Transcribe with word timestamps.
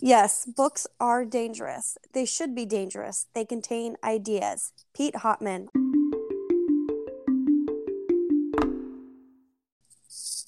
Yes, 0.00 0.46
books 0.46 0.86
are 1.00 1.24
dangerous. 1.24 1.98
They 2.12 2.24
should 2.24 2.54
be 2.54 2.64
dangerous. 2.64 3.26
They 3.34 3.44
contain 3.44 3.96
ideas. 4.04 4.72
Pete 4.94 5.14
Hautman. 5.14 5.66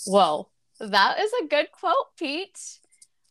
Whoa, 0.06 0.48
that 0.78 1.18
is 1.18 1.32
a 1.42 1.46
good 1.48 1.72
quote, 1.72 2.14
Pete. 2.16 2.78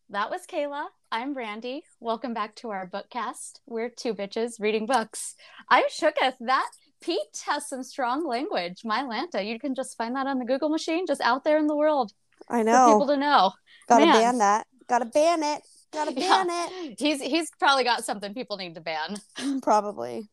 That 0.09 0.29
was 0.29 0.41
Kayla. 0.45 0.87
I'm 1.09 1.33
Brandi. 1.33 1.83
Welcome 2.01 2.33
back 2.33 2.53
to 2.57 2.69
our 2.69 2.85
bookcast. 2.85 3.61
We're 3.65 3.89
two 3.89 4.13
bitches 4.13 4.59
reading 4.59 4.87
books. 4.87 5.35
I'm 5.69 5.85
shooketh. 5.85 6.35
That 6.41 6.69
Pete 7.01 7.43
has 7.45 7.69
some 7.69 7.81
strong 7.81 8.27
language. 8.27 8.81
My 8.83 9.03
Lanta. 9.03 9.45
You 9.45 9.57
can 9.57 9.73
just 9.73 9.95
find 9.97 10.17
that 10.17 10.27
on 10.27 10.37
the 10.37 10.45
Google 10.45 10.67
machine, 10.67 11.07
just 11.07 11.21
out 11.21 11.45
there 11.45 11.57
in 11.57 11.67
the 11.67 11.77
world. 11.77 12.11
I 12.49 12.59
For 12.59 12.63
know. 12.65 12.85
people 12.87 13.07
to 13.07 13.17
know. 13.17 13.53
Gotta 13.87 14.05
Man. 14.05 14.13
ban 14.15 14.37
that. 14.39 14.67
Gotta 14.89 15.05
ban 15.05 15.43
it. 15.43 15.61
Gotta 15.93 16.13
Yeah. 16.17 16.43
ban 16.43 16.47
it. 16.49 16.99
He's 16.99 17.21
he's 17.21 17.49
probably 17.59 17.83
got 17.83 18.05
something 18.05 18.33
people 18.33 18.57
need 18.57 18.75
to 18.75 18.81
ban. 18.81 19.17
Probably. 19.61 20.27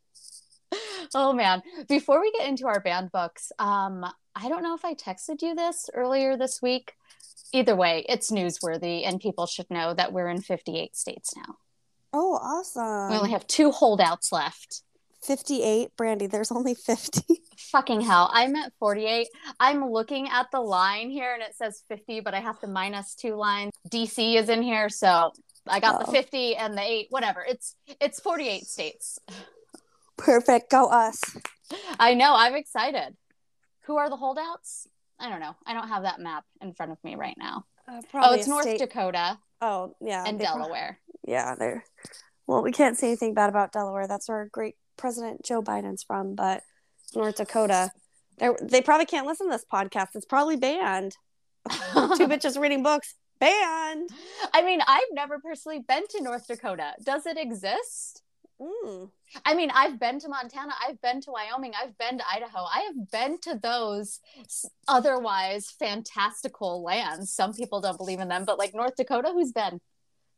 Oh 1.14 1.32
man. 1.32 1.62
Before 1.88 2.20
we 2.20 2.32
get 2.32 2.48
into 2.48 2.66
our 2.66 2.80
banned 2.80 3.12
books, 3.12 3.52
um, 3.58 4.04
I 4.34 4.48
don't 4.48 4.62
know 4.62 4.74
if 4.74 4.84
I 4.84 4.94
texted 4.94 5.42
you 5.42 5.54
this 5.54 5.88
earlier 5.94 6.36
this 6.36 6.60
week. 6.60 6.92
Either 7.52 7.76
way, 7.76 8.04
it's 8.08 8.30
newsworthy 8.30 9.06
and 9.06 9.20
people 9.20 9.46
should 9.46 9.70
know 9.70 9.94
that 9.94 10.12
we're 10.12 10.28
in 10.28 10.42
58 10.42 10.96
states 10.96 11.32
now. 11.36 11.54
Oh, 12.12 12.34
awesome. 12.34 13.10
We 13.10 13.16
only 13.16 13.30
have 13.30 13.46
two 13.46 13.70
holdouts 13.70 14.32
left. 14.32 14.82
58, 15.22 15.90
Brandi. 15.96 16.30
There's 16.30 16.52
only 16.52 16.74
50. 16.74 17.22
Fucking 17.58 18.00
hell. 18.00 18.30
I'm 18.32 18.54
at 18.56 18.72
48. 18.78 19.28
I'm 19.60 19.90
looking 19.90 20.28
at 20.28 20.46
the 20.52 20.60
line 20.60 21.10
here 21.10 21.34
and 21.34 21.42
it 21.42 21.54
says 21.56 21.82
50, 21.88 22.20
but 22.20 22.34
I 22.34 22.40
have 22.40 22.58
to 22.60 22.66
minus 22.66 23.14
two 23.14 23.34
lines. 23.34 23.72
DC 23.88 24.36
is 24.36 24.48
in 24.48 24.62
here, 24.62 24.88
so 24.88 25.32
I 25.68 25.80
got 25.80 26.00
the 26.00 26.06
Oh. 26.08 26.12
50 26.12 26.56
and 26.56 26.76
the 26.76 26.82
8, 26.82 27.06
whatever. 27.10 27.44
It's 27.46 27.74
it's 28.00 28.20
48 28.20 28.66
states. 28.66 29.18
Perfect. 30.16 30.70
Go 30.70 30.86
us. 30.88 31.20
I 31.98 32.14
know, 32.14 32.34
I'm 32.34 32.54
excited. 32.54 33.16
Who 33.84 33.96
are 33.96 34.08
the 34.08 34.16
holdouts? 34.16 34.86
I 35.18 35.28
don't 35.28 35.40
know. 35.40 35.54
I 35.66 35.72
don't 35.74 35.88
have 35.88 36.02
that 36.02 36.20
map 36.20 36.44
in 36.60 36.72
front 36.74 36.92
of 36.92 36.98
me 37.04 37.14
right 37.16 37.36
now. 37.38 37.64
Uh, 37.88 38.02
Oh, 38.14 38.32
it's 38.34 38.48
North 38.48 38.62
state- 38.64 38.78
Dakota 38.78 39.38
Oh, 39.60 39.94
yeah. 40.00 40.24
and 40.26 40.38
they 40.40 40.44
pro- 40.46 40.58
Delaware. 40.58 40.98
yeah, 41.26 41.54
they're. 41.54 41.84
Well, 42.46 42.62
we 42.62 42.72
can't 42.72 42.96
say 42.96 43.08
anything 43.08 43.34
bad 43.34 43.48
about 43.48 43.72
Delaware. 43.72 44.06
That's 44.06 44.28
where 44.28 44.48
great 44.52 44.76
President 44.96 45.44
Joe 45.44 45.62
Biden's 45.62 46.02
from, 46.02 46.34
but 46.34 46.62
North 47.14 47.36
Dakota. 47.36 47.90
They're, 48.38 48.56
they 48.62 48.82
probably 48.82 49.06
can't 49.06 49.26
listen 49.26 49.46
to 49.48 49.52
this 49.52 49.64
podcast. 49.70 50.08
It's 50.14 50.26
probably 50.26 50.56
banned. 50.56 51.16
Two 51.70 51.72
bitches 52.28 52.60
reading 52.60 52.82
books. 52.82 53.14
Banned. 53.38 54.10
I 54.52 54.62
mean, 54.62 54.80
I've 54.86 55.02
never 55.12 55.38
personally 55.38 55.80
been 55.86 56.06
to 56.08 56.22
North 56.22 56.46
Dakota. 56.46 56.92
Does 57.02 57.26
it 57.26 57.36
exist? 57.38 58.22
Mm. 58.60 59.10
I 59.44 59.54
mean, 59.54 59.70
I've 59.74 60.00
been 60.00 60.18
to 60.20 60.28
Montana, 60.28 60.72
I've 60.86 61.00
been 61.02 61.20
to 61.22 61.30
Wyoming, 61.30 61.72
I've 61.80 61.98
been 61.98 62.16
to 62.16 62.24
Idaho, 62.26 62.60
I 62.60 62.86
have 62.86 63.10
been 63.10 63.38
to 63.42 63.58
those 63.62 64.20
otherwise 64.88 65.70
fantastical 65.78 66.82
lands. 66.82 67.30
Some 67.30 67.52
people 67.52 67.82
don't 67.82 67.98
believe 67.98 68.20
in 68.20 68.28
them, 68.28 68.44
but 68.46 68.58
like 68.58 68.74
North 68.74 68.96
Dakota, 68.96 69.30
who's 69.32 69.52
been? 69.52 69.80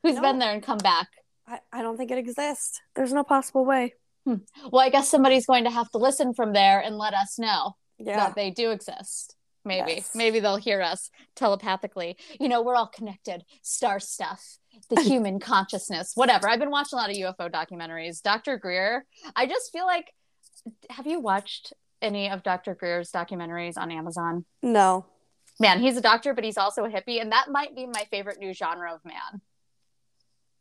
Who's 0.02 0.16
No. 0.16 0.22
been 0.22 0.41
there 0.41 0.52
and 0.52 0.62
come 0.62 0.78
back? 0.78 1.06
I, 1.46 1.60
I 1.72 1.82
don't 1.82 1.96
think 1.96 2.10
it 2.10 2.19
exists. 2.19 2.80
There's 2.96 3.12
no 3.12 3.22
possible 3.22 3.64
way. 3.64 3.94
Well, 4.26 4.82
I 4.82 4.91
guess 4.91 5.08
somebody's 5.08 5.46
going 5.46 5.64
to 5.64 5.70
have 5.70 5.91
to 5.92 5.98
listen 5.98 6.34
from 6.34 6.52
there 6.52 6.80
and 6.80 6.98
let 6.98 7.14
us 7.14 7.38
know 7.38 7.76
Yeah. 7.98 8.16
that 8.16 8.34
they 8.34 8.50
do 8.50 8.72
exist. 8.72 9.36
Maybe, 9.64 9.95
Yes. 9.95 10.11
maybe 10.14 10.41
they'll 10.41 10.56
hear 10.56 10.81
us 10.81 11.11
telepathically. 11.34 12.17
You 12.41 12.48
know, 12.48 12.62
we're 12.62 12.77
all 12.77 12.87
connected. 12.87 13.45
Star 13.62 14.00
stuff, 14.00 14.59
the 14.89 15.00
human 15.03 15.41
consciousness, 15.41 16.12
whatever. 16.15 16.48
I've 16.48 16.59
been 16.61 16.70
watching 16.70 16.98
a 16.98 17.03
lot 17.03 17.11
of 17.11 17.17
UFO 17.17 17.50
documentaries. 17.50 18.23
Dr. 18.23 18.56
Greer, 18.56 19.05
I 19.37 19.47
just 19.47 19.70
feel 19.73 19.87
like, 19.87 20.12
have 20.91 21.06
you 21.06 21.20
watched 21.20 21.73
any 22.00 22.31
of 22.31 22.42
Dr. 22.42 22.75
Greer's 22.75 23.11
documentaries 23.11 23.77
on 23.77 23.91
Amazon? 23.91 24.44
No. 24.62 25.06
Man, 25.61 25.81
he's 25.81 25.97
a 25.97 26.00
doctor, 26.00 26.34
but 26.34 26.44
he's 26.44 26.56
also 26.56 26.84
a 26.84 26.88
hippie, 26.88 27.21
and 27.21 27.32
that 27.32 27.47
might 27.50 27.75
be 27.75 27.87
my 27.87 28.06
favorite 28.11 28.38
new 28.38 28.55
genre 28.55 28.94
of 28.94 29.05
man. 29.05 29.41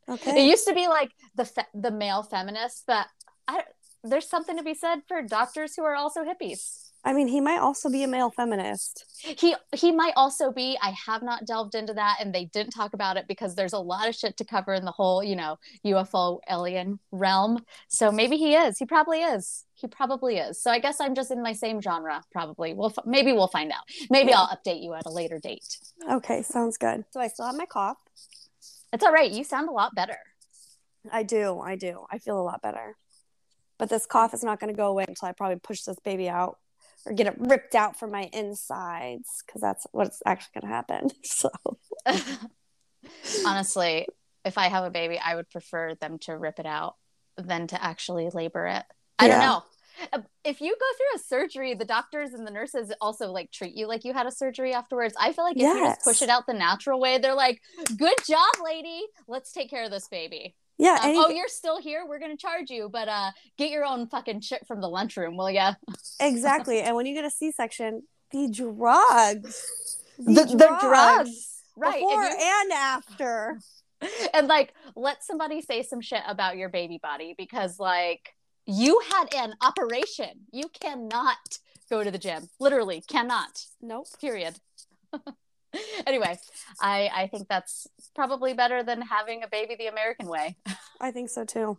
Okay 0.08 0.42
it 0.44 0.48
used 0.48 0.66
to 0.66 0.74
be 0.74 0.88
like 0.88 1.10
the 1.36 1.44
fe- 1.44 1.66
the 1.74 1.90
male 1.90 2.22
feminist, 2.22 2.84
but 2.86 3.06
I, 3.46 3.62
there's 4.02 4.28
something 4.28 4.56
to 4.56 4.62
be 4.62 4.74
said 4.74 5.00
for 5.06 5.20
doctors 5.22 5.74
who 5.76 5.84
are 5.84 5.94
also 5.94 6.24
hippies. 6.24 6.87
I 7.04 7.12
mean, 7.12 7.28
he 7.28 7.40
might 7.40 7.58
also 7.58 7.88
be 7.88 8.02
a 8.02 8.08
male 8.08 8.30
feminist. 8.30 9.04
he 9.24 9.54
he 9.74 9.90
might 9.92 10.12
also 10.16 10.52
be 10.52 10.76
i 10.82 10.92
have 11.06 11.22
not 11.22 11.44
delved 11.46 11.74
into 11.74 11.92
that 11.94 12.18
and 12.20 12.32
they 12.34 12.44
didn't 12.46 12.70
talk 12.72 12.92
about 12.94 13.16
it 13.16 13.26
because 13.26 13.54
there's 13.54 13.72
a 13.72 13.78
lot 13.78 14.08
of 14.08 14.14
shit 14.14 14.36
to 14.36 14.44
cover 14.44 14.72
in 14.74 14.84
the 14.84 14.92
whole 14.92 15.22
you 15.24 15.34
know 15.34 15.56
ufo 15.84 16.38
alien 16.48 16.98
realm 17.10 17.64
so 17.88 18.12
maybe 18.12 18.36
he 18.36 18.54
is 18.54 18.78
he 18.78 18.84
probably 18.84 19.20
is 19.22 19.64
he 19.74 19.86
probably 19.88 20.36
is 20.38 20.62
so 20.62 20.70
i 20.70 20.78
guess 20.78 21.00
i'm 21.00 21.14
just 21.14 21.30
in 21.32 21.42
my 21.42 21.52
same 21.52 21.80
genre 21.80 22.22
probably 22.32 22.74
we'll 22.74 22.90
f- 22.96 23.04
maybe 23.06 23.32
we'll 23.32 23.48
find 23.48 23.72
out 23.72 23.82
maybe 24.10 24.30
Yeah. 24.30 24.40
i'll 24.42 24.56
update 24.56 24.82
you 24.82 24.94
at 24.94 25.06
a 25.06 25.10
later 25.10 25.38
date 25.40 25.78
Okay, 26.08 26.42
sounds 26.42 26.76
good. 26.78 27.04
So 27.10 27.20
I 27.20 27.26
still 27.28 27.46
have 27.46 27.56
my 27.56 27.66
cough. 27.66 27.98
it's 28.92 29.04
all 29.04 29.12
right 29.12 29.30
you 29.30 29.42
sound 29.44 29.68
a 29.68 29.72
lot 29.72 29.94
better 29.94 30.18
I 31.10 31.22
do. 31.22 31.58
I 31.60 31.74
do. 31.76 32.04
I 32.10 32.18
feel 32.18 32.38
a 32.38 32.42
lot 32.50 32.60
better. 32.60 32.96
But 33.78 33.88
this 33.88 34.04
cough 34.04 34.34
is 34.34 34.44
not 34.44 34.60
going 34.60 34.72
to 34.72 34.76
go 34.76 34.88
away 34.88 35.04
until 35.08 35.28
I 35.28 35.32
probably 35.32 35.58
push 35.58 35.82
this 35.82 35.96
baby 36.04 36.28
out 36.28 36.58
or 37.08 37.14
get 37.14 37.26
it 37.26 37.34
ripped 37.38 37.74
out 37.74 37.98
from 37.98 38.10
my 38.10 38.28
insides 38.32 39.42
because 39.46 39.60
that's 39.60 39.86
what's 39.92 40.22
actually 40.26 40.60
going 40.60 40.70
to 40.70 40.74
happen. 40.74 41.10
So, 41.24 41.50
honestly 43.46 44.06
if 44.44 44.58
i 44.58 44.66
have 44.68 44.84
a 44.84 44.90
baby 44.90 45.20
i 45.24 45.34
would 45.36 45.48
prefer 45.50 45.94
them 45.94 46.18
to 46.18 46.36
rip 46.36 46.58
it 46.58 46.66
out 46.66 46.96
than 47.38 47.66
to 47.68 47.82
actually 47.82 48.28
labor 48.30 48.66
it. 48.66 48.84
I 49.18 49.28
don't 49.28 49.40
know. 49.40 49.62
Uh, 50.12 50.20
if 50.44 50.60
you 50.60 50.70
go 50.78 50.86
through 50.96 51.16
a 51.16 51.24
surgery 51.24 51.74
the 51.74 51.84
doctors 51.84 52.32
and 52.32 52.46
the 52.46 52.50
nurses 52.52 52.92
also 53.00 53.32
like 53.32 53.50
treat 53.50 53.74
you 53.74 53.88
like 53.88 54.04
you 54.04 54.12
had 54.12 54.26
a 54.26 54.30
surgery 54.30 54.72
afterwards. 54.72 55.14
I 55.18 55.32
feel 55.32 55.44
like 55.44 55.56
if 55.56 55.62
you 55.62 55.84
just 55.84 56.04
push 56.04 56.22
it 56.22 56.28
out 56.28 56.46
the 56.46 56.54
natural 56.54 57.00
way 57.00 57.18
they're 57.18 57.34
like 57.34 57.60
good 57.96 58.14
job 58.26 58.64
lady. 58.64 59.02
Let's 59.26 59.52
take 59.52 59.70
care 59.70 59.84
of 59.84 59.90
this 59.90 60.08
baby 60.08 60.54
yeah. 60.78 60.98
Um, 61.02 61.08
any- 61.10 61.18
oh 61.18 61.28
you're 61.28 61.48
still 61.48 61.80
here 61.80 62.04
we're 62.08 62.18
gonna 62.18 62.36
charge 62.36 62.70
you 62.70 62.88
but 62.88 63.08
uh 63.08 63.30
get 63.56 63.70
your 63.70 63.84
own 63.84 64.06
fucking 64.06 64.40
shit 64.40 64.66
from 64.66 64.80
the 64.80 64.88
lunchroom 64.88 65.36
will 65.36 65.50
ya 65.50 65.74
exactly. 66.20 66.80
And 66.88 66.96
when 66.96 67.06
you 67.06 67.14
get 67.14 67.24
a 67.24 67.30
C 67.30 67.50
section, 67.52 68.02
the 68.32 68.48
drugs. 68.48 69.98
the, 70.18 70.44
the 70.44 70.78
drugs 70.80 71.62
right 71.76 72.00
Before 72.00 72.22
and, 72.24 72.40
and 72.40 72.72
after. 72.72 73.58
and 74.34 74.46
like 74.46 74.74
let 74.94 75.24
somebody 75.24 75.60
say 75.60 75.82
some 75.82 76.00
shit 76.00 76.22
about 76.26 76.56
your 76.56 76.68
baby 76.68 76.98
body 77.02 77.34
because 77.36 77.78
like 77.78 78.34
you 78.66 79.00
had 79.10 79.34
an 79.34 79.54
operation 79.62 80.30
you 80.52 80.64
cannot 80.80 81.58
go 81.90 82.04
to 82.04 82.10
the 82.10 82.18
gym 82.18 82.48
literally 82.60 83.02
cannot 83.08 83.64
Nope. 83.80 84.06
period 84.20 84.56
anyway 86.06 86.38
i 86.80 87.10
i 87.14 87.26
think 87.26 87.48
that's 87.48 87.86
probably 88.18 88.52
better 88.52 88.82
than 88.82 89.00
having 89.00 89.44
a 89.44 89.48
baby 89.48 89.76
the 89.78 89.86
american 89.86 90.26
way 90.26 90.56
I 91.00 91.12
think 91.12 91.30
so 91.30 91.44
too. 91.44 91.78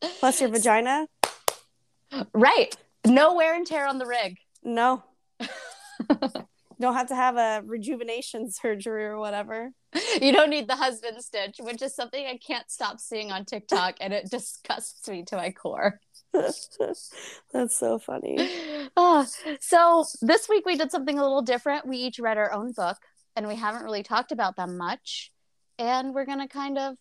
Plus 0.20 0.38
your 0.40 0.50
vagina? 0.50 1.06
right 2.34 2.76
no 3.06 3.34
wear 3.34 3.54
and 3.56 3.66
tear 3.66 3.86
on 3.86 3.96
the 3.98 4.04
rig 4.06 4.36
No. 4.62 5.02
Don't 6.80 6.94
have 6.94 7.06
to 7.08 7.14
have 7.14 7.36
a 7.36 7.62
rejuvenation 7.64 8.50
surgery 8.50 9.04
or 9.06 9.16
whatever. 9.18 9.70
you 10.20 10.32
don't 10.32 10.50
need 10.50 10.68
the 10.68 10.76
husband 10.76 11.22
stitch 11.22 11.56
which 11.60 11.80
is 11.80 11.94
something 11.94 12.26
i 12.26 12.36
can't 12.36 12.68
stop 12.70 12.98
seeing 13.00 13.30
on 13.32 13.44
tiktok 13.44 13.94
and 14.00 14.12
it 14.12 14.28
disgusts 14.30 15.08
me 15.08 15.22
to 15.24 15.36
my 15.36 15.50
core 15.50 16.00
That's 16.32 17.76
so 17.78 17.98
funny. 18.00 18.36
oh, 18.96 19.24
so 19.60 20.04
this 20.20 20.48
week 20.48 20.66
we 20.66 20.76
did 20.76 20.90
something 20.90 21.16
a 21.18 21.22
little 21.22 21.42
different. 21.42 21.86
We 21.86 21.96
each 21.98 22.18
read 22.18 22.38
our 22.38 22.52
own 22.52 22.72
book, 22.72 22.96
and 23.36 23.46
we 23.46 23.54
haven't 23.54 23.84
really 23.84 24.02
talked 24.02 24.32
about 24.32 24.56
them 24.56 24.76
much. 24.76 25.30
And 25.78 26.14
we're 26.14 26.26
gonna 26.26 26.48
kind 26.48 26.78
of 26.78 26.96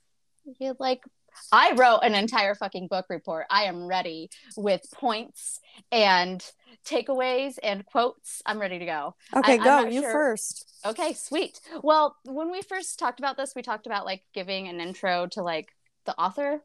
you 0.60 0.76
like. 0.80 1.04
I 1.52 1.74
wrote 1.76 2.02
an 2.04 2.14
entire 2.14 2.54
fucking 2.54 2.88
book 2.90 3.08
report. 3.10 3.48
I 3.50 3.64
am 3.64 3.88
ready 3.88 4.30
with 4.56 4.84
points 4.94 5.60
and 5.92 6.46
takeaways 6.86 7.58
and 7.64 7.84
quotes. 7.86 8.44
I'm 8.46 8.60
ready 8.60 8.78
to 8.78 8.86
go. 8.86 9.16
Okay, 9.36 9.58
I- 9.58 9.64
go. 9.64 9.88
You 9.88 10.02
sure. 10.02 10.12
first. 10.12 10.72
Okay, 10.86 11.14
sweet. 11.14 11.60
Well, 11.82 12.16
when 12.26 12.52
we 12.52 12.62
first 12.62 13.00
talked 13.00 13.20
about 13.20 13.36
this, 13.36 13.54
we 13.56 13.64
talked 13.64 13.88
about 13.88 14.06
like 14.06 14.22
giving 14.34 14.68
an 14.68 14.80
intro 14.80 15.28
to 15.32 15.42
like 15.42 15.70
the 16.06 16.16
author. 16.20 16.62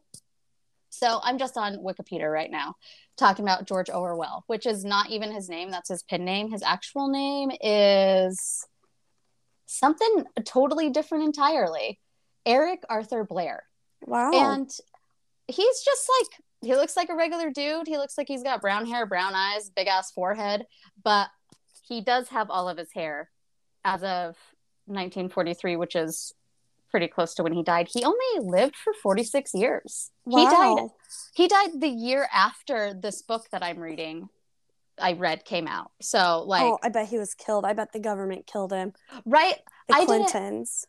So 0.91 1.21
I'm 1.23 1.39
just 1.39 1.57
on 1.57 1.79
Wikipedia 1.79 2.31
right 2.31 2.51
now 2.51 2.75
talking 3.17 3.45
about 3.45 3.67
George 3.67 3.91
Orwell, 3.91 4.45
which 4.47 4.67
is 4.67 4.85
not 4.85 5.11
even 5.11 5.33
his 5.33 5.49
name. 5.49 5.71
That's 5.71 5.89
his 5.89 6.03
pen 6.03 6.25
name. 6.25 6.51
His 6.51 6.63
actual 6.63 7.09
name 7.09 7.51
is 7.61 8.67
something 9.69 10.25
totally 10.45 10.91
different 10.91 11.25
entirely. 11.25 12.01
Eric 12.47 12.83
Arthur 12.89 13.25
Blair. 13.25 13.65
Wow. 14.07 14.31
And 14.33 14.69
he's 15.47 15.81
just 15.85 16.11
like, 16.19 16.43
he 16.63 16.75
looks 16.75 16.97
like 16.97 17.11
a 17.11 17.15
regular 17.15 17.51
dude. 17.51 17.87
He 17.87 17.99
looks 17.99 18.17
like 18.17 18.27
he's 18.27 18.43
got 18.43 18.61
brown 18.61 18.87
hair, 18.87 19.07
brown 19.07 19.35
eyes, 19.35 19.71
big 19.71 19.87
ass 19.87 20.11
forehead, 20.11 20.67
but 21.05 21.29
he 21.87 22.01
does 22.01 22.29
have 22.29 22.51
all 22.51 22.69
of 22.69 22.79
his 22.79 22.93
hair 22.93 23.31
as 23.85 24.03
of 24.03 24.37
1943, 24.87 25.77
which 25.77 25.95
is 25.95 26.33
pretty 26.91 27.07
close 27.07 27.35
to 27.35 27.43
when 27.43 27.53
he 27.53 27.63
died. 27.63 27.89
He 27.93 28.05
only 28.05 28.41
lived 28.41 28.75
for 28.75 28.95
46 28.95 29.53
years. 29.55 30.11
Wow. 30.25 30.39
He 30.39 30.47
died 30.47 30.89
he 31.35 31.49
died 31.49 31.81
the 31.81 31.89
year 31.89 32.29
after 32.33 32.95
this 32.95 33.23
book 33.23 33.47
that 33.53 33.63
I'm 33.63 33.79
reading 33.79 34.29
I 35.01 35.13
read 35.13 35.45
came 35.45 35.67
out. 35.67 35.93
So 36.01 36.19
oh, 36.19 36.45
like 36.47 36.63
oh, 36.63 36.79
I 36.83 36.89
bet 36.89 37.09
he 37.09 37.19
was 37.19 37.35
killed. 37.35 37.65
I 37.65 37.73
bet 37.73 37.93
the 37.93 38.01
government 38.01 38.47
killed 38.47 38.73
him. 38.73 38.93
right 39.25 39.57
The 39.89 39.95
I 39.95 40.05
Clintons. 40.05 40.87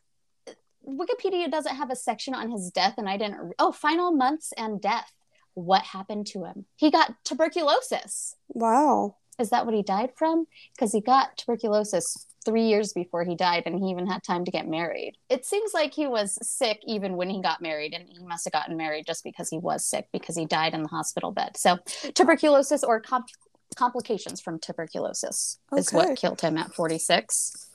Wikipedia 0.86 1.50
doesn't 1.50 1.76
have 1.76 1.90
a 1.90 1.96
section 1.96 2.34
on 2.34 2.50
his 2.50 2.70
death 2.70 2.94
and 2.98 3.08
I 3.08 3.16
didn't 3.16 3.52
oh 3.58 3.72
final 3.72 4.12
months 4.12 4.52
and 4.56 4.80
death. 4.80 5.12
What 5.54 5.82
happened 5.82 6.26
to 6.28 6.44
him? 6.44 6.66
He 6.76 6.90
got 6.90 7.14
tuberculosis. 7.24 8.36
Wow. 8.48 9.16
Is 9.38 9.50
that 9.50 9.64
what 9.64 9.74
he 9.74 9.82
died 9.82 10.10
from? 10.16 10.46
Because 10.74 10.92
he 10.92 11.00
got 11.00 11.36
tuberculosis 11.36 12.26
three 12.44 12.66
years 12.66 12.92
before 12.92 13.24
he 13.24 13.34
died, 13.34 13.64
and 13.66 13.78
he 13.78 13.90
even 13.90 14.06
had 14.06 14.22
time 14.22 14.44
to 14.44 14.50
get 14.50 14.68
married. 14.68 15.16
It 15.28 15.44
seems 15.44 15.72
like 15.74 15.94
he 15.94 16.06
was 16.06 16.38
sick 16.46 16.80
even 16.86 17.16
when 17.16 17.30
he 17.30 17.40
got 17.40 17.60
married, 17.60 17.94
and 17.94 18.08
he 18.08 18.18
must 18.24 18.44
have 18.44 18.52
gotten 18.52 18.76
married 18.76 19.06
just 19.06 19.24
because 19.24 19.48
he 19.48 19.58
was 19.58 19.84
sick 19.84 20.08
because 20.12 20.36
he 20.36 20.46
died 20.46 20.74
in 20.74 20.82
the 20.82 20.88
hospital 20.88 21.32
bed. 21.32 21.56
So, 21.56 21.78
tuberculosis 22.14 22.84
or 22.84 23.00
com- 23.00 23.24
complications 23.76 24.40
from 24.40 24.58
tuberculosis 24.58 25.58
is 25.76 25.92
what 25.92 26.16
killed 26.18 26.40
him 26.40 26.56
at 26.56 26.74
46. 26.74 27.66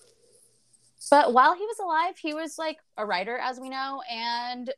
But 1.09 1.33
while 1.33 1.53
he 1.53 1.61
was 1.61 1.77
alive, 1.79 2.17
he 2.17 2.33
was 2.33 2.57
like 2.57 2.77
a 2.97 3.05
writer, 3.05 3.37
as 3.37 3.59
we 3.59 3.69
know, 3.69 4.01
and 4.11 4.71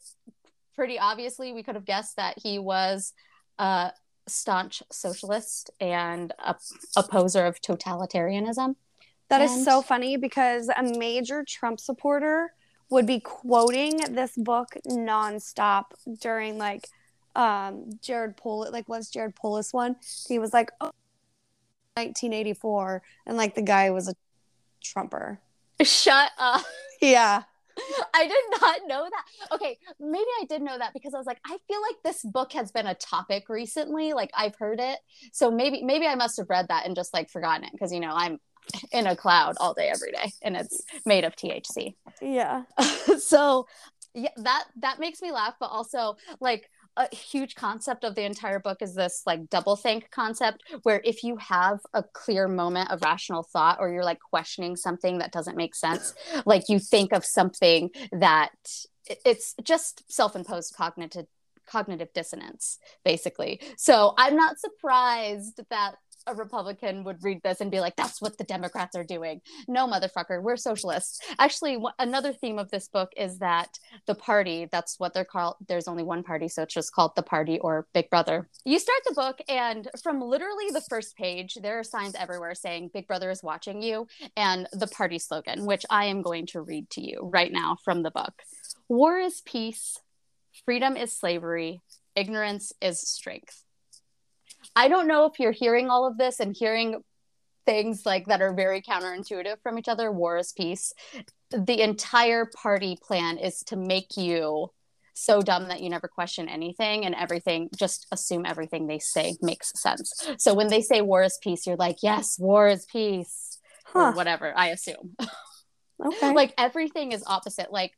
pretty 0.75 0.99
obviously, 0.99 1.53
we 1.53 1.63
could 1.63 1.75
have 1.75 1.85
guessed 1.85 2.17
that 2.17 2.37
he 2.37 2.59
was 2.59 3.13
a 3.57 3.91
staunch 4.27 4.83
socialist 4.91 5.71
and 5.79 6.33
a 6.39 6.55
opposer 6.97 7.45
of 7.45 7.61
totalitarianism. 7.61 8.75
That 9.29 9.41
is 9.41 9.51
And- 9.51 9.63
so 9.63 9.81
funny 9.81 10.17
because 10.17 10.69
a 10.69 10.83
major 10.83 11.43
Trump 11.43 11.79
supporter 11.79 12.53
would 12.89 13.05
be 13.05 13.19
quoting 13.19 13.97
this 14.13 14.35
book 14.37 14.69
nonstop 14.87 15.85
during 16.21 16.57
like 16.57 16.87
um 17.35 17.89
Jared 18.01 18.35
Polis 18.37 18.71
like 18.71 18.87
what's 18.87 19.09
Jared 19.09 19.35
Polis 19.35 19.73
one? 19.73 19.97
He 20.27 20.39
was 20.39 20.53
like 20.53 20.71
oh, 20.81 20.91
1984 21.97 23.01
and 23.25 23.37
like 23.37 23.55
the 23.55 23.61
guy 23.61 23.89
was 23.89 24.07
a 24.07 24.13
Trumper. 24.83 25.39
Shut 25.81 26.31
up. 26.37 26.63
Yeah. 27.01 27.43
I 28.13 28.27
did 28.27 28.61
not 28.61 28.79
know 28.87 29.07
that. 29.09 29.55
Okay, 29.55 29.77
maybe 29.99 30.25
I 30.41 30.45
did 30.45 30.61
know 30.61 30.77
that 30.77 30.93
because 30.93 31.13
I 31.13 31.17
was 31.17 31.27
like, 31.27 31.39
I 31.45 31.57
feel 31.67 31.81
like 31.81 31.95
this 32.03 32.23
book 32.23 32.53
has 32.53 32.71
been 32.71 32.87
a 32.87 32.95
topic 32.95 33.49
recently. 33.49 34.13
Like 34.13 34.31
I've 34.35 34.55
heard 34.55 34.79
it, 34.79 34.97
so 35.31 35.51
maybe 35.51 35.83
maybe 35.83 36.07
I 36.07 36.15
must 36.15 36.37
have 36.37 36.49
read 36.49 36.69
that 36.69 36.87
and 36.87 36.95
just 36.95 37.13
like 37.13 37.29
forgotten 37.29 37.65
it 37.65 37.71
because 37.71 37.91
you 37.91 37.99
know 37.99 38.13
I'm 38.13 38.39
in 38.91 39.07
a 39.07 39.15
cloud 39.15 39.55
all 39.59 39.73
day 39.73 39.89
every 39.89 40.11
day, 40.11 40.31
and 40.41 40.57
it's 40.57 40.81
made 41.05 41.23
of 41.23 41.35
THC. 41.35 41.93
Yeah. 42.19 42.63
so 43.19 43.67
yeah, 44.13 44.29
that 44.37 44.65
that 44.77 44.99
makes 44.99 45.21
me 45.21 45.31
laugh, 45.31 45.55
but 45.59 45.67
also 45.67 46.17
like 46.39 46.69
a 46.97 47.15
huge 47.15 47.55
concept 47.55 48.03
of 48.03 48.15
the 48.15 48.23
entire 48.23 48.59
book 48.59 48.81
is 48.81 48.95
this 48.95 49.21
like 49.25 49.49
double 49.49 49.75
think 49.75 50.09
concept 50.11 50.63
where 50.83 51.01
if 51.05 51.23
you 51.23 51.37
have 51.37 51.79
a 51.93 52.03
clear 52.03 52.47
moment 52.47 52.91
of 52.91 53.01
rational 53.01 53.43
thought 53.43 53.77
or 53.79 53.89
you're 53.89 54.03
like 54.03 54.19
questioning 54.19 54.75
something 54.75 55.19
that 55.19 55.31
doesn't 55.31 55.55
make 55.55 55.75
sense 55.75 56.13
like 56.45 56.63
you 56.67 56.79
think 56.79 57.13
of 57.13 57.23
something 57.23 57.89
that 58.11 58.51
it's 59.25 59.53
just 59.63 60.03
self-imposed 60.11 60.73
cognitive 60.75 61.27
cognitive 61.67 62.11
dissonance 62.13 62.79
basically. 63.03 63.61
So 63.77 64.13
i'm 64.17 64.35
not 64.35 64.59
surprised 64.59 65.61
that 65.69 65.95
a 66.27 66.35
republican 66.35 67.03
would 67.03 67.23
read 67.23 67.41
this 67.43 67.61
and 67.61 67.71
be 67.71 67.79
like 67.79 67.95
that's 67.95 68.21
what 68.21 68.37
the 68.37 68.43
democrats 68.43 68.95
are 68.95 69.03
doing. 69.03 69.41
No 69.67 69.87
motherfucker 69.87 70.41
we're 70.41 70.57
socialists. 70.57 71.19
Actually 71.39 71.77
another 71.99 72.33
theme 72.33 72.59
of 72.59 72.71
this 72.71 72.87
book 72.87 73.11
is 73.17 73.39
that 73.39 73.79
the 74.05 74.15
party 74.15 74.67
that's 74.71 74.99
what 74.99 75.13
they're 75.13 75.25
called 75.25 75.55
there's 75.67 75.87
only 75.87 76.03
one 76.03 76.23
party 76.23 76.47
so 76.47 76.63
it's 76.63 76.73
just 76.73 76.93
called 76.93 77.15
the 77.15 77.23
party 77.23 77.59
or 77.59 77.87
big 77.93 78.09
brother. 78.09 78.49
You 78.65 78.79
start 78.79 78.99
the 79.05 79.13
book 79.13 79.39
and 79.47 79.87
from 80.01 80.21
literally 80.21 80.69
the 80.71 80.81
first 80.81 81.15
page 81.15 81.57
there 81.61 81.79
are 81.79 81.83
signs 81.83 82.15
everywhere 82.15 82.55
saying 82.55 82.91
big 82.93 83.07
brother 83.07 83.29
is 83.31 83.43
watching 83.43 83.81
you 83.81 84.07
and 84.35 84.67
the 84.73 84.87
party 84.87 85.19
slogan 85.19 85.65
which 85.65 85.85
i 85.89 86.05
am 86.05 86.21
going 86.21 86.45
to 86.47 86.61
read 86.61 86.89
to 86.89 87.01
you 87.01 87.29
right 87.33 87.51
now 87.51 87.77
from 87.83 88.03
the 88.03 88.11
book. 88.11 88.33
War 88.87 89.19
is 89.19 89.41
peace 89.41 89.99
freedom 90.65 90.97
is 90.97 91.13
slavery 91.13 91.81
ignorance 92.15 92.73
is 92.81 92.99
strength 92.99 93.63
i 94.77 94.87
don't 94.87 95.07
know 95.07 95.25
if 95.25 95.39
you're 95.39 95.51
hearing 95.51 95.89
all 95.89 96.07
of 96.07 96.17
this 96.17 96.39
and 96.39 96.55
hearing 96.55 97.01
things 97.67 98.05
like 98.05 98.25
that 98.27 98.41
are 98.41 98.53
very 98.53 98.81
counterintuitive 98.81 99.61
from 99.61 99.77
each 99.77 99.89
other 99.89 100.11
war 100.11 100.37
is 100.37 100.53
peace. 100.53 100.93
The 101.51 101.81
entire 101.81 102.45
party 102.45 102.97
plan 102.99 103.37
is 103.37 103.59
to 103.67 103.75
make 103.75 104.15
you 104.15 104.69
so 105.13 105.41
dumb 105.41 105.67
that 105.67 105.81
you 105.81 105.89
never 105.89 106.07
question 106.07 106.47
anything 106.47 107.05
and 107.05 107.13
everything 107.13 107.69
just 107.77 108.07
assume 108.11 108.45
everything 108.45 108.87
they 108.87 108.99
say 108.99 109.35
makes 109.41 109.73
sense. 109.79 110.29
So 110.37 110.53
when 110.53 110.69
they 110.69 110.81
say 110.81 111.01
war 111.01 111.23
is 111.23 111.37
peace 111.43 111.67
you're 111.67 111.75
like 111.75 111.97
yes 112.01 112.37
war 112.39 112.67
is 112.69 112.85
peace 112.85 113.59
or 113.93 114.13
whatever 114.13 114.53
i 114.55 114.67
assume. 114.69 115.15
Okay. 116.05 116.31
like 116.31 116.53
everything 116.59 117.11
is 117.11 117.23
opposite. 117.25 117.71
Like 117.73 117.91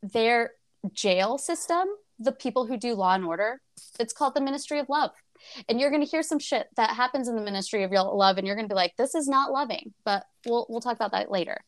their 0.00 0.52
jail 0.92 1.38
system 1.38 1.88
the 2.20 2.30
people 2.30 2.66
who 2.66 2.76
do 2.76 2.94
law 2.94 3.14
and 3.14 3.24
order 3.24 3.60
it's 3.98 4.12
called 4.12 4.34
the 4.34 4.40
ministry 4.40 4.78
of 4.78 4.88
love 4.88 5.10
and 5.68 5.80
you're 5.80 5.90
going 5.90 6.02
to 6.02 6.10
hear 6.10 6.22
some 6.22 6.38
shit 6.38 6.68
that 6.76 6.90
happens 6.90 7.28
in 7.28 7.36
the 7.36 7.42
ministry 7.42 7.82
of 7.82 7.90
real 7.90 8.16
love 8.16 8.38
and 8.38 8.46
you're 8.46 8.56
going 8.56 8.68
to 8.68 8.72
be 8.72 8.76
like 8.76 8.94
this 8.96 9.14
is 9.14 9.28
not 9.28 9.52
loving 9.52 9.92
but 10.04 10.24
we'll 10.46 10.66
we'll 10.68 10.80
talk 10.80 10.96
about 10.96 11.12
that 11.12 11.30
later 11.30 11.58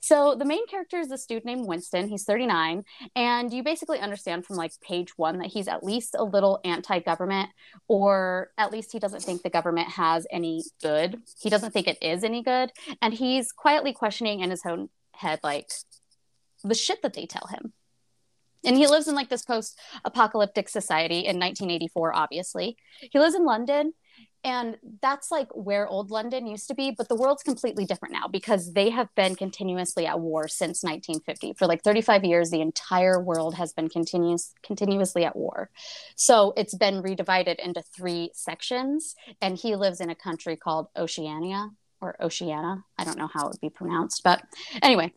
so 0.00 0.36
the 0.36 0.44
main 0.44 0.66
character 0.66 0.98
is 0.98 1.08
this 1.08 1.26
dude 1.26 1.44
named 1.44 1.66
Winston. 1.66 2.08
He's 2.08 2.24
39, 2.24 2.84
and 3.16 3.52
you 3.52 3.62
basically 3.62 3.98
understand 3.98 4.46
from 4.46 4.56
like 4.56 4.72
page 4.80 5.16
one 5.18 5.38
that 5.38 5.48
he's 5.48 5.68
at 5.68 5.82
least 5.82 6.14
a 6.16 6.24
little 6.24 6.60
anti-government, 6.64 7.50
or 7.88 8.50
at 8.56 8.72
least 8.72 8.92
he 8.92 8.98
doesn't 8.98 9.22
think 9.22 9.42
the 9.42 9.50
government 9.50 9.88
has 9.88 10.26
any 10.30 10.62
good. 10.82 11.20
He 11.40 11.50
doesn't 11.50 11.72
think 11.72 11.88
it 11.88 11.98
is 12.00 12.22
any 12.22 12.42
good, 12.42 12.70
and 13.02 13.12
he's 13.12 13.50
quietly 13.52 13.92
questioning 13.92 14.40
in 14.40 14.50
his 14.50 14.62
own 14.64 14.88
head 15.14 15.40
like 15.42 15.70
the 16.62 16.74
shit 16.74 17.02
that 17.02 17.14
they 17.14 17.26
tell 17.26 17.48
him. 17.48 17.72
And 18.64 18.76
he 18.76 18.86
lives 18.86 19.08
in 19.08 19.14
like 19.14 19.28
this 19.28 19.42
post-apocalyptic 19.42 20.68
society 20.68 21.20
in 21.20 21.38
1984. 21.38 22.14
Obviously, 22.14 22.76
he 23.10 23.18
lives 23.18 23.34
in 23.34 23.44
London 23.44 23.92
and 24.44 24.76
that's 25.02 25.30
like 25.30 25.48
where 25.54 25.88
old 25.88 26.10
london 26.10 26.46
used 26.46 26.68
to 26.68 26.74
be 26.74 26.90
but 26.90 27.08
the 27.08 27.14
world's 27.14 27.42
completely 27.42 27.84
different 27.84 28.12
now 28.12 28.28
because 28.28 28.72
they 28.72 28.90
have 28.90 29.08
been 29.14 29.34
continuously 29.34 30.06
at 30.06 30.20
war 30.20 30.46
since 30.46 30.82
1950 30.82 31.54
for 31.54 31.66
like 31.66 31.82
35 31.82 32.24
years 32.24 32.50
the 32.50 32.60
entire 32.60 33.20
world 33.20 33.54
has 33.54 33.72
been 33.72 33.88
continuous 33.88 34.54
continuously 34.62 35.24
at 35.24 35.36
war. 35.36 35.70
So 36.16 36.52
it's 36.56 36.74
been 36.74 37.02
redivided 37.02 37.56
into 37.56 37.82
three 37.82 38.30
sections 38.34 39.14
and 39.40 39.56
he 39.56 39.76
lives 39.76 40.00
in 40.00 40.10
a 40.10 40.14
country 40.14 40.56
called 40.56 40.88
oceania 40.96 41.70
or 42.00 42.16
oceania 42.22 42.84
i 42.96 43.04
don't 43.04 43.18
know 43.18 43.28
how 43.32 43.46
it 43.46 43.50
would 43.50 43.60
be 43.60 43.70
pronounced 43.70 44.22
but 44.22 44.42
anyway 44.82 45.12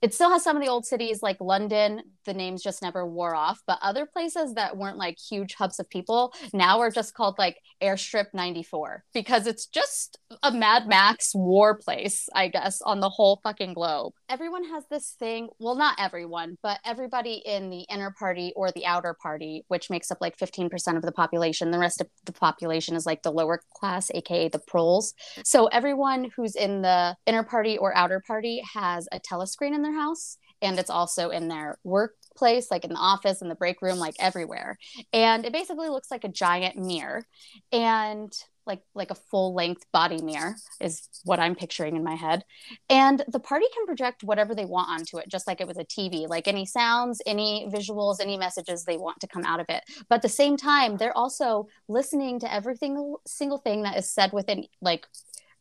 it 0.00 0.14
still 0.14 0.30
has 0.30 0.44
some 0.44 0.56
of 0.56 0.62
the 0.62 0.68
old 0.68 0.86
cities 0.86 1.22
like 1.22 1.40
London, 1.40 2.02
the 2.24 2.34
names 2.34 2.62
just 2.62 2.82
never 2.82 3.06
wore 3.06 3.34
off, 3.34 3.60
but 3.66 3.78
other 3.82 4.06
places 4.06 4.54
that 4.54 4.76
weren't 4.76 4.96
like 4.96 5.18
huge 5.18 5.54
hubs 5.54 5.80
of 5.80 5.90
people 5.90 6.32
now 6.52 6.80
are 6.80 6.90
just 6.90 7.14
called 7.14 7.36
like 7.38 7.58
Airstrip 7.82 8.26
94 8.32 9.04
because 9.12 9.46
it's 9.46 9.66
just 9.66 10.18
a 10.42 10.52
Mad 10.52 10.86
Max 10.86 11.32
war 11.34 11.76
place, 11.76 12.28
I 12.34 12.48
guess, 12.48 12.80
on 12.82 13.00
the 13.00 13.08
whole 13.08 13.40
fucking 13.42 13.74
globe. 13.74 14.12
Everyone 14.28 14.64
has 14.64 14.84
this 14.90 15.14
thing, 15.18 15.48
well, 15.58 15.74
not 15.74 15.96
everyone, 15.98 16.56
but 16.62 16.78
everybody 16.84 17.42
in 17.44 17.70
the 17.70 17.82
inner 17.90 18.14
party 18.18 18.52
or 18.56 18.70
the 18.70 18.86
outer 18.86 19.16
party, 19.20 19.64
which 19.68 19.90
makes 19.90 20.10
up 20.10 20.18
like 20.20 20.36
15% 20.36 20.96
of 20.96 21.02
the 21.02 21.12
population. 21.12 21.70
The 21.70 21.78
rest 21.78 22.00
of 22.00 22.08
the 22.24 22.32
population 22.32 22.96
is 22.96 23.06
like 23.06 23.22
the 23.22 23.32
lower 23.32 23.60
class, 23.74 24.10
aka 24.14 24.48
the 24.48 24.58
proles. 24.58 25.14
So 25.44 25.66
everyone 25.66 26.30
who's 26.36 26.54
in 26.54 26.82
the 26.82 27.16
inner 27.26 27.42
party 27.42 27.78
or 27.78 27.96
outer 27.96 28.22
party 28.26 28.62
has 28.74 29.08
a 29.12 29.20
telescreen 29.20 29.74
in 29.74 29.82
their 29.82 29.94
house 29.94 30.38
and 30.62 30.78
it's 30.78 30.90
also 30.90 31.30
in 31.30 31.48
their 31.48 31.78
workplace 31.84 32.70
like 32.70 32.84
in 32.84 32.90
the 32.90 32.96
office 32.96 33.42
in 33.42 33.48
the 33.48 33.54
break 33.54 33.80
room 33.82 33.98
like 33.98 34.14
everywhere 34.18 34.76
and 35.12 35.44
it 35.44 35.52
basically 35.52 35.88
looks 35.88 36.10
like 36.10 36.24
a 36.24 36.28
giant 36.28 36.76
mirror 36.76 37.24
and 37.72 38.32
like 38.68 38.82
like 38.94 39.10
a 39.10 39.14
full 39.14 39.54
length 39.54 39.84
body 39.92 40.22
mirror 40.22 40.54
is 40.80 41.08
what 41.24 41.40
i'm 41.40 41.54
picturing 41.54 41.96
in 41.96 42.04
my 42.04 42.14
head. 42.14 42.44
And 42.88 43.24
the 43.28 43.40
party 43.40 43.66
can 43.74 43.86
project 43.86 44.22
whatever 44.22 44.54
they 44.54 44.64
want 44.64 44.90
onto 44.90 45.18
it 45.18 45.28
just 45.28 45.46
like 45.46 45.60
it 45.60 45.66
was 45.66 45.78
a 45.78 45.84
tv 45.84 46.28
like 46.28 46.46
any 46.46 46.66
sounds 46.66 47.20
any 47.26 47.66
visuals 47.72 48.20
any 48.20 48.36
messages 48.36 48.84
they 48.84 48.96
want 48.96 49.20
to 49.20 49.26
come 49.26 49.44
out 49.44 49.60
of 49.60 49.66
it. 49.68 49.82
But 50.08 50.16
at 50.16 50.22
the 50.22 50.28
same 50.28 50.56
time 50.56 50.96
they're 50.96 51.16
also 51.16 51.68
listening 51.88 52.38
to 52.40 52.52
every 52.52 52.76
single 52.76 53.20
single 53.26 53.58
thing 53.58 53.82
that 53.82 53.96
is 53.96 54.08
said 54.10 54.32
within 54.32 54.66
like 54.80 55.06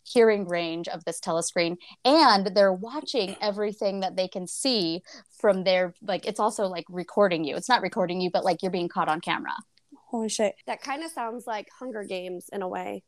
hearing 0.04 0.48
range 0.48 0.88
of 0.88 1.04
this 1.04 1.20
telescreen. 1.20 1.76
And 2.06 2.48
they're 2.56 2.72
watching 2.72 3.36
everything 3.42 4.02
that 4.02 4.16
they 4.16 4.28
can 4.28 4.48
see 4.48 5.02
from 5.40 5.64
their 5.64 5.94
like 6.02 6.26
it's 6.28 6.40
also 6.40 6.68
like 6.68 6.86
recording 6.90 7.44
you. 7.44 7.56
It's 7.56 7.70
not 7.70 7.82
recording 7.82 8.22
you 8.22 8.30
but 8.30 8.46
like 8.46 8.62
you're 8.62 8.72
being 8.72 8.90
caught 8.90 9.10
on 9.10 9.22
camera 9.22 9.54
Holy 10.10 10.30
shit. 10.30 10.56
That 10.66 10.82
kind 10.82 11.04
of 11.04 11.12
sounds 11.12 11.46
like 11.46 11.68
Hunger 11.80 12.04
Games 12.04 12.50
in 12.52 12.62
a 12.62 12.68
way. 12.68 13.04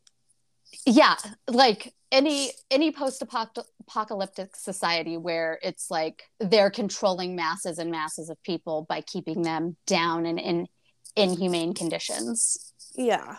yeah 0.86 1.16
like 1.48 1.94
any 2.12 2.52
any 2.72 2.92
post-apocalyptic 2.92 4.56
society 4.56 5.18
where 5.18 5.60
it's 5.62 5.90
like 5.92 6.24
they're 6.40 6.72
controlling 6.72 7.36
masses 7.36 7.78
and 7.78 7.92
masses 7.92 8.30
of 8.30 8.42
people 8.44 8.86
by 8.90 9.02
keeping 9.02 9.42
them 9.44 9.78
down 9.86 10.26
and 10.26 10.40
in 10.40 10.68
inhumane 11.16 11.74
conditions. 11.74 12.74
Yeah. 12.96 13.38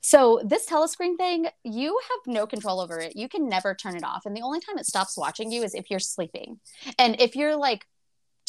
So 0.00 0.40
this 0.44 0.66
telescreen 0.68 1.16
thing 1.16 1.48
you 1.64 1.98
have 2.10 2.32
no 2.32 2.46
control 2.46 2.80
over 2.80 3.00
it. 3.00 3.16
You 3.16 3.28
can 3.28 3.48
never 3.48 3.74
turn 3.74 3.96
it 3.96 4.04
off. 4.04 4.24
And 4.24 4.36
the 4.36 4.42
only 4.42 4.60
time 4.60 4.78
it 4.78 4.86
stops 4.86 5.16
watching 5.16 5.50
you 5.50 5.64
is 5.64 5.74
if 5.74 5.90
you're 5.90 5.98
sleeping. 5.98 6.60
And 6.98 7.20
if 7.20 7.34
you're 7.34 7.56
like 7.56 7.86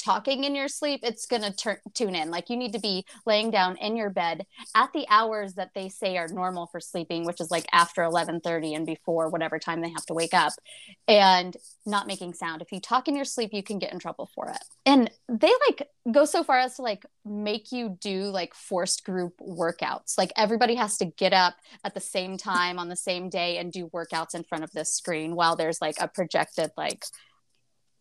talking 0.08 0.46
in 0.46 0.56
your 0.56 0.70
sleep, 0.70 1.02
it's 1.04 1.26
going 1.26 1.42
to 1.42 1.52
turn 1.52 1.78
tune 1.94 2.16
in. 2.16 2.32
Like 2.32 2.50
you 2.50 2.56
need 2.56 2.72
to 2.72 2.80
be 2.80 3.06
laying 3.26 3.52
down 3.52 3.76
in 3.76 3.98
your 3.98 4.10
bed 4.10 4.46
at 4.74 4.94
the 4.94 5.06
hours 5.10 5.56
that 5.56 5.72
they 5.76 5.90
say 5.90 6.18
are 6.18 6.30
normal 6.30 6.68
for 6.68 6.80
sleeping, 6.80 7.26
which 7.26 7.42
is 7.42 7.52
like 7.52 7.66
after 7.74 8.02
11:30 8.04 8.74
and 8.74 8.86
before 8.86 9.28
whatever 9.28 9.60
time 9.60 9.82
they 9.82 9.90
have 9.90 10.06
to 10.06 10.14
wake 10.14 10.34
up 10.34 10.54
and 11.10 11.58
not 11.86 12.08
making 12.08 12.34
sound. 12.34 12.62
If 12.62 12.72
you 12.72 12.80
talk 12.80 13.10
in 13.10 13.18
your 13.18 13.26
sleep, 13.26 13.50
you 13.52 13.62
can 13.62 13.80
get 13.80 13.92
in 13.92 14.00
trouble 14.00 14.30
for 14.34 14.48
it. 14.50 14.64
And 14.86 15.12
they 15.28 15.52
like 15.68 15.90
go 16.10 16.24
so 16.24 16.42
far 16.42 16.58
as 16.58 16.78
to 16.78 16.84
like 16.84 17.06
make 17.26 17.74
you 17.74 17.98
do 18.00 18.24
like 18.30 18.54
forced 18.54 19.04
group 19.04 19.34
workouts. 19.42 20.18
Like 20.18 20.32
everybody 20.38 20.76
has 20.76 20.96
to 21.00 21.06
get 21.06 21.34
up 21.34 21.56
at 21.84 21.94
the 21.94 22.00
same 22.00 22.38
time 22.38 22.80
on 22.80 22.88
the 22.88 22.96
same 22.96 23.28
day 23.30 23.58
and 23.58 23.74
do 23.74 23.88
workouts 23.88 24.36
in 24.36 24.44
front 24.44 24.64
of 24.64 24.72
this 24.72 24.94
screen 24.94 25.36
while 25.36 25.58
there's 25.58 25.82
like 25.82 25.96
a 26.00 26.08
projected 26.08 26.72
like 26.78 27.04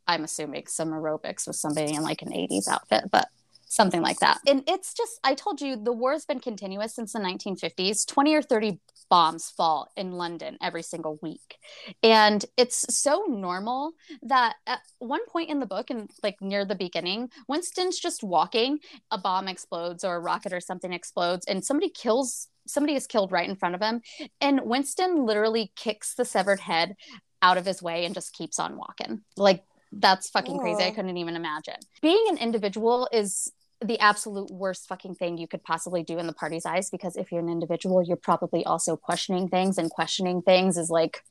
I'm 0.07 0.25
assuming 0.25 0.67
some 0.67 0.91
aerobics 0.91 1.47
with 1.47 1.57
somebody 1.57 1.95
in 1.95 2.03
like 2.03 2.23
an 2.23 2.31
80s 2.31 2.69
outfit, 2.69 3.05
but 3.11 3.29
something 3.69 4.01
like 4.01 4.21
that. 4.21 4.39
And 4.47 4.63
it's 4.67 4.95
just, 4.95 5.19
I 5.25 5.35
told 5.35 5.61
you, 5.61 5.77
the 5.77 5.93
war 5.93 6.13
has 6.13 6.25
been 6.25 6.41
continuous 6.41 6.95
since 6.95 7.13
the 7.13 7.19
1950s. 7.19 8.07
20 8.07 8.35
or 8.35 8.43
30 8.43 8.79
bombs 9.09 9.51
fall 9.51 9.91
in 9.97 10.13
London 10.13 10.57
every 10.63 10.83
single 10.83 11.19
week. 11.23 11.59
And 12.03 12.45
it's 12.57 12.97
so 12.97 13.25
normal 13.29 13.93
that 14.23 14.55
at 14.67 14.81
one 14.99 15.27
point 15.27 15.51
in 15.51 15.61
the 15.61 15.67
book, 15.67 15.91
and 15.91 16.11
like 16.23 16.41
near 16.41 16.65
the 16.65 16.75
beginning, 16.75 17.31
Winston's 17.49 17.99
just 17.99 18.23
walking, 18.23 18.79
a 19.11 19.19
bomb 19.19 19.49
explodes 19.49 20.05
or 20.05 20.17
a 20.17 20.21
rocket 20.21 20.53
or 20.53 20.61
something 20.61 20.93
explodes, 20.93 21.47
and 21.47 21.65
somebody 21.65 21.91
kills. 21.91 22.49
Somebody 22.69 22.97
is 22.97 23.07
killed 23.07 23.31
right 23.31 23.49
in 23.49 23.55
front 23.55 23.77
of 23.77 23.81
him. 23.81 24.01
And 24.41 24.63
Winston 24.65 25.25
literally 25.25 25.71
kicks 25.77 26.15
the 26.15 26.25
severed 26.25 26.59
head 26.59 26.97
out 27.41 27.59
of 27.59 27.65
his 27.65 27.81
way 27.81 28.05
and 28.05 28.13
just 28.13 28.33
keeps 28.33 28.59
on 28.59 28.77
walking. 28.77 29.21
Like 29.37 29.63
that's 29.93 30.31
fucking 30.31 30.59
crazy. 30.59 30.85
I 30.85 30.91
couldn't 30.91 31.17
even 31.17 31.37
imagine. 31.37 31.77
Being 32.03 32.25
an 32.29 32.39
individual 32.39 33.09
is 33.13 33.53
the 33.85 33.99
absolute 34.01 34.51
worst 34.51 34.89
fucking 34.89 35.15
thing 35.15 35.37
you 35.37 35.47
could 35.47 35.63
possibly 35.63 36.03
do 36.03 36.19
in 36.19 36.27
the 36.27 36.33
party's 36.33 36.65
eyes 36.65 36.89
because 36.89 37.17
if 37.17 37.31
you're 37.31 37.43
an 37.43 37.49
individual, 37.49 38.03
you're 38.03 38.17
probably 38.17 38.65
also 38.65 38.97
questioning 38.97 39.49
things, 39.49 39.79
and 39.79 39.91
questioning 39.91 40.43
things 40.43 40.79
is 40.79 40.91
like, 40.91 41.23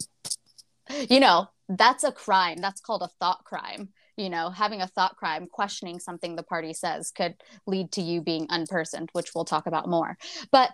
you 1.09 1.19
know, 1.19 1.47
that's 1.67 2.03
a 2.03 2.11
crime. 2.11 2.57
That's 2.57 2.81
called 2.81 3.01
a 3.01 3.09
thought 3.19 3.43
crime. 3.43 3.89
You 4.17 4.29
know, 4.29 4.49
having 4.49 4.81
a 4.81 4.87
thought 4.87 5.17
crime, 5.17 5.47
questioning 5.51 5.99
something 5.99 6.35
the 6.35 6.43
party 6.43 6.73
says 6.73 7.11
could 7.11 7.35
lead 7.67 7.91
to 7.93 8.01
you 8.01 8.21
being 8.21 8.47
unpersoned, 8.47 9.09
which 9.11 9.35
we'll 9.35 9.43
talk 9.43 9.67
about 9.67 9.89
more. 9.89 10.17
But 10.51 10.71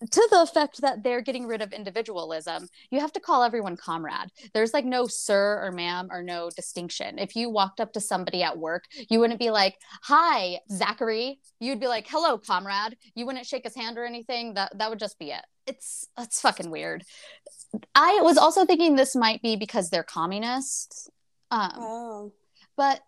to 0.00 0.28
the 0.30 0.42
effect 0.42 0.80
that 0.80 1.02
they're 1.02 1.20
getting 1.20 1.46
rid 1.46 1.60
of 1.60 1.72
individualism, 1.72 2.68
you 2.90 3.00
have 3.00 3.12
to 3.12 3.20
call 3.20 3.42
everyone 3.42 3.76
comrade. 3.76 4.30
There's 4.54 4.72
like 4.72 4.84
no 4.84 5.06
sir 5.06 5.60
or 5.62 5.72
ma'am 5.72 6.08
or 6.10 6.22
no 6.22 6.50
distinction. 6.56 7.18
If 7.18 7.36
you 7.36 7.50
walked 7.50 7.80
up 7.80 7.92
to 7.92 8.00
somebody 8.00 8.42
at 8.42 8.58
work, 8.58 8.84
you 9.10 9.20
wouldn't 9.20 9.38
be 9.38 9.50
like, 9.50 9.76
"Hi, 10.04 10.60
Zachary." 10.70 11.40
You'd 11.60 11.80
be 11.80 11.86
like, 11.88 12.06
"Hello, 12.08 12.38
comrade." 12.38 12.96
You 13.14 13.26
wouldn't 13.26 13.46
shake 13.46 13.64
his 13.64 13.76
hand 13.76 13.98
or 13.98 14.04
anything. 14.04 14.54
That 14.54 14.76
that 14.78 14.88
would 14.90 14.98
just 14.98 15.18
be 15.18 15.32
it. 15.32 15.44
It's 15.66 16.08
it's 16.18 16.40
fucking 16.40 16.70
weird. 16.70 17.04
I 17.94 18.20
was 18.22 18.38
also 18.38 18.64
thinking 18.64 18.96
this 18.96 19.14
might 19.14 19.42
be 19.42 19.56
because 19.56 19.90
they're 19.90 20.02
communists. 20.02 21.10
Um, 21.50 21.72
oh. 21.76 22.32
But 22.76 23.00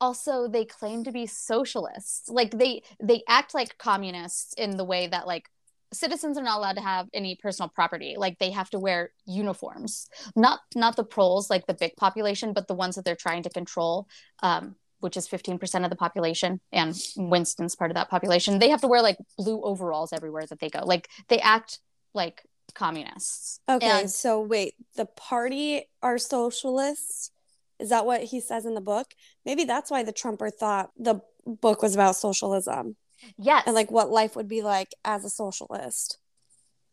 also 0.00 0.48
they 0.48 0.64
claim 0.64 1.04
to 1.04 1.12
be 1.12 1.26
socialists 1.26 2.28
like 2.28 2.50
they 2.50 2.82
they 3.02 3.22
act 3.28 3.54
like 3.54 3.78
communists 3.78 4.52
in 4.54 4.76
the 4.76 4.84
way 4.84 5.06
that 5.06 5.26
like 5.26 5.48
citizens 5.94 6.36
are 6.38 6.42
not 6.42 6.58
allowed 6.58 6.76
to 6.76 6.82
have 6.82 7.08
any 7.14 7.36
personal 7.40 7.68
property. 7.68 8.16
Like 8.18 8.38
they 8.38 8.50
have 8.50 8.70
to 8.70 8.78
wear 8.78 9.10
uniforms. 9.26 10.08
Not 10.36 10.60
not 10.74 10.96
the 10.96 11.04
proles 11.04 11.50
like 11.50 11.66
the 11.66 11.74
big 11.74 11.96
population 11.96 12.52
but 12.52 12.68
the 12.68 12.74
ones 12.74 12.96
that 12.96 13.04
they're 13.04 13.16
trying 13.16 13.42
to 13.44 13.50
control 13.50 14.08
um, 14.42 14.76
which 15.00 15.16
is 15.18 15.28
15% 15.28 15.84
of 15.84 15.90
the 15.90 15.96
population 15.96 16.60
and 16.72 16.96
winston's 17.16 17.76
part 17.76 17.90
of 17.90 17.94
that 17.94 18.08
population. 18.08 18.58
They 18.58 18.70
have 18.70 18.80
to 18.80 18.88
wear 18.88 19.02
like 19.02 19.18
blue 19.36 19.60
overalls 19.62 20.14
everywhere 20.14 20.46
that 20.48 20.60
they 20.60 20.70
go. 20.70 20.80
Like 20.84 21.10
they 21.28 21.40
act 21.40 21.78
like 22.14 22.42
communists. 22.74 23.60
Okay 23.68 23.86
and, 23.86 24.10
so 24.10 24.40
wait 24.40 24.74
the 24.96 25.06
party 25.06 25.88
are 26.02 26.18
socialists? 26.18 27.30
Is 27.78 27.90
that 27.90 28.06
what 28.06 28.22
he 28.22 28.40
says 28.40 28.66
in 28.66 28.74
the 28.74 28.80
book? 28.80 29.14
Maybe 29.44 29.64
that's 29.64 29.90
why 29.90 30.04
the 30.04 30.12
trumper 30.12 30.48
thought 30.48 30.90
the 30.96 31.20
book 31.44 31.82
was 31.82 31.94
about 31.94 32.16
socialism 32.16 32.96
Yes. 33.36 33.64
And 33.66 33.74
like 33.74 33.90
what 33.90 34.10
life 34.10 34.36
would 34.36 34.48
be 34.48 34.62
like 34.62 34.94
as 35.04 35.24
a 35.24 35.30
socialist. 35.30 36.18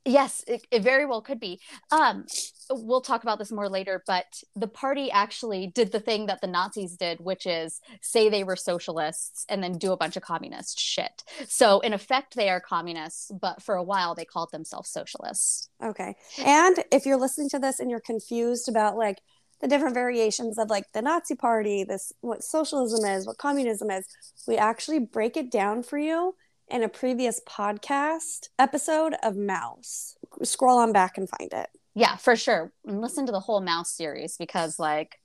Yes, 0.03 0.43
it, 0.47 0.65
it, 0.71 0.81
very 0.81 1.05
well 1.05 1.21
could 1.21 1.39
be. 1.39 1.59
Um, 1.91 2.25
we'll 2.71 3.01
talk 3.01 3.21
about 3.21 3.38
this 3.38 3.51
more 3.51 3.69
later, 3.69 4.03
but 4.07 4.25
the 4.55 4.67
party 4.67 5.11
actually 5.11 5.67
did 5.67 5.91
the 5.91 6.00
thing 6.00 6.25
that 6.25 6.41
the 6.41 6.47
Nazis 6.47 6.95
did, 6.95 7.19
which 7.19 7.45
is 7.45 7.79
say 8.01 8.27
they 8.27 8.43
were 8.43 8.55
socialists 8.55 9.45
and 9.47 9.63
then 9.63 9.77
do 9.77 9.91
a 9.91 9.97
bunch 9.97 10.17
of 10.17 10.23
communist 10.23 10.79
shit. 10.79 11.23
So, 11.47 11.81
in 11.81 11.93
effect, 11.93 12.35
they 12.35 12.50
are 12.50 12.59
communists, 12.59 13.31
but 13.39 13.61
for 13.61 13.75
a 13.75 13.83
while 13.83 14.15
they 14.15 14.25
called 14.25 14.50
themselves 14.51 14.89
socialists. 14.89 15.69
Okay. 15.83 16.15
And 16.43 16.83
if 16.91 17.05
you're 17.05 17.19
listening 17.19 17.50
to 17.50 17.59
this 17.59 17.79
and 17.79 17.91
you're 17.91 18.00
confused 18.00 18.69
about 18.69 18.97
like 18.97 19.19
the 19.62 19.68
different 19.68 19.94
variations 19.94 20.58
of 20.58 20.70
like 20.70 20.91
the 20.94 21.01
Nazi 21.01 21.36
party, 21.36 21.84
this 21.84 22.12
what 22.22 22.44
socialism 22.44 23.06
is, 23.06 23.27
what 23.27 23.38
communism 23.38 23.91
is. 23.91 24.06
We 24.48 24.58
actually 24.58 25.00
break 25.00 25.38
it 25.38 25.51
down 25.51 25.84
for 25.84 25.98
you 25.98 26.36
in 26.68 26.84
a 26.84 26.89
previous 26.89 27.39
podcast 27.48 28.50
episode 28.58 29.13
of 29.24 29.36
Mouse. 29.36 30.15
Scroll 30.44 30.80
on 30.80 30.91
back 30.91 31.18
and 31.18 31.30
find 31.30 31.53
it. 31.53 31.70
Yeah, 31.94 32.15
for 32.15 32.36
sure. 32.36 32.72
And 32.86 33.01
listen 33.01 33.25
to 33.25 33.32
the 33.32 33.39
whole 33.39 33.62
Mouse 33.62 33.91
series 33.91 34.38
because 34.38 34.80
like 34.80 35.20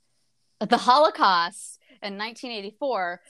the 0.59 0.77
Holocaust 0.77 1.79
in 2.03 2.17
1984, 2.17 3.21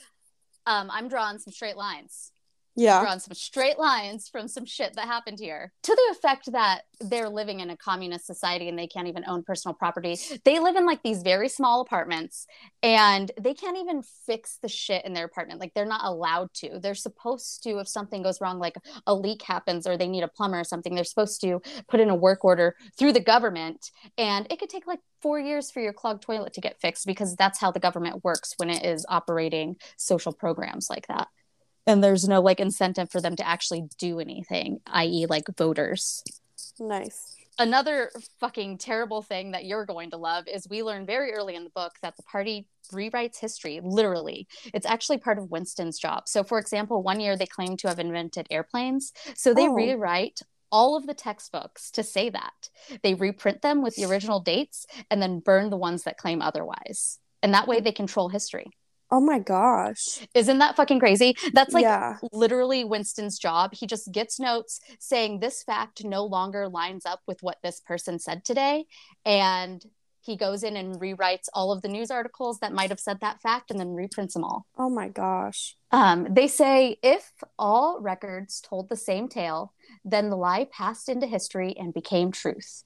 um, 0.66 0.90
I'm 0.92 1.08
drawing 1.08 1.38
some 1.38 1.52
straight 1.52 1.76
lines 1.76 2.32
yeah. 2.78 3.00
drawn 3.00 3.20
some 3.20 3.34
straight 3.34 3.78
lines 3.78 4.28
from 4.28 4.48
some 4.48 4.64
shit 4.64 4.94
that 4.94 5.06
happened 5.06 5.38
here. 5.40 5.72
To 5.82 5.94
the 5.94 6.16
effect 6.16 6.52
that 6.52 6.82
they're 7.00 7.28
living 7.28 7.60
in 7.60 7.70
a 7.70 7.76
communist 7.76 8.26
society 8.26 8.68
and 8.68 8.78
they 8.78 8.86
can't 8.86 9.08
even 9.08 9.24
own 9.26 9.42
personal 9.42 9.74
property. 9.74 10.16
They 10.44 10.58
live 10.58 10.76
in 10.76 10.86
like 10.86 11.02
these 11.02 11.22
very 11.22 11.48
small 11.48 11.80
apartments 11.80 12.46
and 12.82 13.30
they 13.40 13.54
can't 13.54 13.76
even 13.76 14.02
fix 14.26 14.58
the 14.62 14.68
shit 14.68 15.04
in 15.04 15.12
their 15.12 15.24
apartment. 15.24 15.60
Like 15.60 15.74
they're 15.74 15.86
not 15.86 16.04
allowed 16.04 16.54
to. 16.54 16.78
They're 16.78 16.94
supposed 16.94 17.62
to 17.64 17.78
if 17.78 17.88
something 17.88 18.22
goes 18.22 18.40
wrong 18.40 18.58
like 18.58 18.76
a 19.06 19.14
leak 19.14 19.42
happens 19.42 19.86
or 19.86 19.96
they 19.96 20.08
need 20.08 20.22
a 20.22 20.28
plumber 20.28 20.60
or 20.60 20.64
something 20.64 20.94
they're 20.94 21.04
supposed 21.04 21.40
to 21.42 21.60
put 21.88 22.00
in 22.00 22.10
a 22.10 22.14
work 22.14 22.44
order 22.44 22.76
through 22.98 23.12
the 23.12 23.20
government. 23.20 23.90
And 24.16 24.46
it 24.50 24.58
could 24.58 24.70
take 24.70 24.86
like 24.86 25.00
four 25.20 25.40
years 25.40 25.70
for 25.70 25.80
your 25.80 25.92
clogged 25.92 26.22
toilet 26.22 26.52
to 26.54 26.60
get 26.60 26.80
fixed 26.80 27.06
because 27.06 27.34
that's 27.34 27.60
how 27.60 27.70
the 27.70 27.80
government 27.80 28.24
works 28.24 28.54
when 28.56 28.70
it 28.70 28.84
is 28.84 29.04
operating 29.08 29.76
social 29.96 30.32
programs 30.32 30.88
like 30.88 31.06
that 31.08 31.28
and 31.88 32.04
there's 32.04 32.28
no 32.28 32.40
like 32.40 32.60
incentive 32.60 33.10
for 33.10 33.20
them 33.20 33.34
to 33.34 33.48
actually 33.48 33.84
do 33.98 34.20
anything, 34.20 34.80
i.e., 34.86 35.26
like 35.26 35.46
voters. 35.56 36.22
Nice. 36.78 37.34
Another 37.58 38.12
fucking 38.38 38.78
terrible 38.78 39.22
thing 39.22 39.50
that 39.50 39.64
you're 39.64 39.86
going 39.86 40.10
to 40.10 40.16
love 40.16 40.46
is 40.46 40.68
we 40.68 40.84
learn 40.84 41.06
very 41.06 41.32
early 41.32 41.56
in 41.56 41.64
the 41.64 41.70
book 41.70 41.94
that 42.02 42.16
the 42.16 42.22
party 42.22 42.68
rewrites 42.92 43.40
history, 43.40 43.80
literally. 43.82 44.46
It's 44.72 44.86
actually 44.86 45.18
part 45.18 45.38
of 45.38 45.50
Winston's 45.50 45.98
job. 45.98 46.28
So, 46.28 46.44
for 46.44 46.58
example, 46.58 47.02
one 47.02 47.18
year 47.18 47.36
they 47.36 47.46
claim 47.46 47.76
to 47.78 47.88
have 47.88 47.98
invented 47.98 48.46
airplanes. 48.50 49.12
So 49.34 49.54
they 49.54 49.66
oh. 49.66 49.72
rewrite 49.72 50.40
all 50.70 50.94
of 50.94 51.06
the 51.06 51.14
textbooks 51.14 51.90
to 51.92 52.02
say 52.02 52.28
that. 52.28 52.68
They 53.02 53.14
reprint 53.14 53.62
them 53.62 53.82
with 53.82 53.96
the 53.96 54.04
original 54.04 54.40
dates 54.40 54.86
and 55.10 55.20
then 55.20 55.40
burn 55.40 55.70
the 55.70 55.76
ones 55.76 56.04
that 56.04 56.18
claim 56.18 56.42
otherwise. 56.42 57.18
And 57.42 57.54
that 57.54 57.66
way 57.66 57.80
they 57.80 57.92
control 57.92 58.28
history. 58.28 58.66
Oh 59.10 59.20
my 59.20 59.38
gosh. 59.38 60.26
Isn't 60.34 60.58
that 60.58 60.76
fucking 60.76 61.00
crazy? 61.00 61.34
That's 61.54 61.72
like 61.72 61.82
yeah. 61.82 62.18
literally 62.32 62.84
Winston's 62.84 63.38
job. 63.38 63.72
He 63.72 63.86
just 63.86 64.12
gets 64.12 64.38
notes 64.38 64.80
saying 64.98 65.40
this 65.40 65.62
fact 65.62 66.04
no 66.04 66.24
longer 66.24 66.68
lines 66.68 67.06
up 67.06 67.20
with 67.26 67.42
what 67.42 67.58
this 67.62 67.80
person 67.80 68.18
said 68.18 68.44
today. 68.44 68.84
And 69.24 69.84
he 70.20 70.36
goes 70.36 70.62
in 70.62 70.76
and 70.76 71.00
rewrites 71.00 71.48
all 71.54 71.72
of 71.72 71.80
the 71.80 71.88
news 71.88 72.10
articles 72.10 72.58
that 72.58 72.74
might 72.74 72.90
have 72.90 73.00
said 73.00 73.20
that 73.20 73.40
fact 73.40 73.70
and 73.70 73.80
then 73.80 73.94
reprints 73.94 74.34
them 74.34 74.44
all. 74.44 74.66
Oh 74.76 74.90
my 74.90 75.08
gosh. 75.08 75.74
Um, 75.90 76.26
they 76.28 76.48
say 76.48 76.98
if 77.02 77.32
all 77.58 77.98
records 78.00 78.60
told 78.60 78.90
the 78.90 78.96
same 78.96 79.28
tale, 79.28 79.72
then 80.04 80.28
the 80.28 80.36
lie 80.36 80.66
passed 80.70 81.08
into 81.08 81.26
history 81.26 81.74
and 81.78 81.94
became 81.94 82.30
truth. 82.30 82.84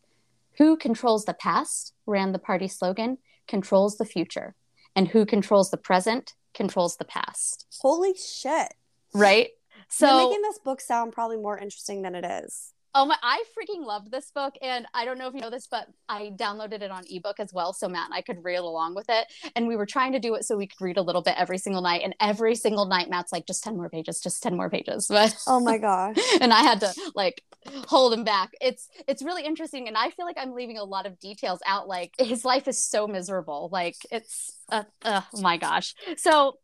Who 0.59 0.77
controls 0.77 1.25
the 1.25 1.35
past, 1.35 1.95
ran 2.07 2.31
the 2.31 2.39
party 2.39 2.69
slogan, 2.69 3.19
controls 3.49 3.97
the 3.97 4.05
future 4.05 4.55
and 4.95 5.09
who 5.09 5.27
controls 5.27 5.71
the 5.71 5.77
present 5.77 6.35
controls 6.55 6.97
the 6.97 7.05
past. 7.05 7.67
Holy 7.81 8.15
shit. 8.15 8.75
Right? 9.15 9.49
So 9.89 10.07
You're 10.07 10.29
making 10.29 10.43
this 10.43 10.59
book 10.59 10.81
sound 10.81 11.13
probably 11.13 11.37
more 11.37 11.59
interesting 11.59 12.03
than 12.03 12.15
it 12.15 12.25
is. 12.45 12.73
Oh 12.95 13.07
my! 13.07 13.17
I 13.23 13.43
freaking 13.57 13.85
loved 13.85 14.11
this 14.11 14.31
book, 14.31 14.55
and 14.61 14.87
I 14.93 15.05
don't 15.05 15.19
know 15.19 15.27
if 15.27 15.35
you 15.35 15.41
know 15.41 15.51
this, 15.51 15.67
but 15.67 15.89
I 16.09 16.33
downloaded 16.37 16.83
it 16.83 16.91
on 16.91 17.05
ebook 17.09 17.41
as 17.41 17.53
well, 17.53 17.73
so 17.73 17.89
Matt 17.89 18.07
and 18.07 18.15
I 18.15 18.21
could 18.21 18.45
read 18.45 18.59
along 18.59 18.95
with 18.95 19.07
it. 19.09 19.33
And 19.57 19.67
we 19.67 19.77
were 19.77 19.87
trying 19.87 20.13
to 20.13 20.19
do 20.19 20.35
it 20.35 20.45
so 20.45 20.57
we 20.57 20.67
could 20.67 20.81
read 20.81 20.99
a 20.99 21.03
little 21.03 21.23
bit 21.23 21.35
every 21.39 21.57
single 21.57 21.81
night. 21.81 22.03
And 22.05 22.15
every 22.21 22.55
single 22.55 22.85
night, 22.85 23.09
Matt's 23.09 23.33
like, 23.33 23.47
"Just 23.47 23.65
ten 23.65 23.77
more 23.77 23.89
pages, 23.89 24.21
just 24.21 24.43
ten 24.43 24.57
more 24.57 24.69
pages." 24.69 25.09
But 25.23 25.37
oh 25.47 25.61
my 25.61 25.79
gosh! 25.79 26.17
and 26.41 26.53
I 26.53 26.63
had 26.63 26.81
to 26.81 26.93
like 27.15 27.43
hold 27.87 28.13
him 28.13 28.25
back. 28.25 28.51
It's 28.61 28.89
it's 29.09 29.23
really 29.23 29.45
interesting, 29.45 29.89
and 29.89 29.97
I 29.97 30.11
feel 30.11 30.27
like 30.27 30.37
I'm 30.39 30.55
leaving 30.55 30.77
a 30.77 30.85
lot 30.85 31.07
of 31.07 31.19
details 31.19 31.61
out. 31.67 31.89
Like 31.89 32.13
his 32.19 32.45
life 32.45 32.69
is 32.69 32.83
so 32.83 33.07
miserable. 33.07 33.71
Like 33.73 33.97
it's 34.11 34.53
uh, 34.69 34.85
uh, 35.03 35.23
oh 35.33 35.41
my 35.41 35.57
gosh. 35.57 35.95
So 36.17 36.59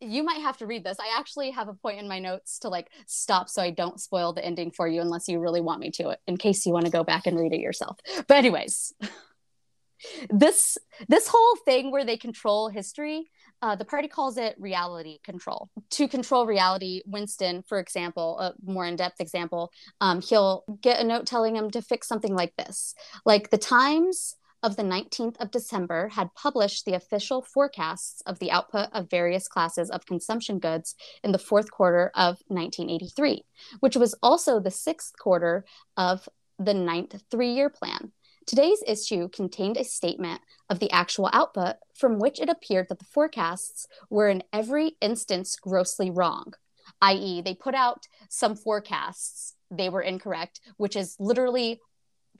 you 0.00 0.22
might 0.22 0.40
have 0.40 0.56
to 0.58 0.66
read 0.66 0.84
this. 0.84 0.98
I 0.98 1.18
actually 1.18 1.50
have 1.50 1.68
a 1.68 1.74
point 1.74 1.98
in 1.98 2.08
my 2.08 2.18
notes 2.18 2.58
to 2.60 2.68
like 2.68 2.90
stop 3.06 3.48
so 3.48 3.62
I 3.62 3.70
don't 3.70 4.00
spoil 4.00 4.32
the 4.32 4.44
ending 4.44 4.70
for 4.70 4.88
you 4.88 5.00
unless 5.00 5.28
you 5.28 5.38
really 5.38 5.60
want 5.60 5.80
me 5.80 5.90
to, 5.92 6.16
in 6.26 6.36
case 6.36 6.64
you 6.66 6.72
want 6.72 6.86
to 6.86 6.92
go 6.92 7.04
back 7.04 7.26
and 7.26 7.38
read 7.38 7.52
it 7.52 7.60
yourself. 7.60 7.98
But 8.26 8.36
anyways, 8.38 8.94
this 10.30 10.78
this 11.08 11.28
whole 11.28 11.56
thing 11.64 11.90
where 11.90 12.04
they 12.04 12.16
control 12.16 12.68
history, 12.68 13.30
uh, 13.62 13.76
the 13.76 13.84
party 13.84 14.08
calls 14.08 14.38
it 14.38 14.56
reality 14.58 15.18
control. 15.22 15.68
To 15.90 16.08
control 16.08 16.46
reality, 16.46 17.02
Winston, 17.06 17.62
for 17.68 17.78
example, 17.78 18.38
a 18.38 18.54
more 18.64 18.86
in 18.86 18.96
depth 18.96 19.20
example, 19.20 19.70
um, 20.00 20.22
he'll 20.22 20.64
get 20.80 21.00
a 21.00 21.04
note 21.04 21.26
telling 21.26 21.56
him 21.56 21.70
to 21.72 21.82
fix 21.82 22.08
something 22.08 22.34
like 22.34 22.54
this, 22.56 22.94
like 23.26 23.50
the 23.50 23.58
Times 23.58 24.36
of 24.62 24.76
the 24.76 24.82
19th 24.82 25.36
of 25.40 25.50
December 25.50 26.08
had 26.08 26.34
published 26.34 26.84
the 26.84 26.94
official 26.94 27.42
forecasts 27.42 28.20
of 28.26 28.38
the 28.38 28.50
output 28.50 28.88
of 28.92 29.10
various 29.10 29.48
classes 29.48 29.90
of 29.90 30.06
consumption 30.06 30.58
goods 30.58 30.94
in 31.24 31.32
the 31.32 31.38
fourth 31.38 31.70
quarter 31.70 32.10
of 32.14 32.42
1983, 32.48 33.44
which 33.80 33.96
was 33.96 34.14
also 34.22 34.60
the 34.60 34.70
sixth 34.70 35.12
quarter 35.18 35.64
of 35.96 36.28
the 36.58 36.74
ninth 36.74 37.22
three 37.30 37.52
year 37.52 37.70
plan. 37.70 38.12
Today's 38.46 38.82
issue 38.86 39.28
contained 39.28 39.76
a 39.76 39.84
statement 39.84 40.40
of 40.68 40.78
the 40.78 40.90
actual 40.90 41.30
output 41.32 41.76
from 41.94 42.18
which 42.18 42.40
it 42.40 42.48
appeared 42.48 42.88
that 42.88 42.98
the 42.98 43.04
forecasts 43.04 43.86
were 44.08 44.28
in 44.28 44.42
every 44.52 44.96
instance 45.00 45.56
grossly 45.56 46.10
wrong, 46.10 46.54
i.e., 47.00 47.40
they 47.42 47.54
put 47.54 47.74
out 47.74 48.08
some 48.28 48.56
forecasts 48.56 49.54
they 49.70 49.88
were 49.88 50.02
incorrect, 50.02 50.60
which 50.76 50.96
is 50.96 51.16
literally 51.20 51.80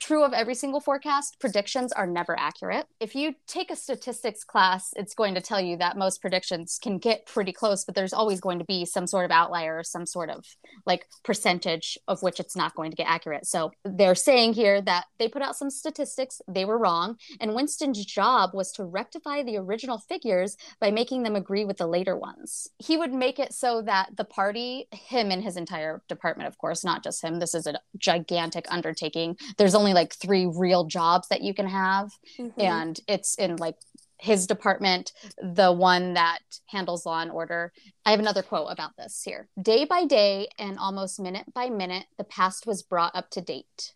true 0.01 0.23
of 0.23 0.33
every 0.33 0.55
single 0.55 0.81
forecast, 0.81 1.37
predictions 1.39 1.93
are 1.93 2.07
never 2.07 2.37
accurate. 2.37 2.87
If 2.99 3.15
you 3.15 3.35
take 3.47 3.71
a 3.71 3.75
statistics 3.75 4.43
class, 4.43 4.93
it's 4.95 5.13
going 5.13 5.35
to 5.35 5.41
tell 5.41 5.61
you 5.61 5.77
that 5.77 5.97
most 5.97 6.21
predictions 6.21 6.79
can 6.81 6.97
get 6.97 7.25
pretty 7.25 7.53
close, 7.53 7.85
but 7.85 7.95
there's 7.95 8.13
always 8.13 8.41
going 8.41 8.59
to 8.59 8.65
be 8.65 8.83
some 8.85 9.07
sort 9.07 9.25
of 9.25 9.31
outlier 9.31 9.77
or 9.77 9.83
some 9.83 10.05
sort 10.05 10.29
of 10.29 10.45
like 10.85 11.05
percentage 11.23 11.97
of 12.07 12.23
which 12.23 12.39
it's 12.39 12.55
not 12.55 12.75
going 12.75 12.89
to 12.89 12.97
get 12.97 13.07
accurate. 13.07 13.45
So 13.45 13.71
they're 13.85 14.15
saying 14.15 14.53
here 14.53 14.81
that 14.81 15.05
they 15.19 15.27
put 15.27 15.43
out 15.43 15.55
some 15.55 15.69
statistics, 15.69 16.41
they 16.47 16.65
were 16.65 16.77
wrong, 16.77 17.17
and 17.39 17.53
Winston's 17.53 18.03
job 18.03 18.51
was 18.53 18.71
to 18.73 18.83
rectify 18.83 19.43
the 19.43 19.57
original 19.57 19.99
figures 19.99 20.57
by 20.79 20.91
making 20.91 21.23
them 21.23 21.35
agree 21.35 21.63
with 21.63 21.77
the 21.77 21.87
later 21.87 22.17
ones. 22.17 22.67
He 22.79 22.97
would 22.97 23.13
make 23.13 23.37
it 23.37 23.53
so 23.53 23.81
that 23.83 24.17
the 24.17 24.25
party, 24.25 24.87
him 24.91 25.29
and 25.29 25.43
his 25.43 25.57
entire 25.57 26.01
department, 26.09 26.47
of 26.47 26.57
course, 26.57 26.83
not 26.83 27.03
just 27.03 27.23
him, 27.23 27.39
this 27.39 27.53
is 27.53 27.67
a 27.67 27.79
gigantic 27.97 28.65
undertaking. 28.69 29.37
There's 29.57 29.75
only 29.75 29.90
only 29.91 30.01
like 30.01 30.13
three 30.13 30.45
real 30.45 30.85
jobs 30.85 31.27
that 31.27 31.41
you 31.41 31.53
can 31.53 31.67
have 31.67 32.11
mm-hmm. 32.39 32.61
and 32.61 32.99
it's 33.07 33.35
in 33.35 33.57
like 33.57 33.75
his 34.19 34.45
department, 34.45 35.13
the 35.41 35.71
one 35.71 36.13
that 36.13 36.39
handles 36.67 37.07
law 37.07 37.21
and 37.21 37.31
order. 37.31 37.73
I 38.05 38.11
have 38.11 38.19
another 38.19 38.43
quote 38.43 38.67
about 38.69 38.91
this 38.95 39.23
here. 39.25 39.49
Day 39.59 39.83
by 39.83 40.05
day 40.05 40.47
and 40.59 40.77
almost 40.77 41.19
minute 41.19 41.51
by 41.55 41.69
minute, 41.69 42.05
the 42.19 42.23
past 42.23 42.67
was 42.67 42.83
brought 42.83 43.15
up 43.15 43.31
to 43.31 43.41
date. 43.41 43.93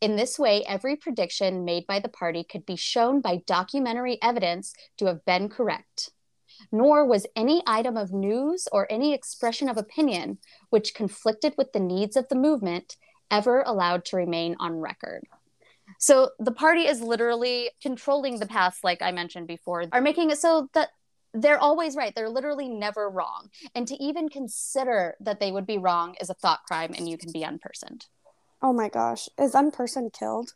In 0.00 0.14
this 0.14 0.38
way, 0.38 0.62
every 0.68 0.94
prediction 0.94 1.64
made 1.64 1.84
by 1.86 1.98
the 1.98 2.08
party 2.08 2.44
could 2.44 2.64
be 2.64 2.76
shown 2.76 3.20
by 3.20 3.42
documentary 3.44 4.18
evidence 4.22 4.72
to 4.98 5.06
have 5.06 5.24
been 5.24 5.48
correct. 5.48 6.10
Nor 6.70 7.04
was 7.04 7.26
any 7.34 7.62
item 7.66 7.96
of 7.96 8.12
news 8.12 8.68
or 8.70 8.86
any 8.88 9.12
expression 9.12 9.68
of 9.68 9.76
opinion 9.76 10.38
which 10.70 10.94
conflicted 10.94 11.54
with 11.58 11.72
the 11.72 11.80
needs 11.80 12.16
of 12.16 12.28
the 12.28 12.36
movement 12.36 12.96
ever 13.30 13.62
allowed 13.66 14.04
to 14.06 14.16
remain 14.16 14.56
on 14.60 14.80
record. 14.80 15.24
So 15.98 16.30
the 16.38 16.52
party 16.52 16.82
is 16.82 17.00
literally 17.00 17.70
controlling 17.80 18.38
the 18.38 18.46
past, 18.46 18.84
like 18.84 19.02
I 19.02 19.12
mentioned 19.12 19.46
before, 19.46 19.84
are 19.92 20.00
making 20.00 20.30
it 20.30 20.38
so 20.38 20.68
that 20.74 20.88
they're 21.32 21.58
always 21.58 21.96
right. 21.96 22.14
They're 22.14 22.28
literally 22.28 22.68
never 22.68 23.08
wrong. 23.08 23.50
And 23.74 23.86
to 23.88 23.94
even 24.02 24.28
consider 24.28 25.16
that 25.20 25.40
they 25.40 25.52
would 25.52 25.66
be 25.66 25.78
wrong 25.78 26.14
is 26.20 26.30
a 26.30 26.34
thought 26.34 26.60
crime 26.66 26.92
and 26.96 27.08
you 27.08 27.18
can 27.18 27.32
be 27.32 27.40
unpersoned. 27.42 28.06
Oh 28.62 28.72
my 28.72 28.88
gosh. 28.88 29.28
Is 29.38 29.52
unperson 29.52 30.12
killed? 30.12 30.52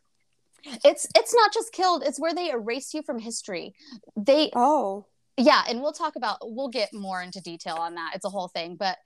It's 0.85 1.07
it's 1.17 1.35
not 1.35 1.55
just 1.55 1.73
killed, 1.73 2.03
it's 2.05 2.21
where 2.21 2.35
they 2.35 2.51
erase 2.51 2.93
you 2.93 3.03
from 3.03 3.19
history. 3.19 3.75
They 4.17 4.51
Oh. 4.55 5.07
Yeah, 5.37 5.63
and 5.67 5.81
we'll 5.81 5.93
talk 5.93 6.17
about 6.17 6.39
we'll 6.43 6.69
get 6.69 6.93
more 6.93 7.23
into 7.23 7.41
detail 7.41 7.77
on 7.77 7.95
that. 7.95 8.13
It's 8.15 8.27
a 8.27 8.31
whole 8.31 8.49
thing, 8.49 8.77
but 8.77 8.99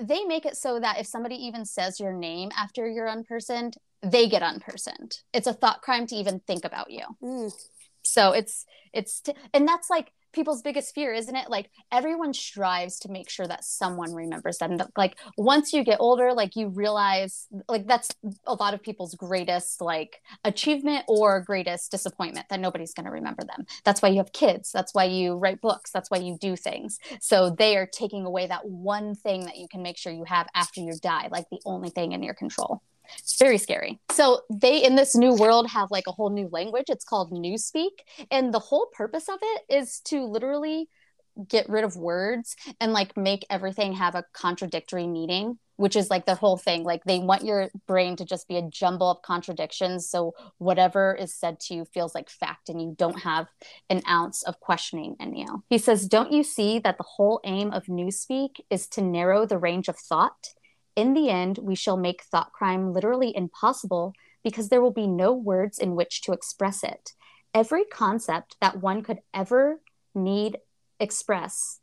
they 0.00 0.24
make 0.24 0.44
it 0.46 0.56
so 0.56 0.80
that 0.80 0.98
if 0.98 1.06
somebody 1.06 1.36
even 1.36 1.64
says 1.64 2.00
your 2.00 2.12
name 2.12 2.50
after 2.56 2.88
you're 2.88 3.08
unpersoned, 3.08 3.76
they 4.02 4.28
get 4.28 4.42
unpersoned. 4.42 5.22
It's 5.32 5.46
a 5.46 5.52
thought 5.52 5.82
crime 5.82 6.06
to 6.08 6.16
even 6.16 6.40
think 6.40 6.64
about 6.64 6.90
you. 6.90 7.04
Mm. 7.22 7.52
So 8.02 8.32
it's 8.32 8.66
it's 8.92 9.20
t- 9.20 9.34
and 9.52 9.66
that's 9.66 9.88
like 9.90 10.12
people's 10.34 10.62
biggest 10.62 10.94
fear, 10.94 11.12
isn't 11.12 11.34
it? 11.34 11.48
Like 11.48 11.70
everyone 11.92 12.34
strives 12.34 12.98
to 13.00 13.10
make 13.10 13.30
sure 13.30 13.46
that 13.46 13.64
someone 13.64 14.12
remembers 14.12 14.58
them. 14.58 14.76
Like 14.96 15.18
once 15.38 15.72
you 15.72 15.84
get 15.84 16.00
older, 16.00 16.32
like 16.32 16.56
you 16.56 16.68
realize 16.68 17.46
like 17.68 17.86
that's 17.86 18.10
a 18.46 18.54
lot 18.54 18.74
of 18.74 18.82
people's 18.82 19.14
greatest 19.14 19.80
like 19.80 20.20
achievement 20.44 21.04
or 21.08 21.40
greatest 21.40 21.90
disappointment 21.90 22.48
that 22.50 22.60
nobody's 22.60 22.92
going 22.92 23.06
to 23.06 23.12
remember 23.12 23.44
them. 23.44 23.64
That's 23.84 24.02
why 24.02 24.08
you 24.08 24.18
have 24.18 24.32
kids. 24.32 24.72
That's 24.72 24.94
why 24.94 25.04
you 25.04 25.34
write 25.34 25.60
books. 25.60 25.90
That's 25.90 26.10
why 26.10 26.18
you 26.18 26.36
do 26.40 26.56
things. 26.56 26.98
So 27.20 27.50
they 27.50 27.76
are 27.76 27.86
taking 27.86 28.26
away 28.26 28.46
that 28.46 28.66
one 28.66 29.14
thing 29.14 29.44
that 29.46 29.56
you 29.56 29.68
can 29.68 29.82
make 29.82 29.96
sure 29.96 30.12
you 30.12 30.24
have 30.24 30.48
after 30.54 30.80
you 30.80 30.92
die, 31.00 31.28
like 31.30 31.48
the 31.50 31.60
only 31.64 31.90
thing 31.90 32.12
in 32.12 32.22
your 32.22 32.34
control. 32.34 32.82
It's 33.18 33.38
very 33.38 33.58
scary. 33.58 34.00
So 34.10 34.40
they 34.50 34.82
in 34.84 34.96
this 34.96 35.14
new 35.14 35.34
world 35.34 35.68
have 35.70 35.90
like 35.90 36.06
a 36.06 36.12
whole 36.12 36.30
new 36.30 36.48
language. 36.50 36.86
It's 36.88 37.04
called 37.04 37.32
Newspeak, 37.32 38.02
and 38.30 38.52
the 38.52 38.58
whole 38.58 38.88
purpose 38.92 39.28
of 39.28 39.38
it 39.42 39.62
is 39.68 40.00
to 40.06 40.24
literally 40.24 40.88
get 41.48 41.68
rid 41.68 41.84
of 41.84 41.96
words 41.96 42.56
and 42.80 42.92
like 42.92 43.16
make 43.16 43.44
everything 43.50 43.94
have 43.94 44.14
a 44.14 44.24
contradictory 44.32 45.06
meaning 45.06 45.58
which 45.76 45.96
is 45.96 46.08
like 46.08 46.24
the 46.26 46.36
whole 46.36 46.56
thing 46.56 46.84
like 46.84 47.02
they 47.04 47.18
want 47.18 47.44
your 47.44 47.68
brain 47.86 48.14
to 48.14 48.24
just 48.24 48.46
be 48.46 48.56
a 48.56 48.62
jumble 48.62 49.10
of 49.10 49.22
contradictions 49.22 50.08
so 50.08 50.32
whatever 50.58 51.14
is 51.14 51.34
said 51.34 51.58
to 51.58 51.74
you 51.74 51.84
feels 51.84 52.14
like 52.14 52.30
fact 52.30 52.68
and 52.68 52.80
you 52.80 52.94
don't 52.96 53.20
have 53.20 53.48
an 53.90 54.00
ounce 54.08 54.42
of 54.44 54.60
questioning 54.60 55.16
in 55.18 55.34
you 55.34 55.64
he 55.68 55.78
says 55.78 56.06
don't 56.06 56.32
you 56.32 56.44
see 56.44 56.78
that 56.78 56.98
the 56.98 57.04
whole 57.04 57.40
aim 57.44 57.72
of 57.72 57.86
newspeak 57.86 58.60
is 58.70 58.86
to 58.86 59.02
narrow 59.02 59.44
the 59.44 59.58
range 59.58 59.88
of 59.88 59.96
thought 59.98 60.50
in 60.96 61.14
the 61.14 61.28
end, 61.28 61.58
we 61.58 61.74
shall 61.74 61.96
make 61.96 62.22
thought 62.22 62.52
crime 62.52 62.92
literally 62.92 63.36
impossible 63.36 64.12
because 64.42 64.68
there 64.68 64.80
will 64.80 64.92
be 64.92 65.06
no 65.06 65.32
words 65.32 65.78
in 65.78 65.94
which 65.94 66.22
to 66.22 66.32
express 66.32 66.84
it. 66.84 67.12
Every 67.52 67.84
concept 67.84 68.56
that 68.60 68.80
one 68.80 69.02
could 69.02 69.20
ever 69.32 69.80
need 70.14 70.58
express 71.00 71.80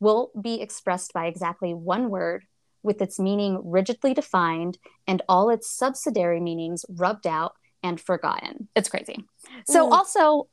will 0.00 0.30
be 0.40 0.60
expressed 0.60 1.12
by 1.12 1.26
exactly 1.26 1.72
one 1.72 2.10
word 2.10 2.44
with 2.82 3.00
its 3.00 3.18
meaning 3.18 3.60
rigidly 3.64 4.12
defined 4.12 4.78
and 5.06 5.22
all 5.28 5.50
its 5.50 5.70
subsidiary 5.70 6.40
meanings 6.40 6.84
rubbed 6.88 7.26
out 7.26 7.54
and 7.82 8.00
forgotten. 8.00 8.68
It's 8.76 8.88
crazy. 8.88 9.24
So, 9.66 9.88
mm. 9.88 9.92
also 9.92 10.48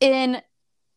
in 0.00 0.40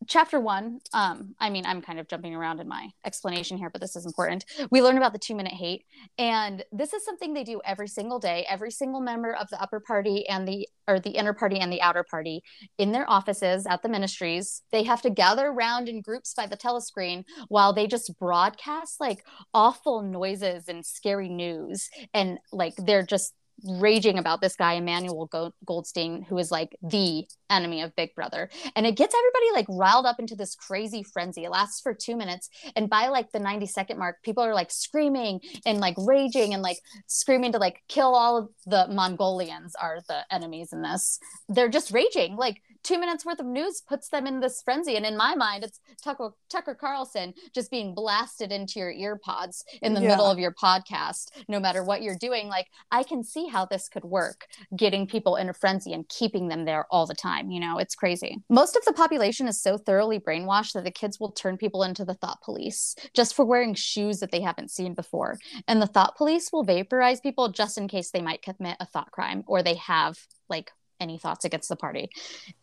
chapter 0.06 0.40
one 0.40 0.80
um 0.92 1.34
i 1.38 1.50
mean 1.50 1.66
i'm 1.66 1.82
kind 1.82 1.98
of 1.98 2.08
jumping 2.08 2.34
around 2.34 2.58
in 2.58 2.66
my 2.66 2.88
explanation 3.04 3.58
here 3.58 3.70
but 3.70 3.80
this 3.80 3.96
is 3.96 4.06
important. 4.06 4.44
We 4.70 4.82
learn 4.82 4.96
about 4.96 5.12
the 5.12 5.18
two 5.18 5.34
minute 5.34 5.52
hate 5.52 5.84
and 6.18 6.64
this 6.72 6.92
is 6.92 7.04
something 7.04 7.32
they 7.32 7.44
do 7.44 7.60
every 7.64 7.88
single 7.88 8.18
day. 8.18 8.46
Every 8.48 8.70
single 8.70 9.00
member 9.00 9.34
of 9.34 9.48
the 9.50 9.60
upper 9.60 9.80
party 9.80 10.28
and 10.28 10.46
the 10.46 10.68
or 10.86 11.00
the 11.00 11.10
inner 11.10 11.32
party 11.32 11.58
and 11.58 11.72
the 11.72 11.82
outer 11.82 12.04
party 12.04 12.42
in 12.78 12.92
their 12.92 13.08
offices 13.08 13.66
at 13.66 13.82
the 13.82 13.88
ministries 13.88 14.62
they 14.72 14.82
have 14.82 15.02
to 15.02 15.10
gather 15.10 15.46
around 15.46 15.88
in 15.88 16.00
groups 16.00 16.34
by 16.34 16.46
the 16.46 16.56
telescreen 16.56 17.24
while 17.48 17.72
they 17.72 17.86
just 17.86 18.18
broadcast 18.18 19.00
like 19.00 19.24
awful 19.54 20.02
noises 20.02 20.68
and 20.68 20.84
scary 20.84 21.28
news. 21.28 21.88
And 22.12 22.38
like 22.52 22.74
they're 22.76 23.06
just 23.06 23.34
raging 23.64 24.18
about 24.18 24.40
this 24.40 24.56
guy 24.56 24.74
Emmanuel 24.74 25.28
Goldstein, 25.64 26.22
who 26.22 26.38
is 26.38 26.50
like 26.50 26.76
the 26.82 27.26
enemy 27.50 27.82
of 27.82 27.94
Big 27.96 28.14
Brother. 28.14 28.48
And 28.76 28.86
it 28.86 28.96
gets 28.96 29.14
everybody 29.14 29.52
like 29.54 29.66
riled 29.68 30.06
up 30.06 30.18
into 30.18 30.36
this 30.36 30.54
crazy 30.54 31.02
frenzy. 31.02 31.44
It 31.44 31.50
lasts 31.50 31.80
for 31.80 31.94
two 31.94 32.16
minutes. 32.16 32.48
And 32.76 32.88
by 32.88 33.08
like 33.08 33.32
the 33.32 33.40
90 33.40 33.66
second 33.66 33.98
mark, 33.98 34.22
people 34.22 34.44
are 34.44 34.54
like 34.54 34.70
screaming 34.70 35.40
and 35.66 35.78
like 35.78 35.94
raging 35.98 36.54
and 36.54 36.62
like 36.62 36.78
screaming 37.06 37.52
to 37.52 37.58
like 37.58 37.82
kill 37.88 38.14
all 38.14 38.38
of 38.38 38.48
the 38.66 38.86
Mongolians 38.88 39.74
are 39.80 40.00
the 40.08 40.24
enemies 40.30 40.72
in 40.72 40.82
this. 40.82 41.18
They're 41.48 41.68
just 41.68 41.92
raging. 41.92 42.36
Like 42.36 42.62
two 42.82 42.98
minutes 42.98 43.24
worth 43.24 43.40
of 43.40 43.46
news 43.46 43.82
puts 43.86 44.08
them 44.08 44.26
in 44.26 44.40
this 44.40 44.62
frenzy. 44.62 44.96
And 44.96 45.04
in 45.04 45.16
my 45.16 45.34
mind, 45.34 45.64
it's 45.64 45.80
Tucker, 46.02 46.30
Tucker 46.48 46.74
Carlson 46.74 47.34
just 47.54 47.70
being 47.70 47.94
blasted 47.94 48.52
into 48.52 48.78
your 48.78 48.90
ear 48.90 49.18
pods 49.22 49.64
in 49.82 49.94
the 49.94 50.00
yeah. 50.00 50.08
middle 50.08 50.26
of 50.26 50.38
your 50.38 50.52
podcast, 50.52 51.30
no 51.48 51.60
matter 51.60 51.84
what 51.84 52.02
you're 52.02 52.16
doing. 52.16 52.48
Like, 52.48 52.68
I 52.90 53.02
can 53.02 53.22
see 53.22 53.46
how 53.46 53.66
this 53.66 53.88
could 53.88 54.04
work, 54.04 54.46
getting 54.76 55.06
people 55.06 55.36
in 55.36 55.48
a 55.48 55.54
frenzy 55.54 55.92
and 55.92 56.08
keeping 56.08 56.48
them 56.48 56.64
there 56.64 56.86
all 56.90 57.06
the 57.06 57.14
time. 57.14 57.39
You 57.48 57.60
know, 57.60 57.78
it's 57.78 57.94
crazy. 57.94 58.42
Most 58.48 58.76
of 58.76 58.84
the 58.84 58.92
population 58.92 59.46
is 59.46 59.62
so 59.62 59.78
thoroughly 59.78 60.18
brainwashed 60.18 60.72
that 60.72 60.84
the 60.84 60.90
kids 60.90 61.20
will 61.20 61.32
turn 61.32 61.56
people 61.56 61.82
into 61.82 62.04
the 62.04 62.14
thought 62.14 62.42
police 62.42 62.96
just 63.14 63.34
for 63.34 63.44
wearing 63.44 63.74
shoes 63.74 64.18
that 64.20 64.32
they 64.32 64.40
haven't 64.40 64.70
seen 64.70 64.94
before. 64.94 65.38
And 65.68 65.80
the 65.80 65.86
thought 65.86 66.16
police 66.16 66.50
will 66.52 66.64
vaporize 66.64 67.20
people 67.20 67.50
just 67.50 67.78
in 67.78 67.88
case 67.88 68.10
they 68.10 68.20
might 68.20 68.42
commit 68.42 68.76
a 68.80 68.86
thought 68.86 69.12
crime 69.12 69.44
or 69.46 69.62
they 69.62 69.74
have 69.74 70.18
like 70.48 70.72
any 70.98 71.16
thoughts 71.16 71.44
against 71.44 71.68
the 71.68 71.76
party 71.76 72.10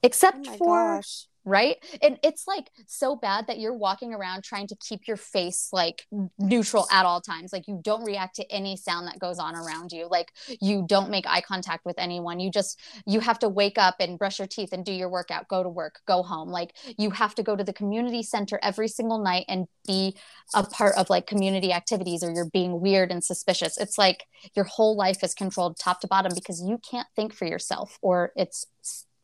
except 0.03 0.47
oh 0.47 0.57
for 0.57 0.95
gosh 0.97 1.25
right? 1.47 1.77
And 2.01 2.19
it's 2.23 2.45
like 2.45 2.69
so 2.87 3.15
bad 3.15 3.47
that 3.47 3.57
you're 3.57 3.73
walking 3.73 4.13
around 4.13 4.43
trying 4.43 4.67
to 4.67 4.75
keep 4.75 5.07
your 5.07 5.15
face 5.15 5.69
like 5.71 6.05
neutral 6.37 6.87
at 6.91 7.05
all 7.05 7.21
times. 7.21 7.53
Like 7.53 7.69
you 7.69 7.79
don't 7.81 8.03
react 8.03 8.35
to 8.35 8.51
any 8.51 8.75
sound 8.75 9.07
that 9.07 9.17
goes 9.17 9.39
on 9.39 9.55
around 9.55 9.93
you. 9.93 10.07
Like 10.11 10.33
you 10.59 10.85
don't 10.85 11.09
make 11.09 11.25
eye 11.25 11.39
contact 11.39 11.85
with 11.85 11.97
anyone. 11.97 12.41
You 12.41 12.51
just 12.51 12.79
you 13.05 13.21
have 13.21 13.39
to 13.39 13.49
wake 13.49 13.77
up 13.77 13.95
and 14.01 14.19
brush 14.19 14.39
your 14.39 14.47
teeth 14.47 14.73
and 14.73 14.83
do 14.83 14.91
your 14.91 15.07
workout 15.07 15.47
go 15.47 15.63
to 15.63 15.69
work 15.69 16.01
go 16.05 16.21
home. 16.21 16.49
Like 16.49 16.75
you 16.97 17.11
have 17.11 17.33
to 17.35 17.43
go 17.43 17.55
to 17.55 17.63
the 17.63 17.73
community 17.73 18.23
center 18.23 18.59
every 18.61 18.89
single 18.89 19.23
night 19.23 19.45
and 19.47 19.67
be 19.87 20.17
a 20.53 20.63
part 20.63 20.95
of 20.97 21.09
like 21.09 21.27
community 21.27 21.71
activities 21.71 22.23
or 22.23 22.31
you're 22.31 22.49
being 22.49 22.81
weird 22.81 23.09
and 23.09 23.23
suspicious. 23.23 23.77
It's 23.77 23.97
like 23.97 24.25
your 24.53 24.65
whole 24.65 24.97
life 24.97 25.23
is 25.23 25.33
controlled 25.33 25.77
top 25.79 26.01
to 26.01 26.07
bottom 26.07 26.33
because 26.35 26.61
you 26.61 26.77
can't 26.77 27.07
think 27.15 27.33
for 27.33 27.45
yourself 27.45 27.97
or 28.01 28.33
it's 28.35 28.65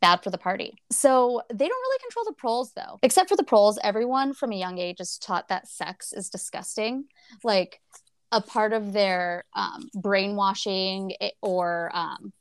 bad 0.04 0.22
for 0.22 0.32
the 0.32 0.38
party. 0.38 0.76
So 0.92 1.42
they 1.50 1.66
don't 1.66 1.82
really 1.86 2.00
control 2.00 2.26
the 2.26 2.34
proles 2.34 2.74
though. 2.76 3.00
Except 3.02 3.30
for 3.30 3.38
the 3.38 3.44
proles, 3.44 3.80
everyone 3.82 4.34
from 4.34 4.52
a 4.52 4.58
young 4.58 4.78
age 4.78 5.00
is 5.00 5.18
taught 5.18 5.48
that 5.48 5.66
sex 5.66 6.12
is 6.12 6.30
disgusting. 6.30 7.06
Like 7.42 7.80
a 8.30 8.42
part 8.42 8.74
of 8.74 8.92
their 8.92 9.46
um, 9.56 9.88
brainwashing 9.96 11.14
or 11.42 11.90
um, 11.94 12.34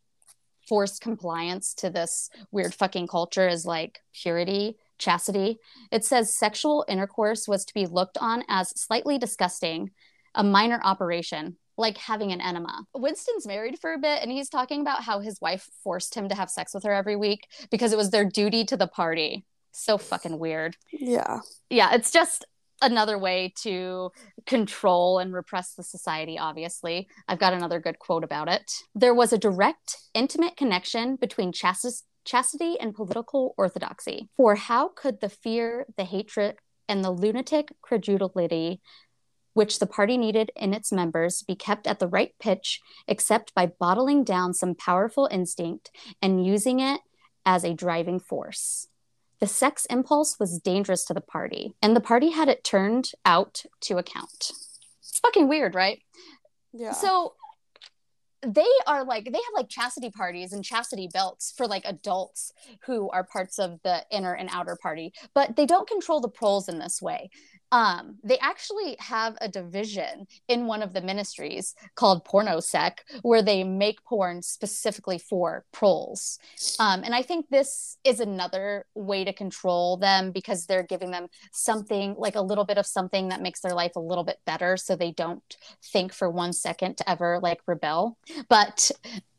forced 0.69 1.03
compliance 1.03 1.75
to 1.75 1.89
this 1.89 2.31
weird 2.51 2.75
fucking 2.75 3.07
culture 3.07 3.47
is 3.47 3.65
like 3.65 4.01
purity, 4.13 4.77
chastity. 4.99 5.59
It 5.93 6.05
says 6.05 6.35
sexual 6.35 6.85
intercourse 6.89 7.47
was 7.47 7.65
to 7.67 7.75
be 7.75 7.87
looked 7.87 8.19
on 8.19 8.43
as 8.49 8.71
slightly 8.71 9.19
disgusting, 9.19 9.93
a 10.35 10.43
minor 10.43 10.81
operation, 10.83 11.59
like 11.83 11.99
having 11.99 12.33
an 12.33 12.41
enema. 12.41 12.87
Winston's 12.95 13.47
married 13.47 13.79
for 13.79 13.93
a 13.93 13.99
bit 13.99 14.23
and 14.23 14.33
he's 14.33 14.49
talking 14.49 14.81
about 14.81 15.03
how 15.03 15.21
his 15.21 15.39
wife 15.43 15.69
forced 15.85 16.15
him 16.15 16.31
to 16.31 16.35
have 16.35 16.49
sex 16.49 16.73
with 16.73 16.85
her 16.85 16.93
every 16.93 17.17
week 17.17 17.47
because 17.71 17.93
it 17.93 17.99
was 17.99 18.11
their 18.11 18.25
duty 18.25 18.65
to 18.65 18.77
the 18.79 18.87
party. 18.87 19.45
So 19.73 19.99
fucking 19.99 20.39
weird. 20.39 20.77
Yeah. 20.91 21.41
Yeah, 21.69 21.95
it's 21.95 22.11
just 22.11 22.47
another 22.81 23.19
way 23.19 23.53
to 23.63 24.11
control 24.47 25.19
and 25.19 25.33
repress 25.33 25.75
the 25.75 25.83
society, 25.83 26.39
obviously. 26.39 27.09
I've 27.29 27.39
got 27.39 27.53
another 27.53 27.81
good 27.81 27.99
quote 27.99 28.25
about 28.25 28.49
it. 28.49 28.73
There 28.95 29.15
was 29.15 29.33
a 29.33 29.39
direct, 29.39 29.97
intimate 30.15 30.57
connection 30.57 31.17
between 31.17 31.53
chastity 31.53 32.07
chastity 32.25 32.79
and 32.79 32.95
political 32.95 33.53
orthodoxy. 33.59 34.29
For 34.37 34.55
how 34.55 34.91
could 34.91 35.21
the 35.21 35.29
fear, 35.29 35.87
the 35.97 36.05
hatred, 36.05 36.55
and 36.89 37.05
the 37.05 37.11
lunatic 37.11 37.73
credulity 37.83 38.81
which 39.55 39.79
the 39.79 39.87
party 39.87 40.17
needed 40.17 40.51
in 40.57 40.75
its 40.75 40.93
members 40.93 41.39
to 41.39 41.45
be 41.45 41.55
kept 41.55 41.87
at 41.87 41.99
the 41.99 42.09
right 42.09 42.35
pitch, 42.41 42.81
except 43.07 43.55
by 43.55 43.67
bottling 43.67 44.25
down 44.25 44.55
some 44.55 44.75
powerful 44.75 45.29
instinct 45.31 45.91
and 46.21 46.45
using 46.45 46.81
it 46.81 47.01
as 47.45 47.65
a 47.65 47.75
driving 47.75 48.19
force. 48.19 48.89
The 49.41 49.47
sex 49.47 49.87
impulse 49.87 50.39
was 50.39 50.61
dangerous 50.61 51.05
to 51.07 51.15
the 51.15 51.21
party, 51.21 51.75
and 51.83 51.97
the 51.97 52.01
party 52.01 52.31
had 52.31 52.49
it 52.49 52.63
turned 52.63 53.11
out 53.25 53.65
to 53.83 53.99
account. 53.99 54.53
It's 55.01 55.19
fucking 55.19 55.49
weird, 55.49 55.75
right? 55.75 56.01
Yeah. 56.73 56.93
So 56.93 57.35
they 58.47 58.67
are 58.87 59.05
like 59.05 59.25
they 59.25 59.39
have 59.39 59.55
like 59.55 59.69
chastity 59.69 60.11
parties 60.11 60.53
and 60.53 60.65
chastity 60.65 61.09
belts 61.13 61.53
for 61.57 61.67
like 61.67 61.85
adults 61.85 62.53
who 62.87 63.09
are 63.11 63.25
parts 63.25 63.59
of 63.59 63.79
the 63.85 64.05
inner 64.11 64.35
and 64.35 64.49
outer 64.53 64.77
party 64.83 65.13
but 65.33 65.55
they 65.55 65.65
don't 65.65 65.89
control 65.89 66.21
the 66.21 66.29
proles 66.29 66.69
in 66.69 66.79
this 66.79 67.01
way 67.01 67.31
um, 67.73 68.19
they 68.23 68.39
actually 68.39 68.97
have 69.01 69.37
a 69.41 69.49
division 69.49 70.27
in 70.47 70.67
one 70.67 70.83
of 70.83 70.93
the 70.93 71.01
ministries 71.01 71.75
called 71.97 72.25
pornosec 72.25 72.99
where 73.23 73.43
they 73.43 73.65
make 73.65 74.05
porn 74.05 74.43
specifically 74.43 75.19
for 75.19 75.65
proles. 75.73 76.39
Um, 76.79 77.03
and 77.03 77.15
i 77.15 77.23
think 77.23 77.47
this 77.49 77.97
is 78.05 78.21
another 78.21 78.87
way 78.95 79.25
to 79.25 79.33
control 79.33 79.97
them 79.97 80.31
because 80.31 80.67
they're 80.67 80.83
giving 80.83 81.11
them 81.11 81.29
something 81.53 82.15
like 82.19 82.37
a 82.37 82.43
little 82.43 82.65
bit 82.65 82.79
of 82.79 82.87
something 82.87 83.29
that 83.29 83.41
makes 83.41 83.61
their 83.61 83.75
life 83.75 83.93
a 83.97 84.01
little 84.01 84.25
bit 84.25 84.39
better 84.45 84.77
so 84.77 84.95
they 84.95 85.13
don't 85.13 85.57
think 85.83 86.13
for 86.13 86.31
one 86.31 86.53
second 86.53 86.99
to 86.99 87.11
ever 87.11 87.41
like 87.43 87.61
rebel. 87.67 88.19
But 88.49 88.91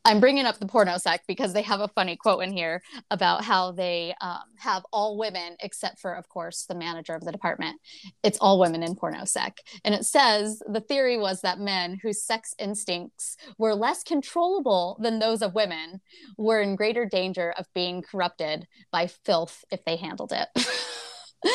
I'm 0.06 0.20
bringing 0.20 0.46
up 0.46 0.60
the 0.60 0.66
porno 0.66 0.98
sec 0.98 1.24
because 1.28 1.54
they 1.54 1.62
have 1.62 1.80
a 1.80 1.88
funny 1.88 2.18
quote 2.18 2.44
in 2.44 2.52
here 2.52 2.82
about 3.10 3.44
how 3.44 3.72
they 3.72 4.13
um, 4.20 4.42
have 4.58 4.84
all 4.92 5.18
women, 5.18 5.56
except 5.62 6.00
for, 6.00 6.13
of 6.13 6.28
course, 6.28 6.66
the 6.66 6.76
manager 6.76 7.13
of 7.13 7.24
the 7.24 7.32
department. 7.32 7.80
It's 8.22 8.38
all 8.39 8.60
women 8.60 8.84
in 8.84 8.96
porno 8.96 9.24
sec. 9.24 9.60
And 9.86 9.96
it 9.96 10.06
says 10.06 10.62
the 10.68 10.82
theory 10.82 11.18
was 11.18 11.39
that 11.42 11.60
men 11.60 12.00
whose 12.04 12.22
sex 12.22 12.54
instincts 12.60 13.38
were 13.58 13.76
less 13.76 14.04
controllable 14.04 14.98
than 15.02 15.20
those 15.20 15.42
of 15.42 15.56
women 15.56 16.02
were 16.38 16.60
in 16.60 16.76
greater 16.76 17.06
danger 17.06 17.54
of 17.58 17.66
being 17.74 18.02
corrupted 18.02 18.68
by 18.92 19.08
filth 19.08 19.63
if 19.72 19.86
they 19.86 19.96
handled 19.96 20.34
it. 20.34 20.50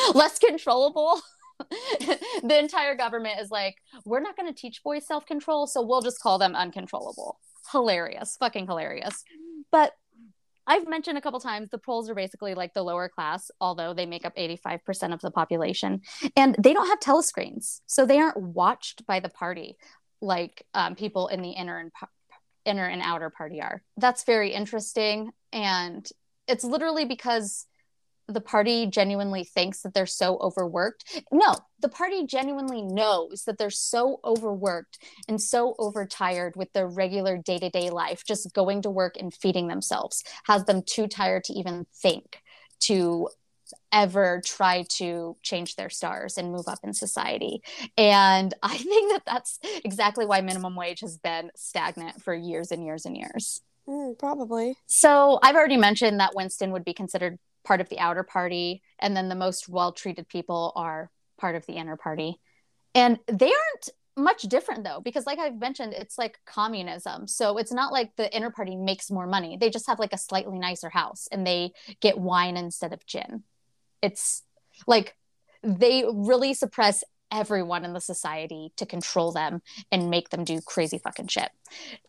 less 0.15 0.39
controllable. 0.39 1.21
the 1.59 2.57
entire 2.57 2.95
government 2.95 3.39
is 3.39 3.51
like, 3.51 3.75
we're 4.05 4.21
not 4.21 4.35
going 4.35 4.51
to 4.51 4.59
teach 4.59 4.81
boys 4.83 5.05
self 5.05 5.27
control, 5.27 5.67
so 5.67 5.85
we'll 5.85 6.01
just 6.01 6.19
call 6.19 6.39
them 6.39 6.55
uncontrollable 6.55 7.37
hilarious, 7.71 8.37
fucking 8.39 8.67
hilarious. 8.67 9.23
But 9.71 9.93
I've 10.67 10.87
mentioned 10.87 11.17
a 11.17 11.21
couple 11.21 11.39
times 11.39 11.69
the 11.69 11.79
proles 11.79 12.09
are 12.09 12.15
basically 12.15 12.53
like 12.53 12.73
the 12.75 12.83
lower 12.83 13.09
class, 13.09 13.49
although 13.59 13.93
they 13.93 14.05
make 14.05 14.23
up 14.23 14.35
85% 14.35 15.13
of 15.13 15.21
the 15.21 15.31
population. 15.31 16.01
And 16.35 16.55
they 16.59 16.73
don't 16.73 16.87
have 16.87 16.99
telescreens. 16.99 17.81
So 17.87 18.05
they 18.05 18.19
aren't 18.19 18.37
watched 18.37 19.05
by 19.07 19.19
the 19.19 19.29
party 19.29 19.77
like 20.21 20.63
um, 20.73 20.95
people 20.95 21.27
in 21.27 21.41
the 21.41 21.51
inner 21.51 21.79
and 21.79 21.91
inner 22.65 22.85
and 22.85 23.01
outer 23.01 23.31
party 23.31 23.61
are. 23.61 23.81
That's 23.97 24.23
very 24.25 24.53
interesting. 24.53 25.31
And 25.51 26.07
it's 26.47 26.63
literally 26.63 27.05
because 27.05 27.65
the 28.29 28.41
party 28.41 28.85
genuinely 28.85 29.43
thinks 29.43 29.81
that 29.81 29.93
they're 29.93 30.05
so 30.05 30.37
overworked. 30.37 31.21
No, 31.31 31.55
the 31.79 31.89
party 31.89 32.25
genuinely 32.25 32.81
knows 32.81 33.43
that 33.45 33.57
they're 33.57 33.69
so 33.69 34.19
overworked 34.23 34.99
and 35.27 35.41
so 35.41 35.75
overtired 35.79 36.55
with 36.55 36.71
their 36.73 36.87
regular 36.87 37.37
day 37.37 37.57
to 37.57 37.69
day 37.69 37.89
life, 37.89 38.23
just 38.25 38.53
going 38.53 38.81
to 38.83 38.89
work 38.89 39.15
and 39.19 39.33
feeding 39.33 39.67
themselves, 39.67 40.23
has 40.45 40.65
them 40.65 40.83
too 40.83 41.07
tired 41.07 41.43
to 41.45 41.53
even 41.53 41.85
think 41.93 42.41
to 42.81 43.27
ever 43.91 44.41
try 44.45 44.83
to 44.89 45.35
change 45.43 45.75
their 45.75 45.89
stars 45.89 46.37
and 46.37 46.51
move 46.51 46.67
up 46.67 46.79
in 46.83 46.93
society. 46.93 47.61
And 47.97 48.53
I 48.63 48.77
think 48.77 49.11
that 49.13 49.23
that's 49.25 49.59
exactly 49.83 50.25
why 50.25 50.41
minimum 50.41 50.75
wage 50.75 51.01
has 51.01 51.17
been 51.17 51.51
stagnant 51.55 52.21
for 52.21 52.33
years 52.33 52.71
and 52.71 52.85
years 52.85 53.05
and 53.05 53.17
years. 53.17 53.61
Mm, 53.87 54.17
probably. 54.17 54.75
So 54.85 55.39
I've 55.41 55.55
already 55.55 55.77
mentioned 55.77 56.19
that 56.19 56.35
Winston 56.35 56.71
would 56.71 56.85
be 56.85 56.93
considered 56.93 57.39
part 57.69 57.81
of 57.81 57.89
the 57.89 57.99
outer 57.99 58.23
party 58.23 58.81
and 58.97 59.15
then 59.15 59.29
the 59.29 59.35
most 59.35 59.69
well 59.69 59.91
treated 59.91 60.27
people 60.27 60.73
are 60.75 61.11
part 61.37 61.55
of 61.55 61.63
the 61.67 61.73
inner 61.73 61.95
party. 61.95 62.39
And 62.95 63.19
they 63.27 63.45
aren't 63.45 63.89
much 64.17 64.41
different 64.41 64.83
though 64.83 64.99
because 64.99 65.25
like 65.25 65.39
i've 65.39 65.57
mentioned 65.59 65.93
it's 65.93 66.17
like 66.17 66.39
communism. 66.47 67.27
So 67.27 67.59
it's 67.59 67.71
not 67.71 67.93
like 67.93 68.15
the 68.15 68.35
inner 68.35 68.49
party 68.49 68.75
makes 68.75 69.11
more 69.11 69.27
money. 69.27 69.55
They 69.55 69.69
just 69.69 69.85
have 69.85 69.99
like 69.99 70.13
a 70.13 70.17
slightly 70.17 70.57
nicer 70.57 70.89
house 70.89 71.27
and 71.31 71.45
they 71.45 71.73
get 72.01 72.17
wine 72.17 72.57
instead 72.57 72.91
of 72.91 73.05
gin. 73.05 73.43
It's 74.01 74.41
like 74.87 75.15
they 75.61 76.05
really 76.11 76.55
suppress 76.55 77.03
everyone 77.31 77.85
in 77.85 77.93
the 77.93 78.01
society 78.01 78.73
to 78.77 78.87
control 78.87 79.31
them 79.31 79.61
and 79.91 80.09
make 80.09 80.29
them 80.29 80.43
do 80.43 80.59
crazy 80.59 80.97
fucking 80.97 81.27
shit. 81.27 81.51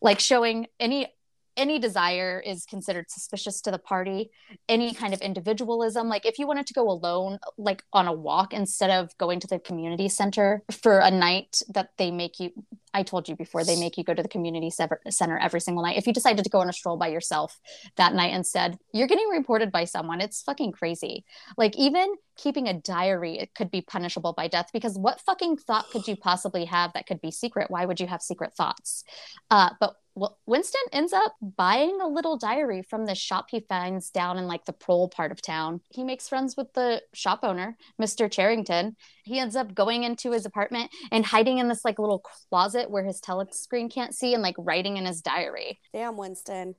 Like 0.00 0.20
showing 0.20 0.68
any 0.80 1.12
any 1.56 1.78
desire 1.78 2.42
is 2.44 2.64
considered 2.64 3.10
suspicious 3.10 3.60
to 3.60 3.70
the 3.70 3.78
party 3.78 4.30
any 4.68 4.94
kind 4.94 5.12
of 5.14 5.20
individualism 5.20 6.08
like 6.08 6.26
if 6.26 6.38
you 6.38 6.46
wanted 6.46 6.66
to 6.66 6.74
go 6.74 6.88
alone 6.88 7.38
like 7.58 7.82
on 7.92 8.06
a 8.06 8.12
walk 8.12 8.52
instead 8.52 8.90
of 8.90 9.16
going 9.18 9.40
to 9.40 9.46
the 9.46 9.58
community 9.58 10.08
center 10.08 10.62
for 10.70 10.98
a 10.98 11.10
night 11.10 11.62
that 11.68 11.90
they 11.98 12.10
make 12.10 12.40
you 12.40 12.50
I 12.92 13.02
told 13.02 13.28
you 13.28 13.36
before, 13.36 13.64
they 13.64 13.78
make 13.78 13.96
you 13.96 14.04
go 14.04 14.14
to 14.14 14.22
the 14.22 14.28
community 14.28 14.70
center 14.70 15.38
every 15.38 15.60
single 15.60 15.84
night. 15.84 15.96
If 15.96 16.06
you 16.06 16.12
decided 16.12 16.42
to 16.44 16.50
go 16.50 16.60
on 16.60 16.68
a 16.68 16.72
stroll 16.72 16.96
by 16.96 17.08
yourself 17.08 17.60
that 17.96 18.14
night 18.14 18.34
instead, 18.34 18.78
you're 18.92 19.06
getting 19.06 19.28
reported 19.28 19.70
by 19.70 19.84
someone. 19.84 20.20
It's 20.20 20.42
fucking 20.42 20.72
crazy. 20.72 21.24
Like, 21.56 21.76
even 21.76 22.14
keeping 22.36 22.66
a 22.66 22.74
diary, 22.74 23.38
it 23.38 23.54
could 23.54 23.70
be 23.70 23.80
punishable 23.80 24.32
by 24.32 24.48
death 24.48 24.70
because 24.72 24.98
what 24.98 25.20
fucking 25.20 25.58
thought 25.58 25.90
could 25.90 26.08
you 26.08 26.16
possibly 26.16 26.64
have 26.64 26.92
that 26.94 27.06
could 27.06 27.20
be 27.20 27.30
secret? 27.30 27.70
Why 27.70 27.84
would 27.84 28.00
you 28.00 28.06
have 28.06 28.22
secret 28.22 28.54
thoughts? 28.54 29.04
Uh, 29.50 29.70
but 29.78 29.94
well, 30.20 30.38
Winston 30.44 30.83
ends 30.92 31.14
up 31.14 31.35
buying 31.40 31.98
a 32.02 32.06
little 32.06 32.37
diary 32.37 32.83
from 32.83 33.06
the 33.06 33.14
shop 33.14 33.46
he 33.50 33.61
finds 33.61 34.11
down 34.11 34.37
in 34.37 34.46
like 34.46 34.66
the 34.66 34.72
prole 34.74 35.09
part 35.09 35.33
of 35.33 35.40
town. 35.40 35.80
He 35.88 36.04
makes 36.04 36.28
friends 36.28 36.59
with 36.59 36.70
the 36.74 37.00
shop 37.14 37.40
owner, 37.42 37.78
Mr. 37.98 38.30
Charrington. 38.30 38.96
He 39.24 39.38
ends 39.38 39.56
up 39.56 39.74
going 39.74 40.02
into 40.02 40.33
his 40.33 40.44
apartment 40.44 40.90
and 41.11 41.24
hiding 41.24 41.56
in 41.56 41.68
this 41.68 41.87
like 41.87 41.98
little 41.98 42.22
closet 42.50 42.90
where 42.90 43.02
his 43.02 43.22
telescreen 43.22 43.90
can't 43.90 44.14
see 44.14 44.35
and 44.35 44.42
like 44.42 44.56
writing 44.59 44.98
in 44.98 45.06
his 45.06 45.22
diary. 45.22 45.80
Damn, 45.94 46.18
Winston. 46.18 46.74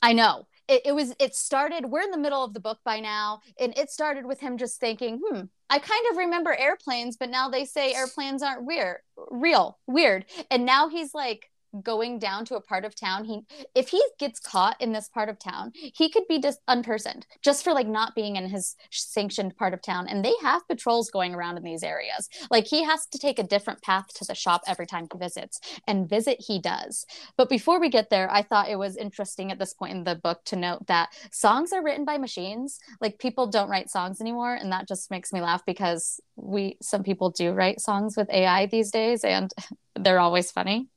I 0.00 0.12
know. 0.12 0.46
It, 0.68 0.82
it 0.86 0.92
was 0.92 1.12
it 1.18 1.34
started 1.34 1.86
we're 1.86 2.02
in 2.02 2.12
the 2.12 2.18
middle 2.18 2.44
of 2.44 2.54
the 2.54 2.60
book 2.60 2.78
by 2.84 3.00
now 3.00 3.40
and 3.58 3.76
it 3.76 3.90
started 3.90 4.26
with 4.26 4.40
him 4.40 4.58
just 4.58 4.80
thinking 4.80 5.20
hmm 5.24 5.42
i 5.70 5.78
kind 5.78 6.06
of 6.10 6.16
remember 6.16 6.52
airplanes 6.52 7.16
but 7.16 7.30
now 7.30 7.48
they 7.48 7.64
say 7.64 7.94
airplanes 7.94 8.42
aren't 8.42 8.66
weird 8.66 8.96
real 9.30 9.78
weird 9.86 10.24
and 10.50 10.66
now 10.66 10.88
he's 10.88 11.14
like 11.14 11.48
going 11.82 12.18
down 12.18 12.44
to 12.44 12.56
a 12.56 12.60
part 12.60 12.84
of 12.84 12.94
town 12.94 13.24
he 13.24 13.42
if 13.74 13.88
he 13.88 14.02
gets 14.18 14.38
caught 14.38 14.80
in 14.80 14.92
this 14.92 15.08
part 15.08 15.28
of 15.28 15.38
town 15.38 15.72
he 15.74 16.08
could 16.08 16.26
be 16.28 16.38
just 16.38 16.60
unpersoned 16.66 17.24
just 17.42 17.64
for 17.64 17.72
like 17.72 17.86
not 17.86 18.14
being 18.14 18.36
in 18.36 18.48
his 18.48 18.76
sanctioned 18.90 19.56
part 19.56 19.74
of 19.74 19.82
town. 19.82 20.06
And 20.08 20.24
they 20.24 20.34
have 20.42 20.66
patrols 20.68 21.10
going 21.10 21.34
around 21.34 21.56
in 21.56 21.62
these 21.62 21.82
areas. 21.82 22.28
Like 22.50 22.66
he 22.66 22.84
has 22.84 23.06
to 23.06 23.18
take 23.18 23.38
a 23.38 23.42
different 23.42 23.82
path 23.82 24.08
to 24.14 24.24
the 24.24 24.34
shop 24.34 24.62
every 24.66 24.86
time 24.86 25.06
he 25.12 25.18
visits 25.18 25.60
and 25.86 26.08
visit 26.08 26.38
he 26.46 26.58
does. 26.60 27.06
But 27.36 27.48
before 27.48 27.80
we 27.80 27.88
get 27.88 28.10
there 28.10 28.30
i 28.30 28.42
thought 28.42 28.68
it 28.68 28.78
was 28.78 28.96
interesting 28.96 29.50
at 29.52 29.58
this 29.58 29.74
point 29.74 29.92
in 29.92 30.04
the 30.04 30.14
book 30.14 30.44
to 30.46 30.56
note 30.56 30.86
that 30.86 31.10
songs 31.30 31.72
are 31.72 31.82
written 31.82 32.04
by 32.04 32.18
machines. 32.18 32.78
Like 33.00 33.18
people 33.18 33.46
don't 33.46 33.70
write 33.70 33.90
songs 33.90 34.20
anymore 34.20 34.54
and 34.54 34.72
that 34.72 34.88
just 34.88 35.10
makes 35.10 35.32
me 35.32 35.40
laugh 35.40 35.64
because 35.66 36.20
we 36.36 36.76
some 36.82 37.02
people 37.02 37.30
do 37.30 37.52
write 37.52 37.80
songs 37.80 38.16
with 38.16 38.28
ai 38.30 38.66
these 38.66 38.90
days 38.90 39.24
and 39.24 39.52
they're 39.98 40.20
always 40.20 40.50
funny 40.50 40.88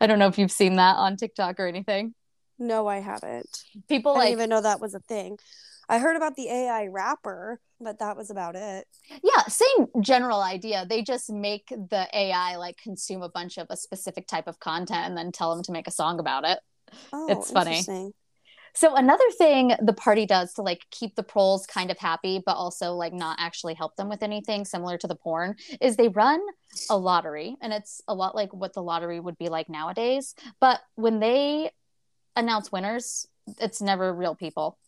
I 0.00 0.06
don't 0.06 0.18
know 0.18 0.28
if 0.28 0.38
you've 0.38 0.52
seen 0.52 0.76
that 0.76 0.96
on 0.96 1.16
TikTok 1.16 1.60
or 1.60 1.66
anything. 1.66 2.14
No, 2.58 2.86
I 2.86 2.98
haven't. 2.98 3.64
People 3.88 4.12
I 4.12 4.14
like 4.16 4.26
didn't 4.28 4.38
even 4.40 4.50
know 4.50 4.60
that 4.60 4.80
was 4.80 4.94
a 4.94 5.00
thing. 5.00 5.38
I 5.88 5.98
heard 5.98 6.16
about 6.16 6.36
the 6.36 6.48
AI 6.48 6.86
rapper, 6.86 7.60
but 7.80 7.98
that 7.98 8.16
was 8.16 8.30
about 8.30 8.54
it. 8.54 8.86
Yeah, 9.24 9.42
same 9.48 9.88
general 10.00 10.40
idea. 10.40 10.86
They 10.88 11.02
just 11.02 11.30
make 11.30 11.68
the 11.68 12.06
AI 12.14 12.56
like 12.56 12.76
consume 12.76 13.22
a 13.22 13.28
bunch 13.28 13.58
of 13.58 13.66
a 13.70 13.76
specific 13.76 14.28
type 14.28 14.46
of 14.46 14.60
content 14.60 15.06
and 15.06 15.16
then 15.16 15.32
tell 15.32 15.54
them 15.54 15.64
to 15.64 15.72
make 15.72 15.88
a 15.88 15.90
song 15.90 16.20
about 16.20 16.44
it. 16.44 16.60
Oh, 17.12 17.28
it's 17.30 17.50
funny. 17.50 17.82
So 18.74 18.94
another 18.94 19.28
thing 19.36 19.72
the 19.80 19.92
party 19.92 20.26
does 20.26 20.54
to 20.54 20.62
like 20.62 20.86
keep 20.90 21.14
the 21.14 21.22
proles 21.22 21.66
kind 21.66 21.90
of 21.90 21.98
happy, 21.98 22.42
but 22.44 22.56
also 22.56 22.92
like 22.92 23.12
not 23.12 23.38
actually 23.40 23.74
help 23.74 23.96
them 23.96 24.08
with 24.08 24.22
anything 24.22 24.64
similar 24.64 24.96
to 24.98 25.06
the 25.06 25.14
porn 25.14 25.56
is 25.80 25.96
they 25.96 26.08
run 26.08 26.40
a 26.88 26.96
lottery 26.96 27.56
and 27.60 27.72
it's 27.72 28.00
a 28.08 28.14
lot 28.14 28.34
like 28.34 28.52
what 28.52 28.72
the 28.72 28.82
lottery 28.82 29.20
would 29.20 29.38
be 29.38 29.48
like 29.48 29.68
nowadays. 29.68 30.34
But 30.60 30.80
when 30.94 31.20
they 31.20 31.70
announce 32.36 32.70
winners, 32.70 33.26
it's 33.60 33.80
never 33.80 34.12
real 34.12 34.34
people. 34.34 34.78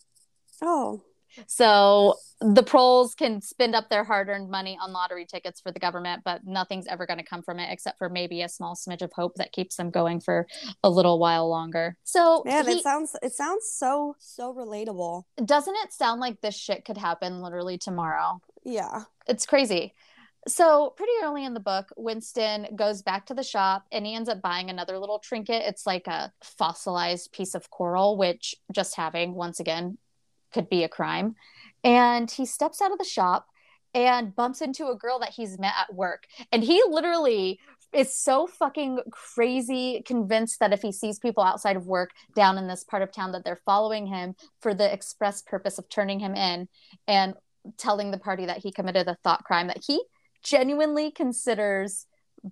Oh. 0.62 1.03
So 1.47 2.14
the 2.40 2.62
proles 2.62 3.14
can 3.14 3.40
spend 3.40 3.75
up 3.75 3.88
their 3.88 4.05
hard-earned 4.05 4.51
money 4.51 4.79
on 4.81 4.92
lottery 4.92 5.27
tickets 5.27 5.61
for 5.61 5.71
the 5.71 5.79
government, 5.79 6.23
but 6.25 6.45
nothing's 6.45 6.87
ever 6.87 7.07
going 7.07 7.18
to 7.18 7.25
come 7.25 7.42
from 7.42 7.59
it 7.59 7.71
except 7.71 7.99
for 7.99 8.09
maybe 8.09 8.42
a 8.42 8.49
small 8.49 8.75
smidge 8.75 9.03
of 9.03 9.12
hope 9.12 9.35
that 9.37 9.53
keeps 9.53 9.77
them 9.77 9.90
going 9.90 10.21
for 10.21 10.47
a 10.83 10.90
little 10.90 11.18
while 11.18 11.49
longer. 11.49 11.97
So 12.05 12.42
man, 12.45 12.66
he, 12.66 12.75
it 12.75 12.83
sounds 12.83 13.16
it 13.23 13.33
sounds 13.33 13.71
so 13.73 14.16
so 14.18 14.55
relatable. 14.55 15.25
Doesn't 15.45 15.77
it 15.85 15.92
sound 15.92 16.21
like 16.21 16.40
this 16.40 16.57
shit 16.57 16.85
could 16.85 16.99
happen 16.99 17.42
literally 17.42 17.79
tomorrow? 17.79 18.40
Yeah, 18.64 19.05
it's 19.27 19.47
crazy. 19.47 19.95
So, 20.49 20.92
pretty 20.97 21.12
early 21.23 21.45
in 21.45 21.55
the 21.55 21.61
book, 21.61 21.90
Winston 21.97 22.66
goes 22.75 23.01
back 23.01 23.27
to 23.27 23.35
the 23.35 23.45
shop 23.45 23.85
and 23.92 24.05
he 24.05 24.16
ends 24.16 24.29
up 24.29 24.42
buying 24.42 24.71
another 24.71 24.99
little 24.99 25.21
trinket. 25.21 25.62
It's 25.64 25.87
like 25.87 26.09
a 26.09 26.33
fossilized 26.42 27.31
piece 27.31 27.55
of 27.55 27.71
coral, 27.71 28.16
which 28.16 28.57
just 28.73 28.97
having, 28.97 29.35
once 29.35 29.61
again, 29.61 29.99
could 30.53 30.69
be 30.69 30.85
a 30.85 30.88
crime. 30.88 31.35
And 31.85 32.31
he 32.31 32.47
steps 32.47 32.81
out 32.81 32.93
of 32.93 32.99
the 32.99 33.05
shop 33.05 33.47
and 33.95 34.35
bumps 34.35 34.62
into 34.62 34.88
a 34.88 34.97
girl 34.97 35.19
that 35.19 35.35
he's 35.37 35.59
met 35.59 35.75
at 35.79 35.95
work. 35.95 36.27
And 36.51 36.62
he 36.65 36.83
literally 36.88 37.61
is 37.93 38.17
so 38.17 38.47
fucking 38.47 39.01
crazy 39.11 40.03
convinced 40.07 40.61
that 40.61 40.73
if 40.73 40.81
he 40.81 40.93
sees 40.93 41.19
people 41.19 41.45
outside 41.45 41.77
of 41.77 41.87
work 41.87 42.11
down 42.35 42.57
in 42.57 42.67
this 42.67 42.85
part 42.85 43.03
of 43.03 43.12
town 43.12 43.33
that 43.33 43.45
they're 43.45 43.61
following 43.67 44.07
him 44.07 44.35
for 44.61 44.73
the 44.73 44.91
express 44.91 45.43
purpose 45.43 45.79
of 45.79 45.88
turning 45.88 46.19
him 46.19 46.35
in 46.35 46.69
and 47.07 47.35
telling 47.77 48.11
the 48.11 48.19
party 48.19 48.47
that 48.47 48.59
he 48.59 48.73
committed 48.73 49.09
a 49.09 49.17
thought 49.23 49.45
crime 49.45 49.67
that 49.67 49.85
he 49.87 50.03
genuinely 50.43 51.11
considers 51.11 52.07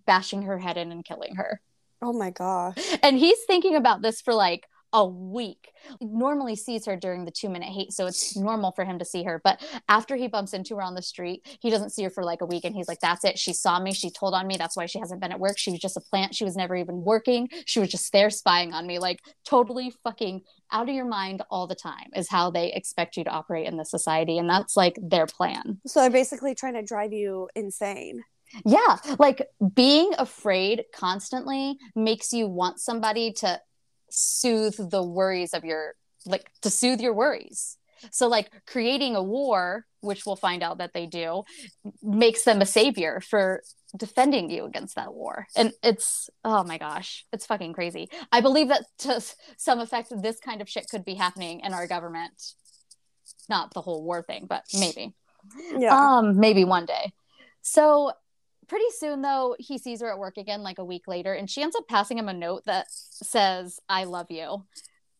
bashing 0.07 0.43
her 0.43 0.59
head 0.59 0.77
in 0.77 0.93
and 0.93 1.05
killing 1.05 1.35
her. 1.37 1.61
Oh 2.03 2.13
my 2.13 2.31
gosh. 2.31 2.77
And 3.03 3.19
he's 3.19 3.43
thinking 3.47 3.75
about 3.75 4.03
this 4.03 4.21
for 4.21 4.35
like 4.35 4.67
a 4.93 5.07
week. 5.07 5.73
Normally 6.01 6.57
sees 6.57 6.87
her 6.87 6.97
during 6.97 7.25
the 7.25 7.31
two 7.31 7.49
minute 7.49 7.69
hate, 7.69 7.93
so 7.93 8.07
it's 8.07 8.37
normal 8.37 8.73
for 8.73 8.85
him 8.85 8.99
to 8.99 9.05
see 9.05 9.23
her. 9.25 9.41
But 9.43 9.65
after 9.89 10.17
he 10.17 10.29
bumps 10.29 10.53
into 10.53 10.77
her 10.77 10.83
on 10.83 10.95
the 10.95 11.03
street, 11.03 11.59
he 11.61 11.71
doesn't 11.71 11.91
see 11.91 12.03
her 12.05 12.11
for 12.11 12.25
like 12.25 12.41
a 12.41 12.47
week, 12.47 12.65
and 12.65 12.75
he's 12.75 12.89
like, 12.89 13.01
"That's 13.01 13.25
it. 13.25 13.39
She 13.39 13.53
saw 13.53 13.81
me. 13.81 13.93
She 13.93 14.11
told 14.11 14.35
on 14.35 14.47
me. 14.47 14.57
That's 14.57 14.77
why 14.77 14.87
she 14.87 14.99
hasn't 14.99 15.21
been 15.21 15.33
at 15.33 15.41
work. 15.41 15.59
She 15.59 15.71
was 15.71 15.81
just 15.81 15.97
a 15.97 16.01
plant. 16.01 16.35
She 16.35 16.45
was 16.45 16.57
never 16.57 16.77
even 16.77 17.03
working. 17.03 17.49
She 17.67 17.81
was 17.81 17.89
just 17.89 18.13
there 18.13 18.31
spying 18.31 18.73
on 18.73 18.87
me. 18.87 18.99
Like 18.99 19.21
totally 19.45 19.93
fucking 20.05 20.43
out 20.73 20.89
of 20.89 20.95
your 20.95 21.05
mind 21.05 21.43
all 21.51 21.67
the 21.67 21.75
time 21.75 22.11
is 22.15 22.29
how 22.29 22.51
they 22.51 22.73
expect 22.73 23.17
you 23.17 23.25
to 23.25 23.31
operate 23.31 23.67
in 23.67 23.77
this 23.77 23.91
society, 23.91 24.39
and 24.39 24.49
that's 24.49 24.77
like 24.77 24.99
their 25.03 25.27
plan. 25.27 25.81
So 25.87 26.01
they're 26.01 26.11
basically 26.11 26.55
trying 26.55 26.75
to 26.75 26.83
drive 26.83 27.13
you 27.13 27.49
insane. 27.55 28.23
Yeah, 28.65 28.97
like 29.19 29.47
being 29.75 30.13
afraid 30.19 30.85
constantly 30.93 31.79
makes 31.95 32.33
you 32.33 32.49
want 32.49 32.81
somebody 32.81 33.33
to 33.35 33.61
soothe 34.11 34.91
the 34.91 35.03
worries 35.03 35.55
of 35.55 35.65
your 35.65 35.95
like 36.27 36.51
to 36.63 36.71
soothe 36.71 37.01
your 37.01 37.15
worries. 37.15 37.77
So 38.11 38.29
like 38.29 38.51
creating 38.67 39.17
a 39.17 39.23
war 39.23 39.87
which 40.01 40.25
we'll 40.25 40.37
find 40.37 40.63
out 40.63 40.79
that 40.79 40.95
they 40.95 41.07
do 41.07 41.43
makes 42.03 42.45
them 42.45 42.63
a 42.63 42.67
savior 42.67 43.21
for 43.21 43.63
defending 43.97 44.49
you 44.49 44.65
against 44.65 44.95
that 44.97 45.13
war. 45.13 45.47
And 45.57 45.73
it's 45.83 46.31
oh 46.45 46.65
my 46.65 46.79
gosh 46.79 47.25
it's 47.33 47.47
fucking 47.47 47.73
crazy. 47.73 48.09
I 48.33 48.41
believe 48.41 48.69
that 48.69 48.85
to 49.01 49.23
some 49.57 49.81
effect 49.81 50.13
this 50.23 50.41
kind 50.41 50.61
of 50.61 50.69
shit 50.69 50.89
could 50.89 51.05
be 51.05 51.15
happening 51.15 51.61
in 51.61 51.75
our 51.75 51.87
government. 51.87 52.55
Not 53.49 53.75
the 53.75 53.83
whole 53.83 54.03
war 54.03 54.23
thing 54.23 54.47
but 54.49 54.65
maybe. 54.79 55.15
Yeah. 55.77 55.95
Um 55.95 56.39
maybe 56.39 56.65
one 56.65 56.87
day. 56.87 57.13
So 57.63 58.13
pretty 58.71 58.87
soon 58.97 59.21
though 59.21 59.57
he 59.59 59.79
sees 59.79 60.01
her 60.01 60.09
at 60.09 60.19
work 60.19 60.37
again 60.37 60.63
like 60.63 60.79
a 60.79 60.85
week 60.85 61.09
later 61.09 61.35
and 61.35 61.51
she 61.51 61.61
ends 61.61 61.75
up 61.75 61.89
passing 61.89 62.17
him 62.17 62.29
a 62.29 62.33
note 62.33 62.65
that 62.67 62.87
says 62.89 63.81
i 63.89 64.05
love 64.05 64.31
you. 64.31 64.65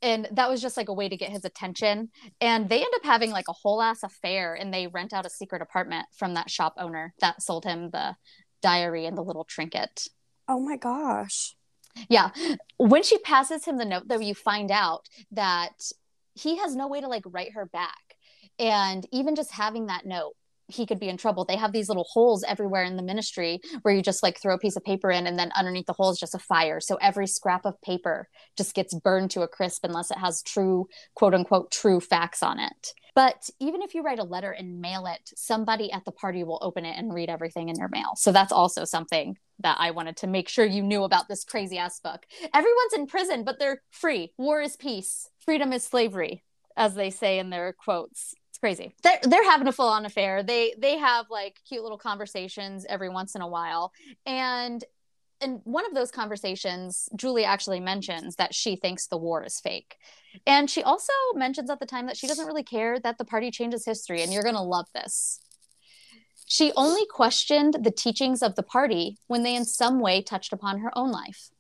And 0.03 0.29
that 0.33 0.49
was 0.49 0.63
just 0.63 0.79
like 0.79 0.89
a 0.89 0.95
way 0.95 1.11
to 1.11 1.17
get 1.17 1.29
his 1.29 1.45
attention. 1.45 2.09
And 2.41 2.71
they 2.71 2.79
end 2.79 2.95
up 2.95 3.05
having 3.05 3.33
like 3.33 3.49
a 3.49 3.53
whole 3.53 3.83
ass 3.83 4.03
affair 4.03 4.55
and 4.55 4.73
they 4.73 4.87
rent 4.87 5.13
out 5.13 5.27
a 5.27 5.31
secret 5.31 5.61
apartment 5.61 6.07
from 6.17 6.33
that 6.35 6.49
shop 6.49 6.73
owner 6.79 7.13
that 7.21 7.43
sold 7.43 7.65
him 7.65 7.91
the 7.91 8.17
diary 8.63 9.05
and 9.05 9.19
the 9.19 9.23
little 9.23 9.45
trinket. 9.45 10.07
Oh 10.49 10.59
my 10.59 10.79
gosh. 10.79 11.55
Yeah. 12.09 12.31
When 12.79 13.03
she 13.03 13.19
passes 13.19 13.67
him 13.67 13.77
the 13.77 13.85
note 13.85 14.05
though 14.07 14.21
you 14.21 14.35
find 14.35 14.71
out 14.71 15.07
that 15.33 15.91
he 16.33 16.57
has 16.57 16.75
no 16.75 16.89
way 16.89 17.03
to 17.03 17.09
like 17.09 17.25
write 17.27 17.53
her 17.53 17.67
back. 17.67 18.17
And 18.59 19.07
even 19.13 19.35
just 19.35 19.51
having 19.51 19.89
that 19.89 20.07
note 20.07 20.35
he 20.73 20.87
could 20.87 21.01
be 21.01 21.09
in 21.09 21.17
trouble. 21.17 21.45
They 21.45 21.57
have 21.57 21.73
these 21.73 21.89
little 21.89 22.07
holes 22.11 22.45
everywhere 22.45 22.85
in 22.85 22.97
the 22.97 23.03
ministry 23.03 23.61
where 23.83 23.95
you 23.95 24.03
just 24.03 24.23
like 24.23 24.41
throw 24.41 24.55
a 24.55 24.59
piece 24.59 24.77
of 24.77 24.85
paper 24.85 25.11
in 25.11 25.27
and 25.27 25.39
then 25.39 25.53
underneath 25.57 25.87
the 25.87 25.93
hole 25.93 26.11
is 26.11 26.19
just 26.19 26.35
a 26.35 26.39
fire. 26.39 26.81
So 26.81 26.97
every 26.97 27.27
scrap 27.27 27.65
of 27.65 27.81
paper 27.83 28.29
just 28.57 28.75
gets 28.75 28.95
burned 28.95 29.31
to 29.33 29.43
a 29.43 29.49
crisp 29.49 29.85
unless 29.85 30.11
it 30.11 30.19
has 30.19 30.43
true, 30.43 30.89
quote 31.15 31.35
unquote, 31.35 31.71
true 31.71 32.01
facts 32.01 32.43
on 32.43 32.59
it. 32.59 32.93
But 33.15 33.51
even 33.59 33.83
if 33.83 33.95
you 33.95 34.03
write 34.03 34.19
a 34.19 34.25
letter 34.25 34.53
and 34.53 34.81
mail 34.81 35.07
it, 35.07 35.33
somebody 35.37 35.91
at 35.93 36.05
the 36.05 36.13
party 36.13 36.45
will 36.45 36.61
open 36.63 36.85
it 36.85 36.97
and 36.97 37.13
read 37.13 37.29
everything 37.29 37.69
in 37.69 37.77
your 37.77 37.89
mail. 37.89 38.15
So 38.17 38.33
that's 38.33 38.53
also 38.53 38.85
something 38.85 39.37
that 39.59 39.77
I 39.79 39.91
wanted 39.91 40.17
to 40.19 40.27
make 40.27 40.49
sure 40.49 40.65
you 40.65 40.83
knew 40.83 41.05
about 41.05 41.29
this 41.29 41.45
crazy 41.45 41.77
ass 41.77 42.01
book. 42.01 42.25
Everyone's 42.55 42.95
in 42.95 43.07
prison, 43.07 43.45
but 43.45 43.59
they're 43.59 43.83
free. 43.91 44.33
War 44.39 44.61
is 44.61 44.77
peace, 44.77 45.29
freedom 45.41 45.73
is 45.73 45.83
slavery, 45.83 46.45
as 46.77 46.95
they 46.95 47.11
say 47.11 47.39
in 47.39 47.51
their 47.51 47.73
quotes 47.73 48.35
crazy. 48.61 48.95
They're 49.03 49.19
they're 49.23 49.45
having 49.45 49.69
a 49.69 49.73
full 49.73 49.89
on 49.89 50.07
affair. 50.07 50.43
They 50.43 50.75
they 50.79 50.99
have 50.99 51.27
like 51.31 51.61
cute 51.69 51.83
little 51.83 51.99
conversations 51.99 52.87
every 52.89 53.09
once 53.09 53.35
in 53.35 53.43
a 53.43 53.49
while, 53.49 53.93
and 54.27 54.85
in 55.41 55.61
one 55.65 55.87
of 55.87 55.95
those 55.95 56.11
conversations, 56.11 57.09
Julie 57.17 57.45
actually 57.45 57.81
mentions 57.81 58.37
that 58.37 58.55
she 58.55 58.77
thinks 58.77 59.07
the 59.07 59.17
war 59.17 59.43
is 59.43 59.59
fake. 59.59 59.97
And 60.47 60.69
she 60.69 60.83
also 60.83 61.13
mentions 61.35 61.71
at 61.71 61.81
the 61.81 61.87
time 61.87 62.07
that 62.07 62.17
she 62.17 62.27
doesn't 62.27 62.47
really 62.47 62.63
care 62.63 63.01
that 63.01 63.19
the 63.19 63.25
party 63.25 63.51
changes 63.51 63.85
history. 63.85 64.23
And 64.23 64.33
you're 64.33 64.43
going 64.43 64.55
to 64.55 64.61
love 64.61 64.87
this. 64.95 65.41
She 66.47 66.73
only 66.77 67.07
questioned 67.07 67.77
the 67.81 67.91
teachings 67.91 68.43
of 68.43 68.57
the 68.57 68.63
party 68.63 69.17
when 69.29 69.43
they 69.43 69.55
in 69.55 69.65
some 69.65 70.01
way 70.01 70.21
touched 70.21 70.53
upon 70.53 70.81
her 70.81 70.97
own 70.97 71.11
life. 71.11 71.51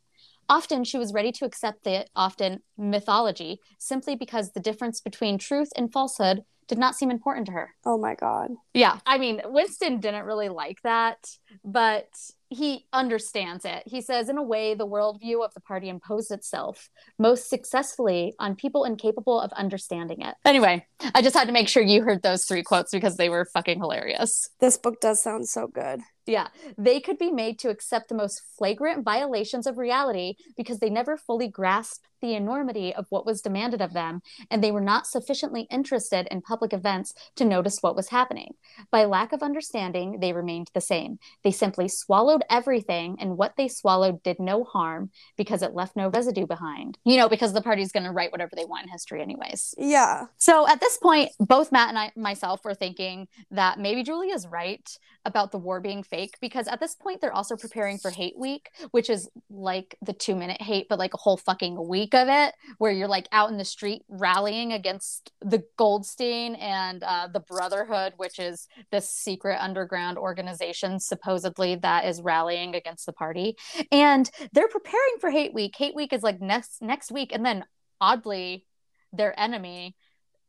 Often 0.49 0.85
she 0.85 0.99
was 0.99 1.13
ready 1.13 1.31
to 1.33 1.45
accept 1.45 1.85
the 1.85 2.07
often 2.17 2.63
mythology 2.77 3.61
simply 3.79 4.17
because 4.17 4.51
the 4.51 4.61
difference 4.61 5.01
between 5.01 5.39
truth 5.39 5.71
and 5.77 5.93
falsehood 5.93 6.43
did 6.71 6.79
not 6.79 6.95
seem 6.95 7.11
important 7.11 7.47
to 7.47 7.53
her. 7.53 7.75
Oh 7.85 7.99
my 7.99 8.15
God. 8.15 8.53
Yeah. 8.75 9.01
I 9.05 9.19
mean, 9.19 9.43
Winston 9.45 9.99
didn't 9.99 10.25
really 10.25 10.49
like 10.49 10.81
that, 10.85 11.19
but 11.65 12.07
he 12.49 12.87
understands 12.93 13.65
it. 13.65 13.83
He 13.87 14.01
says, 14.01 14.29
in 14.29 14.39
a 14.39 14.43
way, 14.43 14.75
the 14.75 14.87
worldview 14.87 15.45
of 15.45 15.53
the 15.53 15.61
party 15.61 15.89
imposed 15.89 16.31
itself 16.31 16.89
most 17.19 17.51
successfully 17.51 18.35
on 18.39 18.55
people 18.55 18.85
incapable 18.85 19.41
of 19.41 19.53
understanding 19.55 20.21
it. 20.21 20.37
Anyway, 20.45 20.87
I 21.13 21.23
just 21.23 21.37
had 21.37 21.49
to 21.49 21.53
make 21.53 21.69
sure 21.69 21.83
you 21.83 22.03
heard 22.03 22.23
those 22.23 22.45
three 22.45 22.63
quotes 22.63 22.93
because 22.93 23.17
they 23.17 23.29
were 23.29 23.45
fucking 23.45 23.81
hilarious. 23.81 24.49
This 24.61 24.77
book 24.77 25.01
does 25.01 25.21
sound 25.21 25.49
so 25.49 25.67
good. 25.67 26.03
Yeah, 26.27 26.49
they 26.79 27.01
could 27.01 27.19
be 27.19 27.33
made 27.33 27.59
to 27.61 27.71
accept 27.71 28.09
the 28.09 28.15
most 28.15 28.43
flagrant 28.57 29.05
violations 29.05 29.67
of 29.67 29.79
reality 29.79 30.35
because 30.57 30.79
they 30.79 30.91
never 30.91 31.17
fully 31.17 31.49
grasped 31.49 32.07
the 32.21 32.35
enormity 32.35 32.95
of 32.95 33.07
what 33.11 33.27
was 33.27 33.41
demanded 33.41 33.81
of 33.81 33.93
them, 33.93 34.23
and 34.51 34.63
they 34.63 34.73
were 34.73 34.81
not 34.81 35.07
sufficiently 35.07 35.67
interested 35.71 36.27
in 36.31 36.43
public 36.43 36.73
events 36.73 37.15
to 37.37 37.45
notice 37.45 37.79
what 37.81 37.97
was 37.97 38.09
happening. 38.09 38.55
By 38.91 39.05
lack 39.05 39.33
of 39.33 39.43
understanding, 39.43 40.21
they 40.21 40.33
remained 40.33 40.71
the 40.75 40.81
same. 40.81 41.19
They 41.45 41.51
simply 41.51 41.89
swallowed 41.89 42.45
everything, 42.51 43.17
and 43.21 43.37
what 43.37 43.57
they 43.57 43.69
swallowed 43.69 44.23
did 44.23 44.39
no 44.39 44.65
harm 44.65 45.11
because 45.37 45.63
it 45.63 45.75
left 45.75 45.97
no 45.97 46.09
residue 46.09 46.47
behind. 46.47 46.99
You 47.05 47.17
know, 47.17 47.29
because 47.29 47.53
the 47.53 47.63
party's 47.63 47.93
going 47.93 48.05
to 48.05 48.13
write 48.13 48.33
whatever 48.33 48.53
they 48.57 48.65
want 48.65 48.85
in 48.85 48.91
history, 48.91 49.23
anyways. 49.23 49.75
Yeah. 49.79 50.27
So 50.39 50.69
at 50.69 50.81
this 50.81 50.99
point, 50.99 51.31
both 51.39 51.73
Matt 51.73 51.89
and 51.89 51.99
I 51.99 52.13
myself 52.17 52.65
were 52.65 52.75
thinking 52.75 53.29
that 53.51 53.79
maybe 53.79 54.03
Julia's 54.03 54.47
right 54.47 54.89
about 55.25 55.53
the 55.53 55.59
war 55.59 55.81
being 55.81 56.03
fake 56.03 56.37
because 56.41 56.67
at 56.67 56.81
this 56.81 56.95
point 56.95 57.21
they're 57.21 57.33
also 57.33 57.57
preparing 57.57 57.99
for 57.99 58.11
hate 58.11 58.39
week 58.39 58.71
which 58.91 59.11
is 59.11 59.29
like 59.51 59.95
the 60.01 60.13
two 60.13 60.35
minute 60.35 60.61
hate 60.63 60.87
but 60.89 60.99
like 60.99 61.13
a 61.13 61.19
whole 61.19 61.37
fucking 61.37 61.89
week 61.89 62.10
of 62.15 62.29
it 62.29 62.55
where 62.79 62.93
you're 62.93 63.09
like 63.09 63.29
out 63.33 63.51
in 63.51 63.57
the 63.57 63.65
street 63.65 64.03
rallying 64.09 64.73
against 64.73 65.33
the 65.41 65.63
goldstein 65.77 66.55
and 66.57 67.03
uh, 67.03 67.29
the 67.33 67.41
brotherhood 67.41 68.13
which 68.17 68.39
is 68.39 68.69
this 68.91 69.09
secret 69.09 69.59
underground 69.61 70.19
organization 70.19 70.99
supposedly 70.99 71.77
that 71.77 72.05
is 72.05 72.21
rallying 72.21 72.75
against 72.75 73.07
the 73.07 73.13
party 73.13 73.57
and 73.91 74.31
they're 74.53 74.69
preparing 74.69 75.17
for 75.21 75.31
hate 75.31 75.55
week 75.55 75.75
hate 75.77 75.95
week 75.95 76.13
is 76.13 76.23
like 76.23 76.41
next 76.41 76.83
next 76.83 77.11
week 77.11 77.33
and 77.33 77.45
then 77.45 77.65
oddly 78.01 78.65
their 79.13 79.39
enemy 79.39 79.95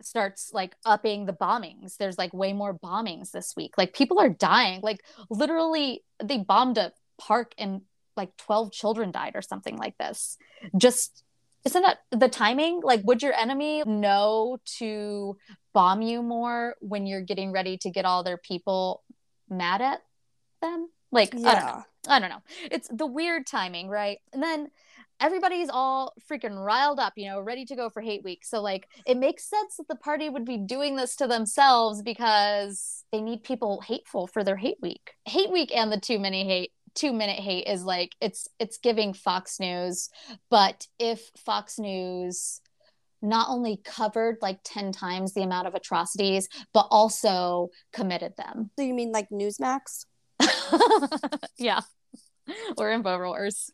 starts 0.04 0.52
like 0.54 0.76
upping 0.86 1.26
the 1.26 1.34
bombings. 1.34 1.98
There's 1.98 2.18
like 2.18 2.34
way 2.34 2.54
more 2.54 2.78
bombings 2.78 3.32
this 3.32 3.54
week. 3.56 3.78
Like 3.78 3.94
people 3.94 4.20
are 4.20 4.30
dying. 4.30 4.82
Like 4.82 5.04
literally 5.30 6.04
they 6.24 6.38
bombed 6.38 6.78
a 6.78 6.94
park 7.20 7.54
and 7.58 7.82
like 8.18 8.36
12 8.38 8.72
children 8.72 9.12
died 9.12 9.34
or 9.36 9.42
something 9.42 9.78
like 9.78 9.98
this. 9.98 10.38
Just 10.78 11.24
isn't 11.66 11.82
that 11.82 12.00
the 12.12 12.30
timing? 12.30 12.82
Like 12.84 13.02
would 13.04 13.22
your 13.22 13.34
enemy 13.34 13.84
know 13.86 14.58
to 14.78 15.38
bomb 15.74 16.02
you 16.02 16.22
more 16.22 16.76
when 16.80 17.06
you're 17.06 17.22
getting 17.22 17.52
ready 17.52 17.78
to 17.80 17.90
get 17.90 18.06
all 18.06 18.24
their 18.24 18.38
people 18.38 19.04
mad 19.50 19.82
at 19.82 20.02
them? 20.62 20.90
Like 21.12 21.34
yeah. 21.36 21.50
I 21.50 21.54
don't 21.56 21.66
know. 21.66 21.84
I 22.08 22.20
don't 22.20 22.30
know. 22.30 22.42
It's 22.72 22.88
the 22.88 23.06
weird 23.06 23.46
timing, 23.46 23.88
right? 23.88 24.18
And 24.34 24.42
then 24.42 24.70
everybody's 25.20 25.70
all 25.70 26.14
freaking 26.30 26.58
riled 26.58 27.00
up, 27.00 27.14
you 27.16 27.30
know, 27.30 27.40
ready 27.40 27.64
to 27.66 27.76
go 27.76 27.90
for 27.90 28.02
hate 28.02 28.24
week. 28.24 28.44
So 28.44 28.62
like 28.62 28.88
it 29.06 29.18
makes 29.18 29.50
sense 29.50 29.78
that 29.78 29.88
the 29.88 29.96
party 29.96 30.30
would 30.30 30.46
be 30.46 30.58
doing 30.58 30.96
this 30.96 31.16
to 31.18 31.28
themselves 31.28 32.02
because 32.02 33.04
they 33.12 33.22
need 33.22 33.44
people 33.44 33.82
hateful 33.82 34.26
for 34.26 34.44
their 34.44 34.56
hate 34.56 34.80
week. 34.82 35.12
Hate 35.26 35.52
week 35.52 35.76
and 35.76 35.92
the 35.92 36.00
two 36.00 36.18
minute 36.18 36.48
hate 36.48 36.72
two 36.96 37.14
minute 37.14 37.40
hate 37.40 37.68
is 37.68 37.84
like 37.84 38.16
it's 38.22 38.48
it's 38.60 38.78
giving 38.78 39.14
Fox 39.14 39.60
News, 39.60 40.10
but 40.50 40.88
if 41.00 41.32
Fox 41.38 41.80
News 41.80 42.62
not 43.22 43.50
only 43.50 43.78
covered 43.84 44.38
like 44.42 44.60
10 44.64 44.92
times 44.92 45.34
the 45.34 45.44
amount 45.44 45.68
of 45.68 45.76
atrocities, 45.76 46.50
but 46.74 46.88
also 46.90 47.70
committed 47.94 48.34
them. 48.36 48.72
So 48.78 48.86
you 48.86 48.94
mean 48.94 49.12
like 49.12 49.30
Newsmax? 49.30 50.06
yeah. 51.58 51.82
Or 52.78 52.90
InfoWars. 52.90 53.70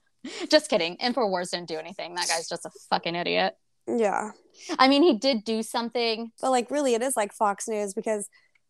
just 0.50 0.70
kidding. 0.70 0.98
InfoWars 0.98 1.52
didn't 1.52 1.70
do 1.70 1.78
anything. 1.78 2.16
That 2.16 2.28
guy's 2.28 2.50
just 2.50 2.66
a 2.66 2.72
fucking 2.90 3.16
idiot. 3.16 3.54
Yeah. 3.88 4.32
I 4.78 4.90
mean, 4.90 5.02
he 5.02 5.18
did 5.18 5.46
do 5.46 5.64
something. 5.64 6.32
But 6.42 6.52
like, 6.52 6.70
really, 6.70 6.94
it 6.94 7.02
is 7.02 7.16
like 7.16 7.32
Fox 7.32 7.68
News 7.68 7.94
because 7.94 8.28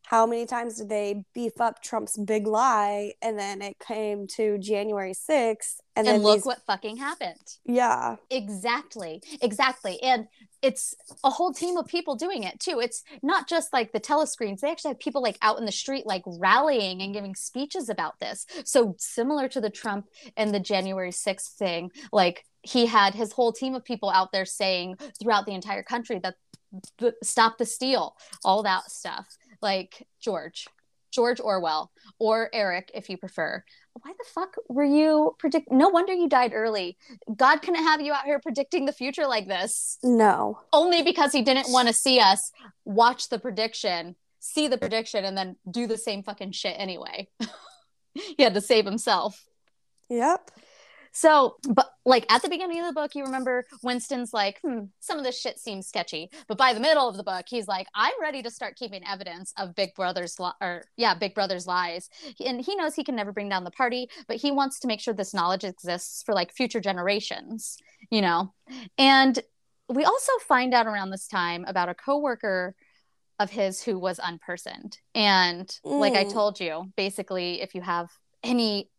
how 0.10 0.26
many 0.26 0.46
times 0.46 0.78
did 0.78 0.88
they 0.88 1.26
beef 1.36 1.60
up 1.60 1.84
Trump's 1.84 2.18
big 2.18 2.48
lie 2.48 3.12
and 3.22 3.38
then 3.38 3.62
it 3.62 3.76
came 3.86 4.26
to 4.26 4.58
January 4.58 5.12
6th 5.12 5.82
and, 5.98 6.08
and 6.08 6.08
then 6.08 6.24
look 6.24 6.38
these... 6.38 6.46
what 6.46 6.62
fucking 6.66 6.96
happened. 6.96 7.36
Yeah. 7.66 8.16
Exactly. 8.32 9.22
Exactly. 9.42 10.02
And 10.02 10.28
it's 10.62 10.96
a 11.26 11.30
whole 11.30 11.52
team 11.52 11.76
of 11.76 11.88
people 11.88 12.16
doing 12.16 12.44
it 12.44 12.58
too. 12.58 12.80
It's 12.80 13.04
not 13.22 13.50
just 13.50 13.74
like 13.74 13.92
the 13.92 14.00
telescreens. 14.00 14.62
They 14.62 14.72
actually 14.72 14.92
have 14.92 15.00
people 15.00 15.22
like 15.22 15.38
out 15.42 15.60
in 15.60 15.66
the 15.66 15.74
street 15.74 16.06
like 16.06 16.24
rallying 16.26 17.02
and 17.02 17.14
giving 17.14 17.36
speeches 17.36 17.90
about 17.90 18.18
this. 18.22 18.46
So 18.64 18.96
similar 18.98 19.50
to 19.50 19.60
the 19.60 19.70
Trump 19.70 20.06
and 20.38 20.54
the 20.54 20.62
January 20.62 21.12
6th 21.12 21.58
thing, 21.58 21.92
like 22.14 22.46
he 22.62 22.86
had 22.86 23.14
his 23.14 23.34
whole 23.34 23.52
team 23.52 23.76
of 23.76 23.84
people 23.84 24.10
out 24.10 24.32
there 24.32 24.46
saying 24.46 24.96
throughout 25.22 25.46
the 25.46 25.54
entire 25.54 25.84
country 25.84 26.22
that 26.24 26.36
stop 27.24 27.58
the 27.58 27.66
steal, 27.66 28.16
all 28.46 28.64
that 28.64 28.90
stuff 28.90 29.28
like 29.62 30.08
George, 30.20 30.68
George 31.12 31.40
Orwell, 31.40 31.92
or 32.20 32.50
Eric, 32.54 32.92
if 32.94 33.10
you 33.10 33.18
prefer. 33.18 33.64
Why 34.02 34.12
the 34.18 34.26
fuck 34.26 34.56
were 34.70 34.84
you 34.84 35.36
predict? 35.40 35.72
No 35.72 35.90
wonder 35.90 36.14
you 36.14 36.30
died 36.30 36.54
early. 36.54 36.98
God 37.36 37.62
couldn't 37.62 37.84
have 37.84 38.02
you 38.02 38.14
out 38.14 38.26
here 38.26 38.40
predicting 38.40 38.86
the 38.86 38.92
future 38.92 39.26
like 39.26 39.48
this. 39.48 39.98
No. 40.04 40.60
Only 40.72 41.02
because 41.02 41.32
he 41.32 41.42
didn't 41.42 41.72
want 41.72 41.88
to 41.88 41.94
see 41.94 42.20
us 42.20 42.52
watch 42.86 43.30
the 43.30 43.40
prediction, 43.40 44.16
see 44.40 44.68
the 44.68 44.78
prediction, 44.78 45.26
and 45.26 45.38
then 45.38 45.56
do 45.70 45.88
the 45.88 45.98
same 45.98 46.22
fucking 46.22 46.52
shit 46.52 46.76
anyway. 46.78 47.28
he 48.14 48.44
had 48.44 48.54
to 48.54 48.62
save 48.62 48.86
himself. 48.86 49.46
Yep. 50.10 50.52
So, 51.18 51.56
but 51.68 51.90
like 52.06 52.32
at 52.32 52.44
the 52.44 52.48
beginning 52.48 52.80
of 52.80 52.86
the 52.86 52.94
book, 52.94 53.16
you 53.16 53.24
remember 53.24 53.66
Winston's 53.82 54.36
like, 54.36 54.60
hmm, 54.62 54.82
some 55.00 55.18
of 55.18 55.24
this 55.24 55.42
shit 55.42 55.58
seems 55.58 55.88
sketchy. 55.88 56.30
But 56.48 56.60
by 56.60 56.76
the 56.76 56.80
middle 56.80 57.10
of 57.10 57.18
the 57.18 57.24
book, 57.24 57.46
he's 57.48 57.68
like, 57.68 57.88
I'm 57.96 58.14
ready 58.22 58.44
to 58.44 58.52
start 58.52 58.76
keeping 58.76 59.02
evidence 59.04 59.52
of 59.58 59.74
Big 59.74 59.96
Brother's 59.96 60.40
li- 60.40 60.52
or 60.62 60.84
yeah, 60.96 61.16
Big 61.16 61.34
Brother's 61.34 61.66
lies. 61.66 62.12
And 62.46 62.64
he 62.64 62.76
knows 62.76 62.94
he 62.94 63.04
can 63.04 63.16
never 63.16 63.32
bring 63.32 63.50
down 63.50 63.64
the 63.64 63.72
party, 63.72 64.12
but 64.28 64.38
he 64.38 64.52
wants 64.52 64.80
to 64.82 64.88
make 64.88 65.00
sure 65.00 65.12
this 65.12 65.34
knowledge 65.34 65.64
exists 65.64 66.22
for 66.22 66.36
like 66.36 66.54
future 66.54 66.80
generations, 66.80 67.80
you 68.12 68.22
know. 68.22 68.54
And 69.00 69.40
we 69.90 70.04
also 70.04 70.34
find 70.48 70.72
out 70.72 70.86
around 70.86 71.10
this 71.10 71.28
time 71.28 71.66
about 71.68 71.90
a 71.90 71.96
coworker 71.96 72.76
of 73.40 73.50
his 73.50 73.82
who 73.82 73.98
was 73.98 74.20
unpersoned. 74.20 75.00
And 75.16 75.68
mm. 75.84 76.00
like 76.00 76.14
I 76.14 76.26
mm. 76.26 76.32
told 76.32 76.60
you, 76.60 76.94
basically, 76.96 77.60
if 77.64 77.74
you 77.74 77.82
have 77.82 78.12
any 78.44 78.92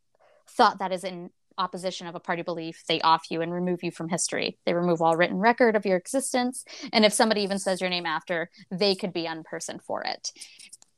thought 0.49 0.81
that 0.81 0.91
is 0.91 1.05
in 1.05 1.31
opposition 1.59 2.07
of 2.07 2.15
a 2.15 2.21
party 2.21 2.43
belief, 2.43 2.83
they 2.89 3.01
off 3.01 3.31
you 3.31 3.43
and 3.43 3.53
remove 3.53 3.83
you 3.83 3.91
from 3.91 4.09
history. 4.09 4.59
They 4.65 4.75
remove 4.75 5.03
all 5.03 5.17
written 5.17 5.39
record 5.39 5.77
of 5.77 5.85
your 5.85 5.97
existence. 5.97 6.65
And 6.93 7.05
if 7.05 7.13
somebody 7.13 7.43
even 7.43 7.59
says 7.59 7.81
your 7.81 7.91
name 7.91 8.07
after, 8.07 8.51
they 8.71 8.95
could 8.95 9.13
be 9.13 9.25
unpersoned 9.25 9.83
for 9.83 10.03
it. 10.03 10.33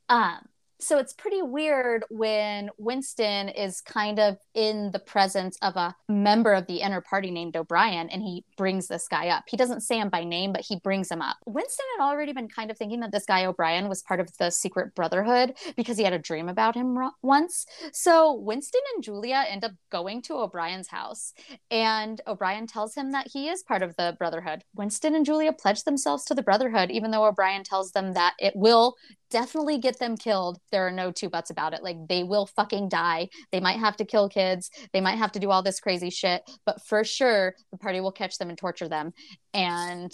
Um, 0.07 0.47
so 0.81 0.97
it's 0.97 1.13
pretty 1.13 1.41
weird 1.41 2.03
when 2.09 2.69
Winston 2.77 3.49
is 3.49 3.81
kind 3.81 4.19
of 4.19 4.37
in 4.53 4.91
the 4.91 4.99
presence 4.99 5.57
of 5.61 5.75
a 5.75 5.95
member 6.09 6.53
of 6.53 6.67
the 6.67 6.81
inner 6.81 7.01
party 7.01 7.31
named 7.31 7.55
O'Brien 7.55 8.09
and 8.09 8.21
he 8.21 8.43
brings 8.57 8.87
this 8.87 9.07
guy 9.07 9.27
up. 9.29 9.43
He 9.47 9.57
doesn't 9.57 9.81
say 9.81 9.99
him 9.99 10.09
by 10.09 10.23
name, 10.23 10.51
but 10.51 10.65
he 10.67 10.79
brings 10.79 11.09
him 11.09 11.21
up. 11.21 11.37
Winston 11.45 11.85
had 11.97 12.05
already 12.05 12.33
been 12.33 12.47
kind 12.47 12.71
of 12.71 12.77
thinking 12.77 12.99
that 13.01 13.11
this 13.11 13.25
guy 13.25 13.45
O'Brien 13.45 13.89
was 13.89 14.01
part 14.01 14.19
of 14.19 14.29
the 14.37 14.49
secret 14.49 14.95
brotherhood 14.95 15.53
because 15.75 15.97
he 15.97 16.03
had 16.03 16.13
a 16.13 16.19
dream 16.19 16.49
about 16.49 16.75
him 16.75 16.97
once. 17.21 17.65
So 17.93 18.33
Winston 18.33 18.81
and 18.95 19.03
Julia 19.03 19.45
end 19.47 19.63
up 19.63 19.71
going 19.91 20.21
to 20.23 20.35
O'Brien's 20.35 20.87
house 20.87 21.33
and 21.69 22.21
O'Brien 22.27 22.67
tells 22.67 22.95
him 22.95 23.11
that 23.11 23.27
he 23.31 23.49
is 23.49 23.63
part 23.63 23.83
of 23.83 23.95
the 23.97 24.15
brotherhood. 24.17 24.63
Winston 24.75 25.15
and 25.15 25.25
Julia 25.25 25.53
pledge 25.53 25.83
themselves 25.83 26.25
to 26.25 26.35
the 26.35 26.43
brotherhood, 26.43 26.91
even 26.91 27.11
though 27.11 27.25
O'Brien 27.25 27.63
tells 27.63 27.91
them 27.91 28.13
that 28.13 28.33
it 28.39 28.53
will 28.55 28.95
definitely 29.31 29.79
get 29.79 29.97
them 29.97 30.15
killed. 30.15 30.59
There 30.71 30.85
are 30.85 30.91
no 30.91 31.11
two 31.11 31.29
buts 31.29 31.49
about 31.49 31.73
it. 31.73 31.81
Like 31.81 31.97
they 32.07 32.23
will 32.23 32.45
fucking 32.45 32.89
die. 32.89 33.29
They 33.51 33.59
might 33.59 33.79
have 33.79 33.97
to 33.97 34.05
kill 34.05 34.29
kids. 34.29 34.69
They 34.93 35.01
might 35.01 35.17
have 35.17 35.31
to 35.33 35.39
do 35.39 35.49
all 35.49 35.63
this 35.63 35.79
crazy 35.79 36.09
shit, 36.09 36.47
but 36.65 36.85
for 36.85 37.03
sure 37.03 37.55
the 37.71 37.77
party 37.77 37.99
will 37.99 38.11
catch 38.11 38.37
them 38.37 38.49
and 38.49 38.57
torture 38.57 38.87
them. 38.87 39.13
And 39.53 40.11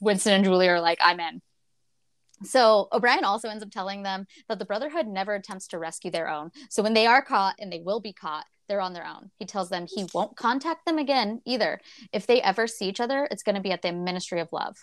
Winston 0.00 0.32
and 0.32 0.44
Julie 0.44 0.68
are 0.68 0.80
like, 0.80 0.98
I'm 1.02 1.20
in. 1.20 1.42
So 2.44 2.88
O'Brien 2.92 3.24
also 3.24 3.48
ends 3.48 3.62
up 3.62 3.70
telling 3.70 4.02
them 4.02 4.26
that 4.48 4.58
the 4.58 4.64
Brotherhood 4.64 5.06
never 5.06 5.34
attempts 5.34 5.68
to 5.68 5.78
rescue 5.78 6.10
their 6.10 6.28
own. 6.28 6.50
So 6.70 6.82
when 6.82 6.94
they 6.94 7.06
are 7.06 7.22
caught, 7.22 7.54
and 7.60 7.72
they 7.72 7.80
will 7.80 8.00
be 8.00 8.12
caught, 8.12 8.46
they're 8.68 8.80
on 8.80 8.94
their 8.94 9.06
own. 9.06 9.30
He 9.38 9.44
tells 9.44 9.68
them 9.68 9.86
he 9.88 10.06
won't 10.14 10.36
contact 10.36 10.86
them 10.86 10.98
again 10.98 11.40
either. 11.44 11.80
If 12.12 12.26
they 12.26 12.40
ever 12.40 12.66
see 12.66 12.88
each 12.88 13.00
other, 13.00 13.28
it's 13.30 13.42
going 13.42 13.56
to 13.56 13.60
be 13.60 13.72
at 13.72 13.82
the 13.82 13.92
Ministry 13.92 14.40
of 14.40 14.48
Love 14.52 14.76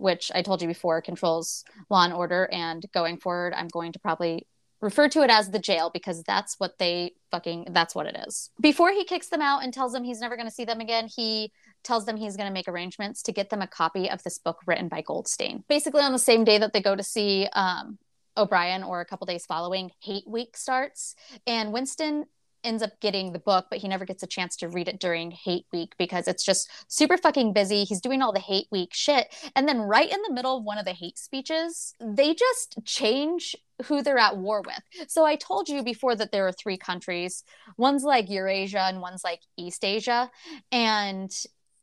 which 0.00 0.30
I 0.34 0.42
told 0.42 0.62
you 0.62 0.68
before 0.68 1.00
controls 1.02 1.64
law 1.88 2.04
and 2.04 2.12
order. 2.12 2.48
And 2.52 2.84
going 2.92 3.18
forward, 3.18 3.52
I'm 3.54 3.68
going 3.68 3.92
to 3.92 3.98
probably 3.98 4.46
refer 4.80 5.08
to 5.10 5.22
it 5.22 5.30
as 5.30 5.50
the 5.50 5.58
jail 5.58 5.90
because 5.92 6.22
that's 6.22 6.54
what 6.58 6.78
they 6.78 7.12
fucking 7.30 7.68
that's 7.72 7.94
what 7.94 8.06
it 8.06 8.16
is. 8.26 8.50
Before 8.60 8.90
he 8.90 9.04
kicks 9.04 9.28
them 9.28 9.42
out 9.42 9.62
and 9.62 9.74
tells 9.74 9.92
them 9.92 10.04
he's 10.04 10.20
never 10.20 10.36
going 10.36 10.48
to 10.48 10.54
see 10.54 10.64
them 10.64 10.80
again, 10.80 11.08
he 11.14 11.52
tells 11.84 12.06
them 12.06 12.16
he's 12.16 12.36
going 12.36 12.48
to 12.48 12.52
make 12.52 12.68
arrangements 12.68 13.22
to 13.22 13.32
get 13.32 13.50
them 13.50 13.62
a 13.62 13.66
copy 13.66 14.08
of 14.08 14.22
this 14.22 14.38
book 14.38 14.60
written 14.66 14.88
by 14.88 15.02
Goldstein. 15.02 15.64
Basically, 15.68 16.02
on 16.02 16.12
the 16.12 16.18
same 16.18 16.44
day 16.44 16.58
that 16.58 16.72
they 16.72 16.80
go 16.80 16.96
to 16.96 17.02
see 17.02 17.46
um, 17.52 17.98
O'Brien, 18.36 18.82
or 18.82 19.00
a 19.00 19.04
couple 19.04 19.26
days 19.26 19.44
following, 19.44 19.90
Hate 20.02 20.26
Week 20.26 20.56
starts, 20.56 21.14
and 21.46 21.72
Winston 21.72 22.24
ends 22.64 22.82
up 22.82 22.98
getting 23.00 23.32
the 23.32 23.38
book, 23.38 23.66
but 23.70 23.78
he 23.78 23.88
never 23.88 24.04
gets 24.04 24.22
a 24.22 24.26
chance 24.26 24.56
to 24.56 24.68
read 24.68 24.88
it 24.88 25.00
during 25.00 25.30
Hate 25.30 25.66
Week 25.72 25.94
because 25.98 26.28
it's 26.28 26.44
just 26.44 26.70
super 26.88 27.16
fucking 27.16 27.52
busy. 27.52 27.84
He's 27.84 28.00
doing 28.00 28.22
all 28.22 28.32
the 28.32 28.40
Hate 28.40 28.68
Week 28.70 28.92
shit. 28.92 29.34
And 29.56 29.68
then, 29.68 29.80
right 29.80 30.10
in 30.10 30.22
the 30.22 30.32
middle 30.32 30.58
of 30.58 30.64
one 30.64 30.78
of 30.78 30.84
the 30.84 30.92
hate 30.92 31.18
speeches, 31.18 31.94
they 32.00 32.34
just 32.34 32.78
change 32.84 33.56
who 33.84 34.02
they're 34.02 34.18
at 34.18 34.36
war 34.36 34.62
with. 34.62 35.10
So, 35.10 35.24
I 35.24 35.36
told 35.36 35.68
you 35.68 35.82
before 35.82 36.14
that 36.16 36.32
there 36.32 36.46
are 36.46 36.52
three 36.52 36.76
countries 36.76 37.42
one's 37.76 38.04
like 38.04 38.30
Eurasia 38.30 38.80
and 38.80 39.00
one's 39.00 39.24
like 39.24 39.40
East 39.56 39.84
Asia. 39.84 40.30
And 40.72 41.30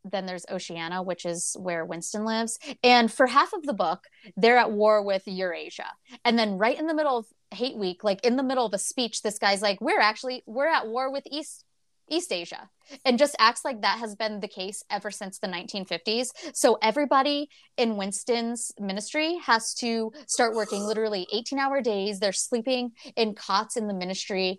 then 0.04 0.26
there's 0.26 0.46
Oceania, 0.50 1.02
which 1.02 1.24
is 1.24 1.56
where 1.58 1.84
Winston 1.84 2.24
lives. 2.24 2.58
And 2.82 3.12
for 3.12 3.26
half 3.26 3.52
of 3.52 3.64
the 3.64 3.74
book, 3.74 4.04
they're 4.36 4.58
at 4.58 4.72
war 4.72 5.02
with 5.02 5.22
Eurasia. 5.26 5.86
And 6.24 6.38
then 6.38 6.58
right 6.58 6.78
in 6.78 6.86
the 6.86 6.94
middle 6.94 7.18
of 7.18 7.26
hate 7.50 7.76
week 7.76 8.04
like 8.04 8.24
in 8.24 8.36
the 8.36 8.42
middle 8.42 8.66
of 8.66 8.74
a 8.74 8.78
speech 8.78 9.22
this 9.22 9.38
guy's 9.38 9.62
like 9.62 9.80
we're 9.80 10.00
actually 10.00 10.42
we're 10.46 10.68
at 10.68 10.86
war 10.86 11.10
with 11.10 11.24
east 11.30 11.64
east 12.10 12.32
asia. 12.32 12.70
And 13.04 13.18
just 13.18 13.36
acts 13.38 13.66
like 13.66 13.82
that 13.82 13.98
has 13.98 14.16
been 14.16 14.40
the 14.40 14.48
case 14.48 14.82
ever 14.90 15.10
since 15.10 15.38
the 15.38 15.46
1950s 15.46 16.30
so 16.54 16.78
everybody 16.80 17.50
in 17.76 17.96
winston's 17.96 18.72
ministry 18.80 19.38
has 19.44 19.74
to 19.74 20.12
start 20.26 20.54
working 20.54 20.82
literally 20.82 21.26
18 21.32 21.58
hour 21.58 21.82
days. 21.82 22.18
They're 22.18 22.32
sleeping 22.32 22.92
in 23.16 23.34
cots 23.34 23.76
in 23.76 23.88
the 23.88 23.94
ministry 23.94 24.58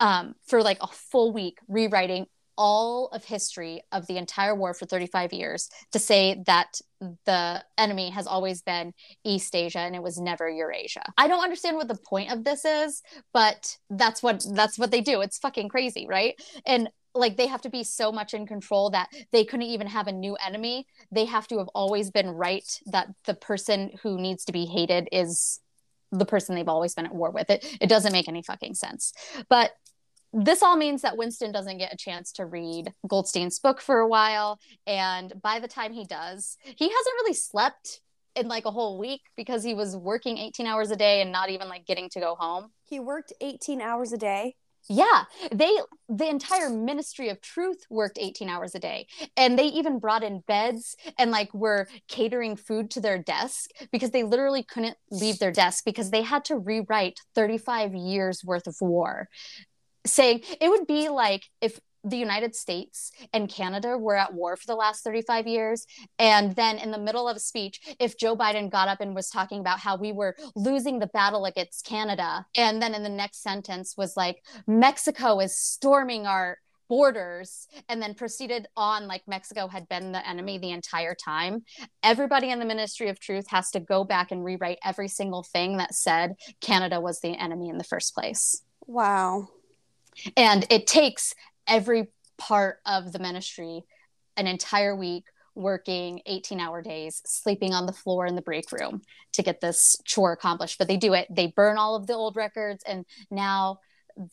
um, 0.00 0.34
for 0.46 0.62
like 0.62 0.78
a 0.80 0.86
full 0.86 1.32
week 1.32 1.58
rewriting 1.68 2.26
all 2.56 3.08
of 3.08 3.24
history 3.24 3.82
of 3.92 4.06
the 4.06 4.16
entire 4.16 4.54
war 4.54 4.74
for 4.74 4.86
35 4.86 5.32
years 5.32 5.68
to 5.92 5.98
say 5.98 6.42
that 6.46 6.80
the 7.26 7.62
enemy 7.76 8.10
has 8.10 8.26
always 8.26 8.62
been 8.62 8.92
East 9.24 9.54
Asia 9.54 9.80
and 9.80 9.94
it 9.94 10.02
was 10.02 10.18
never 10.18 10.48
Eurasia. 10.48 11.02
I 11.18 11.28
don't 11.28 11.42
understand 11.42 11.76
what 11.76 11.88
the 11.88 11.96
point 11.96 12.32
of 12.32 12.44
this 12.44 12.64
is, 12.64 13.02
but 13.32 13.76
that's 13.90 14.22
what 14.22 14.44
that's 14.54 14.78
what 14.78 14.90
they 14.90 15.00
do. 15.00 15.20
It's 15.20 15.38
fucking 15.38 15.68
crazy, 15.68 16.06
right? 16.08 16.34
And 16.64 16.88
like 17.14 17.36
they 17.36 17.46
have 17.46 17.62
to 17.62 17.70
be 17.70 17.82
so 17.82 18.12
much 18.12 18.34
in 18.34 18.46
control 18.46 18.90
that 18.90 19.08
they 19.32 19.44
couldn't 19.44 19.66
even 19.66 19.86
have 19.86 20.06
a 20.06 20.12
new 20.12 20.36
enemy. 20.36 20.86
They 21.10 21.24
have 21.24 21.48
to 21.48 21.58
have 21.58 21.68
always 21.68 22.10
been 22.10 22.30
right 22.30 22.80
that 22.86 23.08
the 23.24 23.34
person 23.34 23.92
who 24.02 24.18
needs 24.18 24.44
to 24.46 24.52
be 24.52 24.66
hated 24.66 25.08
is 25.12 25.60
the 26.12 26.26
person 26.26 26.54
they've 26.54 26.68
always 26.68 26.94
been 26.94 27.06
at 27.06 27.14
war 27.14 27.30
with. 27.30 27.50
It 27.50 27.78
it 27.80 27.88
doesn't 27.88 28.12
make 28.12 28.28
any 28.28 28.42
fucking 28.42 28.74
sense. 28.74 29.12
But 29.48 29.72
this 30.32 30.62
all 30.62 30.76
means 30.76 31.02
that 31.02 31.16
Winston 31.16 31.52
doesn't 31.52 31.78
get 31.78 31.92
a 31.92 31.96
chance 31.96 32.32
to 32.32 32.46
read 32.46 32.92
Goldstein's 33.08 33.58
book 33.58 33.80
for 33.80 34.00
a 34.00 34.08
while. 34.08 34.58
And 34.86 35.32
by 35.42 35.60
the 35.60 35.68
time 35.68 35.92
he 35.92 36.04
does, 36.04 36.56
he 36.62 36.84
hasn't 36.84 37.14
really 37.20 37.34
slept 37.34 38.00
in 38.34 38.48
like 38.48 38.66
a 38.66 38.70
whole 38.70 38.98
week 38.98 39.22
because 39.36 39.64
he 39.64 39.74
was 39.74 39.96
working 39.96 40.38
18 40.38 40.66
hours 40.66 40.90
a 40.90 40.96
day 40.96 41.22
and 41.22 41.32
not 41.32 41.50
even 41.50 41.68
like 41.68 41.86
getting 41.86 42.10
to 42.10 42.20
go 42.20 42.34
home. 42.34 42.70
He 42.84 43.00
worked 43.00 43.32
18 43.40 43.80
hours 43.80 44.12
a 44.12 44.18
day. 44.18 44.54
Yeah, 44.88 45.24
they 45.50 45.76
the 46.08 46.28
entire 46.28 46.70
Ministry 46.70 47.28
of 47.28 47.40
Truth 47.40 47.86
worked 47.90 48.18
18 48.20 48.48
hours 48.48 48.74
a 48.76 48.78
day. 48.78 49.08
And 49.36 49.58
they 49.58 49.64
even 49.64 49.98
brought 49.98 50.22
in 50.22 50.44
beds 50.46 50.94
and 51.18 51.32
like 51.32 51.52
were 51.52 51.88
catering 52.06 52.54
food 52.54 52.90
to 52.92 53.00
their 53.00 53.18
desk 53.18 53.70
because 53.90 54.12
they 54.12 54.22
literally 54.22 54.62
couldn't 54.62 54.96
leave 55.10 55.40
their 55.40 55.50
desk 55.50 55.84
because 55.84 56.10
they 56.10 56.22
had 56.22 56.44
to 56.44 56.56
rewrite 56.56 57.20
35 57.34 57.94
years 57.94 58.44
worth 58.44 58.68
of 58.68 58.76
war 58.80 59.28
saying 60.06 60.42
it 60.60 60.68
would 60.68 60.86
be 60.86 61.08
like 61.08 61.44
if 61.60 61.80
the 62.06 62.16
United 62.16 62.54
States 62.54 63.10
and 63.32 63.48
Canada 63.48 63.98
were 63.98 64.16
at 64.16 64.32
war 64.32 64.56
for 64.56 64.66
the 64.66 64.76
last 64.76 65.02
35 65.02 65.46
years. 65.46 65.86
And 66.18 66.54
then 66.54 66.78
in 66.78 66.92
the 66.92 66.98
middle 66.98 67.28
of 67.28 67.36
a 67.36 67.40
speech, 67.40 67.80
if 67.98 68.16
Joe 68.16 68.36
Biden 68.36 68.70
got 68.70 68.88
up 68.88 69.00
and 69.00 69.14
was 69.14 69.28
talking 69.28 69.58
about 69.58 69.80
how 69.80 69.96
we 69.96 70.12
were 70.12 70.36
losing 70.54 71.00
the 71.00 71.08
battle 71.08 71.44
against 71.46 71.84
Canada, 71.84 72.46
and 72.56 72.80
then 72.80 72.94
in 72.94 73.02
the 73.02 73.08
next 73.08 73.42
sentence 73.42 73.96
was 73.96 74.16
like, 74.16 74.44
Mexico 74.68 75.40
is 75.40 75.58
storming 75.58 76.26
our 76.26 76.58
borders 76.88 77.66
and 77.88 78.00
then 78.00 78.14
proceeded 78.14 78.68
on 78.76 79.08
like 79.08 79.22
Mexico 79.26 79.66
had 79.66 79.88
been 79.88 80.12
the 80.12 80.24
enemy 80.28 80.58
the 80.58 80.70
entire 80.70 81.16
time. 81.16 81.64
Everybody 82.04 82.50
in 82.50 82.60
the 82.60 82.64
Ministry 82.64 83.08
of 83.08 83.18
Truth 83.18 83.48
has 83.48 83.72
to 83.72 83.80
go 83.80 84.04
back 84.04 84.30
and 84.30 84.44
rewrite 84.44 84.78
every 84.84 85.08
single 85.08 85.42
thing 85.42 85.78
that 85.78 85.96
said 85.96 86.36
Canada 86.60 87.00
was 87.00 87.20
the 87.20 87.30
enemy 87.30 87.68
in 87.68 87.78
the 87.78 87.84
first 87.84 88.14
place. 88.14 88.62
Wow. 88.86 89.48
And 90.36 90.66
it 90.70 90.86
takes 90.86 91.34
every 91.66 92.08
part 92.38 92.78
of 92.86 93.12
the 93.12 93.18
ministry 93.18 93.82
an 94.36 94.46
entire 94.46 94.94
week 94.94 95.24
working 95.54 96.20
18 96.26 96.60
hour 96.60 96.82
days, 96.82 97.22
sleeping 97.24 97.72
on 97.72 97.86
the 97.86 97.92
floor 97.92 98.26
in 98.26 98.36
the 98.36 98.42
break 98.42 98.70
room 98.70 99.00
to 99.32 99.42
get 99.42 99.60
this 99.60 99.96
chore 100.04 100.32
accomplished. 100.32 100.78
But 100.78 100.88
they 100.88 100.98
do 100.98 101.14
it, 101.14 101.26
they 101.30 101.48
burn 101.48 101.78
all 101.78 101.96
of 101.96 102.06
the 102.06 102.12
old 102.12 102.36
records. 102.36 102.84
And 102.86 103.06
now 103.30 103.80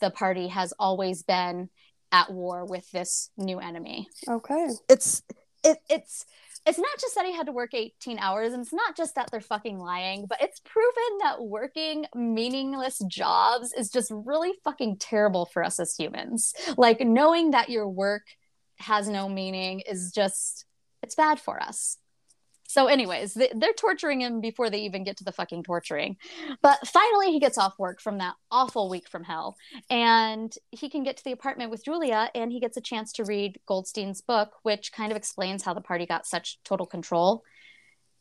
the 0.02 0.12
party 0.12 0.50
has 0.50 0.74
always 0.78 1.24
been 1.24 1.70
at 2.12 2.32
war 2.32 2.66
with 2.66 2.90
this 2.92 3.32
new 3.38 3.60
enemy. 3.60 4.08
Okay. 4.28 4.70
It's, 4.90 5.24
it, 5.64 5.78
it's, 5.90 6.26
it's 6.66 6.78
not 6.78 7.00
just 7.00 7.16
that 7.16 7.26
he 7.26 7.34
had 7.34 7.48
to 7.48 7.52
work 7.52 7.74
18 7.74 8.20
hours 8.20 8.54
and 8.54 8.62
it's 8.62 8.74
not 8.74 8.96
just 8.96 9.16
that 9.16 9.30
they're 9.32 9.42
fucking 9.42 9.80
lying 9.80 10.26
but 10.28 10.42
it's 10.42 10.60
proven 10.62 11.18
that 11.22 11.44
working 11.44 12.06
meaningless 12.16 13.00
jobs 13.08 13.74
is 13.74 13.90
just 13.90 14.12
really 14.14 14.54
fucking 14.64 14.98
terrible 14.98 15.46
for 15.46 15.64
us 15.64 15.80
as 15.80 15.96
humans. 15.96 16.54
Like 16.78 17.02
knowing 17.02 17.52
that 17.52 17.70
your 17.70 17.88
work 17.88 18.24
has 18.78 19.08
no 19.08 19.30
meaning 19.30 19.82
is 19.82 20.12
just 20.14 20.66
it's 21.02 21.16
bad 21.16 21.40
for 21.40 21.62
us 21.62 21.98
so, 22.74 22.88
anyways, 22.88 23.36
they're 23.36 23.74
torturing 23.78 24.22
him 24.22 24.42
before 24.42 24.72
they 24.72 24.80
even 24.80 25.04
get 25.04 25.18
to 25.18 25.24
the 25.24 25.32
fucking 25.32 25.62
torturing. 25.62 26.18
But 26.64 26.80
finally, 26.88 27.32
he 27.32 27.40
gets 27.40 27.60
off 27.60 27.78
work 27.78 28.02
from 28.02 28.18
that 28.18 28.34
awful 28.50 28.90
week 28.90 29.08
from 29.08 29.24
hell, 29.24 29.58
and 29.92 30.52
he 30.72 30.90
can 30.90 31.04
get 31.04 31.18
to 31.18 31.24
the 31.24 31.34
apartment 31.34 31.70
with 31.70 31.86
Julia, 31.86 32.32
and 32.34 32.52
he 32.52 32.60
gets 32.60 32.76
a 32.76 32.82
chance 32.82 33.14
to 33.14 33.26
read 33.26 33.60
Goldstein's 33.68 34.22
book, 34.22 34.54
which 34.64 34.92
kind 34.92 35.12
of 35.12 35.18
explains 35.18 35.62
how 35.62 35.76
the 35.76 35.82
party 35.82 36.08
got 36.08 36.26
such 36.26 36.58
total 36.64 36.88
control. 36.88 37.44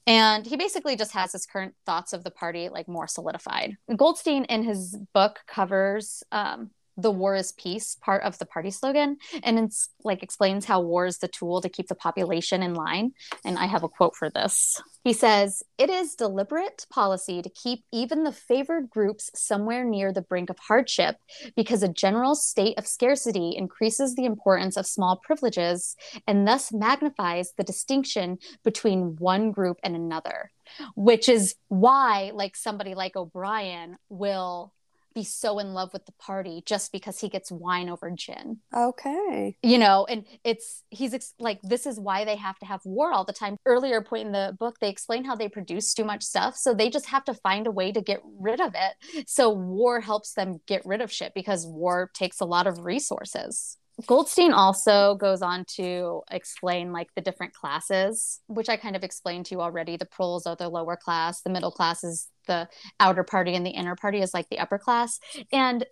And 0.07 0.45
he 0.45 0.59
basically 0.59 0.97
just 0.97 1.13
has 1.13 1.33
his 1.33 1.47
current 1.47 1.75
thoughts 1.87 2.13
of 2.13 2.23
the 2.23 2.31
party 2.31 2.69
like 2.69 2.89
more 2.89 3.07
solidified. 3.07 3.79
Goldstein 3.97 4.45
in 4.45 4.65
his 4.65 4.99
book 5.15 5.39
covers 5.47 6.23
um, 6.31 6.73
the 6.97 7.11
war 7.11 7.35
is 7.35 7.53
peace 7.53 7.97
part 8.01 8.23
of 8.23 8.39
the 8.39 8.47
party 8.47 8.71
slogan 8.71 9.17
and 9.43 9.59
it's 9.59 9.89
like 10.05 10.23
explains 10.23 10.65
how 10.65 10.81
war 10.81 11.07
is 11.07 11.19
the 11.19 11.29
tool 11.29 11.61
to 11.61 11.69
keep 11.69 11.89
the 11.89 11.95
population 11.95 12.63
in 12.63 12.75
line 12.75 13.13
and 13.45 13.59
i 13.59 13.67
have 13.67 13.83
a 13.83 13.89
quote 13.89 14.15
for 14.17 14.31
this. 14.31 14.81
He 15.05 15.13
says 15.13 15.63
it 15.79 15.91
is 15.91 16.15
deliberate 16.15 16.87
policy 16.91 17.43
to 17.43 17.51
keep 17.51 17.85
even 17.93 18.23
the 18.23 18.33
favored 18.33 18.89
groups 18.89 19.31
somewhere 19.35 19.85
near 19.85 20.13
the 20.13 20.23
brink 20.23 20.49
of 20.49 20.59
hardship 20.59 21.17
because 21.57 21.83
a 21.83 21.89
general 21.89 22.35
state 22.35 22.79
of 22.79 22.87
scarcity 22.87 23.55
increases 23.57 24.15
the 24.15 24.25
importance 24.25 24.77
of 24.77 24.87
small 24.87 25.17
privileges 25.17 25.97
and 26.27 26.47
thus 26.47 26.73
magnifies 26.73 27.53
the 27.57 27.65
distinction 27.65 28.39
between 28.65 29.17
one 29.19 29.51
group 29.51 29.79
and 29.83 29.97
another 29.97 30.53
which 30.95 31.29
is 31.29 31.55
why 31.69 32.31
like 32.35 32.57
somebody 32.57 32.95
like 32.95 33.17
o'brien 33.17 33.97
will 34.09 34.73
be 35.15 35.25
so 35.25 35.59
in 35.59 35.73
love 35.73 35.93
with 35.93 36.07
the 36.07 36.13
party 36.13 36.63
just 36.67 36.93
because 36.93 37.21
he 37.21 37.29
gets 37.29 37.51
wine 37.51 37.89
over 37.89 38.11
gin. 38.11 38.59
Okay. 38.75 39.57
You 39.63 39.79
know, 39.79 40.07
and 40.09 40.25
it's 40.45 40.83
he's 40.91 41.15
ex- 41.15 41.35
like 41.39 41.61
this 41.63 41.87
is 41.87 41.99
why 41.99 42.25
they 42.25 42.37
have 42.37 42.59
to 42.61 42.67
have 42.67 42.81
war 42.85 43.13
all 43.13 43.25
the 43.25 43.33
time. 43.33 43.57
Earlier 43.67 44.03
point 44.03 44.27
in 44.27 44.33
the 44.33 44.57
book 44.59 44.79
they 44.81 44.89
explain 44.89 45.25
how 45.25 45.35
they 45.35 45.49
produce 45.49 45.95
too 45.95 46.05
much 46.05 46.23
stuff, 46.23 46.57
so 46.57 46.75
they 46.75 46.91
just 46.91 47.07
have 47.07 47.25
to 47.25 47.35
find 47.35 47.67
a 47.67 47.71
way 47.71 47.93
to 47.93 48.01
get 48.01 48.21
rid 48.39 48.61
of 48.61 48.75
it. 48.75 49.27
So 49.29 49.51
war 49.51 50.01
helps 50.01 50.35
them 50.35 50.61
get 50.67 50.85
rid 50.85 51.01
of 51.01 51.13
shit 51.13 51.33
because 51.35 51.67
war 51.67 52.11
takes 52.15 52.41
a 52.41 52.45
lot 52.45 52.67
of 52.67 52.85
resources. 52.85 53.79
Goldstein 54.07 54.53
also 54.53 55.15
goes 55.17 55.43
on 55.43 55.65
to 55.77 56.23
explain 56.31 56.93
like 56.93 57.09
the 57.15 57.23
different 57.23 57.55
classes, 57.55 58.41
which 58.47 58.69
I 58.69 58.77
kind 58.77 58.97
of 58.97 59.05
explained 59.05 59.47
to 59.47 59.55
you 59.55 59.61
already. 59.61 59.97
The 59.97 60.07
proles 60.07 60.47
are 60.47 60.57
the 60.57 60.69
lower 60.69 60.97
class, 60.97 61.43
the 61.43 61.51
middle 61.51 61.71
class 61.71 62.05
is 62.05 62.29
the 62.47 62.69
outer 63.01 63.25
party, 63.25 63.55
and 63.55 63.65
the 63.65 63.71
inner 63.71 63.97
party 63.97 64.21
is 64.21 64.35
like 64.35 64.49
the 64.49 64.59
upper 64.59 64.79
class. 64.79 65.19
And 65.53 65.85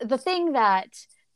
the 0.00 0.18
thing 0.18 0.52
that 0.52 0.88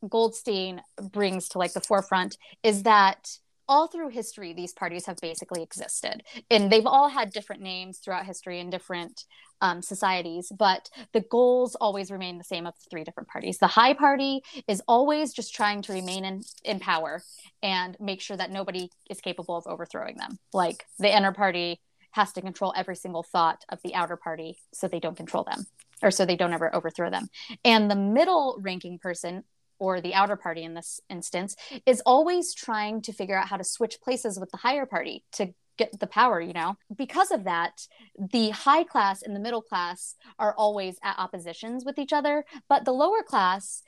Goldstein 0.09 0.83
brings 1.01 1.49
to 1.51 1.59
like 1.59 1.73
the 1.73 1.81
forefront 1.81 2.37
is 2.63 2.85
that 2.85 3.29
all 3.69 3.87
through 3.87 4.09
history, 4.09 4.55
these 4.55 4.73
parties 4.73 5.07
have 5.07 5.19
basically 5.21 5.63
existed. 5.63 6.23
And 6.51 6.73
they've 6.73 6.87
all 6.87 7.09
had 7.09 7.33
different 7.33 7.63
names 7.63 7.99
throughout 7.99 8.25
history 8.25 8.61
and 8.61 8.73
different 8.73 9.25
um, 9.61 9.83
societies, 9.83 10.53
but 10.57 10.89
the 11.13 11.21
goals 11.21 11.75
always 11.77 12.11
remain 12.11 12.39
the 12.39 12.45
same 12.45 12.67
of 12.67 12.75
the 12.75 12.89
three 12.91 13.05
different 13.05 13.29
parties. 13.29 13.59
The 13.59 13.67
high 13.67 13.95
party 13.95 14.43
is 14.67 14.83
always 14.87 15.33
just 15.33 15.55
trying 15.55 15.83
to 15.83 15.93
remain 15.93 16.25
in, 16.25 16.43
in 16.65 16.81
power 16.81 17.23
and 17.63 17.97
make 18.01 18.21
sure 18.21 18.37
that 18.37 18.51
nobody 18.51 18.91
is 19.11 19.21
capable 19.21 19.57
of 19.57 19.67
overthrowing 19.67 20.17
them. 20.17 20.39
Like 20.53 20.87
the 20.99 21.15
inner 21.15 21.33
party 21.33 21.81
has 22.13 22.33
to 22.33 22.41
control 22.41 22.73
every 22.77 22.97
single 22.97 23.23
thought 23.23 23.65
of 23.69 23.81
the 23.83 23.95
outer 23.95 24.17
party 24.17 24.57
so 24.73 24.89
they 24.89 25.01
don't 25.01 25.17
control 25.17 25.45
them. 25.45 25.67
or 26.03 26.11
so 26.11 26.25
they 26.25 26.37
don't 26.37 26.53
ever 26.53 26.75
overthrow 26.75 27.11
them. 27.11 27.29
And 27.65 27.91
the 27.91 27.97
middle 27.97 28.59
ranking 28.61 28.99
person 28.99 29.45
or 29.79 30.01
the 30.01 30.15
outer 30.15 30.37
party 30.37 30.63
in 30.63 30.75
this 30.75 31.01
instance 31.09 31.57
is 31.87 32.03
always 32.05 32.55
trying 32.55 33.03
to 33.03 33.13
figure 33.13 33.39
out 33.39 33.49
how 33.49 33.57
to 33.57 33.65
switch 33.65 34.01
places 34.03 34.39
with 34.39 34.51
the 34.51 34.57
higher 34.57 34.87
party 34.87 35.25
to 35.33 35.55
get 35.79 35.99
the 35.99 36.07
power, 36.07 36.41
you 36.41 36.53
know? 36.53 36.77
Because 36.95 37.31
of 37.31 37.45
that, 37.45 37.87
the 38.19 38.51
high 38.51 38.85
class 38.85 39.23
and 39.23 39.35
the 39.35 39.41
middle 39.41 39.63
class 39.63 40.17
are 40.39 40.55
always 40.55 40.99
at 41.03 41.19
oppositions 41.19 41.85
with 41.85 41.99
each 41.99 42.13
other, 42.13 42.45
but 42.69 42.85
the 42.85 42.93
lower 42.93 43.23
class 43.23 43.83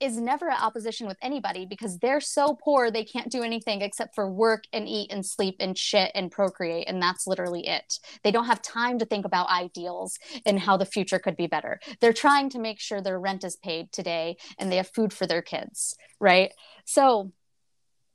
is 0.00 0.16
never 0.16 0.48
at 0.48 0.62
opposition 0.62 1.06
with 1.06 1.16
anybody 1.22 1.66
because 1.66 1.98
they're 1.98 2.20
so 2.20 2.56
poor 2.62 2.90
they 2.90 3.04
can't 3.04 3.32
do 3.32 3.42
anything 3.42 3.82
except 3.82 4.14
for 4.14 4.30
work 4.30 4.64
and 4.72 4.88
eat 4.88 5.12
and 5.12 5.26
sleep 5.26 5.56
and 5.60 5.76
shit 5.76 6.12
and 6.14 6.30
procreate 6.30 6.88
and 6.88 7.02
that's 7.02 7.26
literally 7.26 7.66
it. 7.66 7.98
They 8.22 8.30
don't 8.30 8.46
have 8.46 8.62
time 8.62 8.98
to 8.98 9.04
think 9.04 9.24
about 9.24 9.50
ideals 9.50 10.18
and 10.46 10.58
how 10.58 10.76
the 10.76 10.86
future 10.86 11.18
could 11.18 11.36
be 11.36 11.46
better. 11.46 11.80
They're 12.00 12.12
trying 12.12 12.50
to 12.50 12.58
make 12.58 12.80
sure 12.80 13.00
their 13.00 13.18
rent 13.18 13.44
is 13.44 13.56
paid 13.56 13.90
today 13.92 14.36
and 14.58 14.70
they 14.70 14.76
have 14.76 14.88
food 14.88 15.12
for 15.12 15.26
their 15.26 15.42
kids, 15.42 15.96
right? 16.20 16.52
So 16.84 17.32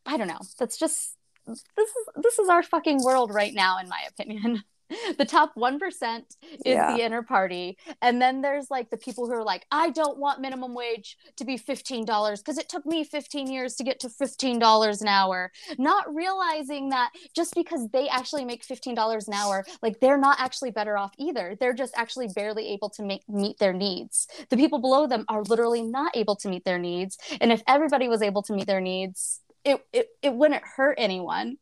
I 0.06 0.18
don't 0.18 0.28
know. 0.28 0.42
That's 0.60 0.78
just 0.78 1.18
this 1.46 1.64
is 1.78 2.08
this 2.22 2.40
is 2.40 2.50
our 2.50 2.64
fucking 2.64 3.04
world 3.04 3.34
right 3.34 3.54
now 3.54 3.80
in 3.80 3.90
my 3.90 4.00
opinion. 4.10 4.64
The 5.18 5.26
top 5.26 5.56
1% 5.56 5.80
is 6.20 6.58
yeah. 6.66 6.96
the 6.96 7.04
inner 7.04 7.24
party. 7.24 7.78
And 8.02 8.22
then 8.22 8.42
there's 8.42 8.70
like 8.70 8.90
the 8.90 8.98
people 8.98 9.26
who 9.26 9.34
are 9.34 9.44
like 9.44 9.66
i 9.72 9.90
don't 9.90 10.18
want 10.18 10.42
minimum 10.42 10.74
wage 10.74 11.18
to 11.38 11.46
be 11.46 11.58
$15 11.58 12.06
because 12.38 12.58
it 12.58 12.70
took 12.70 12.86
me 12.86 13.04
15 13.04 13.52
years 13.52 13.76
to 13.76 13.84
get 13.84 14.00
to 14.02 14.08
$15 14.08 15.02
an 15.02 15.08
hour. 15.08 15.52
Not 15.78 16.14
realizing 16.14 16.90
that 16.90 17.12
just 17.36 17.56
because 17.56 17.88
they 17.90 18.08
actually 18.08 18.46
make 18.46 18.66
$15 18.66 19.28
an 19.28 19.34
hour 19.34 19.66
like 19.82 20.00
they're 20.00 20.18
not 20.18 20.40
actually 20.40 20.72
better 20.72 20.98
off 20.98 21.14
either. 21.18 21.56
They're 21.60 21.74
just 21.74 21.94
actually 21.98 22.28
barely 22.36 22.68
able 22.70 22.90
to 22.92 23.04
make 23.04 23.28
meet 23.28 23.58
their 23.60 23.74
needs. 23.74 24.28
The 24.50 24.58
people 24.58 24.80
below 24.80 25.08
them 25.08 25.26
are 25.28 25.44
literally 25.44 25.82
not 25.82 26.16
able 26.16 26.36
to 26.38 26.50
meet 26.50 26.66
their 26.66 26.80
needs. 26.80 27.18
And 27.42 27.52
if 27.52 27.64
everybody 27.68 28.08
was 28.08 28.22
able 28.22 28.44
to 28.44 28.54
meet 28.54 28.68
their 28.68 28.82
needs 28.82 29.42
it, 29.66 29.86
it, 29.92 30.08
it 30.22 30.34
wouldn't 30.34 30.64
hurt 30.64 30.96
anyone 30.98 31.58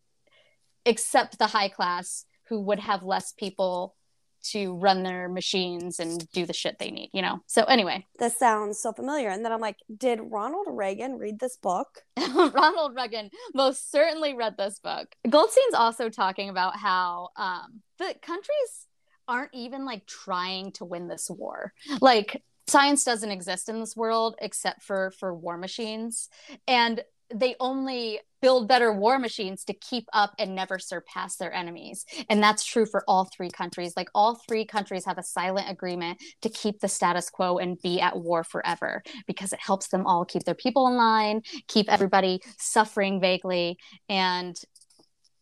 except 0.86 1.38
the 1.38 1.47
high 1.47 1.70
class 1.70 2.26
who 2.49 2.60
would 2.62 2.80
have 2.80 3.04
less 3.04 3.32
people 3.32 3.95
to 4.43 4.74
run 4.76 5.04
their 5.04 5.30
machines 5.30 5.99
and 5.99 6.30
do 6.32 6.45
the 6.45 6.54
shit 6.54 6.80
they 6.80 6.89
need, 6.89 7.12
you 7.14 7.22
know? 7.22 7.39
So, 7.45 7.64
anyway. 7.64 8.06
This 8.18 8.38
sounds 8.38 8.80
so 8.80 8.91
familiar. 8.91 9.30
And 9.30 9.45
then 9.45 9.52
I'm 9.52 9.62
like, 9.62 9.78
did 9.95 10.20
Ronald 10.22 10.68
Reagan 10.70 11.18
read 11.18 11.39
this 11.39 11.58
book? 11.58 11.88
Ronald 12.36 12.95
Reagan 12.95 13.30
most 13.54 13.91
certainly 13.91 14.34
read 14.34 14.58
this 14.58 14.80
book. 14.80 15.08
Goldstein's 15.30 15.76
also 15.76 16.10
talking 16.10 16.49
about 16.49 16.76
how 16.76 17.30
um, 17.38 17.82
the 17.99 18.16
countries 18.22 18.88
aren't 19.28 19.54
even 19.54 19.86
like 19.86 20.06
trying 20.08 20.72
to 20.74 20.86
win 20.86 21.08
this 21.08 21.30
war. 21.30 21.74
Like, 22.02 22.43
science 22.68 23.04
doesn't 23.04 23.32
exist 23.32 23.70
in 23.70 23.80
this 23.80 23.95
world 23.95 24.36
except 24.39 24.82
for 24.82 25.12
for 25.20 25.34
war 25.34 25.58
machines 25.58 26.30
and 26.68 27.04
they 27.34 27.56
only 27.60 28.20
build 28.42 28.68
better 28.68 28.92
war 28.92 29.20
machines 29.20 29.64
to 29.66 29.74
keep 29.74 30.06
up 30.14 30.34
and 30.40 30.56
never 30.56 30.80
surpass 30.80 31.36
their 31.36 31.54
enemies. 31.54 32.06
And 32.30 32.42
that's 32.42 32.66
true 32.66 32.86
for 32.86 33.04
all 33.08 33.26
three 33.26 33.52
countries. 33.52 33.94
Like 33.96 34.10
all 34.16 34.42
three 34.48 34.66
countries 34.66 35.06
have 35.06 35.18
a 35.18 35.24
silent 35.24 35.70
agreement 35.70 36.20
to 36.42 36.50
keep 36.50 36.80
the 36.80 36.88
status 36.88 37.30
quo 37.30 37.58
and 37.58 37.80
be 37.82 38.02
at 38.02 38.18
war 38.18 38.44
forever 38.44 39.04
because 39.28 39.54
it 39.54 39.60
helps 39.60 39.90
them 39.90 40.08
all 40.08 40.26
keep 40.26 40.44
their 40.44 40.56
people 40.56 40.88
in 40.88 40.96
line, 40.96 41.42
keep 41.68 41.92
everybody 41.92 42.42
suffering 42.58 43.22
vaguely. 43.22 43.78
And, 44.10 44.56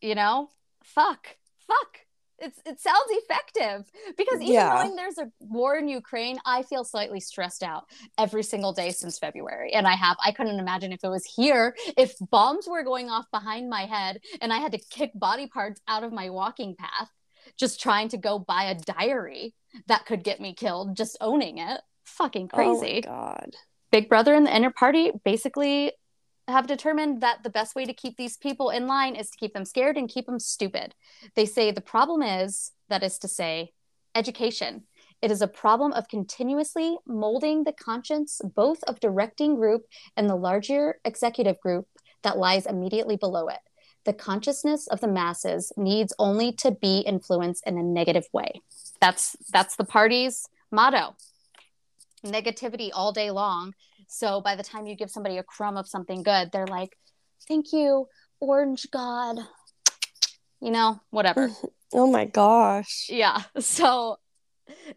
you 0.01 0.15
know, 0.15 0.49
fuck, 0.83 1.37
fuck 1.67 1.99
it's 2.41 2.59
it 2.65 2.79
sounds 2.79 3.07
effective 3.09 3.91
because 4.17 4.41
even 4.41 4.53
yeah. 4.53 4.73
knowing 4.73 4.95
there's 4.95 5.17
a 5.17 5.31
war 5.39 5.77
in 5.77 5.87
Ukraine, 5.87 6.37
I 6.45 6.63
feel 6.63 6.83
slightly 6.83 7.19
stressed 7.19 7.63
out 7.63 7.85
every 8.17 8.43
single 8.43 8.73
day 8.73 8.91
since 8.91 9.19
February. 9.19 9.73
And 9.73 9.87
I 9.87 9.95
have 9.95 10.17
I 10.23 10.31
couldn't 10.31 10.59
imagine 10.59 10.91
if 10.91 11.03
it 11.03 11.09
was 11.09 11.25
here, 11.25 11.75
if 11.97 12.15
bombs 12.31 12.67
were 12.67 12.83
going 12.83 13.09
off 13.09 13.29
behind 13.31 13.69
my 13.69 13.85
head 13.85 14.21
and 14.41 14.51
I 14.53 14.57
had 14.57 14.71
to 14.73 14.79
kick 14.89 15.11
body 15.15 15.47
parts 15.47 15.81
out 15.87 16.03
of 16.03 16.11
my 16.11 16.29
walking 16.29 16.75
path 16.75 17.09
just 17.57 17.81
trying 17.81 18.09
to 18.09 18.17
go 18.17 18.39
buy 18.39 18.65
a 18.65 18.75
diary 18.75 19.53
that 19.87 20.05
could 20.05 20.23
get 20.23 20.39
me 20.39 20.53
killed, 20.53 20.95
just 20.95 21.17
owning 21.21 21.57
it. 21.57 21.81
Fucking 22.05 22.49
oh 22.53 22.55
crazy. 22.55 23.03
Oh 23.05 23.09
god. 23.09 23.55
Big 23.91 24.07
Brother 24.07 24.35
and 24.35 24.45
the 24.45 24.55
Inner 24.55 24.71
Party 24.71 25.11
basically 25.25 25.91
have 26.49 26.67
determined 26.67 27.21
that 27.21 27.43
the 27.43 27.49
best 27.49 27.75
way 27.75 27.85
to 27.85 27.93
keep 27.93 28.17
these 28.17 28.37
people 28.37 28.69
in 28.69 28.87
line 28.87 29.15
is 29.15 29.29
to 29.29 29.37
keep 29.37 29.53
them 29.53 29.65
scared 29.65 29.97
and 29.97 30.09
keep 30.09 30.25
them 30.25 30.39
stupid. 30.39 30.95
They 31.35 31.45
say 31.45 31.71
the 31.71 31.81
problem 31.81 32.21
is, 32.21 32.71
that 32.89 33.03
is 33.03 33.17
to 33.19 33.27
say, 33.27 33.71
education. 34.15 34.83
It 35.21 35.31
is 35.31 35.41
a 35.41 35.47
problem 35.47 35.91
of 35.93 36.07
continuously 36.07 36.97
molding 37.05 37.63
the 37.63 37.73
conscience 37.73 38.41
both 38.55 38.83
of 38.83 38.99
directing 38.99 39.55
group 39.55 39.83
and 40.15 40.29
the 40.29 40.35
larger 40.35 40.99
executive 41.03 41.59
group 41.59 41.87
that 42.23 42.37
lies 42.37 42.65
immediately 42.65 43.17
below 43.17 43.47
it. 43.47 43.59
The 44.05 44.13
consciousness 44.13 44.87
of 44.87 45.01
the 45.01 45.07
masses 45.07 45.73
needs 45.75 46.13
only 46.17 46.53
to 46.53 46.71
be 46.71 46.99
influenced 46.99 47.67
in 47.67 47.77
a 47.77 47.83
negative 47.83 48.25
way. 48.31 48.61
That's 49.01 49.35
that's 49.51 49.75
the 49.75 49.83
party's 49.83 50.47
motto. 50.71 51.15
Negativity 52.25 52.89
all 52.93 53.11
day 53.11 53.31
long 53.31 53.73
so 54.09 54.41
by 54.41 54.55
the 54.55 54.63
time 54.63 54.87
you 54.87 54.95
give 54.95 55.11
somebody 55.11 55.37
a 55.37 55.43
crumb 55.43 55.77
of 55.77 55.87
something 55.87 56.23
good, 56.23 56.51
they're 56.51 56.67
like, 56.67 56.97
thank 57.47 57.71
you, 57.71 58.07
orange 58.39 58.87
god. 58.91 59.37
You 60.59 60.71
know, 60.71 60.99
whatever. 61.11 61.49
Oh 61.91 62.05
my 62.05 62.25
gosh. 62.25 63.07
Yeah. 63.09 63.41
So 63.59 64.17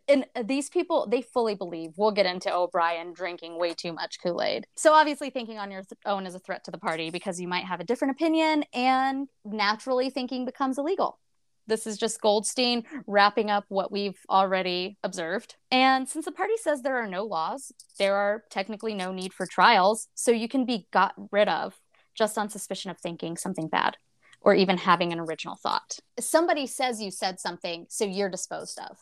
and 0.06 0.26
these 0.44 0.68
people 0.68 1.06
they 1.06 1.22
fully 1.22 1.54
believe 1.54 1.92
we'll 1.96 2.10
get 2.10 2.26
into 2.26 2.54
o'brien 2.54 3.14
drinking 3.14 3.58
way 3.58 3.72
too 3.72 3.90
much 3.90 4.18
kool-aid 4.22 4.66
so 4.76 4.92
obviously 4.92 5.30
thinking 5.30 5.58
on 5.58 5.70
your 5.70 5.80
th- 5.80 5.98
own 6.04 6.26
is 6.26 6.34
a 6.34 6.38
threat 6.38 6.62
to 6.62 6.70
the 6.70 6.76
party 6.76 7.08
because 7.08 7.40
you 7.40 7.48
might 7.48 7.64
have 7.64 7.80
a 7.80 7.84
different 7.84 8.10
opinion 8.10 8.64
and 8.74 9.28
naturally 9.46 10.10
thinking 10.10 10.44
becomes 10.44 10.76
illegal 10.76 11.18
this 11.66 11.86
is 11.86 11.96
just 11.96 12.20
Goldstein 12.20 12.84
wrapping 13.06 13.50
up 13.50 13.64
what 13.68 13.92
we've 13.92 14.18
already 14.28 14.98
observed. 15.02 15.56
And 15.70 16.08
since 16.08 16.24
the 16.24 16.32
party 16.32 16.54
says 16.56 16.82
there 16.82 16.98
are 16.98 17.06
no 17.06 17.24
laws, 17.24 17.72
there 17.98 18.16
are 18.16 18.44
technically 18.50 18.94
no 18.94 19.12
need 19.12 19.32
for 19.32 19.46
trials, 19.46 20.08
so 20.14 20.30
you 20.30 20.48
can 20.48 20.64
be 20.64 20.88
got 20.92 21.14
rid 21.30 21.48
of 21.48 21.80
just 22.14 22.36
on 22.36 22.50
suspicion 22.50 22.90
of 22.90 22.98
thinking 22.98 23.36
something 23.36 23.68
bad 23.68 23.96
or 24.40 24.54
even 24.54 24.76
having 24.76 25.12
an 25.12 25.20
original 25.20 25.56
thought. 25.56 25.98
Somebody 26.18 26.66
says 26.66 27.00
you 27.00 27.10
said 27.10 27.38
something, 27.40 27.86
so 27.88 28.04
you're 28.04 28.28
disposed 28.28 28.78
of. 28.78 28.98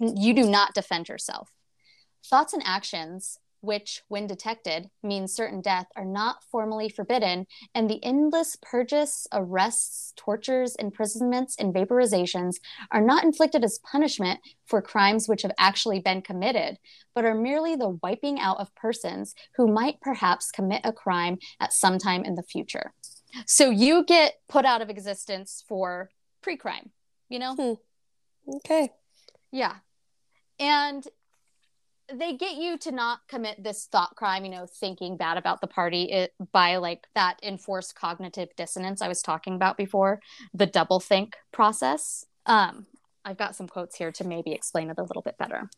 You 0.00 0.34
do 0.34 0.48
not 0.48 0.74
defend 0.74 1.08
yourself. 1.08 1.50
Thoughts 2.24 2.52
and 2.52 2.62
actions 2.64 3.38
which, 3.62 4.02
when 4.08 4.26
detected, 4.26 4.90
means 5.02 5.32
certain 5.32 5.60
death, 5.60 5.86
are 5.96 6.04
not 6.04 6.44
formally 6.50 6.88
forbidden, 6.88 7.46
and 7.74 7.88
the 7.88 8.04
endless 8.04 8.56
purges, 8.60 9.26
arrests, 9.32 10.12
tortures, 10.16 10.74
imprisonments, 10.76 11.56
and 11.58 11.72
vaporizations 11.72 12.56
are 12.90 13.00
not 13.00 13.24
inflicted 13.24 13.64
as 13.64 13.78
punishment 13.78 14.40
for 14.66 14.82
crimes 14.82 15.28
which 15.28 15.42
have 15.42 15.52
actually 15.58 16.00
been 16.00 16.20
committed, 16.20 16.76
but 17.14 17.24
are 17.24 17.34
merely 17.34 17.76
the 17.76 17.98
wiping 18.02 18.40
out 18.40 18.58
of 18.58 18.74
persons 18.74 19.34
who 19.56 19.66
might 19.66 20.00
perhaps 20.00 20.50
commit 20.50 20.80
a 20.84 20.92
crime 20.92 21.38
at 21.60 21.72
some 21.72 21.98
time 21.98 22.24
in 22.24 22.34
the 22.34 22.42
future. 22.42 22.92
So 23.46 23.70
you 23.70 24.04
get 24.04 24.34
put 24.48 24.64
out 24.64 24.82
of 24.82 24.90
existence 24.90 25.64
for 25.68 26.10
pre 26.42 26.56
crime, 26.56 26.90
you 27.28 27.38
know? 27.38 27.54
Hmm. 27.54 28.56
Okay. 28.56 28.90
Yeah. 29.52 29.76
And 30.58 31.06
they 32.16 32.36
get 32.36 32.56
you 32.56 32.78
to 32.78 32.92
not 32.92 33.20
commit 33.28 33.62
this 33.62 33.86
thought 33.86 34.14
crime, 34.16 34.44
you 34.44 34.50
know, 34.50 34.66
thinking 34.66 35.16
bad 35.16 35.36
about 35.38 35.60
the 35.60 35.66
party 35.66 36.04
it, 36.04 36.32
by 36.52 36.76
like 36.76 37.06
that 37.14 37.38
enforced 37.42 37.94
cognitive 37.94 38.48
dissonance 38.56 39.02
I 39.02 39.08
was 39.08 39.22
talking 39.22 39.54
about 39.54 39.76
before, 39.76 40.20
the 40.54 40.66
double 40.66 41.00
think 41.00 41.36
process. 41.52 42.26
Um, 42.46 42.86
I've 43.24 43.38
got 43.38 43.56
some 43.56 43.68
quotes 43.68 43.96
here 43.96 44.12
to 44.12 44.24
maybe 44.24 44.52
explain 44.52 44.90
it 44.90 44.98
a 44.98 45.04
little 45.04 45.22
bit 45.22 45.38
better. 45.38 45.70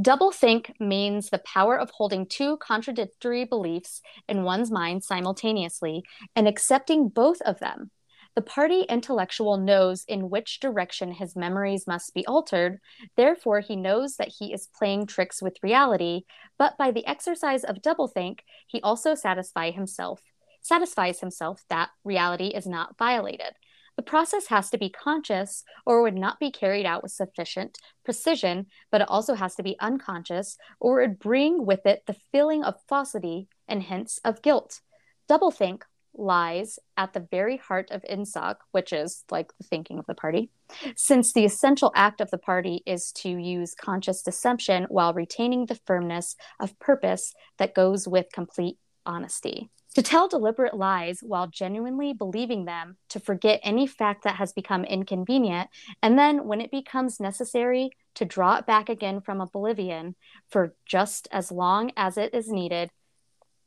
Double 0.00 0.30
think 0.30 0.74
means 0.78 1.30
the 1.30 1.38
power 1.38 1.78
of 1.78 1.90
holding 1.90 2.26
two 2.26 2.58
contradictory 2.58 3.44
beliefs 3.44 4.02
in 4.28 4.42
one's 4.42 4.70
mind 4.70 5.02
simultaneously 5.02 6.04
and 6.34 6.46
accepting 6.46 7.08
both 7.08 7.40
of 7.42 7.60
them 7.60 7.90
the 8.36 8.42
party 8.42 8.82
intellectual 8.82 9.56
knows 9.56 10.04
in 10.06 10.28
which 10.28 10.60
direction 10.60 11.10
his 11.10 11.34
memories 11.34 11.86
must 11.86 12.12
be 12.12 12.24
altered, 12.26 12.78
therefore, 13.16 13.60
he 13.60 13.76
knows 13.76 14.16
that 14.16 14.34
he 14.38 14.52
is 14.52 14.68
playing 14.78 15.06
tricks 15.06 15.40
with 15.40 15.62
reality, 15.62 16.24
but 16.58 16.76
by 16.76 16.90
the 16.90 17.06
exercise 17.06 17.64
of 17.64 17.80
doublethink, 17.80 18.40
he 18.66 18.80
also 18.82 19.14
satisfy 19.14 19.70
himself, 19.70 20.20
satisfies 20.60 21.20
himself 21.20 21.64
that 21.70 21.88
reality 22.04 22.48
is 22.48 22.66
not 22.66 22.98
violated. 22.98 23.54
The 23.96 24.02
process 24.02 24.48
has 24.48 24.68
to 24.68 24.76
be 24.78 24.90
conscious 24.90 25.64
or 25.86 26.02
would 26.02 26.14
not 26.14 26.38
be 26.38 26.50
carried 26.50 26.84
out 26.84 27.02
with 27.02 27.12
sufficient 27.12 27.78
precision, 28.04 28.66
but 28.92 29.00
it 29.00 29.08
also 29.08 29.32
has 29.32 29.54
to 29.54 29.62
be 29.62 29.80
unconscious 29.80 30.58
or 30.78 31.00
it 31.00 31.08
would 31.08 31.18
bring 31.18 31.64
with 31.64 31.86
it 31.86 32.02
the 32.06 32.16
feeling 32.30 32.62
of 32.62 32.82
falsity 32.86 33.48
and 33.66 33.84
hence 33.84 34.20
of 34.22 34.42
guilt. 34.42 34.82
Doublethink 35.26 35.84
lies 36.18 36.78
at 36.96 37.12
the 37.12 37.26
very 37.30 37.56
heart 37.56 37.90
of 37.90 38.04
Ingsoc, 38.10 38.56
which 38.72 38.92
is 38.92 39.24
like 39.30 39.56
the 39.58 39.64
thinking 39.64 39.98
of 39.98 40.06
the 40.06 40.14
party, 40.14 40.50
since 40.96 41.32
the 41.32 41.44
essential 41.44 41.92
act 41.94 42.20
of 42.20 42.30
the 42.30 42.38
party 42.38 42.82
is 42.86 43.12
to 43.12 43.28
use 43.28 43.74
conscious 43.74 44.22
deception 44.22 44.86
while 44.88 45.14
retaining 45.14 45.66
the 45.66 45.80
firmness 45.86 46.36
of 46.60 46.78
purpose 46.78 47.34
that 47.58 47.74
goes 47.74 48.08
with 48.08 48.26
complete 48.32 48.78
honesty. 49.04 49.70
To 49.94 50.02
tell 50.02 50.28
deliberate 50.28 50.74
lies 50.76 51.20
while 51.22 51.46
genuinely 51.46 52.12
believing 52.12 52.66
them, 52.66 52.98
to 53.08 53.18
forget 53.18 53.60
any 53.62 53.86
fact 53.86 54.24
that 54.24 54.36
has 54.36 54.52
become 54.52 54.84
inconvenient, 54.84 55.70
and 56.02 56.18
then 56.18 56.46
when 56.46 56.60
it 56.60 56.70
becomes 56.70 57.18
necessary, 57.18 57.90
to 58.16 58.26
draw 58.26 58.56
it 58.56 58.66
back 58.66 58.90
again 58.90 59.22
from 59.22 59.40
oblivion 59.40 60.14
for 60.48 60.74
just 60.84 61.28
as 61.30 61.50
long 61.50 61.92
as 61.96 62.18
it 62.18 62.34
is 62.34 62.48
needed 62.48 62.90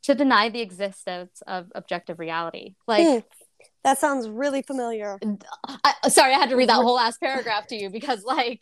to 0.04 0.16
deny 0.16 0.50
the 0.50 0.62
existence 0.62 1.42
of 1.48 1.68
objective 1.76 2.20
reality. 2.20 2.76
Like, 2.88 3.08
mm, 3.08 3.24
that 3.84 4.00
sounds 4.00 4.28
really 4.30 4.62
familiar. 4.62 5.20
I, 5.84 5.94
sorry, 6.10 6.34
I 6.34 6.40
had 6.40 6.50
to 6.50 6.56
read 6.56 6.70
that 6.70 6.76
whole 6.76 6.96
last 6.96 7.20
paragraph 7.20 7.68
to 7.68 7.76
you 7.76 7.90
because, 7.90 8.24
like, 8.24 8.62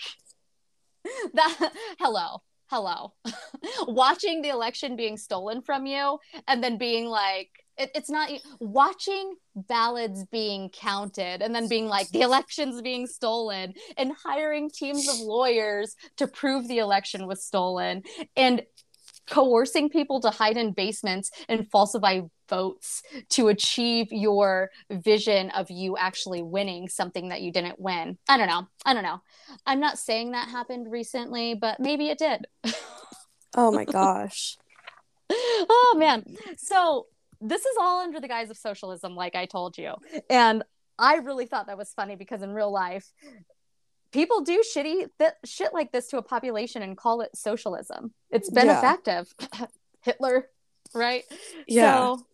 that, 1.34 1.72
hello 2.00 2.42
hello 2.70 3.14
watching 3.88 4.42
the 4.42 4.50
election 4.50 4.96
being 4.96 5.16
stolen 5.16 5.62
from 5.62 5.86
you 5.86 6.20
and 6.48 6.62
then 6.62 6.78
being 6.78 7.06
like 7.06 7.50
it, 7.78 7.92
it's 7.96 8.10
not 8.10 8.30
watching 8.60 9.36
ballots 9.56 10.26
being 10.32 10.70
counted 10.70 11.42
and 11.42 11.56
then 11.56 11.70
being 11.70 11.88
like 11.88 12.10
the 12.10 12.22
election's 12.22 12.82
being 12.82 13.08
stolen 13.08 13.74
and 13.96 14.12
hiring 14.22 14.70
teams 14.70 15.08
of 15.08 15.18
lawyers 15.20 15.96
to 16.18 16.28
prove 16.28 16.68
the 16.68 16.80
election 16.80 17.26
was 17.26 17.46
stolen 17.46 18.04
and 18.36 18.64
coercing 19.30 19.90
people 19.90 20.20
to 20.22 20.30
hide 20.30 20.58
in 20.58 20.72
basements 20.72 21.32
and 21.48 21.70
falsify 21.70 22.22
votes 22.50 23.04
to 23.30 23.50
achieve 23.50 24.08
your 24.12 24.70
vision 24.90 25.50
of 25.52 25.70
you 25.70 25.98
actually 25.98 26.42
winning 26.42 26.88
something 26.88 27.30
that 27.30 27.42
you 27.42 27.52
didn't 27.52 27.80
win. 27.80 28.18
I 28.28 28.38
don't 28.38 28.48
know. 28.48 28.68
I 28.86 28.94
don't 28.94 29.04
know. 29.04 29.22
I'm 29.66 29.80
not 29.80 30.00
saying 30.00 30.32
that 30.32 30.50
happened 30.50 30.92
recently, 30.92 31.56
but 31.56 31.80
maybe 31.80 32.08
it 32.08 32.18
did. 32.18 32.48
oh 33.56 33.72
my 33.72 33.86
gosh. 33.92 34.58
oh 35.30 35.96
man. 35.98 36.24
So 36.58 37.08
this 37.42 37.62
is 37.62 37.78
all 37.80 38.02
under 38.02 38.20
the 38.20 38.28
guise 38.28 38.50
of 38.50 38.58
socialism, 38.58 39.16
like 39.16 39.36
I 39.36 39.46
told 39.46 39.78
you. 39.78 39.94
And 40.30 40.64
I 40.98 41.18
really 41.18 41.46
thought 41.46 41.68
that 41.68 41.78
was 41.78 41.94
funny 41.94 42.16
because 42.16 42.42
in 42.42 42.52
real 42.52 42.72
life, 42.72 43.12
people 44.18 44.42
do 44.42 44.64
shitty 44.64 45.10
th- 45.20 45.34
shit 45.46 45.76
like 45.76 45.92
this 45.92 46.08
to 46.08 46.18
a 46.18 46.24
population 46.24 46.82
and 46.82 46.98
call 46.98 47.22
it 47.22 47.30
socialism. 47.36 48.12
It's 48.32 48.50
been 48.50 48.66
yeah. 48.66 48.80
effective. 48.80 49.32
Hitler, 50.02 50.48
right? 50.96 51.24
Yeah. 51.68 51.98
So 51.98 52.26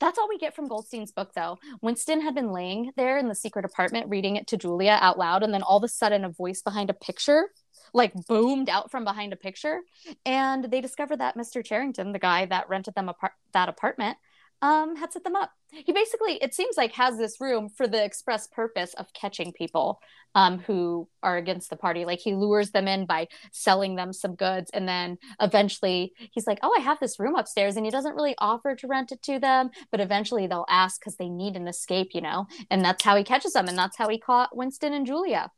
that's 0.00 0.18
all 0.18 0.28
we 0.28 0.38
get 0.38 0.56
from 0.56 0.68
Goldstein's 0.68 1.12
book, 1.12 1.32
though. 1.34 1.58
Winston 1.82 2.22
had 2.22 2.34
been 2.34 2.50
laying 2.50 2.92
there 2.96 3.18
in 3.18 3.28
the 3.28 3.34
secret 3.34 3.66
apartment 3.66 4.08
reading 4.08 4.36
it 4.36 4.46
to 4.46 4.56
Julia 4.56 4.96
out 5.02 5.18
loud, 5.18 5.42
and 5.42 5.52
then 5.52 5.62
all 5.62 5.76
of 5.76 5.84
a 5.84 5.88
sudden, 5.88 6.24
a 6.24 6.30
voice 6.30 6.62
behind 6.62 6.88
a 6.88 6.94
picture 6.94 7.50
like 7.94 8.12
boomed 8.26 8.68
out 8.68 8.90
from 8.90 9.04
behind 9.04 9.32
a 9.32 9.36
picture. 9.36 9.80
And 10.24 10.64
they 10.64 10.80
discovered 10.80 11.20
that 11.20 11.36
Mr. 11.36 11.64
Charrington, 11.64 12.12
the 12.12 12.18
guy 12.18 12.46
that 12.46 12.68
rented 12.68 12.94
them 12.94 13.08
apart- 13.08 13.32
that 13.52 13.68
apartment, 13.68 14.18
um, 14.62 14.96
had 14.96 15.12
set 15.12 15.24
them 15.24 15.36
up. 15.36 15.52
He 15.70 15.92
basically, 15.92 16.34
it 16.34 16.54
seems 16.54 16.76
like, 16.76 16.92
has 16.92 17.18
this 17.18 17.40
room 17.40 17.68
for 17.68 17.86
the 17.86 18.02
express 18.02 18.46
purpose 18.46 18.94
of 18.94 19.12
catching 19.12 19.52
people 19.52 20.00
um, 20.34 20.58
who 20.58 21.08
are 21.22 21.36
against 21.36 21.70
the 21.70 21.76
party. 21.76 22.04
Like 22.04 22.20
he 22.20 22.34
lures 22.34 22.70
them 22.70 22.88
in 22.88 23.06
by 23.06 23.28
selling 23.52 23.96
them 23.96 24.12
some 24.12 24.34
goods, 24.34 24.70
and 24.72 24.88
then 24.88 25.18
eventually 25.40 26.12
he's 26.32 26.46
like, 26.46 26.58
"Oh, 26.62 26.74
I 26.76 26.82
have 26.82 27.00
this 27.00 27.18
room 27.18 27.34
upstairs," 27.34 27.76
and 27.76 27.84
he 27.84 27.90
doesn't 27.90 28.14
really 28.14 28.34
offer 28.38 28.74
to 28.74 28.86
rent 28.86 29.12
it 29.12 29.22
to 29.22 29.38
them, 29.38 29.70
but 29.90 30.00
eventually 30.00 30.46
they'll 30.46 30.66
ask 30.68 31.00
because 31.00 31.16
they 31.16 31.28
need 31.28 31.56
an 31.56 31.68
escape, 31.68 32.10
you 32.14 32.20
know. 32.20 32.46
And 32.70 32.84
that's 32.84 33.04
how 33.04 33.16
he 33.16 33.24
catches 33.24 33.52
them, 33.52 33.68
and 33.68 33.78
that's 33.78 33.96
how 33.96 34.08
he 34.08 34.18
caught 34.18 34.56
Winston 34.56 34.92
and 34.92 35.06
Julia. 35.06 35.50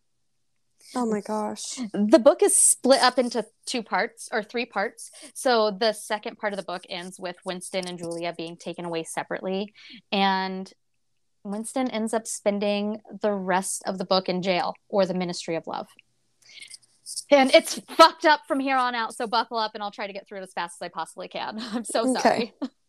Oh 0.95 1.07
my 1.07 1.21
gosh. 1.21 1.79
The 1.93 2.19
book 2.19 2.43
is 2.43 2.55
split 2.55 3.03
up 3.03 3.19
into 3.19 3.45
two 3.67 3.83
parts 3.83 4.29
or 4.33 4.43
three 4.43 4.67
parts. 4.67 5.11
So 5.35 5.71
the 5.71 5.93
second 5.93 6.39
part 6.39 6.53
of 6.53 6.57
the 6.57 6.65
book 6.65 6.83
ends 6.89 7.19
with 7.19 7.37
Winston 7.45 7.87
and 7.87 7.99
Julia 7.99 8.35
being 8.37 8.57
taken 8.57 8.85
away 8.85 9.05
separately. 9.05 9.73
And 10.11 10.71
Winston 11.45 11.91
ends 11.91 12.13
up 12.13 12.27
spending 12.27 13.01
the 13.23 13.33
rest 13.33 13.83
of 13.87 13.99
the 13.99 14.05
book 14.05 14.29
in 14.29 14.43
jail 14.43 14.75
or 14.89 15.07
the 15.07 15.15
Ministry 15.15 15.57
of 15.57 15.67
Love. 15.67 15.89
And 17.31 17.53
it's 17.55 17.81
fucked 17.97 18.25
up 18.25 18.41
from 18.47 18.61
here 18.61 18.77
on 18.77 18.95
out. 18.95 19.15
So 19.15 19.27
buckle 19.27 19.59
up 19.59 19.73
and 19.75 19.83
I'll 19.83 19.91
try 19.91 20.07
to 20.07 20.13
get 20.13 20.27
through 20.27 20.39
it 20.39 20.43
as 20.43 20.53
fast 20.53 20.77
as 20.81 20.87
I 20.87 20.89
possibly 20.89 21.29
can. 21.29 21.59
I'm 21.73 21.85
so 21.85 22.13
sorry. 22.15 22.55
Okay. 22.63 22.73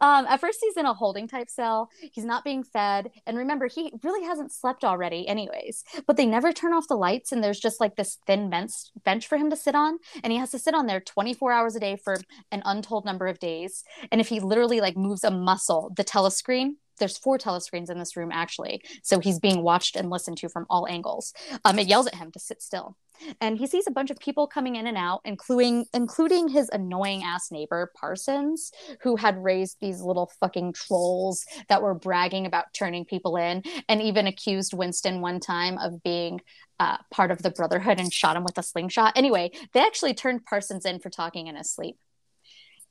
um, 0.00 0.26
at 0.26 0.40
first, 0.40 0.58
he's 0.60 0.76
in 0.76 0.86
a 0.86 0.94
holding 0.94 1.28
type 1.28 1.48
cell. 1.48 1.90
He's 2.12 2.24
not 2.24 2.44
being 2.44 2.62
fed. 2.62 3.10
And 3.26 3.36
remember, 3.36 3.66
he 3.66 3.92
really 4.02 4.24
hasn't 4.24 4.52
slept 4.52 4.84
already, 4.84 5.26
anyways. 5.28 5.84
But 6.06 6.16
they 6.16 6.26
never 6.26 6.52
turn 6.52 6.72
off 6.72 6.88
the 6.88 6.96
lights, 6.96 7.32
and 7.32 7.42
there's 7.42 7.60
just 7.60 7.80
like 7.80 7.96
this 7.96 8.18
thin 8.26 8.50
bench, 8.50 8.72
bench 9.04 9.26
for 9.26 9.38
him 9.38 9.50
to 9.50 9.56
sit 9.56 9.74
on. 9.74 9.98
And 10.22 10.32
he 10.32 10.38
has 10.38 10.50
to 10.52 10.58
sit 10.58 10.74
on 10.74 10.86
there 10.86 11.00
24 11.00 11.52
hours 11.52 11.76
a 11.76 11.80
day 11.80 11.96
for 11.96 12.16
an 12.50 12.62
untold 12.64 13.04
number 13.04 13.26
of 13.26 13.38
days. 13.38 13.84
And 14.10 14.20
if 14.20 14.28
he 14.28 14.40
literally 14.40 14.80
like 14.80 14.96
moves 14.96 15.24
a 15.24 15.30
muscle, 15.30 15.92
the 15.96 16.04
telescreen, 16.04 16.76
there's 16.98 17.18
four 17.18 17.38
telescreens 17.38 17.90
in 17.90 17.98
this 17.98 18.16
room 18.16 18.30
actually. 18.32 18.82
So 19.02 19.18
he's 19.18 19.38
being 19.38 19.62
watched 19.62 19.96
and 19.96 20.10
listened 20.10 20.38
to 20.38 20.48
from 20.48 20.66
all 20.70 20.86
angles. 20.88 21.32
Um, 21.64 21.78
it 21.78 21.86
yells 21.86 22.06
at 22.06 22.14
him 22.14 22.30
to 22.32 22.38
sit 22.38 22.62
still. 22.62 22.96
And 23.40 23.56
he 23.56 23.66
sees 23.66 23.86
a 23.86 23.92
bunch 23.92 24.10
of 24.10 24.18
people 24.18 24.46
coming 24.46 24.76
in 24.76 24.86
and 24.86 24.96
out 24.96 25.20
including 25.24 25.86
including 25.94 26.48
his 26.48 26.68
annoying 26.72 27.22
ass 27.22 27.50
neighbor 27.50 27.92
parsons 27.98 28.72
who 29.02 29.16
had 29.16 29.42
raised 29.42 29.76
these 29.80 30.00
little 30.00 30.30
fucking 30.40 30.72
trolls 30.72 31.44
that 31.68 31.82
were 31.82 31.94
bragging 31.94 32.46
about 32.46 32.72
turning 32.74 33.04
people 33.04 33.36
in 33.36 33.62
and 33.88 34.02
even 34.02 34.26
accused 34.26 34.74
winston 34.74 35.20
one 35.20 35.40
time 35.40 35.78
of 35.78 36.02
being 36.02 36.40
uh, 36.80 36.96
part 37.12 37.30
of 37.30 37.42
the 37.42 37.50
brotherhood 37.50 38.00
and 38.00 38.12
shot 38.12 38.36
him 38.36 38.42
with 38.42 38.58
a 38.58 38.62
slingshot. 38.62 39.12
Anyway 39.16 39.50
they 39.72 39.80
actually 39.80 40.14
turned 40.14 40.44
parsons 40.44 40.84
in 40.84 40.98
for 40.98 41.10
talking 41.10 41.46
in 41.46 41.56
his 41.56 41.70
sleep 41.70 41.96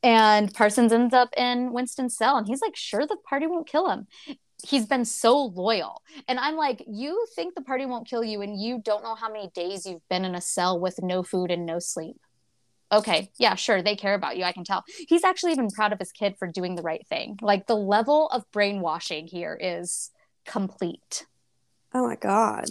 and 0.03 0.53
Parsons 0.53 0.91
ends 0.91 1.13
up 1.13 1.29
in 1.37 1.73
Winston's 1.73 2.15
cell 2.15 2.37
and 2.37 2.47
he's 2.47 2.61
like, 2.61 2.75
sure, 2.75 3.05
the 3.05 3.17
party 3.17 3.47
won't 3.47 3.67
kill 3.67 3.89
him. 3.89 4.07
He's 4.63 4.85
been 4.85 5.05
so 5.05 5.45
loyal. 5.45 6.01
And 6.27 6.39
I'm 6.39 6.55
like, 6.55 6.83
you 6.87 7.25
think 7.35 7.55
the 7.55 7.61
party 7.61 7.85
won't 7.85 8.07
kill 8.07 8.23
you 8.23 8.41
and 8.41 8.59
you 8.59 8.79
don't 8.83 9.03
know 9.03 9.15
how 9.15 9.31
many 9.31 9.49
days 9.53 9.85
you've 9.85 10.07
been 10.09 10.25
in 10.25 10.35
a 10.35 10.41
cell 10.41 10.79
with 10.79 11.01
no 11.01 11.23
food 11.23 11.51
and 11.51 11.65
no 11.65 11.79
sleep. 11.79 12.17
Okay, 12.91 13.31
yeah, 13.37 13.55
sure, 13.55 13.81
they 13.81 13.95
care 13.95 14.13
about 14.13 14.37
you. 14.37 14.43
I 14.43 14.51
can 14.51 14.65
tell. 14.65 14.83
He's 15.07 15.23
actually 15.23 15.53
even 15.53 15.69
proud 15.69 15.93
of 15.93 15.99
his 15.99 16.11
kid 16.11 16.35
for 16.37 16.47
doing 16.47 16.75
the 16.75 16.81
right 16.81 17.05
thing. 17.07 17.39
Like 17.41 17.65
the 17.65 17.75
level 17.75 18.27
of 18.27 18.43
brainwashing 18.51 19.27
here 19.27 19.57
is 19.59 20.11
complete. 20.45 21.25
Oh 21.93 22.07
my 22.07 22.15
god. 22.15 22.65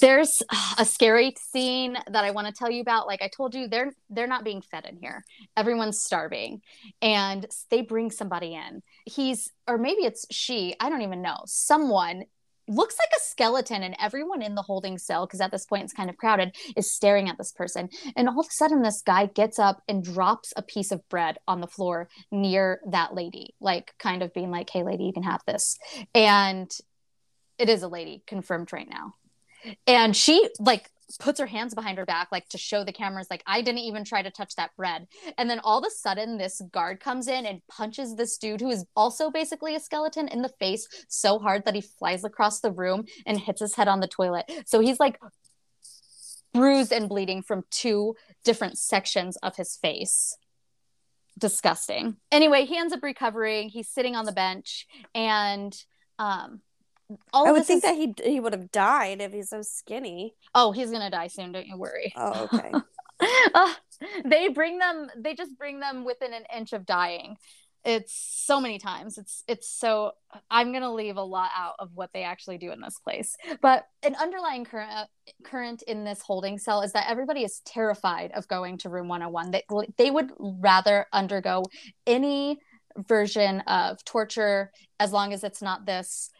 There's 0.00 0.42
a 0.78 0.84
scary 0.84 1.34
scene 1.52 1.96
that 2.10 2.24
I 2.24 2.32
want 2.32 2.48
to 2.48 2.52
tell 2.52 2.70
you 2.70 2.80
about. 2.80 3.06
Like 3.06 3.22
I 3.22 3.28
told 3.28 3.54
you 3.54 3.68
they're 3.68 3.92
they're 4.10 4.26
not 4.26 4.44
being 4.44 4.60
fed 4.60 4.86
in 4.86 4.96
here. 4.96 5.24
Everyone's 5.56 6.00
starving 6.00 6.62
and 7.00 7.46
they 7.70 7.82
bring 7.82 8.10
somebody 8.10 8.54
in. 8.54 8.82
He's 9.04 9.52
or 9.68 9.78
maybe 9.78 10.02
it's 10.02 10.26
she, 10.30 10.74
I 10.80 10.90
don't 10.90 11.02
even 11.02 11.22
know. 11.22 11.38
Someone 11.46 12.24
looks 12.68 12.96
like 12.98 13.10
a 13.16 13.20
skeleton 13.20 13.84
and 13.84 13.94
everyone 14.00 14.42
in 14.42 14.56
the 14.56 14.62
holding 14.62 14.98
cell 14.98 15.24
because 15.24 15.40
at 15.40 15.52
this 15.52 15.64
point 15.64 15.84
it's 15.84 15.92
kind 15.92 16.10
of 16.10 16.16
crowded 16.16 16.54
is 16.76 16.92
staring 16.92 17.28
at 17.28 17.38
this 17.38 17.52
person 17.52 17.88
and 18.16 18.28
all 18.28 18.40
of 18.40 18.46
a 18.46 18.50
sudden 18.50 18.82
this 18.82 19.02
guy 19.02 19.26
gets 19.26 19.58
up 19.60 19.82
and 19.88 20.02
drops 20.02 20.52
a 20.56 20.62
piece 20.62 20.90
of 20.90 21.08
bread 21.08 21.38
on 21.46 21.60
the 21.60 21.68
floor 21.68 22.08
near 22.32 22.80
that 22.90 23.14
lady 23.14 23.54
like 23.60 23.94
kind 24.00 24.20
of 24.20 24.34
being 24.34 24.50
like 24.50 24.68
hey 24.68 24.82
lady 24.82 25.04
you 25.04 25.12
can 25.12 25.22
have 25.22 25.42
this 25.46 25.78
and 26.12 26.68
it 27.58 27.68
is 27.68 27.82
a 27.82 27.88
lady 27.88 28.22
confirmed 28.26 28.72
right 28.72 28.88
now. 28.88 29.14
And 29.86 30.16
she 30.16 30.48
like 30.58 30.90
puts 31.20 31.38
her 31.38 31.46
hands 31.46 31.74
behind 31.74 31.98
her 31.98 32.04
back 32.04 32.28
like 32.32 32.48
to 32.48 32.58
show 32.58 32.82
the 32.82 32.92
cameras 32.92 33.28
like 33.30 33.42
i 33.46 33.62
didn't 33.62 33.78
even 33.78 34.02
try 34.04 34.22
to 34.22 34.30
touch 34.30 34.56
that 34.56 34.74
bread. 34.76 35.06
And 35.38 35.48
then 35.48 35.60
all 35.60 35.78
of 35.78 35.84
a 35.86 35.90
sudden 35.90 36.36
this 36.36 36.60
guard 36.72 37.00
comes 37.00 37.28
in 37.28 37.46
and 37.46 37.62
punches 37.68 38.16
this 38.16 38.38
dude 38.38 38.60
who 38.60 38.70
is 38.70 38.84
also 38.96 39.30
basically 39.30 39.76
a 39.76 39.80
skeleton 39.80 40.28
in 40.28 40.42
the 40.42 40.52
face 40.58 40.88
so 41.08 41.38
hard 41.38 41.64
that 41.64 41.74
he 41.74 41.80
flies 41.80 42.24
across 42.24 42.60
the 42.60 42.72
room 42.72 43.04
and 43.24 43.38
hits 43.38 43.60
his 43.60 43.74
head 43.74 43.88
on 43.88 44.00
the 44.00 44.08
toilet. 44.08 44.50
So 44.66 44.80
he's 44.80 44.98
like 44.98 45.18
bruised 46.52 46.92
and 46.92 47.08
bleeding 47.08 47.42
from 47.42 47.64
two 47.70 48.16
different 48.44 48.78
sections 48.78 49.36
of 49.38 49.56
his 49.56 49.76
face. 49.76 50.36
Disgusting. 51.38 52.16
Anyway 52.32 52.64
he 52.64 52.76
ends 52.76 52.92
up 52.92 53.02
recovering. 53.02 53.68
He's 53.68 53.88
sitting 53.88 54.16
on 54.16 54.24
the 54.24 54.32
bench 54.32 54.86
and 55.14 55.76
um 56.18 56.62
all 57.32 57.46
I 57.46 57.52
would 57.52 57.64
think 57.64 57.84
is... 57.84 57.90
that 57.90 57.94
he 57.94 58.14
he 58.24 58.40
would 58.40 58.52
have 58.52 58.70
died 58.70 59.20
if 59.20 59.32
he's 59.32 59.50
so 59.50 59.62
skinny. 59.62 60.34
Oh, 60.54 60.72
he's 60.72 60.90
gonna 60.90 61.10
die 61.10 61.28
soon. 61.28 61.52
Don't 61.52 61.66
you 61.66 61.76
worry. 61.76 62.12
Oh, 62.16 62.48
okay. 62.52 62.72
they 64.24 64.48
bring 64.48 64.78
them. 64.78 65.08
They 65.16 65.34
just 65.34 65.56
bring 65.56 65.80
them 65.80 66.04
within 66.04 66.32
an 66.32 66.44
inch 66.54 66.72
of 66.72 66.86
dying. 66.86 67.36
It's 67.84 68.12
so 68.44 68.60
many 68.60 68.78
times. 68.78 69.16
It's 69.16 69.44
it's 69.46 69.68
so. 69.68 70.12
I'm 70.50 70.72
gonna 70.72 70.92
leave 70.92 71.16
a 71.16 71.22
lot 71.22 71.50
out 71.56 71.74
of 71.78 71.90
what 71.94 72.10
they 72.12 72.24
actually 72.24 72.58
do 72.58 72.72
in 72.72 72.80
this 72.80 72.98
place. 72.98 73.36
But 73.62 73.86
an 74.02 74.16
underlying 74.16 74.64
current 74.64 75.08
current 75.44 75.82
in 75.82 76.02
this 76.02 76.20
holding 76.22 76.58
cell 76.58 76.82
is 76.82 76.92
that 76.92 77.08
everybody 77.08 77.44
is 77.44 77.60
terrified 77.64 78.32
of 78.32 78.48
going 78.48 78.78
to 78.78 78.88
room 78.88 79.06
101. 79.06 79.52
They 79.52 79.62
they 79.96 80.10
would 80.10 80.32
rather 80.38 81.06
undergo 81.12 81.62
any 82.06 82.58
version 82.96 83.60
of 83.60 84.02
torture 84.04 84.72
as 84.98 85.12
long 85.12 85.32
as 85.32 85.44
it's 85.44 85.62
not 85.62 85.86
this 85.86 86.30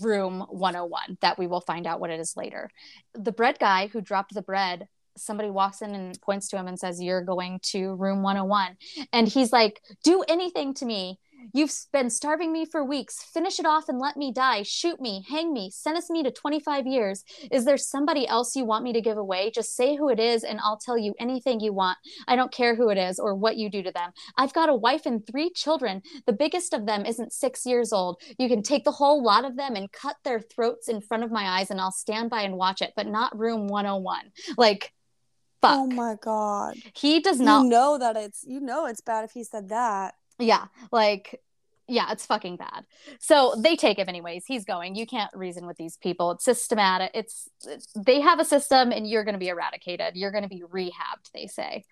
room 0.00 0.40
101 0.48 1.18
that 1.20 1.38
we 1.38 1.46
will 1.46 1.60
find 1.60 1.86
out 1.86 2.00
what 2.00 2.10
it 2.10 2.20
is 2.20 2.36
later. 2.36 2.70
The 3.14 3.32
bread 3.32 3.58
guy 3.58 3.88
who 3.88 4.00
dropped 4.00 4.34
the 4.34 4.42
bread, 4.42 4.88
somebody 5.16 5.50
walks 5.50 5.82
in 5.82 5.94
and 5.94 6.20
points 6.20 6.48
to 6.48 6.56
him 6.56 6.66
and 6.66 6.78
says, 6.78 7.02
You're 7.02 7.22
going 7.22 7.60
to 7.70 7.94
room 7.94 8.22
101. 8.22 8.76
And 9.12 9.28
he's 9.28 9.52
like, 9.52 9.80
Do 10.02 10.24
anything 10.28 10.74
to 10.74 10.84
me 10.84 11.18
You've 11.52 11.72
been 11.92 12.10
starving 12.10 12.52
me 12.52 12.64
for 12.64 12.84
weeks. 12.84 13.22
Finish 13.22 13.58
it 13.58 13.66
off 13.66 13.88
and 13.88 13.98
let 13.98 14.16
me 14.16 14.32
die. 14.32 14.62
Shoot 14.62 15.00
me, 15.00 15.24
hang 15.28 15.52
me, 15.52 15.70
sentence 15.70 16.10
me 16.10 16.22
to 16.22 16.30
25 16.30 16.86
years. 16.86 17.24
Is 17.50 17.64
there 17.64 17.76
somebody 17.76 18.26
else 18.26 18.56
you 18.56 18.64
want 18.64 18.84
me 18.84 18.92
to 18.92 19.00
give 19.00 19.16
away? 19.16 19.50
Just 19.50 19.76
say 19.76 19.96
who 19.96 20.08
it 20.08 20.20
is 20.20 20.44
and 20.44 20.60
I'll 20.62 20.78
tell 20.78 20.96
you 20.98 21.14
anything 21.18 21.60
you 21.60 21.72
want. 21.72 21.98
I 22.26 22.36
don't 22.36 22.52
care 22.52 22.74
who 22.74 22.88
it 22.90 22.98
is 22.98 23.18
or 23.18 23.34
what 23.34 23.56
you 23.56 23.70
do 23.70 23.82
to 23.82 23.92
them. 23.92 24.12
I've 24.36 24.52
got 24.52 24.68
a 24.68 24.74
wife 24.74 25.06
and 25.06 25.26
three 25.26 25.50
children. 25.50 26.02
The 26.26 26.32
biggest 26.32 26.72
of 26.72 26.86
them 26.86 27.04
isn't 27.04 27.32
six 27.32 27.66
years 27.66 27.92
old. 27.92 28.20
You 28.38 28.48
can 28.48 28.62
take 28.62 28.84
the 28.84 28.92
whole 28.92 29.22
lot 29.22 29.44
of 29.44 29.56
them 29.56 29.76
and 29.76 29.90
cut 29.92 30.16
their 30.24 30.40
throats 30.40 30.88
in 30.88 31.00
front 31.00 31.24
of 31.24 31.30
my 31.30 31.60
eyes 31.60 31.70
and 31.70 31.80
I'll 31.80 31.92
stand 31.92 32.30
by 32.30 32.42
and 32.42 32.56
watch 32.56 32.82
it, 32.82 32.92
but 32.96 33.06
not 33.06 33.38
room 33.38 33.68
101. 33.68 34.32
Like, 34.56 34.92
oh 35.62 35.68
fuck. 35.68 35.78
Oh 35.78 35.86
my 35.86 36.16
God. 36.20 36.76
He 36.94 37.20
does 37.20 37.40
not 37.40 37.64
You 37.64 37.70
know 37.70 37.98
that 37.98 38.16
it's, 38.16 38.44
you 38.46 38.60
know, 38.60 38.86
it's 38.86 39.00
bad 39.00 39.24
if 39.24 39.32
he 39.32 39.44
said 39.44 39.68
that. 39.70 40.14
Yeah, 40.38 40.66
like 40.90 41.40
yeah, 41.86 42.12
it's 42.12 42.24
fucking 42.24 42.56
bad. 42.56 42.84
So 43.20 43.54
they 43.58 43.76
take 43.76 43.98
him 43.98 44.08
anyways. 44.08 44.46
He's 44.46 44.64
going. 44.64 44.94
You 44.94 45.06
can't 45.06 45.30
reason 45.34 45.66
with 45.66 45.76
these 45.76 45.98
people. 45.98 46.30
It's 46.30 46.44
systematic. 46.44 47.10
It's, 47.12 47.48
it's 47.66 47.88
they 47.94 48.20
have 48.20 48.40
a 48.40 48.44
system 48.44 48.90
and 48.90 49.08
you're 49.08 49.24
going 49.24 49.34
to 49.34 49.38
be 49.38 49.48
eradicated. 49.48 50.16
You're 50.16 50.30
going 50.30 50.44
to 50.44 50.48
be 50.48 50.62
rehabbed, 50.62 51.30
they 51.34 51.46
say. 51.46 51.84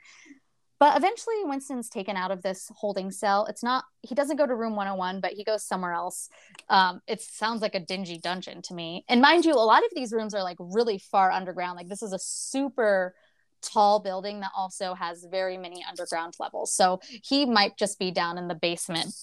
But 0.79 0.97
eventually 0.97 1.37
Winston's 1.45 1.89
taken 1.89 2.17
out 2.17 2.33
of 2.33 2.43
this 2.43 2.71
holding 2.75 3.11
cell. 3.13 3.47
It's 3.47 3.63
not 3.63 3.85
he 4.01 4.15
doesn't 4.15 4.37
go 4.37 4.47
to 4.47 4.55
room 4.55 4.75
101, 4.75 5.21
but 5.21 5.33
he 5.33 5.45
goes 5.45 5.63
somewhere 5.63 5.93
else. 5.93 6.29
Um, 6.69 7.01
it 7.07 7.21
sounds 7.21 7.63
like 7.63 7.75
a 7.75 7.81
dingy 7.81 8.19
dungeon 8.19 8.63
to 8.63 8.75
me. 8.75 9.05
And 9.09 9.21
mind 9.21 9.45
you, 9.45 9.53
a 9.53 9.63
lot 9.63 9.85
of 9.85 9.91
these 9.95 10.13
rooms 10.13 10.35
are 10.35 10.43
like 10.43 10.57
really 10.59 10.99
far 10.99 11.31
underground. 11.31 11.77
Like 11.77 11.89
this 11.89 12.03
is 12.03 12.13
a 12.13 12.19
super 12.19 13.15
tall 13.63 14.01
building 14.01 14.41
that 14.41 14.51
also 14.57 14.95
has 14.95 15.27
very 15.31 15.57
many 15.57 15.85
underground 15.89 16.35
levels. 16.39 16.75
So 16.75 17.01
he 17.25 17.47
might 17.47 17.77
just 17.77 17.99
be 17.99 18.11
down 18.11 18.39
in 18.39 18.49
the 18.49 18.55
basement 18.55 19.15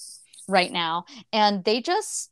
right 0.47 0.71
now. 0.71 1.05
And 1.31 1.63
they 1.63 1.81
just 1.81 2.31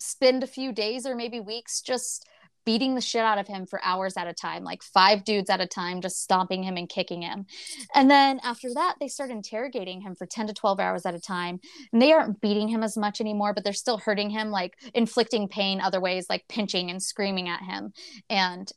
spend 0.00 0.42
a 0.42 0.48
few 0.48 0.72
days 0.72 1.06
or 1.06 1.14
maybe 1.14 1.40
weeks 1.40 1.80
just 1.80 2.26
beating 2.64 2.94
the 2.94 3.00
shit 3.00 3.22
out 3.22 3.38
of 3.38 3.46
him 3.46 3.66
for 3.66 3.80
hours 3.84 4.16
at 4.16 4.26
a 4.26 4.32
time, 4.32 4.64
like 4.64 4.82
five 4.82 5.24
dudes 5.24 5.50
at 5.50 5.60
a 5.60 5.66
time, 5.66 6.00
just 6.00 6.22
stomping 6.22 6.62
him 6.62 6.76
and 6.76 6.88
kicking 6.88 7.22
him. 7.22 7.46
And 7.94 8.10
then 8.10 8.40
after 8.42 8.72
that, 8.74 8.96
they 9.00 9.08
start 9.08 9.30
interrogating 9.30 10.00
him 10.00 10.14
for 10.14 10.26
10 10.26 10.46
to 10.48 10.54
12 10.54 10.80
hours 10.80 11.06
at 11.06 11.14
a 11.14 11.20
time. 11.20 11.60
And 11.92 12.00
they 12.00 12.12
aren't 12.12 12.40
beating 12.40 12.68
him 12.68 12.82
as 12.82 12.96
much 12.96 13.20
anymore, 13.20 13.52
but 13.52 13.64
they're 13.64 13.72
still 13.72 13.98
hurting 13.98 14.30
him, 14.30 14.50
like 14.50 14.78
inflicting 14.94 15.48
pain 15.48 15.80
other 15.80 16.00
ways, 16.00 16.26
like 16.28 16.48
pinching 16.48 16.90
and 16.90 17.02
screaming 17.02 17.48
at 17.48 17.62
him. 17.62 17.92
And 18.30 18.70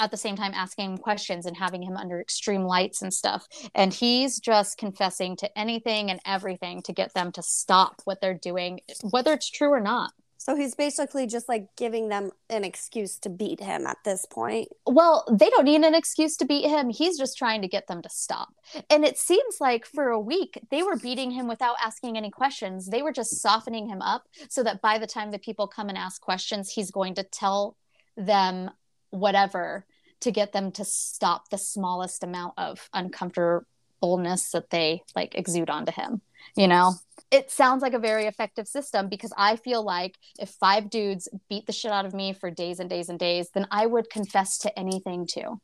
at 0.00 0.10
the 0.10 0.16
same 0.16 0.36
time 0.36 0.52
asking 0.54 0.92
him 0.92 0.98
questions 0.98 1.46
and 1.46 1.56
having 1.56 1.82
him 1.82 1.96
under 1.96 2.20
extreme 2.20 2.64
lights 2.64 3.02
and 3.02 3.12
stuff. 3.12 3.46
And 3.74 3.92
he's 3.92 4.40
just 4.40 4.78
confessing 4.78 5.36
to 5.36 5.58
anything 5.58 6.10
and 6.10 6.20
everything 6.24 6.82
to 6.82 6.92
get 6.92 7.14
them 7.14 7.32
to 7.32 7.42
stop 7.42 8.00
what 8.04 8.20
they're 8.20 8.34
doing, 8.34 8.80
whether 9.02 9.32
it's 9.32 9.50
true 9.50 9.70
or 9.70 9.80
not. 9.80 10.12
So 10.40 10.56
he's 10.56 10.74
basically 10.74 11.26
just 11.26 11.50
like 11.50 11.66
giving 11.76 12.08
them 12.08 12.30
an 12.48 12.64
excuse 12.64 13.18
to 13.18 13.28
beat 13.28 13.60
him 13.60 13.86
at 13.86 13.98
this 14.06 14.24
point. 14.24 14.68
Well, 14.86 15.26
they 15.30 15.50
don't 15.50 15.66
need 15.66 15.82
an 15.82 15.94
excuse 15.94 16.38
to 16.38 16.46
beat 16.46 16.66
him. 16.66 16.88
He's 16.88 17.18
just 17.18 17.36
trying 17.36 17.60
to 17.60 17.68
get 17.68 17.88
them 17.88 18.00
to 18.00 18.08
stop. 18.08 18.48
And 18.88 19.04
it 19.04 19.18
seems 19.18 19.58
like 19.60 19.84
for 19.84 20.08
a 20.08 20.18
week, 20.18 20.58
they 20.70 20.82
were 20.82 20.96
beating 20.96 21.30
him 21.30 21.46
without 21.46 21.76
asking 21.84 22.16
any 22.16 22.30
questions. 22.30 22.86
They 22.86 23.02
were 23.02 23.12
just 23.12 23.42
softening 23.42 23.86
him 23.86 24.00
up 24.00 24.28
so 24.48 24.62
that 24.62 24.80
by 24.80 24.96
the 24.96 25.06
time 25.06 25.30
the 25.30 25.38
people 25.38 25.66
come 25.66 25.90
and 25.90 25.98
ask 25.98 26.22
questions, 26.22 26.70
he's 26.70 26.90
going 26.90 27.16
to 27.16 27.22
tell 27.22 27.76
them 28.16 28.70
whatever 29.10 29.84
to 30.20 30.30
get 30.30 30.52
them 30.52 30.72
to 30.72 30.84
stop 30.84 31.48
the 31.48 31.58
smallest 31.58 32.22
amount 32.22 32.54
of 32.56 32.88
uncomfortableness 32.92 34.50
that 34.50 34.70
they 34.70 35.02
like 35.14 35.34
exude 35.34 35.70
onto 35.70 35.92
him 35.92 36.20
you 36.56 36.68
know? 36.68 36.94
It 37.30 37.50
sounds 37.50 37.82
like 37.82 37.94
a 37.94 37.98
very 37.98 38.26
effective 38.26 38.66
system 38.66 39.08
because 39.08 39.32
i 39.36 39.54
feel 39.56 39.84
like 39.84 40.16
if 40.38 40.50
five 40.50 40.90
dudes 40.90 41.28
beat 41.48 41.66
the 41.66 41.72
shit 41.72 41.92
out 41.92 42.04
of 42.04 42.12
me 42.12 42.32
for 42.32 42.50
days 42.50 42.80
and 42.80 42.90
days 42.90 43.08
and 43.08 43.18
days 43.18 43.50
then 43.54 43.66
i 43.70 43.86
would 43.86 44.10
confess 44.10 44.58
to 44.58 44.78
anything 44.78 45.26
too. 45.26 45.60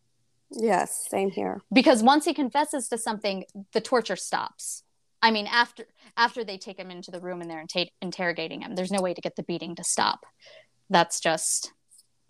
Yes 0.52 1.08
same 1.10 1.30
here. 1.30 1.62
Because 1.72 2.02
once 2.02 2.24
he 2.24 2.34
confesses 2.34 2.88
to 2.88 2.98
something 2.98 3.44
the 3.72 3.80
torture 3.80 4.16
stops. 4.16 4.84
I 5.20 5.32
mean 5.32 5.48
after 5.48 5.86
after 6.16 6.44
they 6.44 6.56
take 6.56 6.78
him 6.78 6.90
into 6.90 7.10
the 7.10 7.20
room 7.20 7.40
and 7.40 7.50
they're 7.50 7.60
inter- 7.60 7.90
interrogating 8.00 8.60
him 8.60 8.76
there's 8.76 8.92
no 8.92 9.02
way 9.02 9.12
to 9.14 9.20
get 9.20 9.34
the 9.34 9.42
beating 9.42 9.74
to 9.74 9.84
stop. 9.84 10.24
That's 10.88 11.18
just 11.18 11.72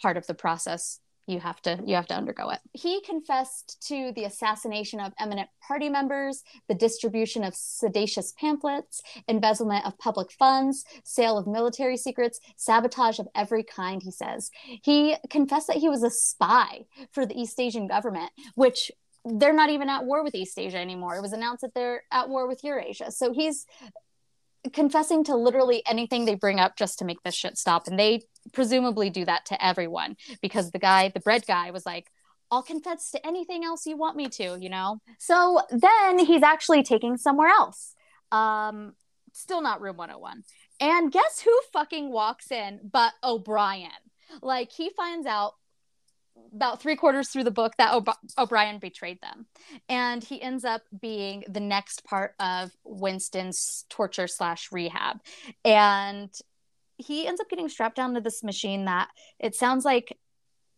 part 0.01 0.16
of 0.16 0.27
the 0.27 0.35
process 0.35 1.01
you 1.27 1.41
have 1.41 1.61
to 1.62 1.79
you 1.85 1.95
have 1.97 2.07
to 2.07 2.14
undergo 2.14 2.51
it. 2.51 2.61
He 2.72 3.01
confessed 3.01 3.85
to 3.89 4.12
the 4.14 4.24
assassination 4.24 5.01
of 5.01 5.12
eminent 5.18 5.49
party 5.66 5.89
members 5.89 6.43
the 6.68 6.74
distribution 6.74 7.45
of 7.45 7.55
sedacious 7.55 8.33
pamphlets 8.39 9.03
embezzlement 9.29 9.85
of 9.85 9.99
public 9.99 10.31
funds 10.33 10.85
sale 11.05 11.37
of 11.39 11.47
military 11.47 11.97
secrets 11.97 12.41
sabotage 12.57 13.18
of 13.18 13.29
every 13.35 13.62
kind 13.62 14.03
he 14.03 14.11
says. 14.11 14.51
He 14.83 15.16
confessed 15.31 15.66
that 15.66 15.77
he 15.77 15.89
was 15.89 16.03
a 16.03 16.11
spy 16.11 16.87
for 17.12 17.27
the 17.27 17.39
east 17.39 17.59
asian 17.59 17.87
government 17.87 18.31
which 18.55 18.91
they're 19.24 19.53
not 19.53 19.70
even 19.70 19.89
at 19.89 20.05
war 20.05 20.22
with 20.22 20.35
east 20.37 20.59
asia 20.59 20.79
anymore. 20.79 21.16
It 21.16 21.22
was 21.22 21.33
announced 21.33 21.62
that 21.62 21.74
they're 21.74 22.05
at 22.12 22.29
war 22.29 22.47
with 22.47 22.62
eurasia. 22.62 23.11
So 23.11 23.33
he's 23.33 23.66
confessing 24.73 25.25
to 25.25 25.37
literally 25.37 25.83
anything 25.87 26.25
they 26.25 26.35
bring 26.35 26.61
up 26.61 26.77
just 26.77 26.99
to 26.99 27.05
make 27.05 27.23
this 27.23 27.35
shit 27.35 27.59
stop. 27.59 27.87
And 27.87 27.99
they 27.99 28.23
presumably 28.53 29.11
do 29.11 29.25
that 29.25 29.47
to 29.47 29.64
everyone 29.64 30.17
because 30.41 30.71
the 30.71 30.79
guy, 30.79 31.09
the 31.09 31.21
bread 31.21 31.47
guy, 31.47 31.71
was 31.71 31.87
like, 31.87 32.11
I'll 32.51 32.62
confess 32.62 33.11
to 33.11 33.27
anything 33.27 33.64
else 33.64 33.87
you 33.87 33.97
want 33.97 34.17
me 34.17 34.29
to, 34.29 34.57
you 34.61 34.69
know? 34.69 35.01
So 35.19 35.61
then 35.71 36.19
he's 36.19 36.43
actually 36.43 36.83
taking 36.83 37.17
somewhere 37.17 37.49
else. 37.49 37.95
Um, 38.31 38.95
still 39.33 39.61
not 39.61 39.81
room 39.81 39.97
101. 39.97 40.45
And 40.81 41.11
guess 41.11 41.41
who 41.41 41.59
fucking 41.73 42.11
walks 42.11 42.51
in 42.51 42.81
but 42.91 43.12
O'Brien? 43.25 43.91
Like 44.43 44.71
he 44.73 44.91
finds 44.91 45.27
out 45.27 45.55
about 46.55 46.80
three 46.80 46.97
quarters 46.97 47.28
through 47.28 47.45
the 47.45 47.51
book 47.51 47.74
that 47.78 47.93
o- 47.93 48.05
O'Brien 48.43 48.78
betrayed 48.78 49.20
them, 49.20 49.47
and 49.89 50.22
he 50.22 50.41
ends 50.41 50.64
up 50.64 50.82
being 51.01 51.45
the 51.49 51.61
next 51.61 52.05
part 52.05 52.34
of 52.41 52.72
Winston's 52.84 53.84
torture 53.89 54.26
slash 54.26 54.70
rehab, 54.72 55.18
and 55.64 56.30
he 56.99 57.26
ends 57.26 57.41
up 57.41 57.51
getting 57.51 57.68
strapped 57.68 57.97
down 57.97 58.14
to 58.14 58.20
this 58.20 58.43
machine 58.43 58.87
that 58.87 59.09
it 59.39 59.55
sounds 59.55 59.84
like 59.84 60.16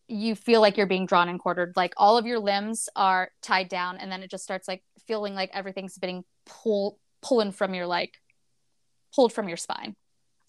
you 0.08 0.34
feel 0.34 0.60
like 0.60 0.76
you're 0.76 0.86
being 0.86 1.06
drawn 1.06 1.28
and 1.28 1.38
quartered. 1.38 1.74
Like 1.76 1.92
all 1.96 2.16
of 2.16 2.26
your 2.26 2.38
limbs 2.38 2.88
are 2.96 3.30
tied 3.42 3.68
down 3.68 3.98
and 3.98 4.10
then 4.10 4.22
it 4.22 4.30
just 4.30 4.42
starts 4.42 4.66
like 4.66 4.82
feeling 5.06 5.34
like 5.34 5.50
everything's 5.52 5.98
being 5.98 6.24
pull 6.46 6.98
pulling 7.20 7.52
from 7.52 7.74
your 7.74 7.86
like 7.86 8.14
pulled 9.14 9.32
from 9.32 9.48
your 9.48 9.56
spine 9.56 9.96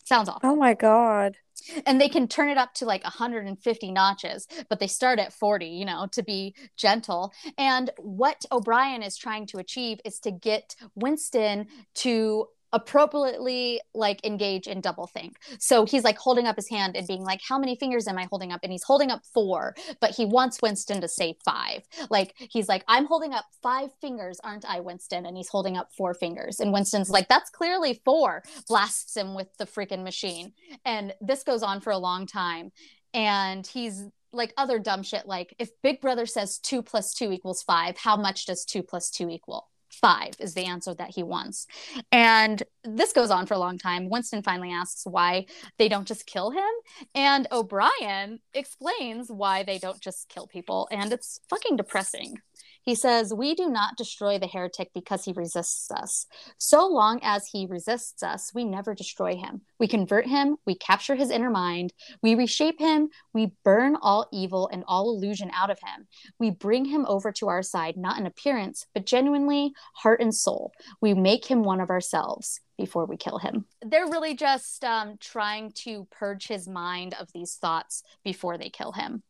sounds 0.09 0.27
awful. 0.27 0.49
Oh 0.49 0.55
my 0.55 0.73
god. 0.73 1.37
And 1.85 2.01
they 2.01 2.09
can 2.09 2.27
turn 2.27 2.49
it 2.49 2.57
up 2.57 2.73
to 2.75 2.85
like 2.85 3.03
150 3.03 3.91
notches 3.91 4.47
but 4.69 4.79
they 4.79 4.87
start 4.87 5.19
at 5.19 5.33
40 5.33 5.67
you 5.67 5.85
know 5.85 6.07
to 6.11 6.23
be 6.23 6.55
gentle. 6.75 7.31
And 7.57 7.89
what 7.97 8.43
o'brien 8.51 9.03
is 9.03 9.17
trying 9.17 9.45
to 9.47 9.59
achieve 9.59 9.99
is 10.03 10.19
to 10.21 10.31
get 10.31 10.75
winston 10.95 11.67
to 11.95 12.47
appropriately 12.71 13.81
like 13.93 14.25
engage 14.25 14.67
in 14.67 14.81
double 14.81 15.07
think. 15.07 15.37
So 15.59 15.85
he's 15.85 16.03
like 16.03 16.17
holding 16.17 16.45
up 16.45 16.55
his 16.55 16.69
hand 16.69 16.95
and 16.95 17.07
being 17.07 17.23
like, 17.23 17.41
How 17.47 17.57
many 17.57 17.75
fingers 17.75 18.07
am 18.07 18.17
I 18.17 18.27
holding 18.29 18.51
up? 18.51 18.59
And 18.63 18.71
he's 18.71 18.83
holding 18.83 19.11
up 19.11 19.21
four, 19.33 19.75
but 19.99 20.11
he 20.11 20.25
wants 20.25 20.61
Winston 20.61 21.01
to 21.01 21.07
say 21.07 21.35
five. 21.45 21.83
Like 22.09 22.35
he's 22.37 22.67
like, 22.67 22.83
I'm 22.87 23.05
holding 23.05 23.33
up 23.33 23.45
five 23.61 23.89
fingers, 24.01 24.39
aren't 24.43 24.65
I, 24.65 24.79
Winston? 24.79 25.25
And 25.25 25.35
he's 25.37 25.49
holding 25.49 25.77
up 25.77 25.89
four 25.97 26.13
fingers. 26.13 26.59
And 26.59 26.73
Winston's 26.73 27.09
like, 27.09 27.27
That's 27.27 27.49
clearly 27.49 28.01
four, 28.05 28.43
blasts 28.67 29.15
him 29.17 29.35
with 29.35 29.47
the 29.57 29.65
freaking 29.65 30.03
machine. 30.03 30.53
And 30.85 31.13
this 31.21 31.43
goes 31.43 31.63
on 31.63 31.81
for 31.81 31.91
a 31.91 31.97
long 31.97 32.25
time. 32.25 32.71
And 33.13 33.65
he's 33.65 34.03
like 34.31 34.53
other 34.57 34.79
dumb 34.79 35.03
shit 35.03 35.25
like 35.25 35.55
if 35.57 35.69
big 35.81 35.99
brother 36.01 36.25
says 36.25 36.59
two 36.59 36.81
plus 36.81 37.13
two 37.13 37.31
equals 37.31 37.63
five 37.63 37.97
how 37.97 38.15
much 38.15 38.45
does 38.45 38.63
two 38.63 38.83
plus 38.83 39.09
two 39.09 39.29
equal 39.29 39.68
five 39.89 40.33
is 40.39 40.53
the 40.53 40.65
answer 40.65 40.93
that 40.93 41.11
he 41.15 41.23
wants. 41.23 41.67
And 42.11 42.63
this 42.83 43.13
goes 43.13 43.31
on 43.31 43.45
for 43.45 43.53
a 43.53 43.59
long 43.59 43.77
time. 43.77 44.09
Winston 44.09 44.43
finally 44.43 44.71
asks 44.71 45.05
why 45.05 45.45
they 45.77 45.89
don't 45.89 46.07
just 46.07 46.25
kill 46.25 46.51
him. 46.51 46.69
And 47.15 47.47
O'Brien 47.51 48.39
explains 48.53 49.29
why 49.29 49.63
they 49.63 49.77
don't 49.77 49.99
just 49.99 50.29
kill 50.29 50.47
people. 50.47 50.87
And 50.91 51.11
it's 51.11 51.39
fucking 51.49 51.75
depressing. 51.75 52.39
He 52.83 52.95
says, 52.95 53.33
We 53.33 53.55
do 53.55 53.69
not 53.69 53.97
destroy 53.97 54.39
the 54.39 54.47
heretic 54.47 54.91
because 54.93 55.25
he 55.25 55.33
resists 55.33 55.91
us. 55.91 56.25
So 56.57 56.87
long 56.87 57.19
as 57.23 57.47
he 57.47 57.67
resists 57.69 58.23
us, 58.23 58.51
we 58.53 58.65
never 58.65 58.95
destroy 58.95 59.35
him. 59.35 59.61
We 59.79 59.87
convert 59.87 60.27
him, 60.27 60.57
we 60.65 60.75
capture 60.75 61.15
his 61.15 61.29
inner 61.29 61.49
mind, 61.49 61.93
we 62.21 62.35
reshape 62.35 62.79
him, 62.79 63.09
we 63.33 63.51
burn 63.63 63.95
all 64.01 64.27
evil 64.31 64.69
and 64.71 64.83
all 64.87 65.09
illusion 65.09 65.51
out 65.53 65.69
of 65.69 65.79
him. 65.79 66.07
We 66.39 66.51
bring 66.51 66.85
him 66.85 67.05
over 67.07 67.31
to 67.33 67.47
our 67.47 67.63
side, 67.63 67.97
not 67.97 68.19
in 68.19 68.25
appearance, 68.25 68.85
but 68.93 69.05
genuinely, 69.05 69.73
heart 69.93 70.21
and 70.21 70.33
soul. 70.33 70.71
We 71.01 71.13
make 71.13 71.45
him 71.45 71.63
one 71.63 71.81
of 71.81 71.89
ourselves 71.89 72.61
before 72.77 73.05
we 73.05 73.17
kill 73.17 73.39
him. 73.39 73.65
They're 73.81 74.07
really 74.07 74.35
just 74.35 74.83
um, 74.83 75.17
trying 75.19 75.73
to 75.83 76.07
purge 76.11 76.47
his 76.47 76.67
mind 76.67 77.13
of 77.19 77.27
these 77.33 77.55
thoughts 77.55 78.03
before 78.23 78.57
they 78.57 78.69
kill 78.69 78.93
him. 78.93 79.21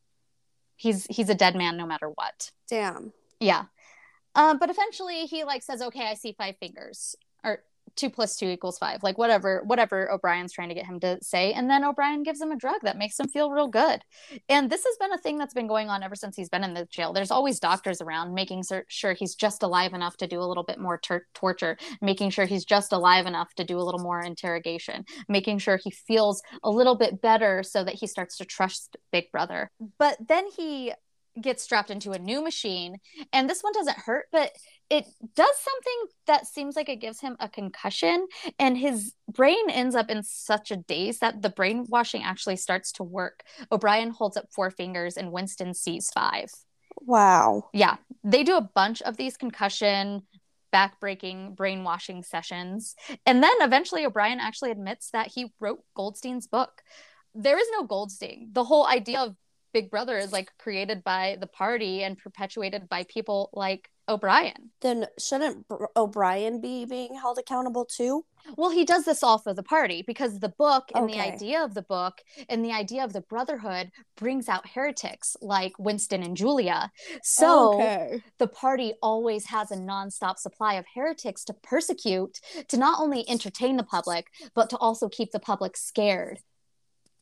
He's 0.76 1.04
he's 1.10 1.28
a 1.28 1.34
dead 1.34 1.56
man 1.56 1.76
no 1.76 1.84
matter 1.84 2.08
what. 2.08 2.52
Damn. 2.68 3.12
Yeah. 3.40 3.64
Um, 4.34 4.58
but 4.58 4.70
eventually 4.70 5.26
he 5.26 5.44
like 5.44 5.62
says, 5.62 5.82
"Okay, 5.82 6.06
I 6.06 6.14
see 6.14 6.34
five 6.38 6.56
fingers." 6.58 7.16
Or 7.42 7.60
two 7.96 8.10
plus 8.10 8.36
two 8.36 8.46
equals 8.46 8.78
five 8.78 9.02
like 9.02 9.18
whatever 9.18 9.62
whatever 9.64 10.10
o'brien's 10.10 10.52
trying 10.52 10.68
to 10.68 10.74
get 10.74 10.86
him 10.86 11.00
to 11.00 11.18
say 11.22 11.52
and 11.52 11.68
then 11.68 11.84
o'brien 11.84 12.22
gives 12.22 12.40
him 12.40 12.50
a 12.52 12.56
drug 12.56 12.80
that 12.82 12.96
makes 12.96 13.18
him 13.18 13.28
feel 13.28 13.50
real 13.50 13.68
good 13.68 14.02
and 14.48 14.70
this 14.70 14.84
has 14.84 14.96
been 14.98 15.12
a 15.12 15.18
thing 15.18 15.38
that's 15.38 15.54
been 15.54 15.66
going 15.66 15.88
on 15.88 16.02
ever 16.02 16.14
since 16.14 16.36
he's 16.36 16.48
been 16.48 16.64
in 16.64 16.74
the 16.74 16.86
jail 16.86 17.12
there's 17.12 17.30
always 17.30 17.58
doctors 17.60 18.00
around 18.00 18.34
making 18.34 18.62
sure 18.88 19.12
he's 19.12 19.34
just 19.34 19.62
alive 19.62 19.92
enough 19.92 20.16
to 20.16 20.26
do 20.26 20.40
a 20.40 20.44
little 20.46 20.62
bit 20.62 20.78
more 20.78 20.98
ter- 20.98 21.26
torture 21.34 21.76
making 22.00 22.30
sure 22.30 22.46
he's 22.46 22.64
just 22.64 22.92
alive 22.92 23.26
enough 23.26 23.52
to 23.54 23.64
do 23.64 23.78
a 23.78 23.82
little 23.82 24.00
more 24.00 24.20
interrogation 24.20 25.04
making 25.28 25.58
sure 25.58 25.78
he 25.82 25.90
feels 25.90 26.42
a 26.62 26.70
little 26.70 26.96
bit 26.96 27.20
better 27.20 27.62
so 27.62 27.84
that 27.84 27.94
he 27.94 28.06
starts 28.06 28.36
to 28.36 28.44
trust 28.44 28.96
big 29.12 29.30
brother 29.32 29.70
but 29.98 30.16
then 30.26 30.46
he 30.56 30.92
gets 31.42 31.62
strapped 31.62 31.90
into 31.90 32.12
a 32.12 32.18
new 32.18 32.42
machine. 32.42 32.96
And 33.32 33.48
this 33.48 33.62
one 33.62 33.72
doesn't 33.72 33.98
hurt 33.98 34.26
but 34.32 34.52
it 34.88 35.06
does 35.36 35.56
something 35.56 36.16
that 36.26 36.48
seems 36.48 36.74
like 36.74 36.88
it 36.88 37.00
gives 37.00 37.20
him 37.20 37.36
a 37.38 37.48
concussion. 37.48 38.26
And 38.58 38.76
his 38.76 39.14
brain 39.32 39.70
ends 39.70 39.94
up 39.94 40.10
in 40.10 40.24
such 40.24 40.72
a 40.72 40.76
daze 40.76 41.20
that 41.20 41.42
the 41.42 41.50
brainwashing 41.50 42.24
actually 42.24 42.56
starts 42.56 42.90
to 42.92 43.04
work. 43.04 43.44
O'brien 43.70 44.10
holds 44.10 44.36
up 44.36 44.46
four 44.50 44.70
fingers 44.72 45.16
and 45.16 45.30
winston 45.30 45.74
sees 45.74 46.10
five. 46.10 46.50
Wow. 47.00 47.70
Yeah 47.72 47.96
they 48.24 48.42
do 48.42 48.56
a 48.56 48.70
bunch 48.74 49.02
of 49.02 49.16
these 49.16 49.36
concussion 49.36 50.22
backbreaking 50.72 51.56
brainwashing 51.56 52.22
sessions. 52.22 52.94
And 53.26 53.42
then 53.42 53.50
eventually 53.60 54.04
o'brien 54.04 54.38
actually 54.40 54.70
admits 54.70 55.10
that 55.10 55.28
he 55.28 55.52
wrote 55.58 55.82
goldstein's 55.96 56.46
book. 56.46 56.82
There 57.34 57.58
is 57.58 57.66
no 57.72 57.84
goldstein. 57.84 58.50
The 58.52 58.64
whole 58.64 58.86
idea 58.86 59.20
of 59.20 59.36
Big 59.72 59.90
Brother 59.90 60.18
is 60.18 60.32
like 60.32 60.50
created 60.58 61.04
by 61.04 61.36
the 61.40 61.46
party 61.46 62.02
and 62.02 62.18
perpetuated 62.18 62.88
by 62.88 63.04
people 63.04 63.50
like 63.52 63.90
O'Brien. 64.10 64.70
Then 64.80 65.06
shouldn't 65.18 65.66
O'Brien 65.96 66.60
be 66.60 66.84
being 66.84 67.14
held 67.14 67.38
accountable 67.38 67.84
too? 67.84 68.24
Well, 68.56 68.70
he 68.70 68.84
does 68.84 69.04
this 69.04 69.22
all 69.22 69.38
for 69.38 69.54
the 69.54 69.62
party 69.62 70.02
because 70.04 70.40
the 70.40 70.48
book 70.48 70.90
and 70.94 71.04
okay. 71.04 71.14
the 71.14 71.20
idea 71.20 71.62
of 71.62 71.74
the 71.74 71.82
book 71.82 72.20
and 72.48 72.64
the 72.64 72.72
idea 72.72 73.04
of 73.04 73.12
the 73.12 73.20
brotherhood 73.20 73.92
brings 74.16 74.48
out 74.48 74.68
heretics 74.68 75.36
like 75.40 75.78
Winston 75.78 76.24
and 76.24 76.36
Julia. 76.36 76.90
So 77.22 77.74
okay. 77.74 78.22
the 78.38 78.48
party 78.48 78.94
always 79.00 79.46
has 79.46 79.70
a 79.70 79.76
nonstop 79.76 80.38
supply 80.38 80.74
of 80.74 80.86
heretics 80.92 81.44
to 81.44 81.54
persecute, 81.54 82.40
to 82.68 82.76
not 82.76 83.00
only 83.00 83.28
entertain 83.28 83.76
the 83.76 83.84
public, 83.84 84.26
but 84.54 84.70
to 84.70 84.76
also 84.78 85.08
keep 85.08 85.30
the 85.30 85.40
public 85.40 85.76
scared 85.76 86.40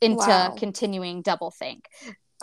into 0.01 0.27
wow. 0.27 0.55
continuing 0.57 1.23
doublethink. 1.23 1.83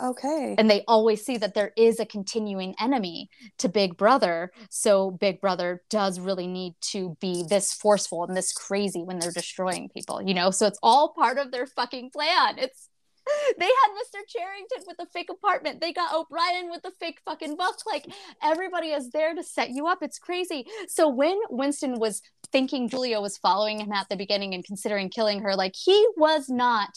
Okay. 0.02 0.56
And 0.58 0.70
they 0.70 0.84
always 0.88 1.24
see 1.24 1.38
that 1.38 1.54
there 1.54 1.72
is 1.78 2.00
a 2.00 2.06
continuing 2.06 2.76
enemy 2.80 3.30
to 3.60 3.70
Big 3.70 3.96
Brother. 3.96 4.52
So 4.70 5.12
Big 5.12 5.39
Brother 5.39 5.84
does 5.89 6.20
really 6.20 6.48
need 6.48 6.76
to 6.91 7.16
be 7.22 7.46
this 7.48 7.74
forceful 7.74 8.26
and 8.26 8.36
this 8.36 8.52
crazy 8.52 9.04
when 9.04 9.20
they're 9.20 9.32
destroying 9.32 9.89
people, 9.89 10.22
you 10.22 10.34
know? 10.34 10.52
So 10.52 10.68
it's 10.68 10.80
all 10.84 11.14
part 11.14 11.38
of 11.38 11.52
their 11.52 11.66
fucking 11.66 12.12
plan. 12.12 12.58
It's 12.58 12.89
they 13.60 13.66
had 13.66 13.91
Mr. 13.93 14.22
Charrington 14.28 14.84
with 14.88 15.00
a 15.00 15.06
fake 15.08 15.30
apartment. 15.30 15.82
They 15.82 15.93
got 15.93 16.14
O'Brien 16.14 16.70
with 16.70 16.84
the 16.84 16.91
fake 17.00 17.20
fucking 17.26 17.56
book. 17.56 17.76
Like 17.86 18.08
everybody 18.41 18.89
is 18.89 19.10
there 19.12 19.34
to 19.34 19.43
set 19.43 19.72
you 19.72 19.88
up. 19.88 20.00
It's 20.02 20.20
crazy. 20.20 20.66
So 20.88 21.10
when 21.10 21.39
Winston 21.50 22.00
was 22.00 22.22
thinking 22.52 22.89
Julia 22.89 23.20
was 23.22 23.38
following 23.38 23.80
him 23.80 23.91
at 23.91 24.10
the 24.10 24.16
beginning 24.16 24.54
and 24.54 24.64
considering 24.64 25.10
killing 25.10 25.41
her, 25.41 25.56
like 25.56 25.74
he 25.76 26.06
was 26.18 26.50
not 26.50 26.89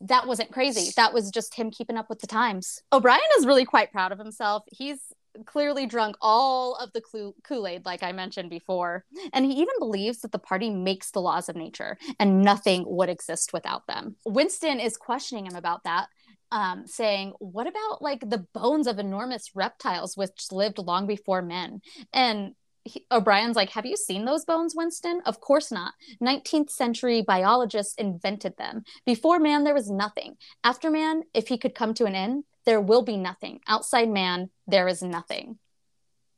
that 0.00 0.26
wasn't 0.26 0.52
crazy. 0.52 0.92
That 0.96 1.12
was 1.12 1.30
just 1.30 1.54
him 1.54 1.70
keeping 1.70 1.96
up 1.96 2.08
with 2.08 2.20
the 2.20 2.26
times. 2.26 2.82
O'Brien 2.92 3.20
is 3.38 3.46
really 3.46 3.64
quite 3.64 3.92
proud 3.92 4.12
of 4.12 4.18
himself. 4.18 4.64
He's 4.72 5.00
clearly 5.44 5.86
drunk 5.86 6.16
all 6.20 6.76
of 6.76 6.92
the 6.92 7.02
Kool 7.44 7.66
Aid, 7.66 7.84
like 7.84 8.02
I 8.02 8.12
mentioned 8.12 8.50
before. 8.50 9.04
And 9.32 9.44
he 9.44 9.52
even 9.52 9.74
believes 9.78 10.20
that 10.20 10.32
the 10.32 10.38
party 10.38 10.70
makes 10.70 11.10
the 11.10 11.20
laws 11.20 11.48
of 11.48 11.56
nature 11.56 11.98
and 12.18 12.42
nothing 12.42 12.84
would 12.86 13.08
exist 13.08 13.52
without 13.52 13.86
them. 13.86 14.16
Winston 14.24 14.80
is 14.80 14.96
questioning 14.96 15.46
him 15.46 15.56
about 15.56 15.84
that. 15.84 16.08
Um, 16.52 16.86
saying, 16.86 17.32
What 17.40 17.66
about 17.66 18.00
like 18.00 18.20
the 18.20 18.46
bones 18.54 18.86
of 18.86 19.00
enormous 19.00 19.50
reptiles 19.56 20.16
which 20.16 20.52
lived 20.52 20.78
long 20.78 21.08
before 21.08 21.42
men? 21.42 21.80
And 22.12 22.54
he, 22.86 23.06
O'Brien's 23.10 23.56
like, 23.56 23.70
Have 23.70 23.86
you 23.86 23.96
seen 23.96 24.24
those 24.24 24.44
bones, 24.44 24.74
Winston? 24.74 25.20
Of 25.26 25.40
course 25.40 25.70
not. 25.70 25.94
19th 26.22 26.70
century 26.70 27.22
biologists 27.22 27.94
invented 27.96 28.56
them. 28.56 28.84
Before 29.04 29.38
man, 29.38 29.64
there 29.64 29.74
was 29.74 29.90
nothing. 29.90 30.36
After 30.64 30.90
man, 30.90 31.22
if 31.34 31.48
he 31.48 31.58
could 31.58 31.74
come 31.74 31.94
to 31.94 32.04
an 32.04 32.14
end, 32.14 32.44
there 32.64 32.80
will 32.80 33.02
be 33.02 33.16
nothing. 33.16 33.60
Outside 33.66 34.08
man, 34.08 34.50
there 34.66 34.88
is 34.88 35.02
nothing. 35.02 35.58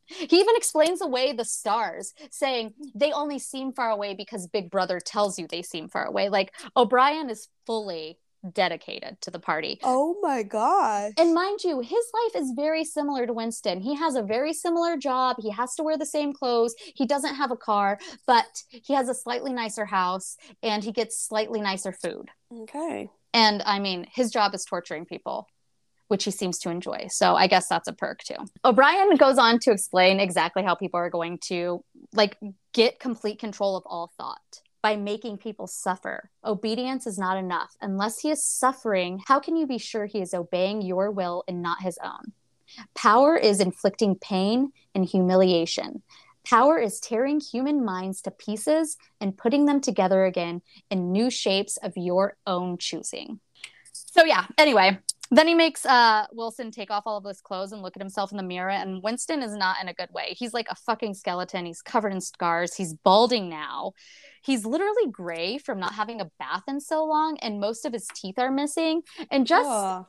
He 0.05 0.39
even 0.39 0.55
explains 0.55 1.01
away 1.01 1.33
the 1.33 1.45
stars, 1.45 2.13
saying 2.31 2.73
they 2.95 3.11
only 3.11 3.37
seem 3.37 3.73
far 3.73 3.91
away 3.91 4.15
because 4.15 4.47
Big 4.47 4.71
Brother 4.71 4.99
tells 4.99 5.37
you 5.37 5.47
they 5.47 5.61
seem 5.61 5.87
far 5.87 6.05
away. 6.05 6.29
Like 6.29 6.53
O'Brien 6.75 7.29
is 7.29 7.47
fully 7.67 8.17
dedicated 8.53 9.19
to 9.21 9.31
the 9.31 9.39
party. 9.39 9.79
Oh 9.83 10.17
my 10.21 10.43
god. 10.43 11.13
And 11.17 11.33
mind 11.33 11.59
you, 11.63 11.79
his 11.79 11.91
life 12.13 12.41
is 12.41 12.53
very 12.55 12.83
similar 12.83 13.25
to 13.25 13.33
Winston. 13.33 13.81
He 13.81 13.95
has 13.95 14.15
a 14.15 14.23
very 14.23 14.53
similar 14.53 14.97
job. 14.97 15.37
He 15.39 15.51
has 15.51 15.75
to 15.75 15.83
wear 15.83 15.97
the 15.97 16.05
same 16.05 16.33
clothes. 16.33 16.75
He 16.95 17.05
doesn't 17.05 17.35
have 17.35 17.51
a 17.51 17.57
car, 17.57 17.99
but 18.25 18.63
he 18.69 18.93
has 18.93 19.09
a 19.09 19.13
slightly 19.13 19.53
nicer 19.53 19.85
house 19.85 20.37
and 20.63 20.83
he 20.83 20.91
gets 20.91 21.21
slightly 21.21 21.61
nicer 21.61 21.91
food. 21.91 22.29
Okay. 22.51 23.09
And 23.33 23.61
I 23.65 23.79
mean, 23.79 24.07
his 24.11 24.31
job 24.31 24.53
is 24.53 24.65
torturing 24.65 25.05
people. 25.05 25.47
Which 26.07 26.23
he 26.23 26.31
seems 26.31 26.57
to 26.61 26.71
enjoy. 26.71 27.05
So 27.11 27.35
I 27.35 27.45
guess 27.45 27.67
that's 27.67 27.87
a 27.87 27.93
perk 27.93 28.23
too. 28.23 28.37
O'Brien 28.65 29.15
goes 29.15 29.37
on 29.37 29.59
to 29.59 29.71
explain 29.71 30.19
exactly 30.19 30.63
how 30.63 30.73
people 30.73 30.99
are 30.99 31.11
going 31.11 31.37
to 31.49 31.83
like 32.13 32.35
get 32.73 32.99
complete 32.99 33.37
control 33.37 33.77
of 33.77 33.83
all 33.85 34.11
thought 34.17 34.61
by 34.81 34.95
making 34.95 35.37
people 35.37 35.67
suffer. 35.67 36.29
Obedience 36.43 37.05
is 37.05 37.17
not 37.17 37.37
enough. 37.37 37.75
Unless 37.81 38.19
he 38.19 38.31
is 38.31 38.45
suffering, 38.45 39.21
how 39.27 39.39
can 39.39 39.55
you 39.55 39.67
be 39.67 39.77
sure 39.77 40.05
he 40.05 40.21
is 40.21 40.33
obeying 40.33 40.81
your 40.81 41.11
will 41.11 41.43
and 41.47 41.61
not 41.61 41.81
his 41.81 41.97
own? 42.03 42.33
Power 42.95 43.35
is 43.35 43.59
inflicting 43.59 44.15
pain 44.15 44.71
and 44.95 45.05
humiliation. 45.05 46.03
Power 46.45 46.77
is 46.79 46.99
tearing 46.99 47.39
human 47.39 47.83
minds 47.83 48.21
to 48.21 48.31
pieces 48.31 48.97
and 49.19 49.37
putting 49.37 49.65
them 49.65 49.81
together 49.81 50.25
again 50.25 50.61
in 50.89 51.11
new 51.11 51.29
shapes 51.29 51.77
of 51.77 51.93
your 51.95 52.37
own 52.47 52.77
choosing. 52.77 53.39
So, 53.91 54.23
yeah, 54.23 54.45
anyway, 54.57 54.99
then 55.31 55.47
he 55.47 55.53
makes 55.53 55.85
uh, 55.85 56.25
Wilson 56.31 56.71
take 56.71 56.91
off 56.91 57.03
all 57.05 57.17
of 57.17 57.25
his 57.25 57.41
clothes 57.41 57.71
and 57.71 57.81
look 57.81 57.95
at 57.95 58.01
himself 58.01 58.31
in 58.31 58.37
the 58.37 58.43
mirror. 58.43 58.69
And 58.69 59.03
Winston 59.03 59.43
is 59.43 59.55
not 59.55 59.77
in 59.81 59.87
a 59.87 59.93
good 59.93 60.09
way. 60.11 60.35
He's 60.37 60.53
like 60.53 60.67
a 60.69 60.75
fucking 60.75 61.13
skeleton. 61.13 61.65
He's 61.65 61.81
covered 61.81 62.13
in 62.13 62.21
scars. 62.21 62.75
He's 62.75 62.93
balding 62.93 63.49
now 63.49 63.93
he's 64.41 64.65
literally 64.65 65.07
gray 65.11 65.57
from 65.57 65.79
not 65.79 65.93
having 65.93 66.21
a 66.21 66.29
bath 66.39 66.63
in 66.67 66.79
so 66.79 67.05
long 67.05 67.37
and 67.39 67.59
most 67.59 67.85
of 67.85 67.93
his 67.93 68.07
teeth 68.13 68.39
are 68.39 68.51
missing 68.51 69.01
and 69.31 69.45
just 69.45 70.07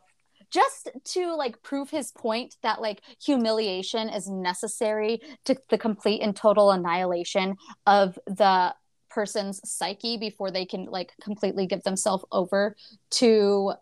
just 0.50 0.90
to 1.04 1.34
like 1.36 1.62
prove 1.62 1.90
his 1.90 2.10
point 2.10 2.56
that 2.62 2.80
like 2.80 3.02
humiliation 3.22 4.08
is 4.08 4.28
necessary 4.28 5.20
to 5.44 5.56
the 5.68 5.78
complete 5.78 6.22
and 6.22 6.34
total 6.34 6.70
annihilation 6.72 7.54
of 7.86 8.18
the 8.26 8.74
person's 9.10 9.60
psyche 9.64 10.16
before 10.16 10.50
they 10.50 10.64
can 10.64 10.86
like 10.86 11.12
completely 11.22 11.66
give 11.66 11.82
themselves 11.82 12.24
over 12.32 12.74
to 13.10 13.72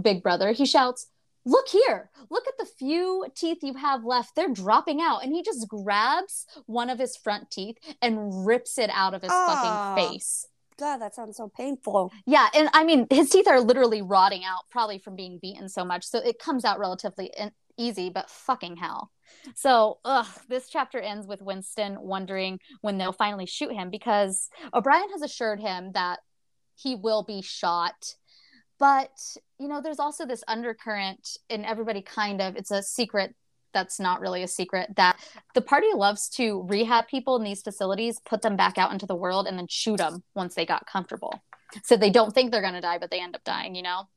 big 0.00 0.22
brother 0.22 0.52
he 0.52 0.64
shouts 0.64 1.08
look 1.44 1.68
here 1.68 2.10
look 2.30 2.46
at 2.48 2.56
the 2.58 2.64
few 2.64 3.26
teeth 3.34 3.58
you 3.62 3.74
have 3.74 4.04
left. 4.04 4.34
They're 4.34 4.48
dropping 4.48 5.00
out. 5.00 5.22
And 5.22 5.32
he 5.32 5.42
just 5.42 5.68
grabs 5.68 6.46
one 6.66 6.90
of 6.90 6.98
his 6.98 7.16
front 7.16 7.50
teeth 7.50 7.76
and 8.00 8.46
rips 8.46 8.78
it 8.78 8.90
out 8.92 9.14
of 9.14 9.22
his 9.22 9.30
oh, 9.32 9.46
fucking 9.46 10.10
face. 10.10 10.46
God 10.78 10.98
that 10.98 11.14
sounds 11.14 11.36
so 11.36 11.50
painful. 11.56 12.12
Yeah 12.26 12.48
and 12.54 12.68
i 12.72 12.84
mean 12.84 13.06
his 13.10 13.30
teeth 13.30 13.46
are 13.46 13.60
literally 13.60 14.02
rotting 14.02 14.42
out 14.44 14.62
probably 14.70 14.98
from 14.98 15.16
being 15.16 15.38
beaten 15.40 15.68
so 15.68 15.84
much. 15.84 16.04
So 16.04 16.18
it 16.18 16.38
comes 16.38 16.64
out 16.64 16.78
relatively 16.78 17.30
in- 17.38 17.52
easy 17.78 18.10
but 18.10 18.30
fucking 18.30 18.76
hell. 18.76 19.10
So 19.54 19.98
ugh, 20.04 20.26
this 20.48 20.68
chapter 20.68 20.98
ends 20.98 21.26
with 21.26 21.42
winston 21.42 21.98
wondering 22.00 22.58
when 22.80 22.98
they'll 22.98 23.12
finally 23.12 23.46
shoot 23.46 23.72
him 23.72 23.90
because 23.90 24.48
o'brien 24.74 25.10
has 25.10 25.22
assured 25.22 25.60
him 25.60 25.92
that 25.92 26.20
he 26.74 26.96
will 26.96 27.22
be 27.22 27.42
shot 27.42 28.14
but 28.82 29.36
you 29.60 29.68
know 29.68 29.80
there's 29.80 30.00
also 30.00 30.26
this 30.26 30.42
undercurrent 30.48 31.38
and 31.48 31.64
everybody 31.64 32.02
kind 32.02 32.40
of 32.40 32.56
it's 32.56 32.72
a 32.72 32.82
secret 32.82 33.32
that's 33.72 33.98
not 33.98 34.20
really 34.20 34.42
a 34.42 34.48
secret 34.48 34.94
that 34.96 35.18
the 35.54 35.60
party 35.60 35.86
loves 35.94 36.28
to 36.28 36.66
rehab 36.68 37.08
people 37.08 37.36
in 37.36 37.44
these 37.44 37.62
facilities, 37.62 38.20
put 38.24 38.42
them 38.42 38.56
back 38.56 38.78
out 38.78 38.92
into 38.92 39.06
the 39.06 39.14
world, 39.14 39.46
and 39.46 39.58
then 39.58 39.66
shoot 39.68 39.98
them 39.98 40.22
once 40.34 40.54
they 40.54 40.66
got 40.66 40.86
comfortable. 40.86 41.42
So 41.84 41.96
they 41.96 42.10
don't 42.10 42.34
think 42.34 42.50
they're 42.50 42.60
going 42.60 42.74
to 42.74 42.80
die, 42.80 42.98
but 42.98 43.10
they 43.10 43.20
end 43.20 43.34
up 43.34 43.44
dying, 43.44 43.74
you 43.74 43.82
know? 43.82 44.08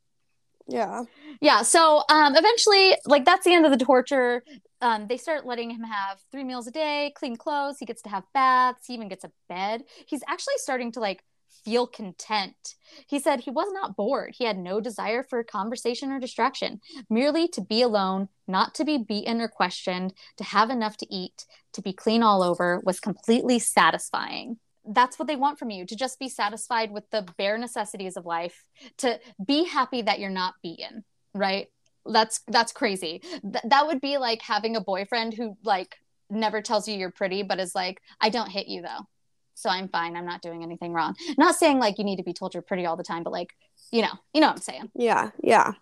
Yeah. 0.68 1.03
Yeah. 1.41 1.61
So 1.61 2.03
um, 2.09 2.36
eventually, 2.36 2.97
like, 3.05 3.24
that's 3.24 3.45
the 3.45 3.53
end 3.53 3.66
of 3.66 3.78
the 3.78 3.86
torture. 3.86 4.43
Um, 4.82 5.07
they 5.07 5.18
start 5.18 5.45
letting 5.45 5.70
him 5.70 5.84
have 5.84 6.20
three 6.32 6.43
meals 6.43 6.68
a 6.68 6.72
day, 6.72 7.13
clean 7.16 7.38
clothes. 7.38 7.78
He 7.80 7.86
gets 7.86 8.01
to 8.01 8.09
have 8.09 8.24
baths. 8.34 8.88
He 8.88 8.93
even 8.93 9.07
gets 9.07 9.24
a 9.24 9.32
bed. 9.47 9.84
He's 10.05 10.22
actually 10.28 10.55
starting 10.57 10.91
to, 10.93 10.99
like, 10.99 11.24
feel 11.66 11.88
content. 11.88 12.76
He 13.07 13.20
said 13.20 13.41
he 13.41 13.49
was 13.49 13.68
not 13.74 13.97
bored. 13.97 14.36
He 14.38 14.45
had 14.45 14.57
no 14.57 14.80
desire 14.80 15.24
for 15.24 15.43
conversation 15.43 16.11
or 16.11 16.20
distraction, 16.20 16.80
merely 17.09 17.47
to 17.49 17.61
be 17.61 17.82
alone, 17.82 18.30
not 18.47 18.76
to 18.76 18.86
be 18.86 18.99
beaten 18.99 19.41
or 19.41 19.47
questioned, 19.47 20.13
to 20.38 20.43
have 20.43 20.70
enough 20.70 20.95
to 20.97 21.13
eat, 21.13 21.45
to 21.74 21.82
be 21.82 21.91
clean 21.91 22.22
all 22.22 22.43
over 22.43 22.82
was 22.86 22.99
completely 22.99 23.57
satisfying. 23.59 24.57
That's 24.88 25.18
what 25.18 25.28
they 25.28 25.36
want 25.36 25.57
from 25.57 25.72
you 25.72 25.86
to 25.88 25.95
just 25.95 26.20
be 26.20 26.30
satisfied 26.30 26.91
with 26.91 27.09
the 27.09 27.28
bare 27.38 27.57
necessities 27.57 28.16
of 28.16 28.26
life, 28.26 28.63
to 28.99 29.20
be 29.43 29.66
happy 29.66 30.03
that 30.03 30.20
you're 30.20 30.30
not 30.30 30.53
beaten, 30.61 31.03
right? 31.34 31.68
That's 32.05 32.41
that's 32.47 32.72
crazy. 32.72 33.24
Th- 33.41 33.63
that 33.68 33.88
would 33.88 33.99
be 33.99 34.20
like 34.20 34.43
having 34.43 34.76
a 34.76 34.82
boyfriend 34.82 35.34
who 35.34 35.57
like 35.63 35.95
never 36.30 36.61
tells 36.61 36.88
you 36.88 36.95
you're 36.95 37.11
pretty 37.11 37.43
but 37.43 37.59
is 37.59 37.74
like 37.74 38.01
I 38.22 38.30
don't 38.30 38.49
hit 38.49 38.68
you 38.68 38.84
though 38.84 39.07
so 39.56 39.70
I'm 39.70 39.88
fine. 39.89 40.16
I'm 40.16 40.26
not 40.26 40.41
doing 40.41 40.62
anything 40.62 40.93
wrong. 40.93 41.16
Not 41.38 41.56
saying 41.56 41.80
like 41.80 41.97
you 41.97 42.03
need 42.03 42.18
to 42.18 42.24
be 42.24 42.34
told 42.34 42.53
you're 42.53 42.62
pretty 42.62 42.86
all 42.86 42.95
the 42.95 43.03
time, 43.03 43.24
but 43.24 43.34
like, 43.34 43.56
you 43.91 44.01
know, 44.01 44.12
you 44.34 44.41
know 44.41 44.47
what 44.47 44.58
I'm 44.58 44.62
saying. 44.62 44.91
Yeah, 44.93 45.32
yeah. 45.41 45.74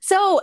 So 0.00 0.40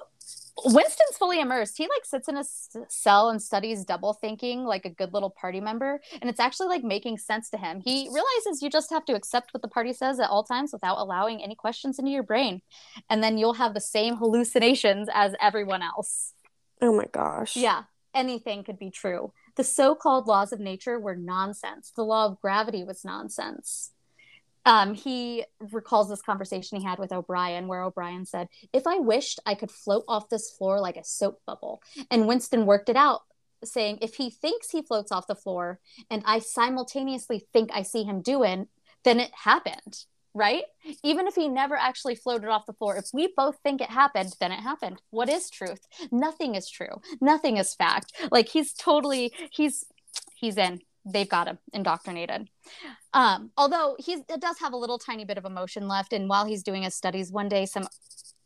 Winston's 0.66 1.18
fully 1.18 1.40
immersed. 1.40 1.78
He 1.78 1.84
like 1.84 2.04
sits 2.04 2.28
in 2.28 2.38
a 2.38 2.44
cell 2.90 3.30
and 3.30 3.42
studies 3.42 3.86
double 3.86 4.14
thinking 4.14 4.66
like 4.66 4.86
a 4.86 4.90
good 4.90 5.14
little 5.14 5.30
party 5.30 5.62
member, 5.62 6.02
and 6.22 6.30
it's 6.30 6.40
actually 6.40 6.68
like 6.68 6.84
making 6.84 7.18
sense 7.18 7.50
to 7.52 7.58
him. 7.58 7.82
He 7.82 8.10
realizes 8.12 8.62
you 8.62 8.70
just 8.70 8.90
have 8.90 9.06
to 9.06 9.16
accept 9.16 9.54
what 9.54 9.62
the 9.62 9.68
party 9.68 9.94
says 9.94 10.20
at 10.20 10.30
all 10.30 10.44
times 10.44 10.74
without 10.74 10.98
allowing 10.98 11.42
any 11.42 11.56
questions 11.56 11.98
into 12.00 12.12
your 12.12 12.24
brain, 12.24 12.62
and 13.10 13.24
then 13.24 13.38
you'll 13.38 13.54
have 13.54 13.74
the 13.74 13.82
same 13.82 14.18
hallucinations 14.18 15.08
as 15.14 15.34
everyone 15.42 15.82
else. 15.82 16.34
Oh 16.82 16.94
my 16.94 17.06
gosh. 17.12 17.56
Yeah, 17.56 17.84
anything 18.14 18.64
could 18.64 18.80
be 18.80 18.90
true. 18.90 19.32
The 19.60 19.66
so 19.66 19.94
called 19.94 20.26
laws 20.26 20.54
of 20.54 20.62
nature 20.62 20.98
were 20.98 21.18
nonsense. 21.18 21.92
The 21.94 22.06
law 22.06 22.28
of 22.28 22.40
gravity 22.40 22.86
was 22.86 23.04
nonsense. 23.04 23.92
Um, 24.64 24.94
he 24.94 25.44
recalls 25.60 26.08
this 26.08 26.22
conversation 26.22 26.80
he 26.80 26.86
had 26.86 26.98
with 26.98 27.12
O'Brien, 27.12 27.68
where 27.68 27.84
O'Brien 27.84 28.26
said, 28.26 28.48
If 28.72 28.88
I 28.88 29.00
wished, 29.00 29.42
I 29.46 29.56
could 29.56 29.70
float 29.70 30.06
off 30.08 30.30
this 30.30 30.50
floor 30.50 30.80
like 30.80 30.96
a 30.96 31.04
soap 31.04 31.42
bubble. 31.46 31.82
And 32.10 32.26
Winston 32.26 32.66
worked 32.66 32.88
it 32.88 32.96
out, 32.96 33.24
saying, 33.62 33.98
If 34.02 34.16
he 34.16 34.30
thinks 34.30 34.72
he 34.72 34.82
floats 34.82 35.12
off 35.12 35.28
the 35.28 35.36
floor 35.36 35.82
and 36.10 36.24
I 36.26 36.40
simultaneously 36.40 37.46
think 37.52 37.70
I 37.74 37.82
see 37.82 38.06
him 38.06 38.22
doing, 38.22 38.70
then 39.04 39.20
it 39.20 39.32
happened 39.44 40.06
right? 40.34 40.64
Even 41.04 41.28
if 41.28 41.36
he 41.36 41.48
never 41.48 41.76
actually 41.76 42.16
floated 42.16 42.50
off 42.50 42.66
the 42.66 42.74
floor, 42.74 42.98
if 42.98 43.06
we 43.14 43.34
both 43.36 43.58
think 43.64 43.82
it 43.82 43.90
happened, 43.90 44.34
then 44.40 44.52
it 44.52 44.60
happened. 44.60 45.02
What 45.10 45.30
is 45.30 45.50
truth? 45.50 45.88
Nothing 46.12 46.56
is 46.56 46.70
true. 46.70 47.02
Nothing 47.22 47.58
is 47.58 47.74
fact. 47.74 48.14
Like 48.32 48.50
he's 48.50 48.74
totally 48.74 49.34
he's 49.52 49.86
he's 50.36 50.58
in. 50.58 50.82
They've 51.06 51.30
got 51.30 51.48
him 51.48 51.58
indoctrinated. 51.74 52.50
Um, 53.14 53.52
although 53.58 53.96
he 53.98 54.18
does 54.40 54.60
have 54.60 54.74
a 54.74 54.78
little 54.78 55.00
tiny 55.00 55.26
bit 55.26 55.38
of 55.38 55.46
emotion 55.46 55.88
left, 55.88 56.14
and 56.14 56.30
while 56.30 56.46
he's 56.46 56.62
doing 56.62 56.84
his 56.84 56.94
studies, 56.94 57.32
one 57.32 57.50
day 57.50 57.66
some 57.66 57.88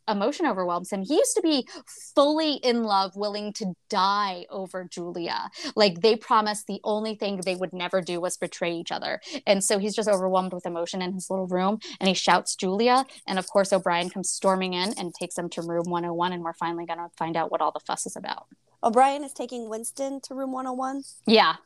emotion 0.08 0.46
overwhelms 0.46 0.90
him. 0.90 1.02
He 1.02 1.14
used 1.14 1.34
to 1.34 1.42
be 1.42 1.66
fully 2.14 2.54
in 2.54 2.84
love, 2.84 3.16
willing 3.16 3.52
to 3.54 3.74
die 3.88 4.46
over 4.50 4.84
Julia. 4.84 5.50
Like 5.76 6.00
they 6.00 6.16
promised 6.16 6.66
the 6.66 6.80
only 6.84 7.14
thing 7.14 7.40
they 7.44 7.54
would 7.54 7.72
never 7.72 8.00
do 8.00 8.20
was 8.20 8.36
betray 8.36 8.72
each 8.72 8.92
other. 8.92 9.20
And 9.46 9.62
so 9.62 9.78
he's 9.78 9.94
just 9.94 10.08
overwhelmed 10.08 10.52
with 10.52 10.66
emotion 10.66 11.02
in 11.02 11.12
his 11.12 11.28
little 11.30 11.46
room 11.46 11.78
and 12.00 12.08
he 12.08 12.14
shouts 12.14 12.54
Julia. 12.54 13.06
And 13.26 13.38
of 13.38 13.48
course, 13.48 13.72
O'Brien 13.72 14.10
comes 14.10 14.30
storming 14.30 14.74
in 14.74 14.92
and 14.98 15.14
takes 15.14 15.38
him 15.38 15.48
to 15.50 15.62
room 15.62 15.84
101. 15.88 16.32
And 16.32 16.42
we're 16.42 16.52
finally 16.52 16.86
going 16.86 16.98
to 16.98 17.08
find 17.16 17.36
out 17.36 17.50
what 17.50 17.60
all 17.60 17.72
the 17.72 17.80
fuss 17.80 18.06
is 18.06 18.16
about. 18.16 18.46
O'Brien 18.82 19.24
is 19.24 19.32
taking 19.32 19.68
Winston 19.70 20.20
to 20.24 20.34
room 20.34 20.52
101? 20.52 21.02
Yeah. 21.26 21.56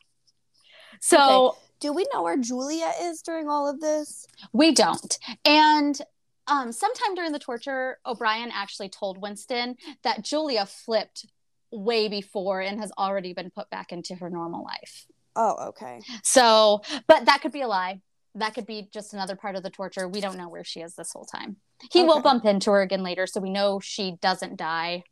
So. 1.01 1.49
Okay. 1.49 1.59
Do 1.81 1.93
we 1.93 2.05
know 2.13 2.25
where 2.25 2.37
Julia 2.37 2.91
is 3.03 3.23
during 3.23 3.49
all 3.49 3.69
of 3.69 3.81
this? 3.81 4.27
We 4.53 4.73
don't. 4.73 5.17
And 5.45 6.01
um, 6.49 6.73
sometime 6.73 7.15
during 7.15 7.33
the 7.33 7.39
torture, 7.39 7.99
O'Brien 8.07 8.51
actually 8.53 8.89
told 8.89 9.21
Winston 9.21 9.77
that 10.03 10.25
Julia 10.25 10.67
flipped 10.67 11.27
way 11.71 12.09
before 12.09 12.61
and 12.61 12.81
has 12.81 12.91
already 12.99 13.35
been 13.35 13.51
put 13.51 13.69
back 13.71 13.93
into 13.93 14.15
her 14.17 14.31
normal 14.31 14.65
life. 14.65 15.07
Oh, 15.37 15.69
okay. 15.69 16.01
So, 16.23 16.83
but 17.07 17.27
that 17.27 17.43
could 17.43 17.53
be 17.53 17.61
a 17.61 17.69
lie. 17.69 18.01
That 18.35 18.55
could 18.55 18.67
be 18.67 18.89
just 18.93 19.13
another 19.13 19.37
part 19.37 19.57
of 19.57 19.63
the 19.63 19.71
torture. 19.71 20.09
We 20.09 20.21
don't 20.21 20.39
know 20.39 20.49
where 20.49 20.65
she 20.65 20.81
is 20.81 20.95
this 20.95 21.13
whole 21.13 21.25
time. 21.25 21.57
He 21.93 22.01
okay. 22.01 22.09
will 22.09 22.21
bump 22.21 22.45
into 22.45 22.71
her 22.71 22.83
again 22.83 23.03
later, 23.03 23.27
so 23.27 23.41
we 23.41 23.51
know 23.51 23.79
she 23.81 24.17
doesn't 24.21 24.57
die 24.57 25.05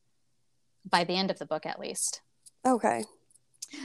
by 0.89 1.05
the 1.05 1.15
end 1.15 1.31
of 1.31 1.39
the 1.39 1.47
book, 1.47 1.67
at 1.67 1.79
least. 1.79 2.23
Okay. 2.67 3.05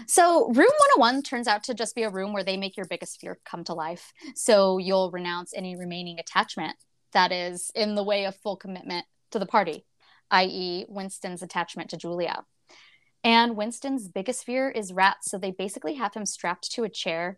So, 0.08 0.46
room 0.48 0.70
101 0.96 1.24
turns 1.24 1.48
out 1.48 1.64
to 1.66 1.74
just 1.74 1.96
be 1.96 2.04
a 2.04 2.10
room 2.10 2.34
where 2.34 2.44
they 2.44 2.56
make 2.56 2.78
your 2.78 2.86
biggest 2.86 3.20
fear 3.20 3.40
come 3.46 3.64
to 3.66 3.74
life. 3.74 4.14
So, 4.36 4.78
you'll 4.78 5.12
renounce 5.12 5.54
any 5.56 5.76
remaining 5.76 6.20
attachment 6.20 6.76
that 7.14 7.32
is 7.32 7.72
in 7.76 7.96
the 7.96 8.04
way 8.04 8.26
of 8.26 8.36
full 8.36 8.56
commitment 8.56 9.06
to 9.32 9.40
the 9.40 9.46
party, 9.46 9.86
i.e., 10.32 10.86
Winston's 10.88 11.42
attachment 11.42 11.90
to 11.92 11.98
Julia. 11.98 12.44
And 13.24 13.56
Winston's 13.56 14.08
biggest 14.08 14.46
fear 14.46 14.70
is 14.70 14.94
rats. 14.94 15.30
So 15.30 15.38
they 15.38 15.52
basically 15.52 15.96
have 15.96 16.14
him 16.14 16.26
strapped 16.26 16.72
to 16.74 16.84
a 16.84 16.90
chair, 16.90 17.38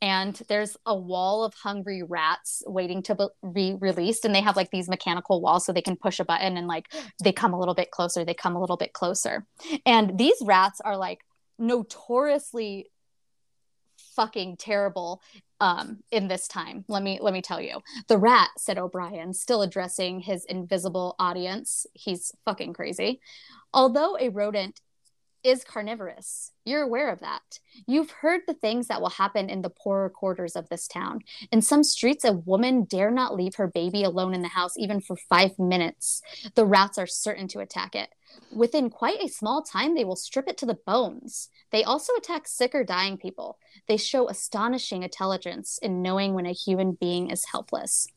and 0.00 0.40
there's 0.48 0.76
a 0.86 0.96
wall 0.96 1.44
of 1.44 1.54
hungry 1.54 2.02
rats 2.02 2.62
waiting 2.66 3.02
to 3.04 3.30
be 3.52 3.76
released. 3.80 4.24
And 4.24 4.34
they 4.34 4.40
have 4.40 4.56
like 4.56 4.70
these 4.70 4.88
mechanical 4.88 5.40
walls 5.40 5.66
so 5.66 5.72
they 5.72 5.82
can 5.82 5.96
push 5.96 6.20
a 6.20 6.24
button 6.24 6.56
and 6.56 6.68
like 6.68 6.86
they 7.22 7.32
come 7.32 7.52
a 7.52 7.58
little 7.58 7.74
bit 7.74 7.90
closer, 7.90 8.24
they 8.24 8.34
come 8.34 8.54
a 8.54 8.60
little 8.60 8.76
bit 8.76 8.92
closer. 8.92 9.44
And 9.84 10.16
these 10.16 10.36
rats 10.44 10.80
are 10.80 10.96
like 10.96 11.20
notoriously 11.58 12.90
fucking 14.14 14.56
terrible 14.56 15.20
um, 15.60 15.98
in 16.10 16.28
this 16.28 16.48
time. 16.48 16.84
Let 16.88 17.02
me 17.02 17.18
let 17.20 17.32
me 17.32 17.42
tell 17.42 17.60
you. 17.60 17.80
The 18.08 18.18
rat, 18.18 18.50
said 18.56 18.78
O'Brien, 18.78 19.32
still 19.32 19.62
addressing 19.62 20.20
his 20.20 20.44
invisible 20.44 21.16
audience. 21.18 21.86
He's 21.92 22.32
fucking 22.44 22.72
crazy. 22.72 23.20
Although 23.72 24.16
a 24.18 24.30
rodent 24.30 24.80
is 25.44 25.64
carnivorous. 25.64 26.52
You're 26.64 26.82
aware 26.82 27.10
of 27.10 27.20
that. 27.20 27.60
You've 27.86 28.10
heard 28.10 28.40
the 28.46 28.54
things 28.54 28.88
that 28.88 29.00
will 29.00 29.10
happen 29.10 29.48
in 29.48 29.62
the 29.62 29.70
poorer 29.70 30.10
quarters 30.10 30.56
of 30.56 30.68
this 30.68 30.88
town. 30.88 31.20
In 31.52 31.62
some 31.62 31.84
streets, 31.84 32.24
a 32.24 32.32
woman 32.32 32.84
dare 32.84 33.10
not 33.10 33.36
leave 33.36 33.54
her 33.54 33.68
baby 33.68 34.02
alone 34.02 34.34
in 34.34 34.42
the 34.42 34.48
house 34.48 34.76
even 34.76 35.00
for 35.00 35.16
five 35.16 35.58
minutes. 35.58 36.22
The 36.54 36.66
rats 36.66 36.98
are 36.98 37.06
certain 37.06 37.46
to 37.48 37.60
attack 37.60 37.94
it. 37.94 38.10
Within 38.54 38.90
quite 38.90 39.22
a 39.22 39.28
small 39.28 39.62
time, 39.62 39.94
they 39.94 40.04
will 40.04 40.16
strip 40.16 40.48
it 40.48 40.56
to 40.58 40.66
the 40.66 40.78
bones. 40.86 41.50
They 41.70 41.84
also 41.84 42.14
attack 42.14 42.48
sick 42.48 42.74
or 42.74 42.84
dying 42.84 43.18
people. 43.18 43.58
They 43.86 43.96
show 43.96 44.28
astonishing 44.28 45.02
intelligence 45.02 45.78
in 45.82 46.02
knowing 46.02 46.34
when 46.34 46.46
a 46.46 46.52
human 46.52 46.92
being 46.92 47.30
is 47.30 47.44
helpless. 47.44 48.08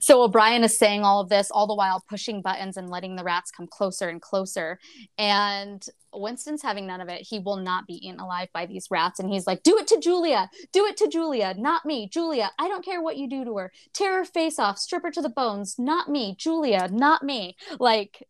So 0.00 0.22
O'Brien 0.22 0.64
is 0.64 0.76
saying 0.76 1.02
all 1.02 1.20
of 1.20 1.28
this 1.28 1.50
all 1.50 1.66
the 1.66 1.74
while 1.74 2.04
pushing 2.08 2.42
buttons 2.42 2.76
and 2.76 2.90
letting 2.90 3.16
the 3.16 3.24
rats 3.24 3.50
come 3.50 3.66
closer 3.66 4.08
and 4.08 4.20
closer. 4.20 4.78
And 5.16 5.84
Winston's 6.12 6.62
having 6.62 6.86
none 6.86 7.00
of 7.00 7.08
it. 7.08 7.22
He 7.22 7.38
will 7.38 7.56
not 7.56 7.86
be 7.86 8.06
eaten 8.06 8.20
alive 8.20 8.48
by 8.52 8.66
these 8.66 8.90
rats. 8.90 9.20
And 9.20 9.30
he's 9.30 9.46
like, 9.46 9.62
Do 9.62 9.78
it 9.78 9.86
to 9.88 10.00
Julia. 10.00 10.50
Do 10.72 10.86
it 10.86 10.96
to 10.98 11.08
Julia. 11.08 11.54
Not 11.56 11.84
me. 11.84 12.08
Julia, 12.08 12.50
I 12.58 12.68
don't 12.68 12.84
care 12.84 13.02
what 13.02 13.16
you 13.16 13.28
do 13.28 13.44
to 13.44 13.56
her. 13.58 13.72
Tear 13.92 14.18
her 14.18 14.24
face 14.24 14.58
off. 14.58 14.78
Strip 14.78 15.02
her 15.02 15.10
to 15.10 15.22
the 15.22 15.28
bones. 15.28 15.78
Not 15.78 16.08
me. 16.08 16.34
Julia, 16.38 16.88
not 16.90 17.22
me. 17.22 17.56
Like, 17.78 18.26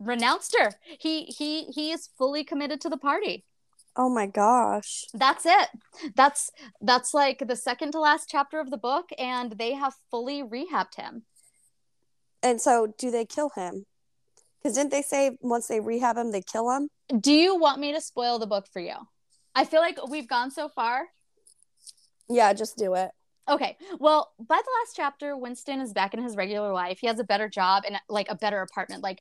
renounced 0.00 0.56
her. 0.58 0.72
He 0.98 1.24
he 1.24 1.64
he 1.64 1.92
is 1.92 2.08
fully 2.18 2.42
committed 2.42 2.80
to 2.80 2.88
the 2.88 2.96
party. 2.96 3.44
Oh 3.96 4.08
my 4.08 4.26
gosh. 4.26 5.04
That's 5.12 5.44
it. 5.46 5.68
That's 6.16 6.50
that's 6.80 7.12
like 7.12 7.46
the 7.46 7.56
second 7.56 7.92
to 7.92 8.00
last 8.00 8.28
chapter 8.28 8.58
of 8.58 8.70
the 8.70 8.78
book 8.78 9.10
and 9.18 9.52
they 9.52 9.74
have 9.74 9.94
fully 10.10 10.42
rehabbed 10.42 10.96
him. 10.96 11.24
And 12.42 12.60
so 12.60 12.94
do 12.98 13.10
they 13.10 13.26
kill 13.26 13.50
him? 13.50 13.84
Cuz 14.62 14.74
didn't 14.74 14.90
they 14.90 15.02
say 15.02 15.36
once 15.40 15.68
they 15.68 15.80
rehab 15.80 16.16
him 16.16 16.30
they 16.30 16.42
kill 16.42 16.70
him? 16.70 16.88
Do 17.18 17.32
you 17.32 17.56
want 17.56 17.80
me 17.80 17.92
to 17.92 18.00
spoil 18.00 18.38
the 18.38 18.46
book 18.46 18.66
for 18.72 18.80
you? 18.80 18.94
I 19.54 19.64
feel 19.64 19.80
like 19.80 19.98
we've 20.08 20.28
gone 20.28 20.50
so 20.50 20.68
far. 20.68 21.08
Yeah, 22.28 22.52
just 22.52 22.78
do 22.78 22.94
it. 22.94 23.10
Okay. 23.48 23.76
Well, 23.98 24.32
by 24.38 24.56
the 24.56 24.70
last 24.80 24.94
chapter, 24.94 25.36
Winston 25.36 25.80
is 25.80 25.92
back 25.92 26.14
in 26.14 26.22
his 26.22 26.36
regular 26.36 26.72
life. 26.72 26.98
He 27.00 27.08
has 27.08 27.18
a 27.18 27.24
better 27.24 27.48
job 27.48 27.82
and 27.84 28.00
like 28.08 28.30
a 28.30 28.36
better 28.36 28.62
apartment. 28.62 29.02
Like 29.02 29.20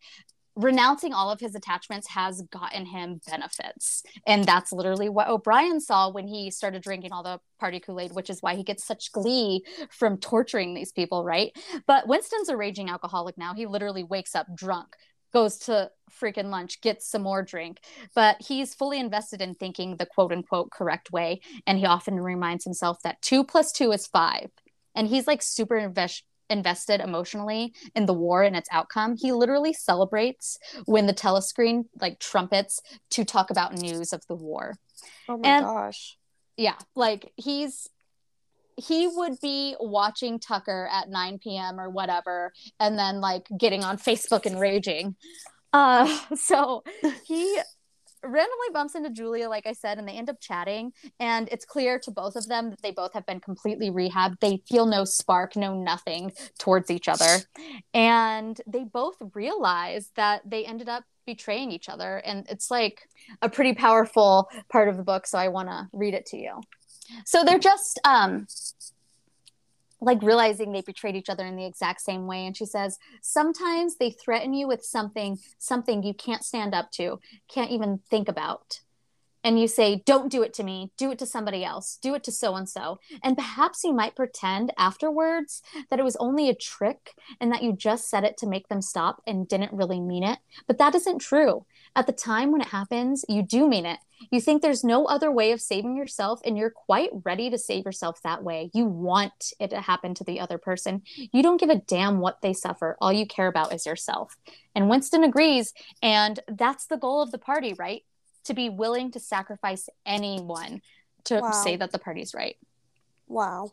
renouncing 0.59 1.13
all 1.13 1.31
of 1.31 1.39
his 1.39 1.55
attachments 1.55 2.07
has 2.09 2.41
gotten 2.51 2.85
him 2.85 3.21
benefits. 3.27 4.03
And 4.27 4.43
that's 4.43 4.73
literally 4.73 5.07
what 5.07 5.29
O'Brien 5.29 5.79
saw 5.79 6.09
when 6.11 6.27
he 6.27 6.51
started 6.51 6.81
drinking 6.81 7.13
all 7.13 7.23
the 7.23 7.39
party 7.59 7.79
Kool 7.79 7.99
Aid, 7.99 8.13
which 8.13 8.29
is 8.29 8.41
why 8.41 8.55
he 8.55 8.63
gets 8.63 8.85
such 8.85 9.11
glee 9.11 9.63
from 9.89 10.17
torturing 10.17 10.73
these 10.73 10.91
people, 10.91 11.23
right? 11.23 11.55
But 11.87 12.07
Winston's 12.07 12.49
a 12.49 12.57
raging 12.57 12.89
alcoholic 12.89 13.37
now. 13.37 13.53
He 13.53 13.65
literally 13.65 14.03
wakes 14.03 14.35
up 14.35 14.47
drunk 14.53 14.95
goes 15.31 15.57
to 15.59 15.91
freaking 16.21 16.49
lunch, 16.49 16.81
gets 16.81 17.07
some 17.07 17.21
more 17.21 17.43
drink. 17.43 17.79
But 18.15 18.37
he's 18.39 18.73
fully 18.73 18.99
invested 18.99 19.41
in 19.41 19.53
thinking 19.55 19.97
the 19.97 20.07
quote 20.07 20.31
unquote 20.31 20.71
correct 20.71 21.11
way. 21.11 21.41
And 21.67 21.77
he 21.77 21.85
often 21.85 22.19
reminds 22.19 22.63
himself 22.63 22.97
that 23.03 23.21
two 23.21 23.43
plus 23.43 23.71
two 23.71 23.91
is 23.91 24.07
five. 24.07 24.49
And 24.95 25.07
he's 25.07 25.27
like 25.27 25.41
super 25.41 25.77
invest- 25.77 26.23
invested 26.49 27.01
emotionally 27.01 27.73
in 27.95 28.05
the 28.05 28.13
war 28.13 28.43
and 28.43 28.55
its 28.55 28.69
outcome. 28.71 29.15
He 29.17 29.31
literally 29.31 29.73
celebrates 29.73 30.57
when 30.85 31.05
the 31.07 31.13
telescreen 31.13 31.85
like 32.01 32.19
trumpets 32.19 32.81
to 33.11 33.23
talk 33.23 33.49
about 33.49 33.73
news 33.73 34.13
of 34.13 34.25
the 34.27 34.35
war. 34.35 34.75
Oh 35.27 35.37
my 35.37 35.47
And- 35.49 35.65
gosh. 35.65 36.17
Yeah, 36.57 36.75
like 36.93 37.31
he's 37.37 37.87
he 38.75 39.07
would 39.07 39.39
be 39.41 39.75
watching 39.79 40.39
Tucker 40.39 40.89
at 40.91 41.09
9 41.09 41.39
p.m. 41.39 41.79
or 41.79 41.89
whatever, 41.89 42.53
and 42.79 42.97
then 42.97 43.19
like 43.21 43.47
getting 43.57 43.83
on 43.83 43.97
Facebook 43.97 44.45
and 44.45 44.59
raging. 44.59 45.15
Uh, 45.73 46.17
so 46.35 46.83
he 47.25 47.59
randomly 48.23 48.67
bumps 48.73 48.95
into 48.95 49.09
Julia, 49.09 49.49
like 49.49 49.65
I 49.65 49.73
said, 49.73 49.97
and 49.97 50.07
they 50.07 50.13
end 50.13 50.29
up 50.29 50.39
chatting. 50.39 50.93
And 51.19 51.47
it's 51.51 51.65
clear 51.65 51.99
to 51.99 52.11
both 52.11 52.35
of 52.35 52.47
them 52.47 52.69
that 52.69 52.81
they 52.81 52.91
both 52.91 53.13
have 53.13 53.25
been 53.25 53.39
completely 53.39 53.89
rehabbed. 53.89 54.39
They 54.39 54.61
feel 54.67 54.85
no 54.85 55.05
spark, 55.05 55.55
no 55.55 55.75
nothing 55.75 56.31
towards 56.57 56.91
each 56.91 57.07
other. 57.07 57.39
And 57.93 58.59
they 58.67 58.83
both 58.83 59.15
realize 59.33 60.11
that 60.15 60.41
they 60.45 60.65
ended 60.65 60.89
up 60.89 61.03
betraying 61.25 61.71
each 61.71 61.89
other. 61.89 62.17
And 62.17 62.45
it's 62.49 62.71
like 62.71 63.01
a 63.41 63.49
pretty 63.49 63.73
powerful 63.73 64.49
part 64.69 64.89
of 64.89 64.97
the 64.97 65.03
book. 65.03 65.27
So 65.27 65.37
I 65.37 65.47
want 65.47 65.69
to 65.69 65.87
read 65.93 66.13
it 66.13 66.25
to 66.27 66.37
you. 66.37 66.61
So 67.25 67.43
they're 67.43 67.59
just 67.59 67.99
um, 68.03 68.47
like 70.01 70.21
realizing 70.21 70.71
they 70.71 70.81
betrayed 70.81 71.15
each 71.15 71.29
other 71.29 71.45
in 71.45 71.55
the 71.55 71.65
exact 71.65 72.01
same 72.01 72.27
way. 72.27 72.45
And 72.45 72.55
she 72.55 72.65
says, 72.65 72.97
sometimes 73.21 73.97
they 73.97 74.11
threaten 74.11 74.53
you 74.53 74.67
with 74.67 74.83
something, 74.83 75.37
something 75.57 76.03
you 76.03 76.13
can't 76.13 76.43
stand 76.43 76.73
up 76.73 76.91
to, 76.91 77.19
can't 77.49 77.71
even 77.71 77.99
think 78.09 78.27
about. 78.27 78.79
And 79.43 79.59
you 79.59 79.67
say, 79.69 80.03
don't 80.05 80.31
do 80.31 80.43
it 80.43 80.53
to 80.55 80.63
me, 80.63 80.91
do 80.97 81.11
it 81.11 81.19
to 81.19 81.25
somebody 81.25 81.63
else, 81.63 81.97
do 82.01 82.13
it 82.13 82.23
to 82.25 82.31
so 82.31 82.55
and 82.55 82.67
so. 82.67 82.99
And 83.23 83.37
perhaps 83.37 83.83
you 83.85 83.93
might 83.93 84.15
pretend 84.15 84.73
afterwards 84.77 85.61
that 85.89 85.99
it 85.99 86.03
was 86.03 86.17
only 86.17 86.49
a 86.49 86.55
trick 86.55 87.13
and 87.39 87.51
that 87.53 87.63
you 87.63 87.73
just 87.73 88.09
said 88.09 88.25
it 88.25 88.35
to 88.37 88.47
make 88.47 88.67
them 88.67 88.81
stop 88.81 89.21
and 89.25 89.47
didn't 89.47 89.71
really 89.71 90.01
mean 90.01 90.23
it. 90.23 90.39
But 90.67 90.77
that 90.79 90.93
isn't 90.93 91.19
true. 91.19 91.65
At 91.95 92.05
the 92.07 92.13
time 92.13 92.51
when 92.51 92.61
it 92.61 92.67
happens, 92.67 93.25
you 93.27 93.41
do 93.41 93.67
mean 93.67 93.85
it. 93.85 93.99
You 94.31 94.41
think 94.41 94.61
there's 94.61 94.83
no 94.83 95.05
other 95.05 95.31
way 95.31 95.51
of 95.51 95.61
saving 95.61 95.95
yourself, 95.95 96.41
and 96.45 96.57
you're 96.57 96.69
quite 96.69 97.09
ready 97.23 97.49
to 97.49 97.57
save 97.57 97.85
yourself 97.85 98.21
that 98.23 98.43
way. 98.43 98.69
You 98.73 98.85
want 98.85 99.53
it 99.59 99.69
to 99.69 99.81
happen 99.81 100.13
to 100.15 100.23
the 100.23 100.39
other 100.39 100.57
person. 100.57 101.03
You 101.15 101.41
don't 101.41 101.59
give 101.59 101.69
a 101.69 101.81
damn 101.87 102.19
what 102.19 102.41
they 102.41 102.53
suffer. 102.53 102.97
All 102.99 103.13
you 103.13 103.25
care 103.25 103.47
about 103.47 103.73
is 103.73 103.85
yourself. 103.85 104.35
And 104.75 104.89
Winston 104.89 105.23
agrees. 105.23 105.73
And 106.01 106.39
that's 106.47 106.85
the 106.85 106.97
goal 106.97 107.21
of 107.21 107.31
the 107.31 107.37
party, 107.37 107.73
right? 107.77 108.03
To 108.45 108.53
be 108.53 108.69
willing 108.69 109.11
to 109.11 109.19
sacrifice 109.19 109.87
anyone 110.05 110.81
to 111.25 111.39
Wow. 111.39 111.51
say 111.51 111.75
that 111.77 111.91
the 111.91 111.99
party's 111.99 112.33
right. 112.33 112.57
Wow. 113.27 113.71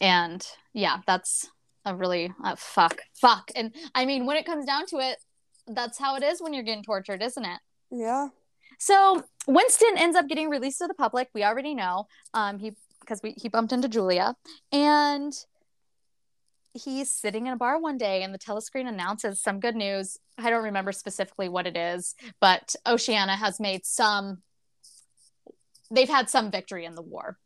And 0.00 0.46
yeah, 0.72 0.98
that's 1.06 1.48
a 1.84 1.94
really 1.94 2.32
uh, 2.42 2.56
fuck, 2.56 3.00
fuck. 3.14 3.50
And 3.56 3.72
I 3.94 4.04
mean, 4.06 4.26
when 4.26 4.36
it 4.36 4.46
comes 4.46 4.66
down 4.66 4.86
to 4.86 4.98
it, 4.98 5.18
that's 5.66 5.98
how 5.98 6.16
it 6.16 6.22
is 6.22 6.40
when 6.40 6.52
you're 6.52 6.62
getting 6.62 6.84
tortured, 6.84 7.22
isn't 7.22 7.44
it? 7.44 7.60
Yeah. 7.90 8.28
So 8.78 9.24
Winston 9.46 9.96
ends 9.96 10.16
up 10.16 10.28
getting 10.28 10.48
released 10.48 10.78
to 10.78 10.86
the 10.86 10.94
public. 10.94 11.28
We 11.34 11.44
already 11.44 11.74
know. 11.74 12.06
Um, 12.32 12.58
he 12.58 12.72
because 13.00 13.20
we 13.22 13.34
he 13.36 13.48
bumped 13.48 13.72
into 13.72 13.88
Julia, 13.88 14.34
and 14.72 15.32
he's 16.72 17.10
sitting 17.10 17.46
in 17.46 17.52
a 17.52 17.56
bar 17.56 17.80
one 17.80 17.98
day, 17.98 18.22
and 18.22 18.34
the 18.34 18.38
telescreen 18.38 18.88
announces 18.88 19.40
some 19.40 19.60
good 19.60 19.76
news. 19.76 20.18
I 20.38 20.50
don't 20.50 20.64
remember 20.64 20.92
specifically 20.92 21.48
what 21.48 21.66
it 21.66 21.76
is, 21.76 22.14
but 22.40 22.74
Oceania 22.86 23.36
has 23.36 23.60
made 23.60 23.84
some. 23.84 24.42
They've 25.90 26.08
had 26.08 26.30
some 26.30 26.50
victory 26.50 26.84
in 26.84 26.94
the 26.94 27.02
war, 27.02 27.38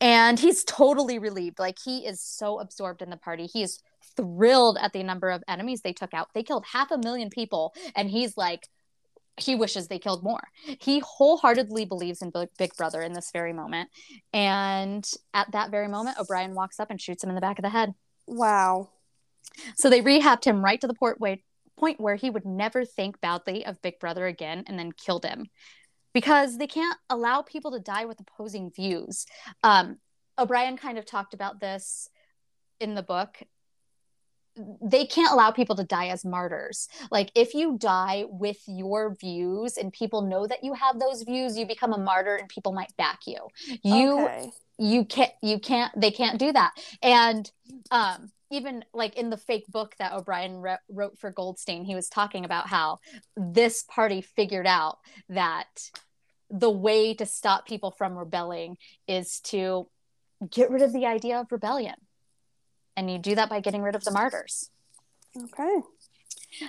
and 0.00 0.38
he's 0.38 0.64
totally 0.64 1.18
relieved. 1.18 1.58
Like 1.58 1.78
he 1.84 2.06
is 2.06 2.20
so 2.20 2.58
absorbed 2.58 3.00
in 3.00 3.10
the 3.10 3.16
party. 3.16 3.46
He 3.46 3.62
is 3.62 3.80
thrilled 4.16 4.78
at 4.80 4.92
the 4.92 5.02
number 5.02 5.30
of 5.30 5.42
enemies 5.48 5.82
they 5.82 5.92
took 5.92 6.14
out. 6.14 6.28
They 6.34 6.42
killed 6.42 6.64
half 6.72 6.90
a 6.90 6.98
million 6.98 7.30
people, 7.30 7.74
and 7.94 8.10
he's 8.10 8.36
like 8.36 8.68
he 9.38 9.54
wishes 9.54 9.88
they 9.88 9.98
killed 9.98 10.22
more. 10.22 10.48
He 10.80 11.00
wholeheartedly 11.00 11.84
believes 11.84 12.22
in 12.22 12.32
Big 12.58 12.74
Brother 12.76 13.02
in 13.02 13.12
this 13.12 13.30
very 13.32 13.52
moment. 13.52 13.90
And 14.32 15.08
at 15.34 15.52
that 15.52 15.70
very 15.70 15.88
moment, 15.88 16.18
O'Brien 16.18 16.54
walks 16.54 16.80
up 16.80 16.90
and 16.90 17.00
shoots 17.00 17.22
him 17.22 17.28
in 17.28 17.34
the 17.34 17.40
back 17.40 17.58
of 17.58 17.62
the 17.62 17.68
head. 17.68 17.94
Wow. 18.26 18.90
So 19.76 19.90
they 19.90 20.00
rehabbed 20.00 20.44
him 20.44 20.64
right 20.64 20.80
to 20.80 20.86
the 20.86 20.94
port 20.94 21.20
way, 21.20 21.44
point 21.78 22.00
where 22.00 22.16
he 22.16 22.30
would 22.30 22.46
never 22.46 22.84
think 22.84 23.20
badly 23.20 23.64
of 23.66 23.82
Big 23.82 24.00
Brother 24.00 24.26
again 24.26 24.64
and 24.66 24.78
then 24.78 24.92
killed 24.92 25.24
him. 25.24 25.46
Because 26.14 26.56
they 26.56 26.66
can't 26.66 26.98
allow 27.10 27.42
people 27.42 27.72
to 27.72 27.78
die 27.78 28.06
with 28.06 28.18
opposing 28.20 28.70
views. 28.70 29.26
Um, 29.62 29.98
O'Brien 30.38 30.78
kind 30.78 30.96
of 30.96 31.04
talked 31.04 31.34
about 31.34 31.60
this 31.60 32.08
in 32.80 32.94
the 32.94 33.02
book 33.02 33.42
they 34.82 35.06
can't 35.06 35.32
allow 35.32 35.50
people 35.50 35.76
to 35.76 35.84
die 35.84 36.08
as 36.08 36.24
martyrs. 36.24 36.88
Like 37.10 37.30
if 37.34 37.54
you 37.54 37.76
die 37.78 38.24
with 38.28 38.58
your 38.66 39.14
views 39.14 39.76
and 39.76 39.92
people 39.92 40.22
know 40.22 40.46
that 40.46 40.64
you 40.64 40.74
have 40.74 40.98
those 40.98 41.22
views, 41.22 41.58
you 41.58 41.66
become 41.66 41.92
a 41.92 41.98
martyr 41.98 42.36
and 42.36 42.48
people 42.48 42.72
might 42.72 42.96
back 42.96 43.20
you. 43.26 43.48
You 43.82 44.24
okay. 44.24 44.50
you 44.78 45.04
can't 45.04 45.32
you 45.42 45.58
can't 45.58 45.98
they 46.00 46.10
can't 46.10 46.38
do 46.38 46.52
that. 46.52 46.72
And 47.02 47.50
um 47.90 48.30
even 48.50 48.84
like 48.94 49.16
in 49.16 49.30
the 49.30 49.36
fake 49.36 49.66
book 49.68 49.94
that 49.98 50.12
O'Brien 50.12 50.60
re- 50.60 50.78
wrote 50.88 51.18
for 51.18 51.30
Goldstein, 51.30 51.84
he 51.84 51.94
was 51.94 52.08
talking 52.08 52.44
about 52.44 52.68
how 52.68 53.00
this 53.36 53.82
party 53.82 54.20
figured 54.20 54.66
out 54.66 54.98
that 55.28 55.90
the 56.48 56.70
way 56.70 57.12
to 57.14 57.26
stop 57.26 57.66
people 57.66 57.90
from 57.90 58.16
rebelling 58.16 58.76
is 59.08 59.40
to 59.40 59.88
get 60.50 60.70
rid 60.70 60.82
of 60.82 60.92
the 60.92 61.06
idea 61.06 61.40
of 61.40 61.50
rebellion. 61.50 61.94
And 62.96 63.10
you 63.10 63.18
do 63.18 63.34
that 63.34 63.50
by 63.50 63.60
getting 63.60 63.82
rid 63.82 63.94
of 63.94 64.04
the 64.04 64.10
martyrs. 64.10 64.70
Okay. 65.36 65.80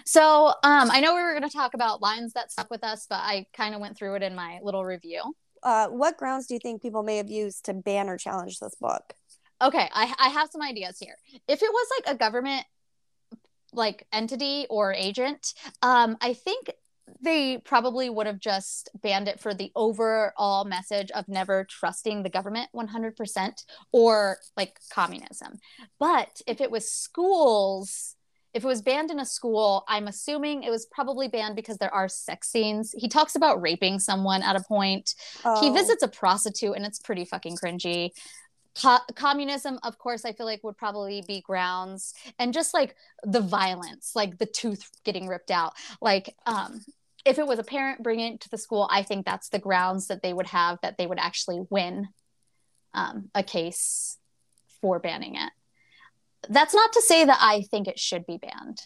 So 0.05 0.47
um, 0.63 0.91
I 0.91 0.99
know 0.99 1.15
we 1.15 1.21
were 1.21 1.37
going 1.37 1.49
to 1.49 1.55
talk 1.55 1.73
about 1.73 2.01
lines 2.01 2.33
that 2.33 2.51
stuck 2.51 2.69
with 2.69 2.83
us, 2.83 3.05
but 3.09 3.19
I 3.19 3.45
kind 3.55 3.73
of 3.73 3.81
went 3.81 3.97
through 3.97 4.15
it 4.15 4.23
in 4.23 4.35
my 4.35 4.59
little 4.61 4.83
review. 4.83 5.21
Uh, 5.63 5.87
what 5.87 6.17
grounds 6.17 6.47
do 6.47 6.53
you 6.53 6.59
think 6.59 6.81
people 6.81 7.03
may 7.03 7.17
have 7.17 7.29
used 7.29 7.65
to 7.65 7.73
ban 7.73 8.09
or 8.09 8.17
challenge 8.17 8.59
this 8.59 8.75
book? 8.75 9.13
Okay, 9.61 9.89
I, 9.93 10.13
I 10.19 10.29
have 10.29 10.49
some 10.51 10.61
ideas 10.61 10.99
here. 10.99 11.15
If 11.47 11.63
it 11.63 11.71
was 11.71 11.87
like 11.97 12.15
a 12.15 12.17
government 12.17 12.65
like 13.73 14.05
entity 14.11 14.67
or 14.69 14.93
agent, 14.93 15.53
um, 15.81 16.17
I 16.21 16.33
think 16.33 16.71
they 17.21 17.57
probably 17.57 18.09
would 18.09 18.27
have 18.27 18.39
just 18.39 18.89
banned 19.01 19.27
it 19.27 19.39
for 19.39 19.53
the 19.53 19.71
overall 19.75 20.65
message 20.65 21.09
of 21.11 21.27
never 21.27 21.65
trusting 21.65 22.23
the 22.23 22.29
government 22.29 22.69
100% 22.75 23.63
or 23.91 24.37
like 24.55 24.77
communism. 24.91 25.59
But 25.99 26.41
if 26.47 26.61
it 26.61 26.69
was 26.69 26.91
schools, 26.91 28.15
if 28.53 28.63
it 28.63 28.67
was 28.67 28.81
banned 28.81 29.11
in 29.11 29.19
a 29.19 29.25
school, 29.25 29.83
I'm 29.87 30.07
assuming 30.07 30.63
it 30.63 30.69
was 30.71 30.85
probably 30.87 31.27
banned 31.27 31.55
because 31.55 31.77
there 31.77 31.93
are 31.93 32.09
sex 32.09 32.49
scenes. 32.49 32.93
He 32.97 33.07
talks 33.07 33.35
about 33.35 33.61
raping 33.61 33.99
someone 33.99 34.41
at 34.41 34.55
a 34.55 34.63
point. 34.63 35.13
He 35.61 35.69
Oh, 35.69 35.73
visits 35.73 36.03
a 36.03 36.07
prostitute 36.07 36.75
and 36.75 36.85
it's 36.85 36.99
pretty 36.99 37.25
fucking 37.25 37.57
cringy. 37.57 38.11
Co- 38.81 38.99
communism, 39.15 39.79
of 39.83 39.97
course, 39.97 40.25
I 40.25 40.33
feel 40.33 40.45
like 40.45 40.63
would 40.63 40.77
probably 40.77 41.23
be 41.27 41.41
grounds 41.41 42.13
and 42.37 42.53
just 42.53 42.73
like 42.73 42.95
the 43.23 43.41
violence, 43.41 44.11
like 44.15 44.37
the 44.37 44.45
tooth 44.45 44.89
getting 45.03 45.27
ripped 45.27 45.51
out. 45.51 45.73
Like, 46.01 46.35
um, 46.45 46.81
if 47.25 47.39
it 47.39 47.47
was 47.47 47.59
a 47.59 47.63
parent 47.63 48.03
bringing 48.03 48.35
it 48.35 48.41
to 48.41 48.49
the 48.49 48.57
school, 48.57 48.87
I 48.91 49.03
think 49.03 49.25
that's 49.25 49.49
the 49.49 49.59
grounds 49.59 50.07
that 50.07 50.21
they 50.21 50.33
would 50.33 50.47
have 50.47 50.79
that 50.81 50.97
they 50.97 51.07
would 51.07 51.19
actually 51.19 51.61
win 51.69 52.09
um, 52.93 53.29
a 53.35 53.43
case 53.43 54.17
for 54.81 54.99
banning 54.99 55.35
it. 55.35 55.51
That's 56.49 56.73
not 56.73 56.93
to 56.93 57.01
say 57.01 57.25
that 57.25 57.39
I 57.41 57.63
think 57.63 57.87
it 57.87 57.99
should 57.99 58.25
be 58.25 58.37
banned. 58.37 58.81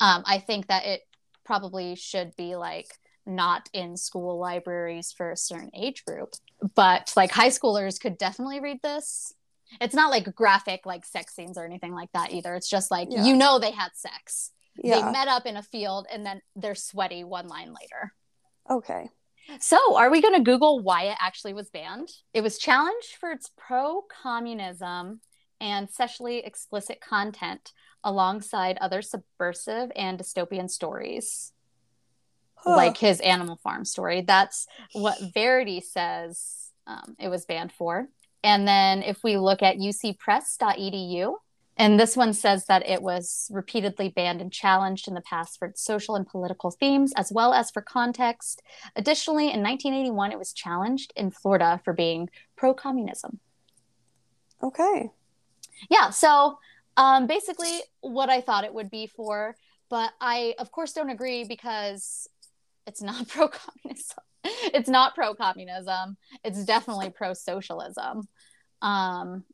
Um, 0.00 0.22
I 0.26 0.38
think 0.38 0.68
that 0.68 0.86
it 0.86 1.02
probably 1.44 1.94
should 1.96 2.34
be 2.36 2.56
like 2.56 2.88
not 3.26 3.68
in 3.72 3.96
school 3.96 4.38
libraries 4.38 5.12
for 5.16 5.30
a 5.30 5.36
certain 5.36 5.70
age 5.74 6.04
group, 6.04 6.30
but 6.74 7.12
like 7.16 7.30
high 7.30 7.48
schoolers 7.50 8.00
could 8.00 8.18
definitely 8.18 8.60
read 8.60 8.80
this. 8.82 9.32
It's 9.80 9.94
not 9.94 10.10
like 10.10 10.34
graphic 10.34 10.84
like 10.84 11.04
sex 11.06 11.34
scenes 11.34 11.56
or 11.56 11.64
anything 11.64 11.94
like 11.94 12.10
that 12.12 12.32
either. 12.32 12.54
It's 12.54 12.68
just 12.68 12.90
like 12.90 13.08
Yeah. 13.10 13.24
you 13.24 13.36
know 13.36 13.58
they 13.58 13.70
had 13.72 13.90
sex. 13.94 14.50
yeah. 14.76 15.00
They 15.00 15.12
met 15.12 15.28
up 15.28 15.46
in 15.46 15.56
a 15.56 15.62
field 15.62 16.06
and 16.12 16.26
then 16.26 16.42
they're 16.56 16.74
sweaty 16.74 17.24
one 17.24 17.48
line 17.48 17.72
later. 17.72 18.12
okay. 18.68 19.08
So, 19.58 19.96
are 19.96 20.08
we 20.08 20.22
going 20.22 20.34
to 20.34 20.40
Google 20.40 20.78
why 20.78 21.04
it 21.06 21.16
actually 21.20 21.52
was 21.52 21.68
banned? 21.68 22.08
It 22.32 22.42
was 22.42 22.58
challenged 22.58 23.16
for 23.18 23.32
its 23.32 23.50
pro 23.58 24.02
communism 24.22 25.20
and 25.60 25.90
sexually 25.90 26.38
explicit 26.44 27.00
content 27.00 27.72
alongside 28.04 28.78
other 28.80 29.02
subversive 29.02 29.90
and 29.96 30.18
dystopian 30.18 30.70
stories, 30.70 31.51
Huh. 32.64 32.76
like 32.76 32.96
his 32.96 33.20
Animal 33.20 33.58
Farm 33.62 33.84
story. 33.84 34.22
That's 34.22 34.66
what 34.92 35.18
Verity 35.34 35.80
says 35.80 36.70
um, 36.86 37.16
it 37.18 37.28
was 37.28 37.44
banned 37.44 37.72
for. 37.72 38.08
And 38.44 38.66
then, 38.66 39.02
if 39.02 39.22
we 39.22 39.36
look 39.36 39.62
at 39.62 39.76
ucpress.edu, 39.76 41.34
And 41.76 41.98
this 41.98 42.16
one 42.16 42.34
says 42.34 42.66
that 42.66 42.86
it 42.88 43.02
was 43.02 43.48
repeatedly 43.50 44.10
banned 44.10 44.40
and 44.40 44.52
challenged 44.52 45.08
in 45.08 45.14
the 45.14 45.22
past 45.22 45.58
for 45.58 45.66
its 45.68 45.82
social 45.82 46.16
and 46.16 46.26
political 46.26 46.70
themes, 46.70 47.12
as 47.16 47.32
well 47.32 47.54
as 47.54 47.70
for 47.70 47.80
context. 47.82 48.62
Additionally, 48.94 49.44
in 49.44 49.62
1981, 49.62 50.32
it 50.32 50.38
was 50.38 50.52
challenged 50.52 51.12
in 51.16 51.30
Florida 51.30 51.80
for 51.84 51.92
being 51.94 52.28
pro 52.56 52.74
communism. 52.74 53.40
Okay. 54.62 55.10
Yeah. 55.90 56.10
So 56.10 56.58
um, 56.96 57.26
basically, 57.26 57.80
what 58.00 58.28
I 58.28 58.40
thought 58.40 58.64
it 58.64 58.74
would 58.74 58.90
be 58.90 59.06
for, 59.06 59.56
but 59.88 60.12
I, 60.20 60.54
of 60.58 60.70
course, 60.72 60.92
don't 60.92 61.10
agree 61.10 61.44
because 61.44 62.28
it's 62.86 63.02
not 63.02 63.28
pro 63.28 63.48
communism. 63.48 64.18
It's 64.44 64.88
not 64.88 65.14
pro 65.14 65.34
communism. 65.34 66.16
It's 66.44 66.64
definitely 66.64 67.10
pro 67.10 67.32
socialism. 67.34 68.22
Um, 68.80 69.44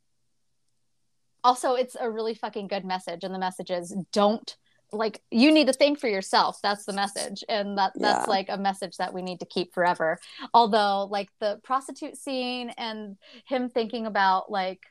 also, 1.43 1.75
it's 1.75 1.95
a 1.99 2.09
really 2.09 2.33
fucking 2.33 2.67
good 2.67 2.85
message, 2.85 3.23
and 3.23 3.33
the 3.33 3.39
message 3.39 3.69
is 3.71 3.95
don't 4.11 4.55
like 4.91 5.21
you 5.29 5.51
need 5.51 5.67
to 5.67 5.73
think 5.73 5.99
for 5.99 6.07
yourself 6.07 6.57
that's 6.63 6.85
the 6.85 6.93
message 6.93 7.43
and 7.47 7.77
that 7.77 7.91
that's 7.95 8.25
yeah. 8.25 8.31
like 8.31 8.47
a 8.49 8.57
message 8.57 8.97
that 8.97 9.13
we 9.13 9.21
need 9.21 9.39
to 9.39 9.45
keep 9.45 9.71
forever 9.71 10.17
although 10.53 11.07
like 11.09 11.29
the 11.39 11.59
prostitute 11.63 12.17
scene 12.17 12.71
and 12.77 13.15
him 13.45 13.69
thinking 13.69 14.07
about 14.07 14.51
like 14.51 14.81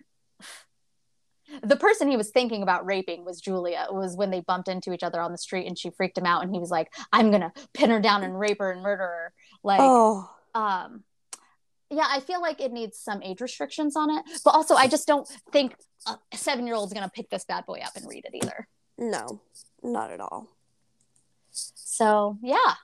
the 1.63 1.77
person 1.77 2.09
he 2.09 2.17
was 2.17 2.31
thinking 2.31 2.63
about 2.63 2.87
raping 2.87 3.25
was 3.25 3.41
Julia. 3.41 3.87
It 3.89 3.95
was 3.95 4.17
when 4.17 4.31
they 4.31 4.41
bumped 4.41 4.69
into 4.69 4.93
each 4.93 5.03
other 5.03 5.21
on 5.21 5.33
the 5.33 5.39
street 5.39 5.67
and 5.67 5.79
she 5.79 5.91
freaked 5.91 6.19
him 6.19 6.27
out 6.27 6.43
and 6.43 6.53
he 6.53 6.61
was 6.61 6.71
like, 6.71 6.93
I'm 7.13 7.31
gonna 7.31 7.53
pin 7.75 7.91
her 7.91 8.01
down 8.01 8.23
and 8.23 8.39
rape 8.39 8.59
her 8.59 8.71
and 8.71 8.83
murder 8.83 9.03
her. 9.03 9.33
Like 9.63 9.81
oh. 9.83 10.31
um 10.55 11.05
yeah, 11.91 12.07
I 12.07 12.21
feel 12.21 12.43
like 12.43 12.61
it 12.61 12.73
needs 12.73 12.99
some 12.99 13.23
age 13.23 13.41
restrictions 13.41 13.97
on 13.97 14.11
it. 14.11 14.25
But 14.45 14.51
also 14.51 14.75
I 14.75 14.89
just 14.89 15.07
don't 15.07 15.27
think 15.53 15.75
a 16.07 16.37
seven 16.37 16.67
year 16.67 16.77
old's 16.77 16.93
gonna 16.93 17.11
pick 17.13 17.31
this 17.31 17.45
bad 17.45 17.67
boy 17.67 17.81
up 17.85 17.97
and 17.97 18.07
read 18.09 18.27
it 18.27 18.35
either. 18.35 18.69
No, 18.99 19.41
not 19.83 20.11
at 20.11 20.21
all. 20.21 20.49
So 21.53 22.39
yeah. 22.43 22.75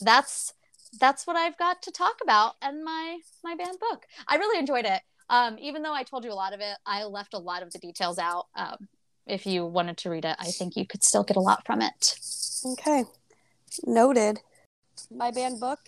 That's 0.00 0.52
that's 0.98 1.26
what 1.26 1.36
I've 1.36 1.56
got 1.56 1.82
to 1.82 1.90
talk 1.90 2.16
about 2.22 2.54
and 2.60 2.84
my 2.84 3.18
my 3.42 3.54
banned 3.54 3.78
book. 3.78 4.06
I 4.26 4.36
really 4.36 4.58
enjoyed 4.58 4.84
it. 4.84 5.02
Um, 5.32 5.56
even 5.58 5.82
though 5.82 5.94
I 5.94 6.02
told 6.02 6.24
you 6.26 6.30
a 6.30 6.34
lot 6.34 6.52
of 6.52 6.60
it, 6.60 6.76
I 6.84 7.04
left 7.04 7.32
a 7.32 7.38
lot 7.38 7.62
of 7.62 7.72
the 7.72 7.78
details 7.78 8.18
out. 8.18 8.48
Um, 8.54 8.86
if 9.26 9.46
you 9.46 9.64
wanted 9.64 9.96
to 9.98 10.10
read 10.10 10.26
it, 10.26 10.36
I 10.38 10.44
think 10.44 10.76
you 10.76 10.86
could 10.86 11.02
still 11.02 11.24
get 11.24 11.38
a 11.38 11.40
lot 11.40 11.64
from 11.64 11.80
it. 11.80 12.18
Okay. 12.66 13.04
Noted. 13.86 14.40
My 15.10 15.30
banned 15.30 15.58
book 15.58 15.78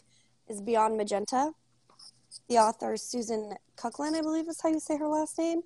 is 0.49 0.63
Beyond 0.63 0.97
Magenta. 0.97 1.53
The 2.49 2.57
author 2.57 2.97
Susan 2.97 3.55
Kuklin, 3.77 4.15
I 4.15 4.23
believe 4.23 4.49
is 4.49 4.63
how 4.63 4.71
you 4.71 4.81
say 4.81 4.97
her 4.97 5.07
last 5.07 5.39
name. 5.39 5.61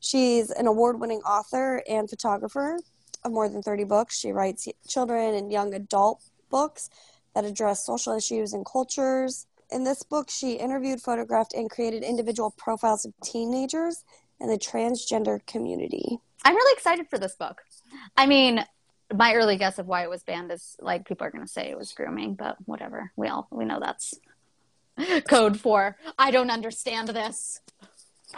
She's 0.00 0.50
an 0.50 0.66
award 0.66 0.98
winning 0.98 1.20
author 1.20 1.84
and 1.88 2.10
photographer 2.10 2.80
of 3.24 3.30
more 3.30 3.48
than 3.48 3.62
30 3.62 3.84
books. 3.84 4.18
She 4.18 4.32
writes 4.32 4.66
children 4.88 5.34
and 5.34 5.52
young 5.52 5.72
adult 5.72 6.20
books 6.50 6.90
that 7.36 7.44
address 7.44 7.86
social 7.86 8.16
issues 8.16 8.54
and 8.54 8.66
cultures 8.66 9.46
in 9.72 9.84
this 9.84 10.02
book, 10.02 10.30
she 10.30 10.52
interviewed, 10.52 11.00
photographed, 11.00 11.54
and 11.54 11.70
created 11.70 12.02
individual 12.02 12.52
profiles 12.56 13.04
of 13.04 13.12
teenagers 13.22 14.04
and 14.40 14.50
the 14.50 14.58
transgender 14.58 15.44
community. 15.46 16.18
I'm 16.44 16.54
really 16.54 16.72
excited 16.72 17.08
for 17.08 17.18
this 17.18 17.34
book. 17.34 17.62
I 18.16 18.26
mean, 18.26 18.64
my 19.14 19.34
early 19.34 19.56
guess 19.56 19.78
of 19.78 19.86
why 19.86 20.02
it 20.02 20.10
was 20.10 20.22
banned 20.22 20.52
is 20.52 20.76
like 20.80 21.06
people 21.06 21.26
are 21.26 21.30
going 21.30 21.44
to 21.44 21.52
say 21.52 21.68
it 21.70 21.78
was 21.78 21.92
grooming, 21.92 22.34
but 22.34 22.56
whatever. 22.64 23.10
We 23.16 23.28
all 23.28 23.48
we 23.50 23.64
know 23.64 23.80
that's 23.80 24.14
code 25.28 25.58
for 25.58 25.96
I 26.18 26.30
don't 26.30 26.50
understand 26.50 27.08
this. 27.08 27.60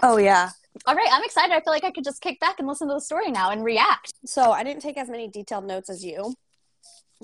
Oh 0.02 0.16
yeah. 0.16 0.50
All 0.86 0.94
right, 0.94 1.09
I'm 1.12 1.22
excited. 1.22 1.54
I 1.54 1.60
feel 1.60 1.72
like 1.72 1.84
I 1.84 1.90
could 1.90 2.04
just 2.04 2.22
kick 2.22 2.40
back 2.40 2.59
and 2.59 2.66
listen 2.66 2.88
to 2.88 2.94
the 2.94 3.00
story 3.00 3.30
now 3.30 3.50
and 3.50 3.62
react. 3.62 4.14
So, 4.24 4.52
I 4.52 4.64
didn't 4.64 4.80
take 4.80 4.96
as 4.96 5.10
many 5.10 5.28
detailed 5.28 5.66
notes 5.66 5.90
as 5.90 6.02
you. 6.02 6.34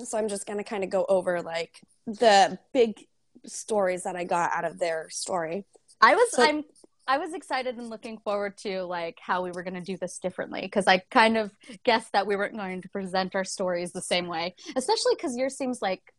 So, 0.03 0.19
I'm 0.19 0.29
just 0.29 0.45
going 0.45 0.59
to 0.59 0.63
kind 0.63 0.83
of 0.83 0.91
go 0.91 1.03
over 1.09 1.41
like 1.41 1.81
the 2.05 2.59
big 2.73 3.07
stories 3.45 4.03
that 4.03 4.15
I 4.15 4.23
got 4.23 4.51
out 4.53 4.65
of 4.65 4.79
their 4.79 5.09
story. 5.09 5.65
I 6.01 6.15
was 6.15 6.31
so, 6.31 6.43
I'm 6.43 6.63
I 7.09 7.17
was 7.17 7.33
excited 7.33 7.77
and 7.77 7.89
looking 7.89 8.19
forward 8.19 8.55
to 8.57 8.83
like 8.83 9.17
how 9.19 9.41
we 9.41 9.51
were 9.51 9.63
going 9.63 9.73
to 9.73 9.81
do 9.81 9.97
this 9.97 10.19
differently 10.19 10.61
because 10.61 10.85
I 10.85 10.99
kind 11.09 11.37
of 11.37 11.51
guessed 11.83 12.11
that 12.13 12.27
we 12.27 12.35
weren't 12.35 12.55
going 12.55 12.83
to 12.83 12.89
present 12.89 13.33
our 13.33 13.43
stories 13.43 13.91
the 13.91 14.01
same 14.01 14.27
way, 14.27 14.53
especially 14.75 15.15
because 15.15 15.35
yours 15.35 15.57
seems 15.57 15.81
like 15.81 16.13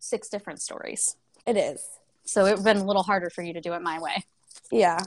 six 0.00 0.28
different 0.28 0.60
stories. 0.60 1.16
It 1.46 1.56
is. 1.56 1.82
So 2.26 2.42
it 2.42 2.50
would 2.50 2.58
have 2.58 2.64
been 2.64 2.76
a 2.76 2.84
little 2.84 3.02
harder 3.02 3.30
for 3.30 3.42
you 3.42 3.54
to 3.54 3.62
do 3.62 3.72
it 3.72 3.80
my 3.80 3.98
way. 3.98 4.22
Yeah. 4.70 5.00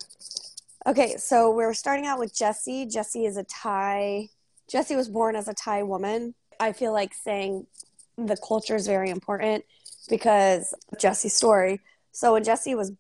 Okay, 0.88 1.18
so 1.18 1.52
we're 1.52 1.76
starting 1.76 2.08
out 2.08 2.18
with 2.18 2.36
Jessie. 2.36 2.88
Jessie 2.88 3.26
is 3.26 3.38
a 3.38 3.44
Thai. 3.44 4.30
Jessie 4.68 4.96
was 4.96 5.08
born 5.08 5.36
as 5.36 5.48
a 5.48 5.54
Thai 5.54 5.84
woman. 5.84 6.34
I 6.60 6.74
feel 6.74 6.94
like 6.94 7.14
saying 7.14 7.68
the 8.18 8.38
culture 8.38 8.76
is 8.76 8.88
very 8.88 9.12
important 9.12 9.66
because 10.08 10.74
Jesse's 11.00 11.34
story. 11.34 11.82
So 12.12 12.34
when 12.34 12.44
Jesse 12.44 12.76
was 12.76 12.92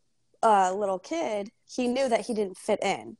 a 0.43 0.73
little 0.73 0.99
kid, 0.99 1.49
he 1.69 1.87
knew 1.87 2.07
that 2.09 2.25
he 2.25 2.33
didn't 2.33 2.57
fit 2.57 2.79
in. 2.81 3.17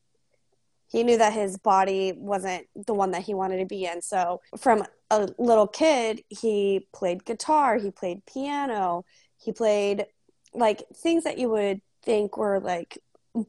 He 0.89 1.03
knew 1.03 1.18
that 1.18 1.34
his 1.34 1.57
body 1.57 2.14
wasn't 2.15 2.68
the 2.76 2.93
one 2.93 3.11
that 3.11 3.23
he 3.23 3.34
wanted 3.34 3.57
to 3.57 3.65
be 3.65 3.85
in. 3.85 4.01
So 4.01 4.41
from 4.57 4.85
a 5.09 5.27
little 5.38 5.68
kid, 5.68 6.22
he 6.30 6.88
played 6.93 7.26
guitar, 7.26 7.77
he 7.77 7.91
played 7.91 8.26
piano, 8.26 9.03
he 9.38 9.51
played 9.51 10.05
like 10.53 10.84
things 10.95 11.26
that 11.26 11.38
you 11.38 11.49
would 11.49 11.81
think 12.03 12.38
were 12.38 12.59
like 12.59 12.97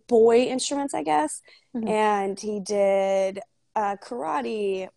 boy 0.08 0.42
instruments, 0.42 0.94
I 0.94 1.02
guess. 1.02 1.42
Mm-hmm. 1.76 1.88
And 1.88 2.40
he 2.40 2.60
did 2.60 3.40
uh, 3.76 3.96
karate, 3.96 4.88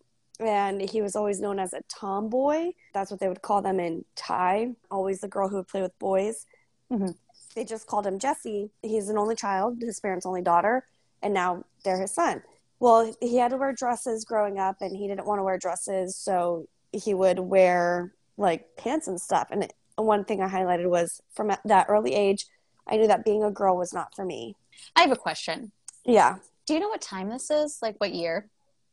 and 0.44 0.80
he 0.80 1.02
was 1.02 1.16
always 1.16 1.40
known 1.40 1.58
as 1.58 1.72
a 1.72 1.82
tomboy. 1.88 2.72
That's 2.94 3.10
what 3.10 3.20
they 3.20 3.28
would 3.28 3.42
call 3.42 3.62
them 3.62 3.80
in 3.80 4.04
Thai. 4.16 4.72
Always 4.90 5.20
the 5.20 5.28
girl 5.28 5.48
who 5.48 5.56
would 5.56 5.68
play 5.68 5.82
with 5.82 5.98
boys. 5.98 6.46
Mm-hmm. 6.92 7.10
They 7.54 7.64
just 7.64 7.86
called 7.86 8.06
him 8.06 8.18
Jesse. 8.18 8.70
He's 8.82 9.08
an 9.08 9.18
only 9.18 9.34
child, 9.34 9.78
his 9.80 10.00
parents' 10.00 10.26
only 10.26 10.42
daughter, 10.42 10.86
and 11.22 11.34
now 11.34 11.64
they're 11.84 12.00
his 12.00 12.12
son. 12.12 12.42
Well, 12.80 13.14
he 13.20 13.36
had 13.36 13.50
to 13.50 13.56
wear 13.56 13.72
dresses 13.72 14.24
growing 14.24 14.58
up, 14.58 14.76
and 14.80 14.96
he 14.96 15.06
didn't 15.06 15.26
want 15.26 15.38
to 15.38 15.44
wear 15.44 15.58
dresses, 15.58 16.16
so 16.16 16.66
he 16.92 17.14
would 17.14 17.38
wear 17.38 18.12
like 18.36 18.76
pants 18.76 19.06
and 19.06 19.20
stuff. 19.20 19.48
And 19.50 19.72
one 19.96 20.24
thing 20.24 20.40
I 20.40 20.48
highlighted 20.48 20.88
was 20.88 21.20
from 21.34 21.52
that 21.64 21.86
early 21.88 22.14
age, 22.14 22.46
I 22.86 22.96
knew 22.96 23.06
that 23.06 23.24
being 23.24 23.44
a 23.44 23.50
girl 23.50 23.76
was 23.76 23.92
not 23.92 24.14
for 24.14 24.24
me. 24.24 24.56
I 24.96 25.02
have 25.02 25.12
a 25.12 25.16
question. 25.16 25.72
Yeah. 26.04 26.36
Do 26.66 26.74
you 26.74 26.80
know 26.80 26.88
what 26.88 27.00
time 27.00 27.28
this 27.28 27.50
is? 27.50 27.78
Like 27.82 27.96
what 27.98 28.12
year? 28.12 28.48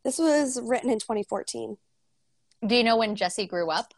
This 0.10 0.18
was 0.18 0.60
written 0.64 0.90
in 0.90 0.98
2014. 0.98 1.78
Do 2.66 2.76
you 2.76 2.84
know 2.84 2.98
when 2.98 3.16
Jesse 3.16 3.46
grew 3.46 3.70
up? 3.70 3.94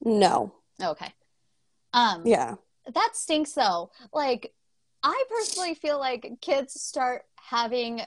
No. 0.00 0.54
Okay. 0.80 1.12
Um 1.92 2.22
Yeah. 2.24 2.54
That 2.86 3.10
stinks 3.14 3.50
though. 3.54 3.90
Like 4.12 4.54
I 5.02 5.24
personally 5.28 5.74
feel 5.74 5.98
like 5.98 6.34
kids 6.40 6.80
start 6.80 7.22
having 7.34 8.02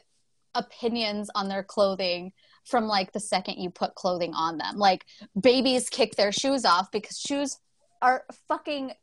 opinions 0.56 1.30
on 1.36 1.50
their 1.50 1.62
clothing 1.62 2.32
from 2.64 2.88
like 2.88 3.12
the 3.12 3.20
second 3.20 3.58
you 3.58 3.70
put 3.70 3.94
clothing 3.94 4.34
on 4.34 4.58
them. 4.58 4.78
Like 4.78 5.04
babies 5.38 5.90
kick 5.90 6.16
their 6.16 6.32
shoes 6.32 6.64
off 6.64 6.90
because 6.90 7.20
shoes 7.20 7.58
are 8.02 8.24
fucking 8.48 8.94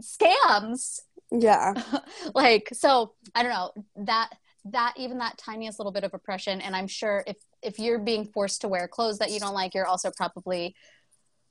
scams. 0.00 1.02
Yeah. 1.30 1.74
like 2.34 2.70
so 2.72 3.12
I 3.32 3.44
don't 3.44 3.52
know 3.52 3.84
that 4.06 4.30
that 4.72 4.94
even 4.96 5.18
that 5.18 5.38
tiniest 5.38 5.78
little 5.78 5.92
bit 5.92 6.04
of 6.04 6.14
oppression. 6.14 6.60
And 6.60 6.74
i'm 6.74 6.86
sure 6.86 7.24
if 7.26 7.36
if 7.62 7.78
you're 7.78 7.98
being 7.98 8.24
forced 8.24 8.60
to 8.62 8.68
wear 8.68 8.88
clothes 8.88 9.18
that 9.18 9.30
you 9.30 9.40
don't 9.40 9.54
like 9.54 9.74
you're 9.74 9.86
also 9.86 10.10
probably 10.10 10.74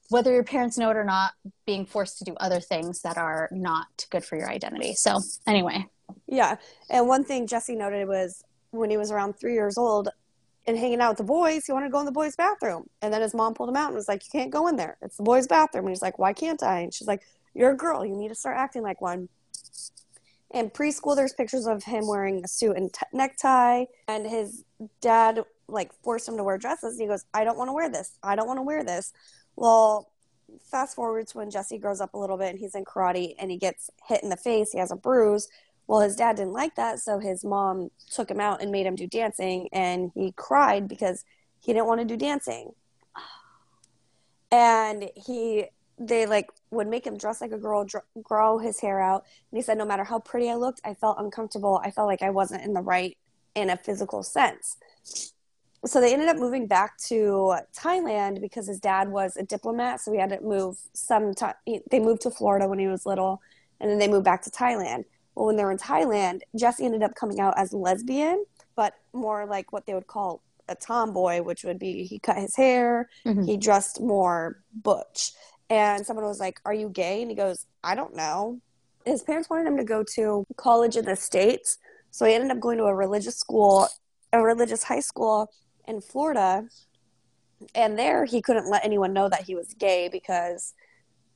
whether 0.10 0.32
your 0.32 0.44
parents 0.44 0.78
know 0.78 0.92
it 0.92 0.98
or 0.98 1.04
not 1.04 1.32
being 1.66 1.86
forced 1.86 2.20
to 2.20 2.24
do 2.24 2.36
other 2.36 2.60
things 2.60 3.02
that 3.02 3.18
are 3.18 3.50
not 3.52 4.06
good 4.12 4.24
for 4.24 4.38
your 4.38 4.50
identity. 4.50 4.94
So 4.94 5.20
anyway. 5.48 5.88
Yeah. 6.28 6.58
And 6.90 7.08
one 7.08 7.24
thing 7.24 7.48
jesse 7.48 7.76
noted 7.76 8.08
was 8.08 8.44
when 8.72 8.90
he 8.90 8.98
was 8.98 9.12
around 9.12 9.34
three 9.34 9.54
years 9.54 9.78
old 9.78 10.10
and 10.68 10.78
hanging 10.78 11.00
out 11.00 11.12
with 11.12 11.18
the 11.20 11.24
boys 11.24 11.66
he 11.66 11.72
wanted 11.72 11.88
to 11.88 11.92
go 11.92 12.00
in 12.00 12.06
the 12.06 12.12
boys 12.12 12.36
bathroom. 12.36 12.88
And 13.02 13.12
then 13.14 13.22
his 13.22 13.34
mom 13.34 13.56
pulled 13.56 13.70
him 13.70 13.76
out 13.76 13.88
and 13.88 13.96
was 13.96 14.08
like 14.08 14.24
you 14.26 14.40
can't 14.40 14.52
go 14.52 14.68
in 14.68 14.76
there. 14.76 14.98
It's 15.02 15.18
the 15.18 15.24
boys 15.24 15.48
bathroom. 15.48 15.86
And 15.86 15.92
he's 15.92 16.02
like 16.02 16.20
why 16.20 16.34
can't 16.34 16.62
i? 16.62 16.82
And 16.82 16.94
she's 16.94 17.08
like 17.08 17.24
you're 17.56 17.72
a 17.72 17.78
girl. 17.78 18.06
You 18.06 18.16
need 18.16 18.30
to 18.30 18.36
start 18.36 18.58
acting 18.58 18.84
like 18.84 19.02
one 19.02 19.30
in 20.56 20.70
preschool 20.70 21.16
there's 21.16 21.34
pictures 21.34 21.68
of 21.68 21.84
him 21.84 22.08
wearing 22.08 22.42
a 22.44 22.48
suit 22.48 22.78
and 22.78 22.92
t- 22.92 23.06
necktie 23.12 23.84
and 24.08 24.26
his 24.26 24.64
dad 25.02 25.44
like 25.68 25.92
forced 26.02 26.28
him 26.28 26.38
to 26.38 26.44
wear 26.44 26.58
dresses. 26.58 26.94
And 26.94 27.02
he 27.02 27.08
goes 27.08 27.26
i 27.34 27.44
don't 27.44 27.58
want 27.58 27.68
to 27.68 27.74
wear 27.74 27.90
this. 27.90 28.18
I 28.24 28.36
don't 28.36 28.48
want 28.48 28.58
to 28.58 28.64
wear 28.64 28.84
this. 28.84 29.14
Well 29.56 30.10
fast 30.72 30.96
forward 30.96 31.28
to 31.28 31.38
when 31.38 31.52
jesse 31.52 31.78
grows 31.78 32.00
up 32.00 32.14
a 32.14 32.18
little 32.18 32.38
bit 32.38 32.52
and 32.52 32.60
he's 32.60 32.76
in 32.76 32.86
karate 32.86 33.36
and 33.38 33.52
he 33.52 33.58
gets 33.58 33.90
hit 34.08 34.24
in 34.24 34.30
the 34.30 34.38
face 34.38 34.72
he 34.72 34.80
has 34.80 34.92
a 34.92 34.96
bruise. 34.96 35.50
Well 35.88 36.00
his 36.00 36.16
dad 36.16 36.38
didn't 36.38 36.54
like 36.54 36.76
that 36.76 37.00
so 37.00 37.20
his 37.20 37.44
mom 37.44 37.92
took 38.10 38.32
him 38.32 38.40
out 38.40 38.62
and 38.62 38.72
made 38.72 38.86
him 38.86 38.96
do 38.96 39.08
dancing 39.08 39.68
and 39.74 40.12
he 40.16 40.32
cried 40.38 40.88
because 40.88 41.26
he 41.60 41.74
didn't 41.74 41.88
want 41.88 42.00
to 42.00 42.08
do 42.08 42.18
dancing. 42.18 42.72
And 44.52 45.10
he 45.16 45.66
they 45.98 46.26
like 46.26 46.50
would 46.72 46.88
make 46.88 47.06
him 47.06 47.18
dress 47.18 47.42
like 47.42 47.52
a 47.52 47.58
girl, 47.58 47.86
dr- 47.86 48.04
grow 48.22 48.58
his 48.58 48.80
hair 48.80 49.02
out. 49.02 49.26
And 49.52 49.58
he 49.58 49.62
said, 49.62 49.78
no 49.78 49.86
matter 49.86 50.04
how 50.04 50.20
pretty 50.20 50.50
I 50.50 50.56
looked, 50.56 50.82
I 50.84 50.94
felt 50.94 51.18
uncomfortable. 51.20 51.80
I 51.84 51.92
felt 51.92 52.08
like 52.08 52.22
I 52.22 52.30
wasn't 52.30 52.64
in 52.64 52.74
the 52.74 52.82
right 52.82 53.18
in 53.56 53.70
a 53.70 53.78
physical 53.78 54.22
sense. 54.22 54.78
so 55.86 56.02
they 56.02 56.14
ended 56.14 56.28
up 56.28 56.38
moving 56.38 56.68
back 56.68 56.98
to 56.98 57.56
Thailand 57.78 58.42
because 58.42 58.68
his 58.68 58.80
dad 58.80 59.10
was 59.10 59.38
a 59.38 59.44
diplomat. 59.44 60.02
So 60.02 60.12
he 60.12 60.20
had 60.20 60.32
to 60.32 60.42
move 60.42 60.78
some 60.94 61.34
time. 61.34 61.54
They 61.66 62.00
moved 62.00 62.24
to 62.24 62.32
Florida 62.32 62.68
when 62.68 62.80
he 62.80 62.88
was 62.88 63.06
little, 63.06 63.42
and 63.80 63.90
then 63.90 64.00
they 64.00 64.08
moved 64.08 64.26
back 64.26 64.42
to 64.44 64.50
Thailand. 64.50 65.06
Well, 65.36 65.46
when 65.46 65.58
they 65.58 65.64
were 65.64 65.72
in 65.72 65.78
Thailand, 65.78 66.42
Jesse 66.58 66.86
ended 66.86 67.04
up 67.04 67.16
coming 67.16 67.40
out 67.40 67.54
as 67.58 67.74
lesbian, 67.74 68.46
but 68.76 68.94
more 69.14 69.46
like 69.46 69.72
what 69.72 69.86
they 69.86 69.94
would 69.94 70.08
call 70.08 70.42
a 70.68 70.76
tomboy, 70.76 71.42
which 71.42 71.64
would 71.64 71.78
be 71.78 72.06
he 72.06 72.20
cut 72.20 72.38
his 72.38 72.56
hair, 72.56 73.10
mm-hmm. 73.26 73.44
he 73.44 73.58
dressed 73.58 74.02
more 74.02 74.64
butch. 74.74 75.32
And 75.70 76.06
someone 76.06 76.26
was 76.26 76.40
like, 76.40 76.60
Are 76.66 76.74
you 76.74 76.90
gay? 76.90 77.22
And 77.22 77.30
he 77.30 77.36
goes, 77.36 77.66
I 77.84 77.96
don't 77.96 78.16
know. 78.16 78.60
His 79.06 79.24
parents 79.24 79.50
wanted 79.50 79.68
him 79.68 79.78
to 79.78 79.84
go 79.84 80.04
to 80.16 80.46
college 80.58 80.98
in 80.98 81.06
the 81.06 81.16
States. 81.16 81.78
So 82.12 82.26
he 82.26 82.34
ended 82.34 82.52
up 82.52 82.60
going 82.60 82.78
to 82.78 82.86
a 82.86 82.96
religious 82.96 83.36
school, 83.36 83.88
a 84.32 84.42
religious 84.42 84.84
high 84.84 85.02
school 85.02 85.52
in 85.88 86.02
Florida, 86.02 86.68
and 87.74 87.98
there 87.98 88.26
he 88.26 88.42
couldn't 88.42 88.70
let 88.70 88.86
anyone 88.86 89.14
know 89.14 89.30
that 89.30 89.44
he 89.44 89.56
was 89.56 89.74
gay 89.74 90.10
because 90.12 90.74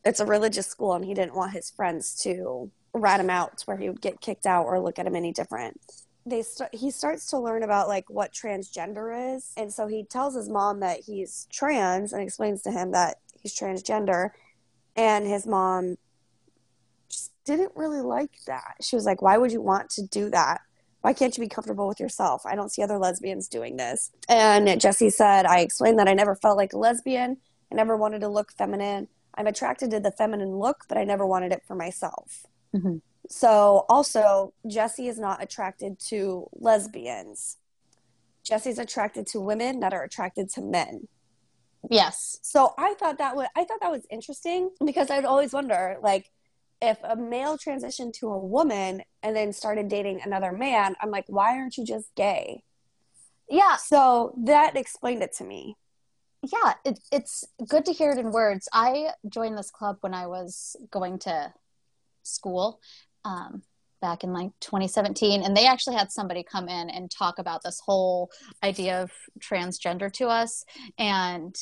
it's 0.06 0.20
a 0.20 0.26
religious 0.26 0.68
school 0.68 0.94
and 0.94 1.06
he 1.06 1.14
didn't 1.14 1.36
want 1.36 1.54
his 1.54 1.70
friends 1.70 2.16
to 2.24 2.72
rat 2.94 3.20
him 3.20 3.30
out 3.30 3.62
where 3.66 3.78
he 3.78 3.90
would 3.90 4.02
get 4.02 4.22
kicked 4.22 4.46
out 4.46 4.66
or 4.66 4.80
look 4.80 5.00
at 5.00 5.06
him 5.06 5.16
any 5.16 5.32
different. 5.32 5.80
They 6.26 6.42
st- 6.42 6.74
he 6.74 6.92
starts 6.92 7.28
to 7.28 7.40
learn 7.40 7.64
about 7.64 7.88
like 7.88 8.10
what 8.10 8.34
transgender 8.34 9.36
is, 9.36 9.52
and 9.58 9.74
so 9.74 9.88
he 9.88 10.04
tells 10.04 10.36
his 10.36 10.50
mom 10.50 10.82
that 10.82 11.00
he's 11.06 11.48
trans 11.52 12.14
and 12.14 12.22
explains 12.22 12.62
to 12.64 12.72
him 12.72 12.92
that 12.92 13.18
he's 13.42 13.58
transgender, 13.58 14.30
and 14.96 15.26
his 15.26 15.46
mom 15.48 15.98
just 17.10 17.32
didn't 17.46 17.72
really 17.76 18.02
like 18.02 18.32
that. 18.48 18.76
She 18.82 18.96
was 18.96 19.06
like, 19.06 19.22
"Why 19.22 19.38
would 19.38 19.52
you 19.52 19.62
want 19.62 19.90
to 19.92 20.06
do 20.06 20.30
that?" 20.30 20.62
why 21.02 21.14
can't 21.14 21.38
you 21.38 21.44
be 21.44 21.50
comfortable 21.50 21.88
with 21.88 22.00
yourself? 22.00 22.46
I 22.46 22.56
don't 22.56 22.72
see 22.72 22.84
other 22.84 22.98
lesbians 22.98 23.48
doing 23.48 23.78
this. 23.78 24.12
And 24.28 24.80
Jesse 24.80 25.10
said, 25.10 25.46
I 25.46 25.60
explained 25.60 25.98
that 26.00 26.10
I 26.10 26.14
never 26.14 26.36
felt 26.36 26.58
like 26.58 26.74
a 26.74 26.78
lesbian. 26.78 27.38
I 27.72 27.76
never 27.76 27.96
wanted 27.96 28.20
to 28.22 28.28
look 28.28 28.52
feminine. 28.52 29.08
I'm 29.36 29.48
attracted 29.48 29.92
to 29.92 30.00
the 30.00 30.12
feminine 30.12 30.58
look, 30.58 30.86
but 30.90 30.98
I 30.98 31.06
never 31.06 31.26
wanted 31.26 31.54
it 31.54 31.64
for 31.66 31.76
myself. 31.76 32.46
Mm-hmm. 32.76 32.98
So, 33.30 33.86
also, 33.88 34.54
Jesse 34.68 35.08
is 35.08 35.20
not 35.20 35.42
attracted 35.42 36.00
to 36.08 36.50
lesbians. 36.54 37.58
Jesse's 38.44 38.80
attracted 38.80 39.28
to 39.28 39.40
women 39.40 39.80
that 39.82 39.94
are 39.94 40.04
attracted 40.04 40.50
to 40.52 40.62
men. 40.62 41.08
Yes. 41.90 42.38
So 42.42 42.74
I 42.78 42.94
thought 42.96 43.20
that 43.20 43.36
was 43.36 43.48
I 43.56 43.64
thought 43.64 43.80
that 43.82 43.92
was 43.92 44.06
interesting 44.10 44.72
because 44.86 45.10
I'd 45.10 45.26
always 45.26 45.54
wonder 45.54 45.98
like 46.02 46.30
if 46.82 46.98
a 47.04 47.16
male 47.16 47.58
transitioned 47.58 48.14
to 48.14 48.28
a 48.28 48.38
woman 48.38 49.04
and 49.22 49.36
then 49.36 49.52
started 49.54 49.90
dating 49.90 50.22
another 50.24 50.52
man, 50.52 50.96
I'm 51.02 51.12
like, 51.12 51.26
why 51.28 51.58
aren't 51.58 51.78
you 51.78 51.86
just 51.86 52.14
gay? 52.16 52.64
Yeah. 53.50 53.76
So 53.76 54.34
that 54.46 54.78
explained 54.78 55.24
it 55.24 55.34
to 55.38 55.44
me. 55.44 55.76
Yeah, 56.42 56.76
it, 56.86 57.00
it's 57.12 57.44
good 57.68 57.84
to 57.86 57.92
hear 57.92 58.12
it 58.12 58.18
in 58.18 58.32
words. 58.32 58.70
I 58.72 59.10
joined 59.28 59.58
this 59.58 59.72
club 59.72 59.98
when 60.02 60.14
I 60.14 60.28
was 60.28 60.78
going 60.90 61.20
to 61.20 61.54
school 62.24 62.80
um, 63.26 63.64
back 64.02 64.24
in 64.24 64.34
like 64.34 64.52
2017, 64.62 65.44
and 65.44 65.56
they 65.56 65.66
actually 65.66 65.96
had 65.96 66.12
somebody 66.12 66.44
come 66.44 66.68
in 66.68 66.90
and 66.90 67.10
talk 67.10 67.40
about 67.40 67.64
this 67.64 67.82
whole 67.86 68.32
idea 68.64 69.02
of 69.02 69.12
transgender 69.40 70.12
to 70.14 70.28
us. 70.28 70.64
And 70.98 71.56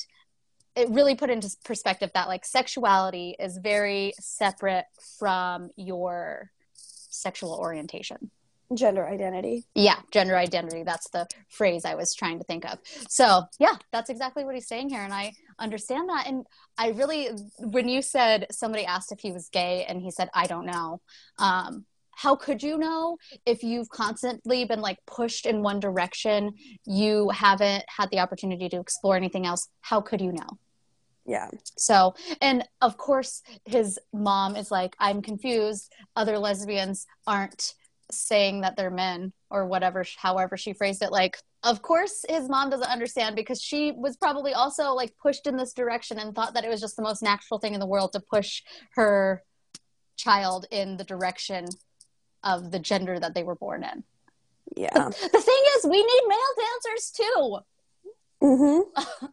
it 0.75 0.89
really 0.89 1.15
put 1.15 1.29
into 1.29 1.49
perspective 1.65 2.11
that 2.13 2.27
like 2.27 2.45
sexuality 2.45 3.35
is 3.39 3.57
very 3.57 4.13
separate 4.19 4.85
from 5.17 5.71
your 5.75 6.51
sexual 6.75 7.53
orientation 7.53 8.29
gender 8.75 9.07
identity 9.07 9.63
yeah 9.75 9.95
gender 10.11 10.35
identity 10.35 10.83
that's 10.83 11.09
the 11.11 11.25
phrase 11.49 11.85
i 11.85 11.95
was 11.95 12.13
trying 12.13 12.37
to 12.37 12.43
think 12.43 12.65
of 12.65 12.77
so 13.07 13.43
yeah 13.59 13.73
that's 13.93 14.09
exactly 14.09 14.43
what 14.43 14.55
he's 14.55 14.67
saying 14.67 14.89
here 14.89 15.01
and 15.01 15.13
i 15.13 15.31
understand 15.57 16.09
that 16.09 16.25
and 16.27 16.45
i 16.77 16.89
really 16.89 17.29
when 17.59 17.87
you 17.87 18.01
said 18.01 18.45
somebody 18.51 18.85
asked 18.85 19.11
if 19.11 19.19
he 19.19 19.31
was 19.31 19.49
gay 19.49 19.85
and 19.87 20.01
he 20.01 20.11
said 20.11 20.29
i 20.33 20.45
don't 20.47 20.65
know 20.65 20.99
um, 21.39 21.85
how 22.17 22.35
could 22.35 22.61
you 22.61 22.77
know 22.77 23.17
if 23.45 23.63
you've 23.63 23.89
constantly 23.89 24.65
been 24.65 24.81
like 24.81 24.97
pushed 25.05 25.45
in 25.45 25.61
one 25.61 25.79
direction 25.79 26.51
you 26.85 27.29
haven't 27.29 27.83
had 27.87 28.09
the 28.11 28.19
opportunity 28.19 28.67
to 28.67 28.79
explore 28.79 29.15
anything 29.15 29.45
else 29.45 29.69
how 29.81 30.01
could 30.01 30.21
you 30.21 30.31
know 30.31 30.57
yeah. 31.27 31.49
So, 31.77 32.15
and 32.41 32.63
of 32.81 32.95
course, 32.95 33.43
his 33.65 33.99
mom 34.13 34.55
is 34.55 34.71
like, 34.71 34.95
I'm 34.97 35.21
confused. 35.21 35.91
Other 36.15 36.39
lesbians 36.39 37.05
aren't 37.27 37.73
saying 38.09 38.61
that 38.61 38.77
they're 38.77 38.89
men 38.89 39.33
or 39.49 39.65
whatever, 39.65 40.05
however 40.15 40.55
she 40.55 40.71
phrased 40.71 41.03
it. 41.03 41.11
Like, 41.11 41.37
of 41.63 41.81
course, 41.81 42.23
his 42.29 42.47
mom 42.47 42.69
doesn't 42.69 42.89
understand 42.89 43.35
because 43.35 43.61
she 43.61 43.91
was 43.91 44.15
probably 44.15 44.53
also 44.53 44.93
like 44.93 45.17
pushed 45.21 45.47
in 45.47 45.57
this 45.57 45.73
direction 45.73 46.17
and 46.17 46.33
thought 46.33 46.53
that 46.53 46.63
it 46.63 46.69
was 46.69 46.79
just 46.79 46.95
the 46.95 47.03
most 47.03 47.21
natural 47.21 47.59
thing 47.59 47.73
in 47.73 47.81
the 47.81 47.85
world 47.85 48.13
to 48.13 48.21
push 48.21 48.63
her 48.91 49.43
child 50.15 50.65
in 50.71 50.95
the 50.95 51.03
direction 51.03 51.65
of 52.43 52.71
the 52.71 52.79
gender 52.79 53.19
that 53.19 53.33
they 53.33 53.43
were 53.43 53.55
born 53.55 53.83
in. 53.83 54.03
Yeah. 54.75 54.93
The, 54.93 55.29
the 55.33 55.41
thing 55.41 55.63
is, 55.77 55.85
we 55.85 56.03
need 56.03 56.21
male 56.27 56.39
dancers 56.59 57.11
too. 57.11 57.57
Mm-hmm. 58.43 59.27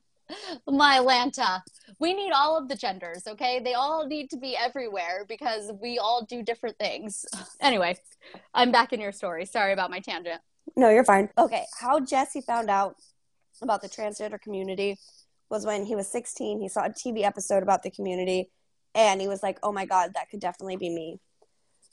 My 0.76 0.96
Atlanta 0.96 1.62
we 1.98 2.12
need 2.12 2.32
all 2.32 2.56
of 2.56 2.68
the 2.68 2.76
genders, 2.76 3.26
okay? 3.26 3.60
They 3.60 3.74
all 3.74 4.06
need 4.06 4.30
to 4.30 4.36
be 4.36 4.56
everywhere 4.56 5.24
because 5.28 5.72
we 5.80 5.98
all 5.98 6.24
do 6.24 6.42
different 6.42 6.78
things. 6.78 7.24
Anyway, 7.60 7.96
I'm 8.52 8.70
back 8.72 8.92
in 8.92 9.00
your 9.00 9.12
story. 9.12 9.46
Sorry 9.46 9.72
about 9.72 9.90
my 9.90 9.98
tangent. 9.98 10.40
No, 10.76 10.90
you're 10.90 11.04
fine. 11.04 11.30
Okay, 11.38 11.64
how 11.80 11.98
Jesse 11.98 12.42
found 12.42 12.68
out 12.68 12.96
about 13.62 13.80
the 13.80 13.88
transgender 13.88 14.38
community 14.38 14.98
was 15.48 15.64
when 15.64 15.86
he 15.86 15.94
was 15.94 16.06
16. 16.08 16.60
He 16.60 16.68
saw 16.68 16.84
a 16.84 16.90
TV 16.90 17.22
episode 17.22 17.62
about 17.62 17.82
the 17.82 17.90
community 17.90 18.50
and 18.94 19.18
he 19.18 19.28
was 19.28 19.42
like, 19.42 19.58
oh 19.62 19.72
my 19.72 19.86
God, 19.86 20.10
that 20.14 20.28
could 20.28 20.40
definitely 20.40 20.76
be 20.76 20.90
me. 20.90 21.20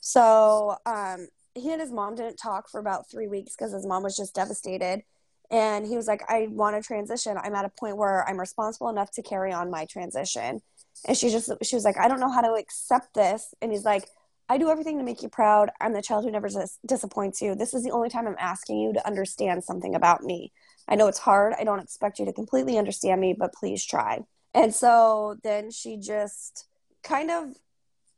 So 0.02 0.76
um, 0.84 1.28
he 1.54 1.70
and 1.70 1.80
his 1.80 1.92
mom 1.92 2.16
didn't 2.16 2.36
talk 2.36 2.68
for 2.68 2.80
about 2.80 3.08
three 3.08 3.28
weeks 3.28 3.54
because 3.56 3.72
his 3.72 3.86
mom 3.86 4.02
was 4.02 4.16
just 4.16 4.34
devastated. 4.34 5.04
And 5.50 5.86
he 5.86 5.96
was 5.96 6.08
like 6.08 6.22
i 6.28 6.48
want 6.50 6.76
to 6.76 6.86
transition. 6.86 7.36
I'm 7.40 7.54
at 7.54 7.64
a 7.64 7.68
point 7.68 7.96
where 7.96 8.28
i'm 8.28 8.40
responsible 8.40 8.88
enough 8.88 9.12
to 9.12 9.22
carry 9.22 9.52
on 9.52 9.70
my 9.70 9.84
transition. 9.84 10.60
And 11.06 11.16
she 11.16 11.30
just 11.30 11.52
she 11.62 11.76
was 11.76 11.84
like 11.84 11.98
i 11.98 12.08
don't 12.08 12.20
know 12.20 12.30
how 12.30 12.40
to 12.40 12.54
accept 12.54 13.14
this. 13.14 13.54
And 13.62 13.70
he's 13.70 13.84
like 13.84 14.08
i 14.48 14.58
do 14.58 14.70
everything 14.70 14.98
to 14.98 15.04
make 15.04 15.22
you 15.22 15.28
proud. 15.28 15.70
I'm 15.80 15.92
the 15.92 16.02
child 16.02 16.24
who 16.24 16.32
never 16.32 16.48
dis- 16.48 16.78
disappoints 16.84 17.40
you. 17.40 17.54
This 17.54 17.74
is 17.74 17.84
the 17.84 17.92
only 17.92 18.08
time 18.08 18.26
i'm 18.26 18.36
asking 18.38 18.80
you 18.80 18.92
to 18.94 19.06
understand 19.06 19.62
something 19.62 19.94
about 19.94 20.24
me. 20.24 20.52
I 20.88 20.96
know 20.96 21.06
it's 21.06 21.18
hard. 21.18 21.54
I 21.56 21.64
don't 21.64 21.80
expect 21.80 22.18
you 22.18 22.24
to 22.24 22.32
completely 22.32 22.76
understand 22.76 23.20
me 23.20 23.36
but 23.38 23.54
please 23.54 23.84
try. 23.84 24.20
And 24.54 24.74
so 24.74 25.36
then 25.44 25.70
she 25.70 25.96
just 25.96 26.66
kind 27.04 27.30
of 27.30 27.54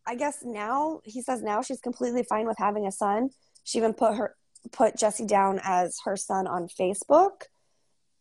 i 0.07 0.15
guess 0.15 0.39
now 0.43 1.01
he 1.05 1.23
says 1.23 1.43
now 1.43 1.63
she's 1.63 1.81
completely 1.81 2.23
fine 2.23 2.47
with 2.47 2.59
having 2.59 2.87
a 2.87 2.93
son 2.93 3.31
she 3.65 3.79
even 3.79 3.95
put 3.95 4.15
her 4.15 4.37
put 4.73 4.97
Jesse 4.97 5.27
down 5.27 5.61
as 5.63 5.99
her 6.05 6.17
son 6.17 6.47
on 6.47 6.69
Facebook 6.69 7.43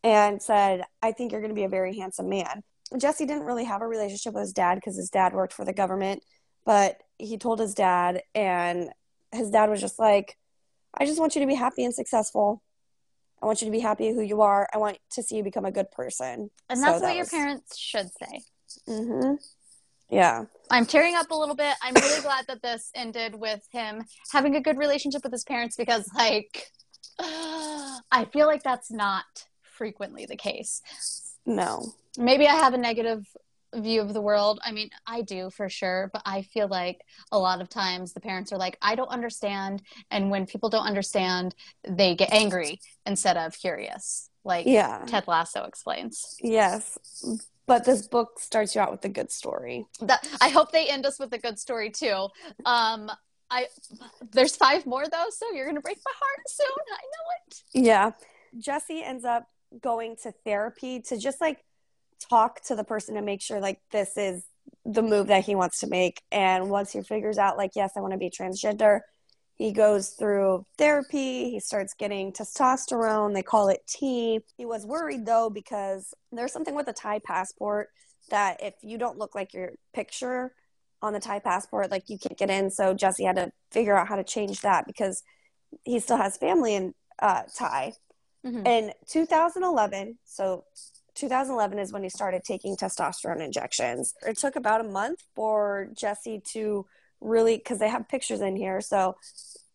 and 0.02 0.42
said, 0.42 0.82
I 1.02 1.12
think 1.12 1.32
you're 1.32 1.40
going 1.40 1.50
to 1.50 1.54
be 1.54 1.64
a 1.64 1.68
very 1.68 1.96
handsome 1.96 2.28
man. 2.28 2.62
Jesse 2.98 3.26
didn't 3.26 3.44
really 3.44 3.64
have 3.64 3.82
a 3.82 3.86
relationship 3.86 4.34
with 4.34 4.42
his 4.42 4.52
dad 4.52 4.76
because 4.76 4.96
his 4.96 5.10
dad 5.10 5.32
worked 5.32 5.52
for 5.52 5.64
the 5.64 5.72
government, 5.72 6.22
but 6.66 7.02
he 7.18 7.38
told 7.38 7.58
his 7.58 7.74
dad, 7.74 8.22
and 8.34 8.90
his 9.32 9.50
dad 9.50 9.70
was 9.70 9.80
just 9.80 9.98
like, 9.98 10.36
I 10.96 11.06
just 11.06 11.18
want 11.18 11.34
you 11.34 11.40
to 11.40 11.46
be 11.46 11.54
happy 11.54 11.84
and 11.84 11.94
successful. 11.94 12.62
I 13.42 13.46
want 13.46 13.62
you 13.62 13.66
to 13.66 13.72
be 13.72 13.80
happy 13.80 14.12
who 14.12 14.20
you 14.20 14.42
are. 14.42 14.68
I 14.72 14.78
want 14.78 14.98
to 15.12 15.22
see 15.22 15.36
you 15.36 15.42
become 15.42 15.64
a 15.64 15.72
good 15.72 15.90
person. 15.90 16.50
And 16.68 16.82
that's 16.82 16.84
so 16.84 16.92
what 16.92 17.00
that 17.02 17.14
your 17.14 17.24
was... 17.24 17.30
parents 17.30 17.76
should 17.76 18.10
say. 18.18 18.40
Mm-hmm. 18.88 19.34
Yeah. 20.14 20.44
I'm 20.70 20.86
tearing 20.86 21.16
up 21.16 21.30
a 21.30 21.34
little 21.34 21.56
bit. 21.56 21.74
I'm 21.82 21.94
really 21.94 22.22
glad 22.22 22.46
that 22.46 22.62
this 22.62 22.90
ended 22.94 23.34
with 23.34 23.66
him 23.72 24.04
having 24.30 24.54
a 24.54 24.60
good 24.60 24.78
relationship 24.78 25.24
with 25.24 25.32
his 25.32 25.42
parents 25.42 25.76
because, 25.76 26.08
like, 26.14 26.70
I 27.18 28.26
feel 28.32 28.46
like 28.46 28.62
that's 28.62 28.92
not 28.92 29.24
frequently 29.62 30.24
the 30.24 30.36
case. 30.36 30.82
No. 31.44 31.92
Maybe 32.16 32.46
I 32.46 32.54
have 32.54 32.74
a 32.74 32.78
negative 32.78 33.26
view 33.74 34.00
of 34.00 34.14
the 34.14 34.20
world. 34.20 34.60
I 34.64 34.70
mean, 34.70 34.90
I 35.04 35.22
do 35.22 35.50
for 35.50 35.68
sure, 35.68 36.10
but 36.12 36.22
I 36.24 36.42
feel 36.42 36.68
like 36.68 37.00
a 37.32 37.38
lot 37.38 37.60
of 37.60 37.68
times 37.68 38.12
the 38.12 38.20
parents 38.20 38.52
are 38.52 38.56
like, 38.56 38.78
I 38.80 38.94
don't 38.94 39.08
understand. 39.08 39.82
And 40.12 40.30
when 40.30 40.46
people 40.46 40.70
don't 40.70 40.86
understand, 40.86 41.56
they 41.82 42.14
get 42.14 42.32
angry 42.32 42.78
instead 43.04 43.36
of 43.36 43.58
curious, 43.58 44.30
like 44.44 44.66
yeah. 44.66 45.04
Ted 45.08 45.26
Lasso 45.26 45.64
explains. 45.64 46.36
Yes 46.40 46.96
but 47.66 47.84
this 47.84 48.06
book 48.06 48.38
starts 48.38 48.74
you 48.74 48.80
out 48.80 48.90
with 48.90 49.04
a 49.04 49.08
good 49.08 49.30
story. 49.30 49.86
That 50.00 50.26
I 50.40 50.48
hope 50.48 50.72
they 50.72 50.86
end 50.86 51.06
us 51.06 51.18
with 51.18 51.32
a 51.32 51.38
good 51.38 51.58
story 51.58 51.90
too. 51.90 52.28
Um, 52.64 53.10
I 53.50 53.66
there's 54.32 54.56
five 54.56 54.86
more 54.86 55.04
though, 55.06 55.26
so 55.30 55.52
you're 55.52 55.66
gonna 55.66 55.80
break 55.80 55.98
my 56.04 56.12
heart 56.18 56.40
soon. 56.48 56.66
I 56.90 57.02
know 57.02 57.82
it. 57.82 57.86
Yeah, 57.86 58.10
Jesse 58.58 59.02
ends 59.02 59.24
up 59.24 59.46
going 59.80 60.16
to 60.22 60.32
therapy 60.44 61.00
to 61.00 61.18
just 61.18 61.40
like 61.40 61.58
talk 62.30 62.62
to 62.64 62.76
the 62.76 62.84
person 62.84 63.16
to 63.16 63.22
make 63.22 63.42
sure 63.42 63.60
like 63.60 63.80
this 63.90 64.16
is 64.16 64.44
the 64.84 65.02
move 65.02 65.28
that 65.28 65.44
he 65.44 65.54
wants 65.54 65.80
to 65.80 65.86
make. 65.86 66.22
And 66.30 66.70
once 66.70 66.92
he 66.92 67.02
figures 67.02 67.38
out 67.38 67.56
like 67.56 67.72
yes, 67.74 67.92
I 67.96 68.00
want 68.00 68.12
to 68.12 68.18
be 68.18 68.30
transgender, 68.30 69.00
He 69.56 69.72
goes 69.72 70.10
through 70.10 70.66
therapy. 70.78 71.50
He 71.50 71.60
starts 71.60 71.94
getting 71.94 72.32
testosterone. 72.32 73.34
They 73.34 73.42
call 73.42 73.68
it 73.68 73.80
T. 73.86 74.40
He 74.56 74.66
was 74.66 74.84
worried 74.84 75.26
though 75.26 75.48
because 75.48 76.12
there's 76.32 76.52
something 76.52 76.74
with 76.74 76.86
the 76.86 76.92
Thai 76.92 77.20
passport 77.20 77.88
that 78.30 78.62
if 78.62 78.74
you 78.82 78.98
don't 78.98 79.18
look 79.18 79.34
like 79.34 79.54
your 79.54 79.72
picture 79.94 80.52
on 81.02 81.12
the 81.12 81.20
Thai 81.20 81.38
passport, 81.38 81.90
like 81.90 82.08
you 82.08 82.18
can't 82.18 82.38
get 82.38 82.50
in. 82.50 82.70
So 82.70 82.94
Jesse 82.94 83.24
had 83.24 83.36
to 83.36 83.52
figure 83.70 83.96
out 83.96 84.08
how 84.08 84.16
to 84.16 84.24
change 84.24 84.62
that 84.62 84.86
because 84.86 85.22
he 85.84 86.00
still 86.00 86.16
has 86.16 86.36
family 86.36 86.74
in 86.74 86.94
uh, 87.20 87.42
Thai. 87.56 87.92
Mm-hmm. 88.44 88.66
In 88.66 88.92
2011, 89.08 90.18
so 90.24 90.64
2011 91.14 91.78
is 91.78 91.92
when 91.92 92.02
he 92.02 92.08
started 92.08 92.42
taking 92.44 92.76
testosterone 92.76 93.40
injections. 93.40 94.14
It 94.26 94.36
took 94.36 94.56
about 94.56 94.80
a 94.80 94.88
month 94.88 95.20
for 95.34 95.88
Jesse 95.96 96.42
to 96.52 96.86
really, 97.20 97.56
because 97.56 97.78
they 97.78 97.88
have 97.88 98.08
pictures 98.08 98.40
in 98.40 98.56
here. 98.56 98.80
So, 98.80 99.16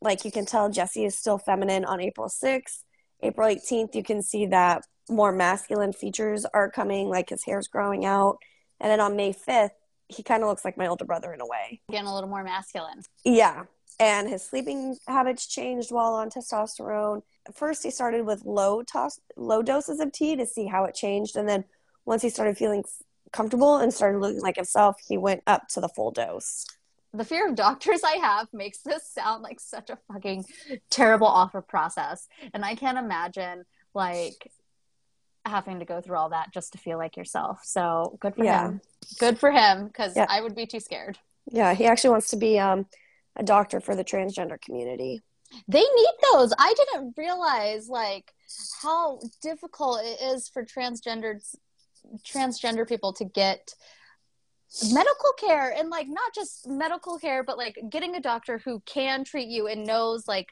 like, 0.02 0.26
you 0.26 0.32
can 0.32 0.46
tell 0.46 0.70
Jesse 0.70 1.06
is 1.06 1.18
still 1.18 1.38
feminine 1.38 1.86
on 1.86 2.02
April 2.02 2.30
6th. 2.30 2.84
April 3.22 3.50
18th, 3.50 3.96
you 3.96 4.04
can 4.04 4.22
see 4.22 4.46
that 4.48 4.84
more 5.10 5.32
masculine 5.32 5.94
features 5.94 6.46
are 6.54 6.70
coming, 6.70 7.10
like 7.10 7.30
his 7.30 7.44
hair's 7.44 7.68
growing 7.68 8.06
out. 8.06 8.38
And 8.80 8.90
then 8.90 9.00
on 9.00 9.16
May 9.16 9.34
5th, 9.34 9.72
he 10.08 10.24
kind 10.24 10.44
of 10.44 10.50
looks 10.50 10.64
like 10.64 10.78
my 10.78 10.88
older 10.88 11.06
brother 11.06 11.34
in 11.34 11.42
a 11.42 11.46
way. 11.46 11.82
Getting 11.92 12.08
a 12.08 12.14
little 12.14 12.30
more 12.30 12.44
masculine. 12.44 13.02
Yeah. 13.24 13.66
And 14.00 14.30
his 14.30 14.44
sleeping 14.44 14.98
habits 15.08 15.46
changed 15.46 15.92
while 15.92 16.14
on 16.14 16.30
testosterone. 16.30 17.22
First, 17.54 17.84
he 17.84 17.92
started 17.92 18.26
with 18.26 18.46
low 18.46 18.82
tos- 18.82 19.20
low 19.36 19.62
doses 19.62 20.00
of 20.00 20.12
T 20.12 20.36
to 20.36 20.46
see 20.46 20.68
how 20.68 20.86
it 20.86 20.96
changed, 20.96 21.36
and 21.36 21.50
then 21.50 21.66
once 22.06 22.22
he 22.22 22.30
started 22.30 22.58
feeling 22.58 22.84
comfortable 23.32 23.78
and 23.78 23.94
started 23.94 24.20
looking 24.20 24.42
like 24.42 24.56
himself, 24.56 24.96
he 25.06 25.18
went 25.18 25.44
up 25.46 25.68
to 25.70 25.82
the 25.82 25.90
full 25.90 26.12
dose. 26.12 26.66
The 27.14 27.26
fear 27.26 27.50
of 27.50 27.56
doctors 27.56 28.02
I 28.04 28.18
have 28.18 28.48
makes 28.54 28.82
this 28.82 29.08
sound 29.08 29.42
like 29.42 29.60
such 29.60 29.90
a 29.90 29.98
fucking 30.12 30.46
terrible 30.90 31.28
offer 31.28 31.62
process, 31.62 32.28
and 32.54 32.64
I 32.64 32.76
can't 32.76 32.98
imagine 32.98 33.66
like 33.94 34.52
having 35.46 35.80
to 35.80 35.86
go 35.86 36.02
through 36.02 36.18
all 36.18 36.30
that 36.30 36.54
just 36.54 36.74
to 36.74 36.78
feel 36.78 36.98
like 36.98 37.18
yourself. 37.18 37.62
So 37.64 38.18
good 38.20 38.36
for 38.36 38.44
yeah. 38.44 38.68
him. 38.68 38.82
Good 39.18 39.40
for 39.40 39.52
him 39.52 39.88
because 39.88 40.16
yeah. 40.16 40.28
I 40.30 40.42
would 40.42 40.56
be 40.56 40.66
too 40.66 40.80
scared. 40.80 41.18
Yeah, 41.52 41.74
he 41.74 41.86
actually 41.86 42.12
wants 42.12 42.30
to 42.30 42.38
be 42.38 42.60
um, 42.60 42.86
a 43.36 43.44
doctor 43.44 43.80
for 43.80 43.96
the 43.96 44.04
transgender 44.04 44.62
community. 44.62 45.22
They 45.68 45.80
need 45.80 46.14
those. 46.32 46.54
I 46.60 46.74
didn't 46.78 47.16
realize 47.18 47.90
like 47.90 48.32
how 48.82 49.20
difficult 49.42 50.02
it 50.04 50.22
is 50.22 50.48
for 50.48 50.64
transgendered 50.64 51.42
transgender 52.24 52.88
people 52.88 53.14
to 53.14 53.26
get 53.26 53.74
medical 54.92 55.34
care 55.40 55.74
and 55.76 55.90
like 55.90 56.08
not 56.08 56.34
just 56.36 56.68
medical 56.68 57.18
care 57.18 57.44
but 57.44 57.58
like 57.58 57.78
getting 57.90 58.16
a 58.16 58.22
doctor 58.22 58.60
who 58.60 58.82
can 58.86 59.24
treat 59.24 59.48
you 59.48 59.68
and 59.68 59.86
knows 59.86 60.28
like 60.28 60.50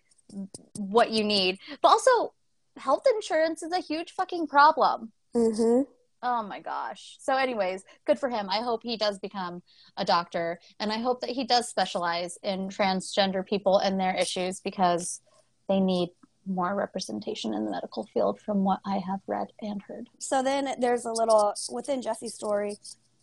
what 0.75 1.11
you 1.11 1.23
need 1.23 1.59
but 1.81 1.89
also 1.89 2.33
health 2.77 3.03
insurance 3.13 3.63
is 3.63 3.71
a 3.71 3.79
huge 3.79 4.11
fucking 4.11 4.47
problem. 4.47 5.11
Mm-hmm. 5.35 5.83
Oh 6.23 6.43
my 6.43 6.59
gosh. 6.59 7.17
So, 7.19 7.35
anyways, 7.35 7.83
good 8.05 8.17
for 8.17 8.29
him. 8.29 8.49
I 8.49 8.61
hope 8.61 8.81
he 8.83 8.97
does 8.97 9.19
become 9.19 9.61
a 9.97 10.05
doctor, 10.05 10.59
and 10.79 10.91
I 10.91 10.97
hope 10.97 11.21
that 11.21 11.29
he 11.29 11.43
does 11.43 11.69
specialize 11.69 12.37
in 12.41 12.69
transgender 12.69 13.45
people 13.45 13.77
and 13.77 13.99
their 13.99 14.15
issues 14.15 14.59
because 14.59 15.21
they 15.69 15.79
need 15.79 16.09
more 16.47 16.73
representation 16.73 17.53
in 17.53 17.65
the 17.65 17.71
medical 17.71 18.05
field 18.13 18.39
from 18.39 18.63
what 18.63 18.79
I 18.85 18.97
have 18.97 19.19
read 19.27 19.47
and 19.61 19.81
heard. 19.81 20.09
So 20.17 20.41
then 20.41 20.75
there's 20.79 21.05
a 21.05 21.11
little 21.11 21.53
within 21.69 22.01
Jesse's 22.01 22.33
story. 22.33 22.77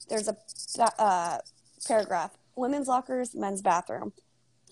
There's 0.08 0.28
a 0.28 0.36
uh, 0.98 1.38
paragraph: 1.86 2.32
women's 2.56 2.88
lockers, 2.88 3.34
men's 3.34 3.62
bathroom. 3.62 4.12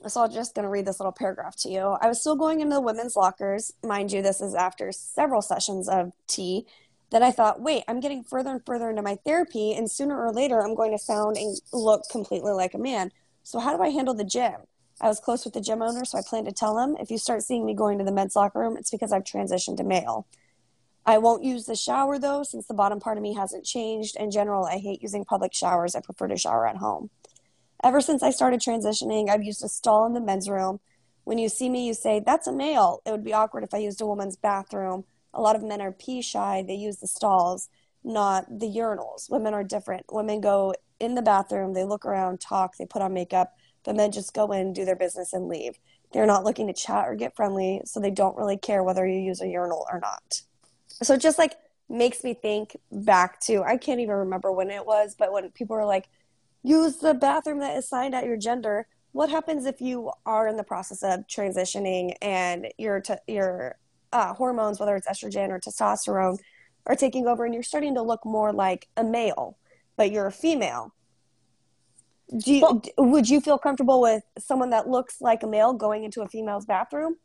So 0.08 0.22
I'm 0.22 0.32
just 0.32 0.54
going 0.54 0.64
to 0.64 0.68
read 0.68 0.86
this 0.86 0.98
little 0.98 1.12
paragraph 1.12 1.54
to 1.58 1.68
you. 1.68 1.96
I 2.00 2.08
was 2.08 2.20
still 2.20 2.34
going 2.34 2.60
into 2.60 2.74
the 2.74 2.80
women's 2.80 3.14
lockers. 3.14 3.72
Mind 3.84 4.10
you, 4.10 4.20
this 4.20 4.40
is 4.40 4.54
after 4.54 4.90
several 4.90 5.42
sessions 5.42 5.88
of 5.88 6.12
T. 6.26 6.66
Then 7.10 7.22
I 7.22 7.30
thought, 7.30 7.60
wait, 7.60 7.84
I'm 7.86 8.00
getting 8.00 8.24
further 8.24 8.50
and 8.50 8.64
further 8.64 8.88
into 8.90 9.02
my 9.02 9.16
therapy, 9.24 9.74
and 9.74 9.90
sooner 9.90 10.18
or 10.18 10.32
later, 10.32 10.60
I'm 10.60 10.74
going 10.74 10.92
to 10.92 10.98
sound 10.98 11.36
and 11.36 11.56
look 11.72 12.02
completely 12.10 12.52
like 12.52 12.74
a 12.74 12.78
man. 12.78 13.12
So, 13.44 13.60
how 13.60 13.76
do 13.76 13.82
I 13.82 13.90
handle 13.90 14.14
the 14.14 14.24
gym? 14.24 14.54
I 15.00 15.08
was 15.08 15.20
close 15.20 15.44
with 15.44 15.52
the 15.52 15.60
gym 15.60 15.82
owner, 15.82 16.04
so 16.04 16.18
I 16.18 16.22
plan 16.22 16.44
to 16.46 16.52
tell 16.52 16.78
him 16.78 16.96
if 16.98 17.10
you 17.10 17.18
start 17.18 17.42
seeing 17.42 17.66
me 17.66 17.74
going 17.74 17.98
to 17.98 18.04
the 18.04 18.12
men's 18.12 18.34
locker 18.34 18.60
room, 18.60 18.76
it's 18.76 18.90
because 18.90 19.12
I've 19.12 19.24
transitioned 19.24 19.76
to 19.78 19.84
male. 19.84 20.26
I 21.04 21.18
won't 21.18 21.44
use 21.44 21.66
the 21.66 21.74
shower 21.74 22.18
though, 22.18 22.42
since 22.42 22.66
the 22.66 22.74
bottom 22.74 23.00
part 23.00 23.16
of 23.16 23.22
me 23.22 23.34
hasn't 23.34 23.64
changed. 23.64 24.16
In 24.16 24.30
general, 24.30 24.64
I 24.64 24.78
hate 24.78 25.02
using 25.02 25.24
public 25.24 25.52
showers. 25.52 25.94
I 25.94 26.00
prefer 26.00 26.28
to 26.28 26.36
shower 26.36 26.66
at 26.66 26.76
home. 26.76 27.10
Ever 27.82 28.00
since 28.00 28.22
I 28.22 28.30
started 28.30 28.60
transitioning, 28.60 29.28
I've 29.28 29.42
used 29.42 29.64
a 29.64 29.68
stall 29.68 30.06
in 30.06 30.12
the 30.12 30.20
men's 30.20 30.48
room. 30.48 30.78
When 31.24 31.38
you 31.38 31.48
see 31.48 31.68
me, 31.68 31.86
you 31.86 31.94
say, 31.94 32.20
That's 32.24 32.46
a 32.46 32.52
male. 32.52 33.02
It 33.04 33.10
would 33.10 33.24
be 33.24 33.32
awkward 33.32 33.64
if 33.64 33.74
I 33.74 33.78
used 33.78 34.00
a 34.00 34.06
woman's 34.06 34.36
bathroom. 34.36 35.04
A 35.34 35.40
lot 35.40 35.56
of 35.56 35.62
men 35.62 35.80
are 35.80 35.92
pee 35.92 36.22
shy. 36.22 36.62
They 36.66 36.74
use 36.74 36.98
the 36.98 37.08
stalls, 37.08 37.68
not 38.04 38.60
the 38.60 38.66
urinals. 38.66 39.30
Women 39.30 39.54
are 39.54 39.64
different. 39.64 40.04
Women 40.12 40.40
go 40.40 40.74
in 41.00 41.16
the 41.16 41.22
bathroom, 41.22 41.72
they 41.72 41.84
look 41.84 42.06
around, 42.06 42.40
talk, 42.40 42.76
they 42.76 42.86
put 42.86 43.02
on 43.02 43.12
makeup, 43.12 43.54
but 43.84 43.96
men 43.96 44.12
just 44.12 44.34
go 44.34 44.52
in, 44.52 44.72
do 44.72 44.84
their 44.84 44.94
business, 44.94 45.32
and 45.32 45.48
leave. 45.48 45.78
They're 46.12 46.26
not 46.26 46.44
looking 46.44 46.68
to 46.68 46.72
chat 46.72 47.08
or 47.08 47.16
get 47.16 47.34
friendly, 47.34 47.80
so 47.84 47.98
they 47.98 48.10
don't 48.12 48.36
really 48.36 48.56
care 48.56 48.84
whether 48.84 49.04
you 49.04 49.18
use 49.18 49.40
a 49.40 49.48
urinal 49.48 49.84
or 49.90 49.98
not. 49.98 50.42
So 51.02 51.14
it 51.14 51.20
just 51.20 51.38
like 51.38 51.56
makes 51.88 52.24
me 52.24 52.34
think 52.34 52.76
back 52.90 53.40
to 53.40 53.62
I 53.62 53.76
can't 53.76 54.00
even 54.00 54.14
remember 54.14 54.52
when 54.52 54.70
it 54.70 54.86
was, 54.86 55.14
but 55.18 55.32
when 55.32 55.50
people 55.50 55.76
were 55.76 55.84
like, 55.84 56.08
use 56.62 56.96
the 56.96 57.14
bathroom 57.14 57.58
that 57.58 57.76
is 57.76 57.88
signed 57.88 58.14
at 58.14 58.24
your 58.24 58.36
gender. 58.36 58.86
What 59.12 59.28
happens 59.28 59.66
if 59.66 59.80
you 59.80 60.10
are 60.24 60.48
in 60.48 60.56
the 60.56 60.64
process 60.64 61.02
of 61.02 61.26
transitioning 61.26 62.14
and 62.22 62.68
your 62.78 63.00
t- 63.00 63.14
your 63.26 63.76
uh, 64.12 64.32
hormones, 64.34 64.80
whether 64.80 64.96
it's 64.96 65.08
estrogen 65.08 65.50
or 65.50 65.60
testosterone, 65.60 66.38
are 66.86 66.96
taking 66.96 67.26
over, 67.26 67.44
and 67.44 67.52
you're 67.54 67.62
starting 67.62 67.94
to 67.94 68.02
look 68.02 68.24
more 68.24 68.52
like 68.52 68.88
a 68.96 69.04
male, 69.04 69.58
but 69.96 70.10
you're 70.10 70.26
a 70.26 70.32
female? 70.32 70.94
Do 72.34 72.54
you, 72.54 72.62
well, 72.62 72.82
would 73.10 73.28
you 73.28 73.40
feel 73.40 73.58
comfortable 73.58 74.00
with 74.00 74.22
someone 74.38 74.70
that 74.70 74.88
looks 74.88 75.20
like 75.20 75.42
a 75.42 75.46
male 75.46 75.74
going 75.74 76.04
into 76.04 76.22
a 76.22 76.28
female's 76.28 76.64
bathroom? 76.64 77.16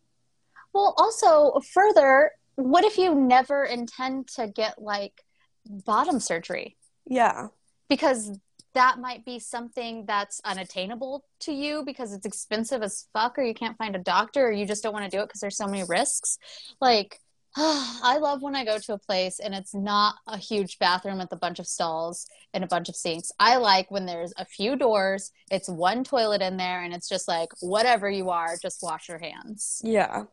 Well, 0.74 0.94
also 0.98 1.62
further, 1.74 2.32
what 2.58 2.84
if 2.84 2.98
you 2.98 3.16
never 3.16 3.64
intend 3.64 4.28
to 4.28 4.48
get 4.48 4.82
like 4.82 5.24
bottom 5.66 6.20
surgery? 6.20 6.76
Yeah. 7.06 7.48
Because 7.88 8.38
that 8.74 9.00
might 9.00 9.24
be 9.26 9.40
something 9.40 10.06
that's 10.06 10.42
unattainable 10.44 11.24
to 11.40 11.54
you 11.54 11.84
because 11.86 12.14
it's 12.14 12.26
expensive 12.26 12.84
as 12.84 13.08
fuck 13.14 13.38
or 13.40 13.44
you 13.44 13.54
can't 13.54 13.78
find 13.78 13.96
a 13.96 14.00
doctor 14.00 14.48
or 14.48 14.52
you 14.52 14.66
just 14.66 14.84
don't 14.84 14.94
want 14.94 15.10
to 15.10 15.16
do 15.16 15.22
it 15.22 15.28
because 15.28 15.40
there's 15.40 15.58
so 15.58 15.66
many 15.66 15.84
risks 15.84 16.38
like 16.82 17.20
I 17.60 18.20
love 18.22 18.44
when 18.44 18.56
I 18.56 18.66
go 18.66 18.78
to 18.78 18.94
a 18.94 19.00
place 19.00 19.40
and 19.40 19.56
it's 19.56 19.74
not 19.74 20.16
a 20.28 20.38
huge 20.38 20.78
bathroom 20.78 21.18
with 21.18 21.32
a 21.32 21.38
bunch 21.38 21.58
of 21.58 21.66
stalls 21.66 22.28
and 22.54 22.64
a 22.64 22.68
bunch 22.68 22.88
of 22.88 22.96
sinks. 22.96 23.32
I 23.40 23.58
like 23.58 23.90
when 23.90 24.06
there's 24.06 24.32
a 24.38 24.46
few 24.46 24.76
doors, 24.76 25.32
it's 25.50 25.68
one 25.68 26.04
toilet 26.04 26.44
in 26.44 26.58
there, 26.58 26.84
and 26.84 26.94
it's 26.94 27.10
just 27.10 27.28
like, 27.28 27.50
whatever 27.62 28.12
you 28.12 28.30
are, 28.30 28.58
just 28.62 28.84
wash 28.84 29.10
your 29.10 29.18
hands. 29.18 29.82
Yeah. 29.84 30.26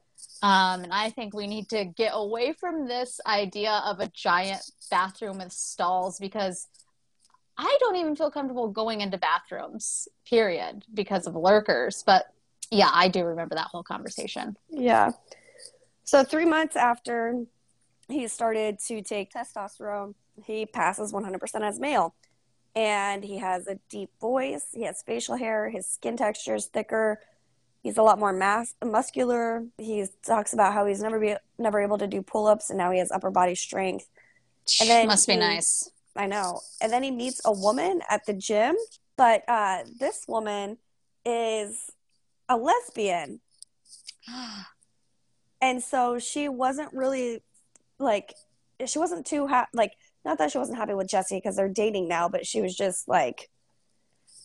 Um, 0.43 0.85
and 0.85 0.93
I 0.93 1.11
think 1.11 1.35
we 1.35 1.47
need 1.47 1.69
to 1.71 1.85
get 1.85 2.13
away 2.15 2.53
from 2.53 2.87
this 2.87 3.21
idea 3.27 3.83
of 3.87 4.01
a 4.01 4.09
giant 4.09 4.63
bathroom 4.91 5.39
with 5.39 5.53
stalls 5.53 6.19
because 6.19 6.69
I 7.57 7.77
don't 7.81 7.97
even 7.97 8.17
feel 8.17 8.31
comfortable 8.31 8.69
going 8.69 9.01
into 9.01 9.17
bathrooms, 9.17 10.09
period, 10.29 10.85
because 10.93 11.27
of 11.27 11.35
lurkers. 11.35 12.03
But 12.05 12.27
yeah, 12.71 12.91
I 12.93 13.09
do 13.09 13.25
remember 13.25 13.55
that 13.55 13.69
whole 13.69 13.83
conversation. 13.83 14.57
Yeah. 14.69 15.13
So, 16.05 16.25
three 16.25 16.45
months 16.45 16.77
after 16.77 17.45
he 18.09 18.29
started 18.29 18.79
to 18.89 19.03
take 19.03 19.33
testosterone, 19.33 20.15
he 20.45 20.67
passes 20.67 21.13
100% 21.13 21.63
as 21.63 21.79
male. 21.79 22.15
And 22.77 23.23
he 23.23 23.39
has 23.39 23.69
a 23.69 23.79
deep 23.89 24.11
voice, 24.21 24.67
he 24.73 24.83
has 24.83 25.03
facial 25.03 25.37
hair, 25.37 25.71
his 25.71 25.87
skin 25.87 26.17
texture 26.17 26.57
is 26.57 26.67
thicker. 26.67 27.21
He's 27.85 27.99
a 27.99 28.03
lot 28.03 28.19
more 28.19 28.33
mass- 28.33 28.75
muscular. 28.83 29.65
He 29.79 30.07
talks 30.27 30.55
about 30.55 30.73
how 30.73 30.87
he's 30.87 31.03
never 31.03 31.21
be 31.21 31.37
never 31.59 31.81
able 31.81 31.99
to 31.99 32.07
do 32.07 32.23
pull 32.23 32.47
ups, 32.47 32.71
and 32.71 32.79
now 32.79 32.91
he 32.91 32.99
has 32.99 33.13
upper 33.13 33.31
body 33.31 33.55
strength. 33.55 34.07
And 34.81 34.89
then 34.89 35.07
must 35.07 35.29
be 35.29 35.37
nice 35.37 35.91
I 36.17 36.27
know. 36.27 36.61
And 36.81 36.93
then 36.93 37.03
he 37.03 37.11
meets 37.11 37.41
a 37.45 37.53
woman 37.53 38.01
at 38.09 38.25
the 38.27 38.33
gym, 38.33 38.77
but 39.17 39.43
uh, 39.49 39.79
this 39.99 40.25
woman 40.27 40.79
is 41.27 41.91
a 42.49 42.57
lesbian. 42.57 43.41
and 45.61 45.83
so 45.83 46.19
she 46.19 46.49
wasn't 46.49 46.93
really 46.93 47.43
like 47.99 48.35
she 48.87 48.99
wasn't 48.99 49.27
too 49.27 49.47
happy 49.47 49.71
like 49.75 49.93
not 50.25 50.39
that 50.39 50.51
she 50.51 50.59
wasn't 50.59 50.79
happy 50.79 50.95
with 50.95 51.07
Jesse 51.07 51.37
because 51.37 51.57
they're 51.57 51.69
dating 51.69 52.09
now, 52.09 52.31
but 52.31 52.47
she 52.47 52.63
was 52.63 52.75
just 52.75 53.09
like 53.09 53.51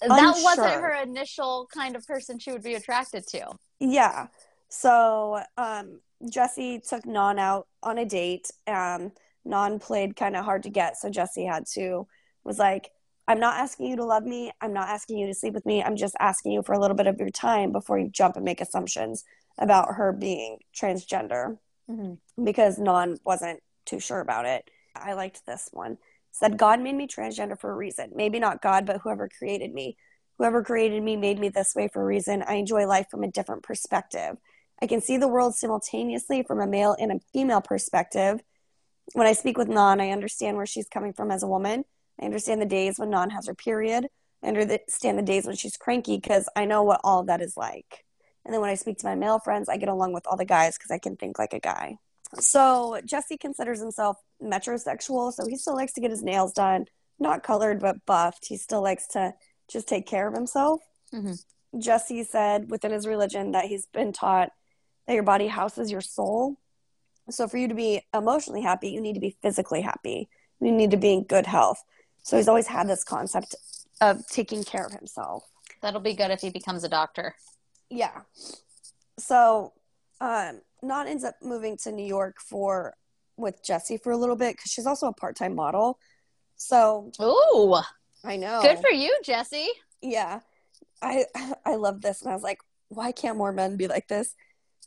that 0.01 0.11
unsure. 0.11 0.43
wasn't 0.43 0.81
her 0.81 1.01
initial 1.01 1.67
kind 1.73 1.95
of 1.95 2.05
person 2.05 2.39
she 2.39 2.51
would 2.51 2.63
be 2.63 2.75
attracted 2.75 3.27
to. 3.27 3.51
Yeah. 3.79 4.27
So 4.69 5.41
um, 5.57 5.99
Jesse 6.29 6.79
took 6.79 7.05
Non 7.05 7.39
out 7.39 7.67
on 7.83 7.97
a 7.97 8.05
date. 8.05 8.49
Um, 8.67 9.11
non 9.45 9.79
played 9.79 10.15
kind 10.15 10.35
of 10.35 10.45
hard 10.45 10.63
to 10.63 10.69
get. 10.69 10.97
So 10.97 11.09
Jesse 11.09 11.45
had 11.45 11.65
to, 11.73 12.07
was 12.43 12.59
like, 12.59 12.91
I'm 13.27 13.39
not 13.39 13.57
asking 13.57 13.87
you 13.87 13.95
to 13.97 14.05
love 14.05 14.23
me. 14.23 14.51
I'm 14.59 14.73
not 14.73 14.89
asking 14.89 15.19
you 15.19 15.27
to 15.27 15.33
sleep 15.33 15.53
with 15.53 15.65
me. 15.65 15.83
I'm 15.83 15.95
just 15.95 16.15
asking 16.19 16.51
you 16.51 16.63
for 16.63 16.73
a 16.73 16.79
little 16.79 16.97
bit 16.97 17.07
of 17.07 17.19
your 17.19 17.29
time 17.29 17.71
before 17.71 17.99
you 17.99 18.09
jump 18.09 18.35
and 18.35 18.45
make 18.45 18.61
assumptions 18.61 19.23
about 19.59 19.95
her 19.95 20.11
being 20.11 20.57
transgender 20.75 21.57
mm-hmm. 21.89 22.43
because 22.43 22.79
Non 22.79 23.17
wasn't 23.23 23.61
too 23.85 23.99
sure 23.99 24.19
about 24.19 24.45
it. 24.45 24.69
I 24.95 25.13
liked 25.13 25.45
this 25.45 25.69
one. 25.71 25.97
Said, 26.31 26.57
God 26.57 26.79
made 26.79 26.95
me 26.95 27.07
transgender 27.07 27.59
for 27.59 27.71
a 27.71 27.75
reason. 27.75 28.11
Maybe 28.15 28.39
not 28.39 28.61
God, 28.61 28.85
but 28.85 29.01
whoever 29.03 29.29
created 29.29 29.73
me. 29.73 29.97
Whoever 30.37 30.63
created 30.63 31.03
me 31.03 31.17
made 31.17 31.39
me 31.39 31.49
this 31.49 31.75
way 31.75 31.89
for 31.91 32.01
a 32.01 32.05
reason. 32.05 32.43
I 32.47 32.55
enjoy 32.55 32.85
life 32.87 33.07
from 33.11 33.23
a 33.23 33.31
different 33.31 33.63
perspective. 33.63 34.37
I 34.81 34.87
can 34.87 35.01
see 35.01 35.17
the 35.17 35.27
world 35.27 35.55
simultaneously 35.55 36.43
from 36.43 36.61
a 36.61 36.67
male 36.67 36.95
and 36.97 37.11
a 37.11 37.19
female 37.33 37.61
perspective. 37.61 38.39
When 39.13 39.27
I 39.27 39.33
speak 39.33 39.57
with 39.57 39.67
Non, 39.67 39.99
I 39.99 40.11
understand 40.11 40.55
where 40.55 40.65
she's 40.65 40.87
coming 40.87 41.13
from 41.13 41.31
as 41.31 41.43
a 41.43 41.47
woman. 41.47 41.83
I 42.21 42.25
understand 42.25 42.61
the 42.61 42.65
days 42.65 42.97
when 42.97 43.09
Non 43.09 43.31
has 43.31 43.47
her 43.47 43.55
period. 43.55 44.07
I 44.41 44.47
understand 44.47 45.17
the 45.17 45.23
days 45.23 45.45
when 45.45 45.55
she's 45.55 45.75
cranky 45.75 46.17
because 46.17 46.47
I 46.55 46.65
know 46.65 46.83
what 46.83 47.01
all 47.03 47.23
that 47.23 47.41
is 47.41 47.57
like. 47.57 48.05
And 48.45 48.53
then 48.53 48.61
when 48.61 48.69
I 48.69 48.75
speak 48.75 48.97
to 48.99 49.05
my 49.05 49.15
male 49.15 49.39
friends, 49.39 49.67
I 49.67 49.77
get 49.77 49.89
along 49.89 50.13
with 50.13 50.25
all 50.25 50.37
the 50.37 50.45
guys 50.45 50.77
because 50.77 50.91
I 50.91 50.99
can 50.99 51.17
think 51.17 51.37
like 51.37 51.53
a 51.53 51.59
guy. 51.59 51.97
So 52.35 53.01
Jesse 53.05 53.37
considers 53.37 53.79
himself 53.79 54.17
metrosexual, 54.43 55.33
so 55.33 55.45
he 55.47 55.57
still 55.57 55.75
likes 55.75 55.93
to 55.93 56.01
get 56.01 56.11
his 56.11 56.23
nails 56.23 56.53
done, 56.53 56.85
not 57.19 57.43
colored 57.43 57.79
but 57.79 58.05
buffed. 58.05 58.47
He 58.47 58.57
still 58.57 58.81
likes 58.81 59.07
to 59.09 59.33
just 59.69 59.87
take 59.87 60.07
care 60.07 60.27
of 60.27 60.33
himself. 60.33 60.81
Mm-hmm. 61.13 61.79
Jesse 61.79 62.23
said 62.23 62.71
within 62.71 62.91
his 62.91 63.05
religion 63.05 63.51
that 63.51 63.65
he's 63.65 63.85
been 63.87 64.11
taught 64.11 64.51
that 65.07 65.13
your 65.13 65.23
body 65.23 65.47
houses 65.47 65.91
your 65.91 66.01
soul. 66.01 66.57
So 67.29 67.47
for 67.47 67.57
you 67.57 67.67
to 67.67 67.75
be 67.75 68.01
emotionally 68.13 68.61
happy, 68.61 68.89
you 68.89 69.01
need 69.01 69.13
to 69.13 69.19
be 69.19 69.37
physically 69.41 69.81
happy. 69.81 70.29
You 70.59 70.71
need 70.71 70.91
to 70.91 70.97
be 70.97 71.13
in 71.13 71.23
good 71.23 71.45
health. 71.45 71.83
So 72.23 72.37
he's 72.37 72.47
always 72.47 72.67
had 72.67 72.87
this 72.87 73.03
concept 73.03 73.55
of 74.01 74.25
taking 74.27 74.63
care 74.63 74.85
of 74.85 74.91
himself. 74.91 75.43
That'll 75.81 76.01
be 76.01 76.15
good 76.15 76.31
if 76.31 76.41
he 76.41 76.49
becomes 76.49 76.83
a 76.83 76.89
doctor. 76.89 77.35
Yeah. 77.89 78.21
So 79.17 79.73
um, 80.19 80.61
Non 80.81 81.07
ends 81.07 81.23
up 81.23 81.35
moving 81.41 81.77
to 81.83 81.91
New 81.91 82.05
York 82.05 82.37
for 82.39 82.95
with 83.39 83.63
Jesse 83.63 83.97
for 83.97 84.11
a 84.11 84.17
little 84.17 84.35
bit 84.35 84.55
because 84.55 84.71
she's 84.71 84.85
also 84.85 85.07
a 85.07 85.13
part 85.13 85.35
time 85.35 85.55
model. 85.55 85.99
So, 86.55 87.11
ooh, 87.21 87.75
I 88.23 88.35
know. 88.35 88.61
Good 88.61 88.79
for 88.79 88.91
you, 88.91 89.15
Jesse. 89.23 89.69
Yeah, 90.01 90.41
I 91.01 91.25
I 91.65 91.75
love 91.75 92.01
this, 92.01 92.21
and 92.21 92.31
I 92.31 92.33
was 92.33 92.43
like, 92.43 92.59
why 92.89 93.11
can't 93.11 93.37
more 93.37 93.51
men 93.51 93.77
be 93.77 93.87
like 93.87 94.07
this? 94.07 94.35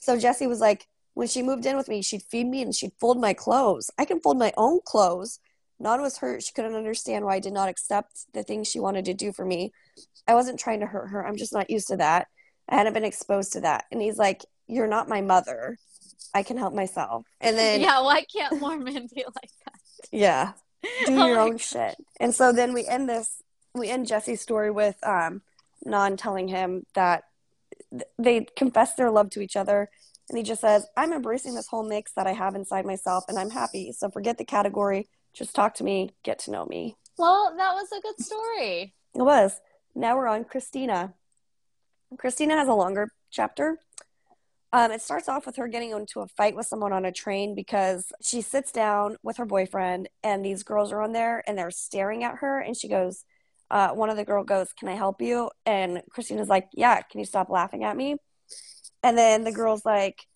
So 0.00 0.18
Jesse 0.18 0.46
was 0.46 0.60
like, 0.60 0.86
when 1.14 1.28
she 1.28 1.42
moved 1.42 1.66
in 1.66 1.76
with 1.76 1.88
me, 1.88 2.02
she'd 2.02 2.22
feed 2.22 2.46
me 2.46 2.62
and 2.62 2.74
she'd 2.74 2.92
fold 2.98 3.20
my 3.20 3.32
clothes. 3.32 3.90
I 3.98 4.04
can 4.04 4.20
fold 4.20 4.38
my 4.38 4.52
own 4.56 4.80
clothes. 4.84 5.38
Non 5.78 6.00
was 6.00 6.18
hurt. 6.18 6.42
She 6.42 6.52
couldn't 6.52 6.74
understand 6.74 7.24
why 7.24 7.36
I 7.36 7.40
did 7.40 7.52
not 7.52 7.68
accept 7.68 8.32
the 8.32 8.42
things 8.42 8.68
she 8.68 8.80
wanted 8.80 9.04
to 9.06 9.14
do 9.14 9.32
for 9.32 9.44
me. 9.44 9.72
I 10.26 10.34
wasn't 10.34 10.58
trying 10.58 10.80
to 10.80 10.86
hurt 10.86 11.08
her. 11.08 11.26
I'm 11.26 11.36
just 11.36 11.52
not 11.52 11.70
used 11.70 11.88
to 11.88 11.96
that. 11.96 12.28
I 12.68 12.76
hadn't 12.76 12.94
been 12.94 13.04
exposed 13.04 13.52
to 13.52 13.60
that. 13.62 13.84
And 13.90 14.00
he's 14.00 14.18
like, 14.18 14.44
You're 14.66 14.86
not 14.86 15.08
my 15.08 15.20
mother. 15.20 15.78
I 16.34 16.42
can 16.42 16.56
help 16.56 16.74
myself. 16.74 17.26
And 17.40 17.56
then 17.58 17.80
Yeah, 17.80 18.00
why 18.00 18.24
can't 18.24 18.60
more 18.60 18.76
men 18.76 19.08
be 19.14 19.24
like 19.24 19.50
that? 19.64 19.80
Yeah. 20.10 20.52
Do 21.06 21.14
your 21.14 21.38
own 21.38 21.58
shit. 21.58 21.96
And 22.18 22.34
so 22.34 22.52
then 22.52 22.72
we 22.72 22.86
end 22.86 23.08
this 23.08 23.42
we 23.74 23.88
end 23.88 24.06
Jesse's 24.06 24.40
story 24.40 24.70
with 24.70 24.96
um 25.06 25.42
Non 25.84 26.16
telling 26.16 26.48
him 26.48 26.86
that 26.94 27.24
they 28.18 28.46
confess 28.56 28.94
their 28.94 29.10
love 29.10 29.30
to 29.30 29.40
each 29.40 29.56
other 29.56 29.90
and 30.28 30.38
he 30.38 30.44
just 30.44 30.60
says, 30.60 30.86
I'm 30.96 31.12
embracing 31.12 31.54
this 31.54 31.66
whole 31.66 31.82
mix 31.82 32.12
that 32.12 32.26
I 32.26 32.32
have 32.32 32.54
inside 32.54 32.86
myself 32.86 33.24
and 33.28 33.38
I'm 33.38 33.50
happy. 33.50 33.92
So 33.92 34.08
forget 34.08 34.38
the 34.38 34.44
category. 34.44 35.08
Just 35.34 35.54
talk 35.54 35.74
to 35.74 35.84
me, 35.84 36.10
get 36.22 36.38
to 36.40 36.50
know 36.50 36.64
me. 36.64 36.96
Well, 37.18 37.54
that 37.56 37.74
was 37.74 37.88
a 37.92 38.00
good 38.00 38.18
story. 38.18 38.94
It 39.14 39.22
was. 39.22 39.60
Now 39.94 40.16
we're 40.16 40.28
on 40.28 40.44
Christina. 40.44 41.12
Christina 42.16 42.56
has 42.56 42.68
a 42.68 42.72
longer 42.72 43.10
chapter. 43.30 43.78
Um, 44.74 44.90
it 44.90 45.02
starts 45.02 45.28
off 45.28 45.44
with 45.44 45.56
her 45.56 45.68
getting 45.68 45.90
into 45.90 46.20
a 46.20 46.26
fight 46.28 46.56
with 46.56 46.66
someone 46.66 46.92
on 46.92 47.04
a 47.04 47.12
train 47.12 47.54
because 47.54 48.10
she 48.22 48.40
sits 48.40 48.72
down 48.72 49.16
with 49.22 49.36
her 49.36 49.44
boyfriend 49.44 50.08
and 50.22 50.42
these 50.42 50.62
girls 50.62 50.92
are 50.92 51.02
on 51.02 51.12
there 51.12 51.42
and 51.46 51.58
they're 51.58 51.70
staring 51.70 52.24
at 52.24 52.36
her 52.36 52.58
and 52.58 52.76
she 52.76 52.88
goes, 52.88 53.24
uh, 53.70 53.90
one 53.90 54.10
of 54.10 54.16
the 54.16 54.24
girl 54.24 54.44
goes, 54.44 54.72
"Can 54.74 54.88
I 54.88 54.94
help 54.94 55.22
you?" 55.22 55.50
And 55.64 56.02
Christina's 56.10 56.48
like, 56.48 56.68
"Yeah, 56.74 57.00
can 57.00 57.20
you 57.20 57.24
stop 57.26 57.48
laughing 57.48 57.84
at 57.84 57.96
me?" 57.96 58.16
And 59.02 59.16
then 59.16 59.44
the 59.44 59.52
girl's 59.52 59.86
like, 59.86 60.26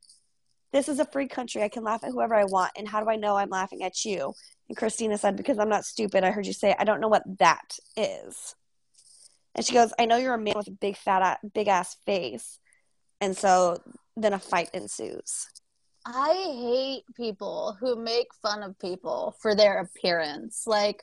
"This 0.72 0.88
is 0.88 0.98
a 1.00 1.04
free 1.04 1.28
country. 1.28 1.62
I 1.62 1.68
can 1.68 1.84
laugh 1.84 2.02
at 2.02 2.12
whoever 2.12 2.34
I 2.34 2.44
want. 2.44 2.72
And 2.76 2.88
how 2.88 3.04
do 3.04 3.10
I 3.10 3.16
know 3.16 3.36
I'm 3.36 3.50
laughing 3.50 3.82
at 3.82 4.06
you?" 4.06 4.32
And 4.68 4.76
Christina 4.76 5.18
said, 5.18 5.36
"Because 5.36 5.58
I'm 5.58 5.68
not 5.68 5.84
stupid. 5.84 6.24
I 6.24 6.30
heard 6.30 6.46
you 6.46 6.54
say 6.54 6.74
I 6.78 6.84
don't 6.84 7.00
know 7.00 7.08
what 7.08 7.24
that 7.38 7.76
is." 7.94 8.54
And 9.54 9.64
she 9.66 9.74
goes, 9.74 9.92
I 9.98 10.06
know 10.06 10.16
you're 10.16 10.34
a 10.34 10.38
man 10.38 10.54
with 10.56 10.68
a 10.68 10.70
big 10.70 10.96
fat, 10.96 11.40
big 11.54 11.68
ass 11.68 11.96
face. 12.06 12.58
And 13.20 13.36
so 13.36 13.78
then 14.16 14.32
a 14.32 14.38
fight 14.38 14.70
ensues. 14.72 15.48
I 16.05 16.32
hate 16.34 17.02
people 17.16 17.76
who 17.80 17.97
make 17.97 18.28
fun 18.40 18.62
of 18.62 18.78
people 18.78 19.36
for 19.40 19.55
their 19.55 19.80
appearance. 19.80 20.64
Like, 20.66 21.02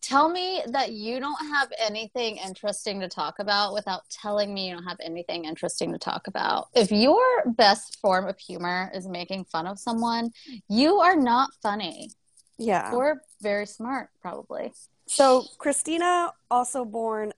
tell 0.00 0.30
me 0.30 0.62
that 0.68 0.92
you 0.92 1.20
don't 1.20 1.46
have 1.52 1.68
anything 1.78 2.36
interesting 2.36 3.00
to 3.00 3.08
talk 3.08 3.38
about 3.38 3.74
without 3.74 4.02
telling 4.08 4.54
me 4.54 4.68
you 4.68 4.74
don't 4.74 4.84
have 4.84 5.00
anything 5.02 5.44
interesting 5.44 5.92
to 5.92 5.98
talk 5.98 6.26
about. 6.26 6.68
If 6.74 6.90
your 6.90 7.20
best 7.46 7.98
form 8.00 8.26
of 8.26 8.38
humor 8.38 8.90
is 8.94 9.06
making 9.06 9.44
fun 9.44 9.66
of 9.66 9.78
someone, 9.78 10.30
you 10.68 11.00
are 11.00 11.16
not 11.16 11.50
funny. 11.62 12.10
Yeah. 12.58 12.92
Or 12.92 13.20
very 13.42 13.66
smart, 13.66 14.08
probably. 14.22 14.72
So, 15.06 15.44
Christina, 15.58 16.32
also 16.50 16.84
born 16.84 17.32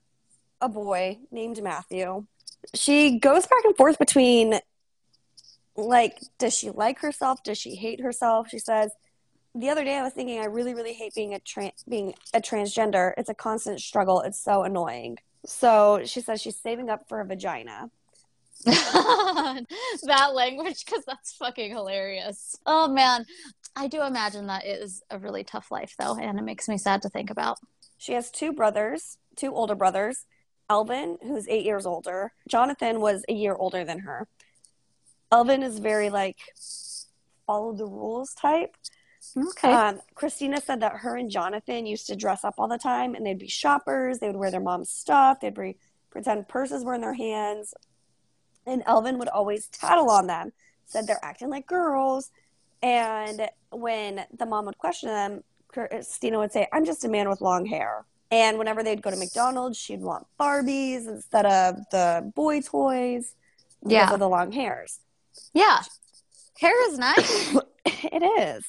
a 0.61 0.69
boy 0.69 1.19
named 1.31 1.61
Matthew. 1.61 2.25
She 2.73 3.19
goes 3.19 3.45
back 3.45 3.65
and 3.65 3.75
forth 3.75 3.99
between 3.99 4.59
like, 5.75 6.19
does 6.37 6.55
she 6.55 6.69
like 6.69 6.99
herself? 6.99 7.43
Does 7.43 7.57
she 7.57 7.75
hate 7.75 8.01
herself? 8.01 8.49
She 8.49 8.59
says, 8.59 8.91
the 9.55 9.69
other 9.69 9.83
day 9.83 9.97
I 9.97 10.03
was 10.03 10.13
thinking 10.13 10.39
I 10.39 10.45
really, 10.45 10.73
really 10.73 10.93
hate 10.93 11.13
being 11.13 11.33
a 11.33 11.39
tra- 11.39 11.73
being 11.87 12.15
a 12.33 12.41
transgender. 12.41 13.13
It's 13.17 13.29
a 13.29 13.35
constant 13.35 13.81
struggle. 13.81 14.21
It's 14.21 14.39
so 14.39 14.63
annoying. 14.63 15.17
So 15.45 16.01
she 16.05 16.21
says 16.21 16.41
she's 16.41 16.57
saving 16.57 16.89
up 16.89 17.07
for 17.07 17.19
a 17.19 17.25
vagina. 17.25 17.89
that 18.65 20.31
language, 20.33 20.85
because 20.85 21.03
that's 21.05 21.33
fucking 21.33 21.71
hilarious. 21.71 22.55
Oh 22.65 22.87
man, 22.87 23.25
I 23.75 23.87
do 23.87 24.01
imagine 24.03 24.47
that 24.47 24.65
is 24.65 25.03
a 25.09 25.19
really 25.19 25.43
tough 25.43 25.69
life 25.69 25.95
though, 25.99 26.17
and 26.17 26.39
it 26.39 26.43
makes 26.43 26.67
me 26.67 26.77
sad 26.77 27.01
to 27.03 27.09
think 27.09 27.29
about. 27.29 27.59
She 27.97 28.13
has 28.13 28.31
two 28.31 28.53
brothers, 28.53 29.17
two 29.35 29.53
older 29.53 29.75
brothers. 29.75 30.25
Elvin, 30.69 31.17
who's 31.21 31.47
eight 31.49 31.65
years 31.65 31.85
older. 31.85 32.31
Jonathan 32.47 33.01
was 33.01 33.23
a 33.27 33.33
year 33.33 33.53
older 33.53 33.83
than 33.83 33.99
her. 33.99 34.27
Elvin 35.33 35.63
is 35.63 35.79
very 35.79 36.11
like 36.11 36.37
follow 37.47 37.73
the 37.73 37.87
rules 37.87 38.35
type. 38.35 38.77
Okay. 39.35 39.73
Um, 39.73 39.99
Christina 40.13 40.61
said 40.61 40.81
that 40.81 40.97
her 40.97 41.15
and 41.15 41.31
Jonathan 41.31 41.87
used 41.87 42.05
to 42.07 42.15
dress 42.15 42.43
up 42.43 42.55
all 42.59 42.67
the 42.67 42.77
time 42.77 43.15
and 43.15 43.25
they'd 43.25 43.39
be 43.39 43.47
shoppers. 43.47 44.19
They 44.19 44.27
would 44.27 44.35
wear 44.35 44.51
their 44.51 44.59
mom's 44.59 44.91
stuff. 44.91 45.39
They'd 45.39 45.55
be, 45.55 45.77
pretend 46.11 46.47
purses 46.47 46.85
were 46.85 46.93
in 46.93 47.01
their 47.01 47.15
hands. 47.15 47.73
And 48.67 48.83
Elvin 48.85 49.17
would 49.17 49.27
always 49.27 49.67
tattle 49.69 50.11
on 50.11 50.27
them, 50.27 50.53
said 50.85 51.07
they're 51.07 51.23
acting 51.23 51.49
like 51.49 51.65
girls. 51.65 52.29
And 52.83 53.49
when 53.71 54.25
the 54.37 54.45
mom 54.45 54.67
would 54.67 54.77
question 54.77 55.09
them, 55.09 55.43
Christina 55.67 56.37
would 56.37 56.51
say, 56.51 56.67
I'm 56.71 56.85
just 56.85 57.03
a 57.05 57.09
man 57.09 57.27
with 57.27 57.41
long 57.41 57.65
hair. 57.65 58.05
And 58.29 58.59
whenever 58.59 58.83
they'd 58.83 59.01
go 59.01 59.09
to 59.09 59.17
McDonald's, 59.17 59.79
she'd 59.79 60.01
want 60.01 60.27
Barbies 60.39 61.07
instead 61.07 61.47
of 61.47 61.77
the 61.91 62.31
boy 62.35 62.61
toys 62.61 63.33
because 63.81 63.93
yeah. 63.93 64.13
of 64.13 64.19
the 64.19 64.29
long 64.29 64.51
hairs. 64.51 64.99
Yeah. 65.53 65.81
Hair 66.59 66.89
is 66.91 66.97
nice. 66.97 67.57
it 67.85 68.23
is. 68.23 68.63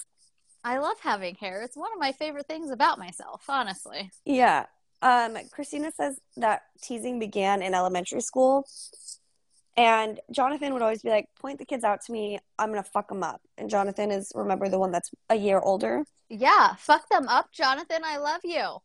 I 0.62 0.78
love 0.78 0.98
having 1.00 1.34
hair. 1.34 1.62
It's 1.62 1.76
one 1.76 1.92
of 1.92 1.98
my 1.98 2.12
favorite 2.12 2.46
things 2.46 2.70
about 2.70 2.98
myself, 2.98 3.44
honestly. 3.48 4.10
Yeah. 4.24 4.66
Um, 5.02 5.36
Christina 5.52 5.92
says 5.92 6.18
that 6.36 6.62
teasing 6.82 7.18
began 7.18 7.60
in 7.60 7.74
elementary 7.74 8.22
school. 8.22 8.66
And 9.76 10.20
Jonathan 10.30 10.72
would 10.72 10.82
always 10.82 11.02
be 11.02 11.10
like, 11.10 11.26
point 11.40 11.58
the 11.58 11.66
kids 11.66 11.84
out 11.84 12.00
to 12.06 12.12
me. 12.12 12.38
I'm 12.58 12.70
going 12.70 12.82
to 12.82 12.90
fuck 12.90 13.08
them 13.08 13.22
up. 13.22 13.42
And 13.58 13.68
Jonathan 13.68 14.10
is, 14.10 14.32
remember, 14.34 14.68
the 14.68 14.78
one 14.78 14.92
that's 14.92 15.10
a 15.28 15.34
year 15.34 15.58
older. 15.58 16.04
Yeah. 16.30 16.74
Fuck 16.76 17.08
them 17.10 17.28
up, 17.28 17.52
Jonathan. 17.52 18.02
I 18.04 18.16
love 18.16 18.40
you. 18.44 18.78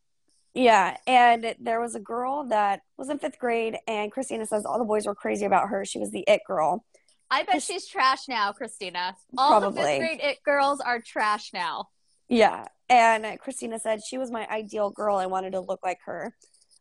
Yeah, 0.54 0.98
and 1.06 1.56
there 1.60 1.80
was 1.80 1.96
a 1.96 2.00
girl 2.00 2.46
that 2.46 2.82
was 2.98 3.10
in 3.10 3.20
fifth 3.20 3.38
grade, 3.38 3.78
and 3.88 4.12
Christina 4.12 4.46
says 4.46 4.66
all 4.66 4.80
the 4.80 4.86
boys 4.86 5.06
were 5.06 5.16
crazy 5.16 5.46
about 5.46 5.70
her. 5.70 5.86
She 5.86 6.00
was 6.00 6.12
the 6.12 6.24
it 6.28 6.42
girl. 6.46 6.84
I 7.32 7.44
bet 7.44 7.62
she's 7.62 7.88
trash 7.88 8.28
now, 8.28 8.52
Christina. 8.52 9.16
All 9.38 9.50
Probably. 9.50 9.82
the 9.82 9.88
fifth 9.88 10.00
grade 10.00 10.20
it 10.22 10.44
girls 10.44 10.80
are 10.80 11.00
trash 11.00 11.52
now. 11.54 11.90
Yeah, 12.28 12.66
and 12.90 13.40
Christina 13.40 13.80
said 13.80 14.02
she 14.08 14.18
was 14.18 14.32
my 14.32 14.48
ideal 14.48 14.90
girl. 14.90 15.18
I 15.18 15.26
wanted 15.26 15.52
to 15.52 15.60
look 15.60 15.80
like 15.84 16.00
her. 16.06 16.36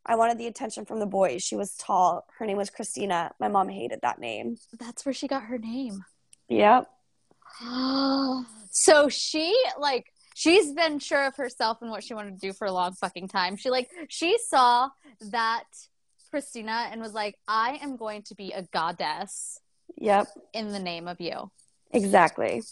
I 0.04 0.16
wanted 0.16 0.38
the 0.38 0.46
attention 0.46 0.86
from 0.86 1.00
the 1.00 1.06
boys. 1.06 1.42
She 1.42 1.56
was 1.56 1.74
tall. 1.76 2.24
Her 2.38 2.46
name 2.46 2.56
was 2.56 2.70
Christina. 2.70 3.32
My 3.38 3.48
mom 3.48 3.68
hated 3.68 4.00
that 4.02 4.18
name. 4.18 4.56
That's 4.78 5.04
where 5.04 5.12
she 5.12 5.28
got 5.28 5.44
her 5.44 5.58
name. 5.58 6.04
Yep. 6.48 6.88
so 8.70 9.08
she 9.08 9.54
like 9.78 10.06
she's 10.34 10.72
been 10.72 10.98
sure 10.98 11.26
of 11.26 11.36
herself 11.36 11.78
and 11.82 11.90
what 11.90 12.04
she 12.04 12.14
wanted 12.14 12.40
to 12.40 12.46
do 12.46 12.52
for 12.52 12.66
a 12.66 12.72
long 12.72 12.92
fucking 12.92 13.28
time. 13.28 13.56
She 13.56 13.70
like 13.70 13.90
she 14.08 14.38
saw 14.38 14.88
that 15.30 15.64
Christina 16.30 16.88
and 16.90 17.00
was 17.00 17.12
like, 17.12 17.36
I 17.46 17.78
am 17.82 17.96
going 17.96 18.22
to 18.24 18.34
be 18.34 18.52
a 18.52 18.62
goddess. 18.62 19.60
Yep. 20.00 20.28
In 20.54 20.68
the 20.68 20.78
name 20.78 21.08
of 21.08 21.20
you. 21.20 21.50
Exactly. 21.92 22.62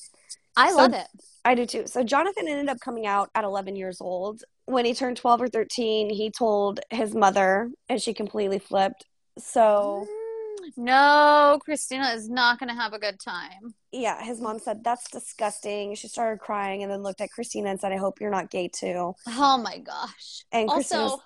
I 0.56 0.70
so, 0.70 0.76
love 0.76 0.94
it. 0.94 1.06
I 1.44 1.54
do 1.54 1.66
too. 1.66 1.86
So 1.86 2.02
Jonathan 2.02 2.48
ended 2.48 2.68
up 2.68 2.80
coming 2.80 3.06
out 3.06 3.30
at 3.34 3.44
11 3.44 3.76
years 3.76 4.00
old. 4.00 4.42
When 4.64 4.84
he 4.84 4.94
turned 4.94 5.16
12 5.16 5.42
or 5.42 5.48
13, 5.48 6.10
he 6.10 6.30
told 6.30 6.80
his 6.90 7.14
mother 7.14 7.70
and 7.88 8.00
she 8.02 8.14
completely 8.14 8.58
flipped. 8.58 9.04
So 9.38 10.06
mm, 10.08 10.72
no, 10.76 11.58
Christina 11.64 12.10
is 12.10 12.28
not 12.28 12.58
going 12.58 12.68
to 12.68 12.74
have 12.74 12.92
a 12.92 12.98
good 12.98 13.20
time. 13.20 13.74
Yeah, 13.92 14.22
his 14.22 14.40
mom 14.40 14.58
said, 14.58 14.82
That's 14.82 15.08
disgusting. 15.10 15.94
She 15.94 16.08
started 16.08 16.40
crying 16.40 16.82
and 16.82 16.90
then 16.90 17.02
looked 17.02 17.20
at 17.20 17.30
Christina 17.30 17.70
and 17.70 17.80
said, 17.80 17.92
I 17.92 17.96
hope 17.96 18.20
you're 18.20 18.30
not 18.30 18.50
gay 18.50 18.68
too. 18.68 19.14
Oh 19.28 19.58
my 19.58 19.78
gosh. 19.78 20.44
And 20.52 20.68
also, 20.68 21.20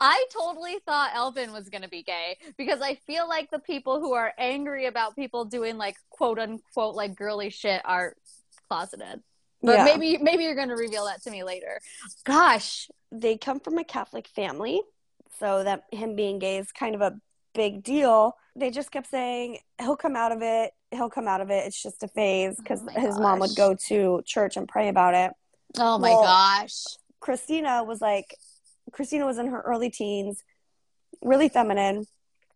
I 0.00 0.24
totally 0.32 0.78
thought 0.84 1.10
Elvin 1.14 1.52
was 1.52 1.68
going 1.68 1.82
to 1.82 1.88
be 1.88 2.02
gay 2.02 2.38
because 2.56 2.80
I 2.80 2.96
feel 3.06 3.28
like 3.28 3.50
the 3.50 3.58
people 3.58 4.00
who 4.00 4.14
are 4.14 4.32
angry 4.38 4.86
about 4.86 5.14
people 5.16 5.44
doing 5.44 5.78
like 5.78 5.96
quote 6.10 6.38
unquote 6.38 6.94
like 6.94 7.14
girly 7.14 7.50
shit 7.50 7.82
are 7.84 8.14
closeted. 8.68 9.22
But 9.62 9.78
yeah. 9.78 9.84
maybe 9.84 10.18
maybe 10.18 10.44
you're 10.44 10.56
going 10.56 10.70
to 10.70 10.76
reveal 10.76 11.06
that 11.06 11.22
to 11.22 11.30
me 11.30 11.44
later. 11.44 11.80
Gosh, 12.24 12.88
they 13.12 13.36
come 13.36 13.60
from 13.60 13.78
a 13.78 13.84
Catholic 13.84 14.26
family, 14.26 14.82
so 15.38 15.62
that 15.62 15.84
him 15.92 16.16
being 16.16 16.38
gay 16.38 16.58
is 16.58 16.72
kind 16.72 16.94
of 16.94 17.00
a 17.00 17.14
big 17.54 17.82
deal. 17.82 18.36
They 18.56 18.70
just 18.70 18.90
kept 18.90 19.08
saying 19.08 19.58
he'll 19.80 19.96
come 19.96 20.16
out 20.16 20.32
of 20.32 20.42
it. 20.42 20.72
He'll 20.90 21.10
come 21.10 21.28
out 21.28 21.40
of 21.40 21.50
it. 21.50 21.66
It's 21.66 21.82
just 21.82 22.02
a 22.02 22.08
phase 22.08 22.56
because 22.56 22.82
oh 22.82 23.00
his 23.00 23.14
gosh. 23.14 23.22
mom 23.22 23.38
would 23.38 23.56
go 23.56 23.76
to 23.88 24.22
church 24.24 24.56
and 24.56 24.68
pray 24.68 24.88
about 24.88 25.14
it. 25.14 25.32
Oh 25.78 25.98
my 25.98 26.10
well, 26.10 26.22
gosh. 26.22 26.84
Christina 27.20 27.84
was 27.84 28.00
like, 28.00 28.36
Christina 28.92 29.26
was 29.26 29.38
in 29.38 29.48
her 29.48 29.60
early 29.62 29.90
teens, 29.90 30.44
really 31.22 31.48
feminine, 31.48 32.06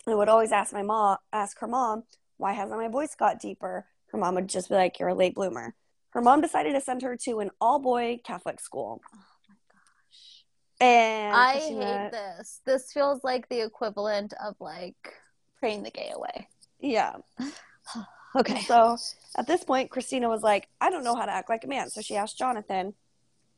and 0.06 0.18
would 0.18 0.28
always 0.28 0.52
ask 0.52 0.72
my 0.72 0.82
mom, 0.82 1.18
ask 1.32 1.58
her 1.58 1.66
mom, 1.66 2.04
why 2.36 2.52
hasn't 2.52 2.78
my 2.78 2.88
voice 2.88 3.14
got 3.14 3.40
deeper? 3.40 3.86
Her 4.12 4.18
mom 4.18 4.34
would 4.36 4.48
just 4.48 4.68
be 4.68 4.74
like, 4.74 4.98
you're 4.98 5.08
a 5.08 5.14
late 5.14 5.34
bloomer. 5.34 5.74
Her 6.10 6.22
mom 6.22 6.40
decided 6.40 6.74
to 6.74 6.80
send 6.80 7.02
her 7.02 7.16
to 7.24 7.40
an 7.40 7.50
all 7.60 7.78
boy 7.78 8.20
Catholic 8.24 8.60
school. 8.60 9.02
Oh 9.14 9.18
my 9.48 9.54
gosh. 9.72 10.44
And 10.80 11.36
I 11.36 11.52
hate 11.54 12.10
this. 12.12 12.60
This 12.64 12.92
feels 12.92 13.24
like 13.24 13.48
the 13.48 13.60
equivalent 13.60 14.32
of 14.42 14.54
like 14.60 15.14
praying 15.58 15.82
the 15.82 15.90
gay 15.90 16.12
away. 16.14 16.48
Yeah. 16.80 17.16
okay. 18.36 18.60
So 18.60 18.96
at 19.36 19.46
this 19.46 19.64
point, 19.64 19.90
Christina 19.90 20.28
was 20.28 20.42
like, 20.42 20.68
I 20.80 20.90
don't 20.90 21.04
know 21.04 21.16
how 21.16 21.26
to 21.26 21.32
act 21.32 21.50
like 21.50 21.64
a 21.64 21.68
man. 21.68 21.90
So 21.90 22.00
she 22.00 22.16
asked 22.16 22.38
Jonathan. 22.38 22.94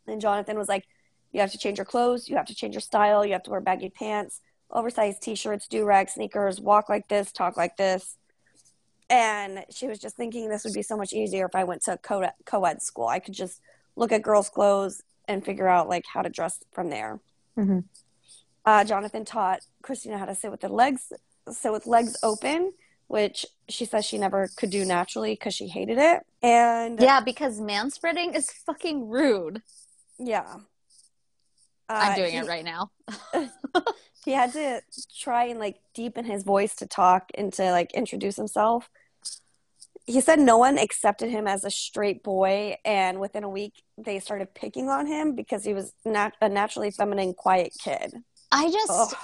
And 0.06 0.20
Jonathan 0.20 0.56
was 0.56 0.68
like, 0.68 0.86
You 1.32 1.40
have 1.40 1.52
to 1.52 1.58
change 1.58 1.78
your 1.78 1.84
clothes. 1.84 2.28
You 2.28 2.36
have 2.36 2.46
to 2.46 2.54
change 2.54 2.74
your 2.74 2.80
style. 2.80 3.24
You 3.24 3.32
have 3.32 3.42
to 3.44 3.50
wear 3.50 3.60
baggy 3.60 3.90
pants, 3.90 4.40
oversized 4.70 5.22
t 5.22 5.34
shirts, 5.34 5.68
do 5.68 5.84
rag 5.84 6.08
sneakers, 6.08 6.60
walk 6.60 6.88
like 6.88 7.08
this, 7.08 7.32
talk 7.32 7.56
like 7.56 7.76
this. 7.76 8.16
And 9.10 9.64
she 9.70 9.86
was 9.86 9.98
just 9.98 10.16
thinking 10.16 10.48
this 10.48 10.64
would 10.64 10.74
be 10.74 10.82
so 10.82 10.96
much 10.96 11.12
easier 11.12 11.46
if 11.46 11.54
I 11.54 11.64
went 11.64 11.82
to 11.84 11.98
co 11.98 12.64
ed 12.64 12.82
school. 12.82 13.06
I 13.06 13.18
could 13.18 13.34
just 13.34 13.60
look 13.96 14.12
at 14.12 14.22
girls' 14.22 14.48
clothes 14.48 15.02
and 15.26 15.44
figure 15.44 15.68
out 15.68 15.88
like 15.88 16.04
how 16.12 16.22
to 16.22 16.28
dress 16.28 16.58
from 16.72 16.90
there. 16.90 17.20
Mm-hmm. 17.56 17.80
Uh, 18.64 18.84
Jonathan 18.84 19.24
taught 19.24 19.60
Christina 19.82 20.18
how 20.18 20.26
to 20.26 20.34
sit 20.34 20.50
with 20.50 20.60
the 20.60 20.68
legs, 20.68 21.12
sit 21.50 21.72
with 21.72 21.86
legs 21.86 22.16
open, 22.22 22.72
which 23.06 23.46
she 23.68 23.84
says 23.84 24.04
she 24.04 24.18
never 24.18 24.48
could 24.56 24.70
do 24.70 24.84
naturally 24.84 25.32
because 25.32 25.54
she 25.54 25.68
hated 25.68 25.98
it. 25.98 26.20
And 26.42 27.00
yeah, 27.00 27.20
because 27.20 27.60
manspreading 27.60 28.36
is 28.36 28.50
fucking 28.50 29.08
rude. 29.08 29.62
Yeah. 30.18 30.56
Uh, 31.88 31.94
I'm 31.94 32.16
doing 32.16 32.32
he, 32.32 32.38
it 32.38 32.46
right 32.46 32.64
now. 32.64 32.90
he 34.24 34.32
had 34.32 34.52
to 34.52 34.82
try 35.18 35.44
and 35.44 35.58
like 35.58 35.76
deepen 35.94 36.24
his 36.24 36.42
voice 36.42 36.74
to 36.76 36.86
talk 36.86 37.30
and 37.34 37.52
to 37.54 37.70
like 37.70 37.92
introduce 37.94 38.36
himself 38.36 38.90
he 40.08 40.22
said 40.22 40.40
no 40.40 40.56
one 40.56 40.78
accepted 40.78 41.28
him 41.28 41.46
as 41.46 41.64
a 41.64 41.70
straight 41.70 42.22
boy 42.22 42.74
and 42.84 43.20
within 43.20 43.44
a 43.44 43.48
week 43.48 43.82
they 43.98 44.18
started 44.18 44.54
picking 44.54 44.88
on 44.88 45.06
him 45.06 45.34
because 45.34 45.64
he 45.64 45.74
was 45.74 45.92
nat- 46.04 46.36
a 46.40 46.48
naturally 46.48 46.90
feminine 46.90 47.34
quiet 47.34 47.72
kid 47.82 48.14
i 48.50 48.70
just 48.70 48.90
Ugh. 48.90 49.14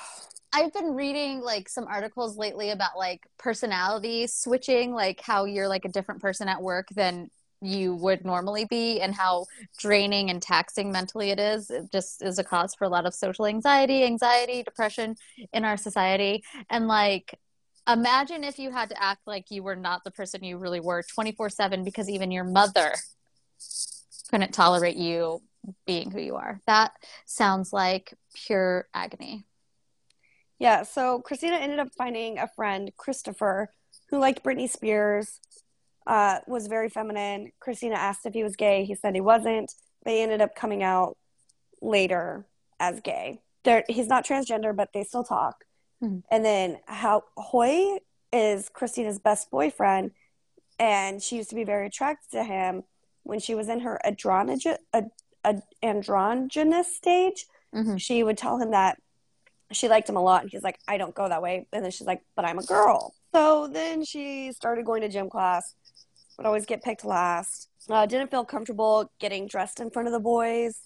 i've 0.53 0.73
been 0.73 0.95
reading 0.95 1.41
like 1.41 1.69
some 1.69 1.86
articles 1.86 2.36
lately 2.36 2.70
about 2.70 2.99
like 2.99 3.23
personality 3.39 4.27
switching 4.27 4.93
like 4.93 5.20
how 5.20 5.47
you're 5.47 5.69
like 5.69 5.86
a 5.86 5.91
different 5.91 6.20
person 6.20 6.49
at 6.49 6.62
work 6.62 6.89
than 6.95 7.31
you 7.65 7.95
would 7.95 8.24
normally 8.24 8.65
be 8.65 9.01
and 9.01 9.15
how 9.15 9.47
draining 9.78 10.31
and 10.31 10.43
taxing 10.43 10.93
mentally 10.93 11.31
it 11.31 11.39
is 11.39 11.70
it 11.70 11.91
just 11.91 12.23
is 12.23 12.39
a 12.39 12.45
cause 12.45 12.74
for 12.74 12.85
a 12.85 12.89
lot 12.89 13.07
of 13.07 13.15
social 13.15 13.47
anxiety 13.47 14.05
anxiety 14.05 14.62
depression 14.62 15.16
in 15.53 15.65
our 15.65 15.77
society 15.77 16.43
and 16.70 16.89
like 16.89 17.39
imagine 17.89 18.45
if 18.45 18.59
you 18.59 18.70
had 18.70 18.89
to 18.89 19.03
act 19.03 19.20
like 19.27 19.51
you 19.51 19.62
were 19.62 19.77
not 19.77 20.05
the 20.05 20.11
person 20.11 20.45
you 20.45 20.59
really 20.59 20.81
were 20.81 21.03
24 21.15 21.49
7 21.51 21.85
because 21.85 22.09
even 22.09 22.31
your 22.31 22.45
mother 22.45 22.93
couldn't 24.31 24.53
tolerate 24.53 24.97
you 24.97 25.43
being 25.86 26.11
who 26.11 26.20
you 26.20 26.36
are. 26.36 26.61
That 26.66 26.93
sounds 27.27 27.73
like 27.73 28.15
pure 28.35 28.89
agony. 28.95 29.45
Yeah, 30.59 30.82
so 30.85 31.20
Christina 31.20 31.57
ended 31.57 31.78
up 31.78 31.89
finding 31.97 32.39
a 32.39 32.49
friend, 32.49 32.93
Christopher, 32.97 33.73
who 34.09 34.19
liked 34.19 34.45
Britney 34.45 34.69
Spears, 34.69 35.41
uh, 36.06 36.39
was 36.47 36.66
very 36.66 36.89
feminine. 36.89 37.52
Christina 37.60 37.97
asked 37.97 38.26
if 38.26 38.35
he 38.35 38.43
was 38.43 38.56
gay. 38.56 38.85
He 38.85 38.94
said 38.94 39.14
he 39.14 39.20
wasn't. 39.20 39.72
They 40.05 40.22
ended 40.22 40.40
up 40.40 40.55
coming 40.55 40.82
out 40.82 41.16
later 41.81 42.47
as 42.78 43.01
gay. 43.01 43.40
They're, 43.64 43.85
he's 43.89 44.09
not 44.09 44.26
transgender, 44.26 44.76
but 44.76 44.90
they 44.93 45.05
still 45.05 45.24
talk. 45.24 45.64
Mm-hmm. 46.02 46.18
And 46.31 46.44
then 46.44 46.78
how 46.86 47.24
Hoy 47.36 47.98
is 48.32 48.68
Christina's 48.68 49.18
best 49.18 49.51
boyfriend, 49.51 50.10
and 50.78 51.22
she 51.22 51.36
used 51.36 51.51
to 51.51 51.55
be 51.55 51.64
very 51.64 51.86
attracted 51.86 52.32
to 52.32 52.44
him 52.44 52.82
when 53.22 53.39
she 53.39 53.55
was 53.55 53.68
in 53.68 53.81
her 53.81 53.98
androgynous, 54.05 54.66
androgynous 55.82 56.97
stage. 56.97 57.47
Mm-hmm. 57.74 57.97
She 57.97 58.22
would 58.22 58.36
tell 58.36 58.59
him 58.59 58.72
that 58.72 58.98
she 59.72 59.89
liked 59.89 60.09
him 60.09 60.16
a 60.16 60.22
lot, 60.22 60.43
and 60.43 60.51
he's 60.51 60.62
like, 60.62 60.78
"I 60.86 60.98
don't 60.98 61.14
go 61.14 61.28
that 61.28 61.43
way." 61.43 61.66
And 61.72 61.85
then 61.85 61.90
she's 61.90 62.06
like, 62.06 62.22
"But 62.36 62.44
I'm 62.44 62.59
a 62.59 62.64
girl." 62.64 63.14
So 63.35 63.66
then 63.66 64.05
she 64.05 64.52
started 64.52 64.85
going 64.85 65.01
to 65.02 65.09
gym 65.09 65.31
class. 65.31 65.74
Would 66.36 66.47
always 66.47 66.66
get 66.66 66.82
picked 66.82 67.05
last. 67.05 67.69
Uh, 67.89 68.06
didn't 68.06 68.31
feel 68.31 68.44
comfortable 68.44 69.11
getting 69.19 69.47
dressed 69.47 69.81
in 69.81 69.90
front 69.90 70.09
of 70.09 70.12
the 70.12 70.20
boys. 70.20 70.78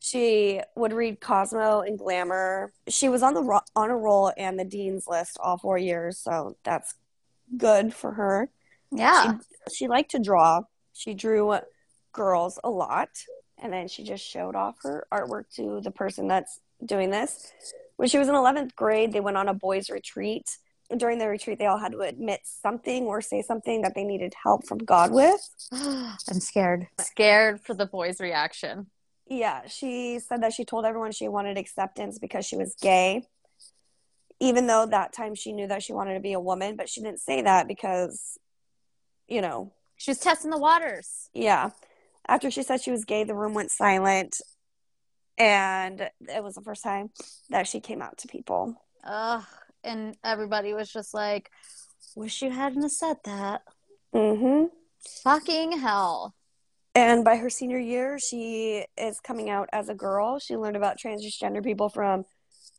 She 0.00 0.60
would 0.74 0.92
read 0.92 1.20
Cosmo 1.20 1.82
and 1.82 1.98
Glamour. 1.98 2.72
She 2.88 3.08
was 3.08 3.22
on 3.22 3.34
the 3.34 3.42
ro- 3.42 3.60
a 3.76 3.88
roll 3.88 4.32
and 4.36 4.58
the 4.58 4.64
dean's 4.64 5.06
list 5.06 5.36
all 5.40 5.58
four 5.58 5.76
years, 5.76 6.18
so 6.18 6.56
that's 6.64 6.94
good 7.56 7.92
for 7.92 8.12
her. 8.12 8.50
Yeah. 8.90 9.34
She, 9.68 9.74
she 9.76 9.88
liked 9.88 10.12
to 10.12 10.18
draw. 10.18 10.62
She 10.94 11.14
drew 11.14 11.58
girls 12.12 12.58
a 12.64 12.70
lot, 12.70 13.10
and 13.58 13.72
then 13.72 13.88
she 13.88 14.02
just 14.02 14.24
showed 14.24 14.56
off 14.56 14.76
her 14.82 15.06
artwork 15.12 15.44
to 15.56 15.80
the 15.82 15.90
person 15.90 16.28
that's 16.28 16.60
doing 16.84 17.10
this. 17.10 17.52
When 17.96 18.08
she 18.08 18.18
was 18.18 18.28
in 18.28 18.34
11th 18.34 18.74
grade, 18.74 19.12
they 19.12 19.20
went 19.20 19.36
on 19.36 19.48
a 19.48 19.54
boys' 19.54 19.90
retreat. 19.90 20.46
During 20.96 21.18
the 21.18 21.28
retreat, 21.28 21.58
they 21.58 21.66
all 21.66 21.78
had 21.78 21.92
to 21.92 22.00
admit 22.00 22.40
something 22.44 23.04
or 23.04 23.20
say 23.20 23.42
something 23.42 23.82
that 23.82 23.94
they 23.94 24.04
needed 24.04 24.34
help 24.42 24.66
from 24.66 24.78
God 24.78 25.12
with. 25.12 25.40
I'm 25.72 26.40
scared. 26.40 26.88
Scared 26.98 27.60
for 27.60 27.74
the 27.74 27.86
boys' 27.86 28.20
reaction. 28.20 28.86
Yeah, 29.28 29.62
she 29.68 30.18
said 30.18 30.42
that 30.42 30.52
she 30.52 30.64
told 30.64 30.84
everyone 30.84 31.12
she 31.12 31.28
wanted 31.28 31.56
acceptance 31.56 32.18
because 32.18 32.44
she 32.44 32.56
was 32.56 32.74
gay. 32.82 33.22
Even 34.40 34.66
though 34.66 34.86
that 34.86 35.12
time 35.12 35.36
she 35.36 35.52
knew 35.52 35.68
that 35.68 35.84
she 35.84 35.92
wanted 35.92 36.14
to 36.14 36.20
be 36.20 36.32
a 36.32 36.40
woman, 36.40 36.74
but 36.74 36.88
she 36.88 37.00
didn't 37.00 37.20
say 37.20 37.42
that 37.42 37.68
because, 37.68 38.38
you 39.28 39.40
know. 39.40 39.72
She 39.96 40.10
was 40.10 40.18
testing 40.18 40.50
the 40.50 40.58
waters. 40.58 41.28
Yeah. 41.32 41.70
After 42.26 42.50
she 42.50 42.64
said 42.64 42.82
she 42.82 42.90
was 42.90 43.04
gay, 43.04 43.22
the 43.22 43.34
room 43.34 43.54
went 43.54 43.70
silent. 43.70 44.40
And 45.38 46.10
it 46.20 46.42
was 46.42 46.54
the 46.54 46.62
first 46.62 46.82
time 46.82 47.10
that 47.50 47.68
she 47.68 47.80
came 47.80 48.02
out 48.02 48.18
to 48.18 48.28
people. 48.28 48.74
Ugh. 49.04 49.44
And 49.84 50.16
everybody 50.24 50.74
was 50.74 50.92
just 50.92 51.14
like, 51.14 51.50
wish 52.14 52.42
you 52.42 52.50
hadn't 52.50 52.90
said 52.90 53.16
that. 53.24 53.62
Mm 54.14 54.38
hmm. 54.38 54.64
Fucking 55.22 55.78
hell. 55.78 56.34
And 56.94 57.24
by 57.24 57.36
her 57.36 57.48
senior 57.48 57.78
year, 57.78 58.18
she 58.18 58.84
is 58.96 59.20
coming 59.20 59.48
out 59.48 59.68
as 59.72 59.88
a 59.88 59.94
girl. 59.94 60.38
She 60.38 60.56
learned 60.56 60.76
about 60.76 60.98
transgender 60.98 61.62
people 61.62 61.88
from 61.88 62.24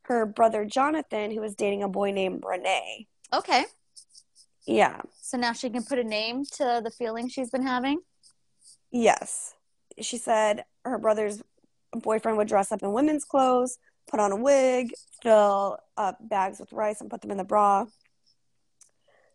her 0.03 0.25
brother 0.25 0.65
Jonathan, 0.65 1.31
who 1.31 1.41
was 1.41 1.55
dating 1.55 1.83
a 1.83 1.87
boy 1.87 2.11
named 2.11 2.43
Renee. 2.45 3.07
Okay. 3.33 3.65
Yeah. 4.67 5.01
So 5.21 5.37
now 5.37 5.53
she 5.53 5.69
can 5.69 5.83
put 5.83 5.99
a 5.99 6.03
name 6.03 6.43
to 6.57 6.81
the 6.83 6.91
feeling 6.91 7.29
she's 7.29 7.49
been 7.49 7.65
having? 7.65 7.99
Yes. 8.91 9.55
She 9.99 10.17
said 10.17 10.65
her 10.83 10.97
brother's 10.97 11.41
boyfriend 11.93 12.37
would 12.37 12.47
dress 12.47 12.71
up 12.71 12.83
in 12.83 12.91
women's 12.91 13.25
clothes, 13.25 13.77
put 14.09 14.19
on 14.19 14.31
a 14.31 14.35
wig, 14.35 14.91
fill 15.21 15.77
up 15.97 16.17
bags 16.21 16.59
with 16.59 16.71
rice, 16.73 17.01
and 17.01 17.09
put 17.09 17.21
them 17.21 17.31
in 17.31 17.37
the 17.37 17.43
bra. 17.43 17.85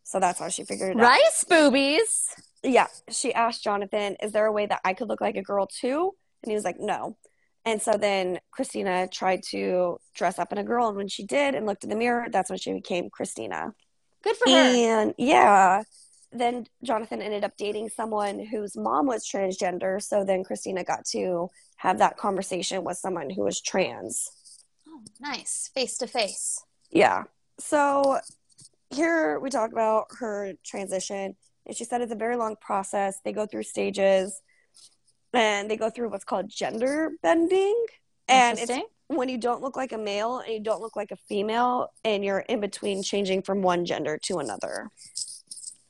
So 0.05 0.21
that's 0.21 0.39
how 0.39 0.49
she 0.49 0.65
figured 0.65 0.97
it 0.97 1.01
rice 1.01 1.05
out. 1.05 1.11
Rice 1.11 1.45
boobies 1.49 2.35
yeah, 2.63 2.87
she 3.11 3.33
asked 3.33 3.63
Jonathan, 3.63 4.17
"Is 4.23 4.33
there 4.33 4.47
a 4.47 4.53
way 4.53 4.67
that 4.67 4.81
I 4.85 4.95
could 4.95 5.09
look 5.09 5.21
like 5.21 5.37
a 5.37 5.43
girl 5.43 5.67
too?" 5.67 6.15
And 6.43 6.51
he 6.51 6.55
was 6.55 6.65
like, 6.65 6.79
no. 6.79 7.17
And 7.65 7.83
so 7.83 7.93
then 7.93 8.39
Christina 8.53 9.09
tried 9.09 9.43
to 9.51 9.99
dress 10.15 10.39
up 10.39 10.53
in 10.53 10.59
a 10.59 10.65
girl. 10.65 10.89
And 10.89 10.97
when 10.97 11.09
she 11.09 11.25
did 11.25 11.55
and 11.55 11.67
looked 11.67 11.83
in 11.83 11.91
the 11.91 11.97
mirror, 11.97 12.29
that's 12.31 12.49
when 12.49 12.59
she 12.59 12.73
became 12.73 13.11
Christina. 13.11 13.75
Good 14.23 14.37
for 14.37 14.49
her. 14.49 14.57
And 14.57 15.15
yeah, 15.19 15.83
then 16.31 16.67
Jonathan 16.85 17.21
ended 17.21 17.43
up 17.43 17.57
dating 17.59 17.89
someone 17.89 18.39
whose 18.39 18.77
mom 18.77 19.07
was 19.07 19.29
transgender. 19.29 20.01
So 20.01 20.25
then 20.25 20.45
Christina 20.45 20.85
got 20.85 21.05
to 21.07 21.51
have 21.79 21.99
that 21.99 22.17
conversation 22.17 22.85
with 22.85 22.99
someone 22.99 23.31
who 23.31 23.43
was 23.43 23.61
trans. 23.61 24.31
Oh, 24.97 25.03
nice. 25.21 25.71
Face 25.75 25.99
to 25.99 26.07
face. 26.07 26.63
Yeah. 26.91 27.25
So 27.59 28.19
here 28.91 29.39
we 29.41 29.51
talk 29.51 29.73
about 29.73 30.07
her 30.19 30.55
transition. 30.65 31.37
And 31.67 31.77
she 31.77 31.85
said 31.85 32.01
it's 32.01 32.13
a 32.13 32.17
very 32.17 32.37
long 32.37 32.57
process. 32.61 33.21
They 33.25 33.33
go 33.33 33.47
through 33.47 33.65
stages 33.65 34.41
and 35.33 35.71
they 35.71 35.77
go 35.77 35.91
through 35.91 36.11
what's 36.11 36.25
called 36.25 36.49
gender 36.49 37.13
bending. 37.23 37.85
And 38.29 38.59
it's 38.59 38.73
when 39.09 39.29
you 39.29 39.39
don't 39.39 39.63
look 39.63 39.77
like 39.77 39.93
a 39.93 39.99
male 39.99 40.39
and 40.39 40.53
you 40.53 40.61
don't 40.61 40.81
look 40.81 40.97
like 40.97 41.11
a 41.11 41.17
female 41.17 41.89
and 42.05 42.25
you're 42.25 42.41
in 42.41 42.61
between 42.61 43.03
changing 43.03 43.43
from 43.43 43.63
one 43.63 43.85
gender 43.85 44.19
to 44.25 44.39
another. 44.39 44.91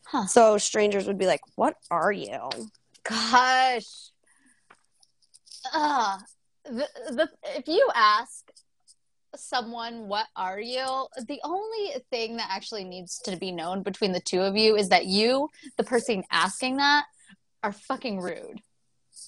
Huh. 0.05 0.27
So 0.27 0.59
strangers 0.59 1.07
would 1.07 1.19
be 1.19 1.27
like, 1.27 1.41
"What 1.57 1.77
are 1.91 2.13
you?" 2.13 2.49
Gosh. 3.03 4.11
Uh, 5.73 6.19
the, 6.65 6.89
the 7.11 7.31
if 7.57 7.67
you 7.67 7.91
ask 7.95 8.46
someone 9.41 10.09
what 10.09 10.27
are 10.37 10.61
you? 10.61 11.07
The 11.27 11.41
only 11.45 11.95
thing 12.11 12.37
that 12.37 12.49
actually 12.51 12.85
needs 12.85 13.19
to 13.25 13.37
be 13.37 13.53
known 13.53 13.83
between 13.83 14.13
the 14.13 14.21
two 14.21 14.41
of 14.41 14.57
you 14.57 14.77
is 14.77 14.89
that 14.91 15.07
you 15.07 15.49
the 15.77 15.85
person 15.85 16.25
asking 16.31 16.77
that 16.77 17.05
are 17.63 17.73
fucking 17.73 18.21
rude 18.21 18.61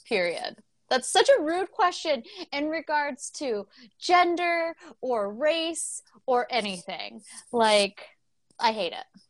period. 0.06 0.56
That's 0.90 1.10
such 1.12 1.28
a 1.28 1.43
rude 1.43 1.70
question 1.70 2.22
in 2.52 2.68
regards 2.68 3.30
to 3.32 3.66
gender 4.01 4.74
or 5.01 5.32
race 5.32 6.02
or 6.26 6.47
anything. 6.51 7.22
Like 7.52 8.06
i 8.59 8.72
hate 8.72 8.93
it. 8.93 9.20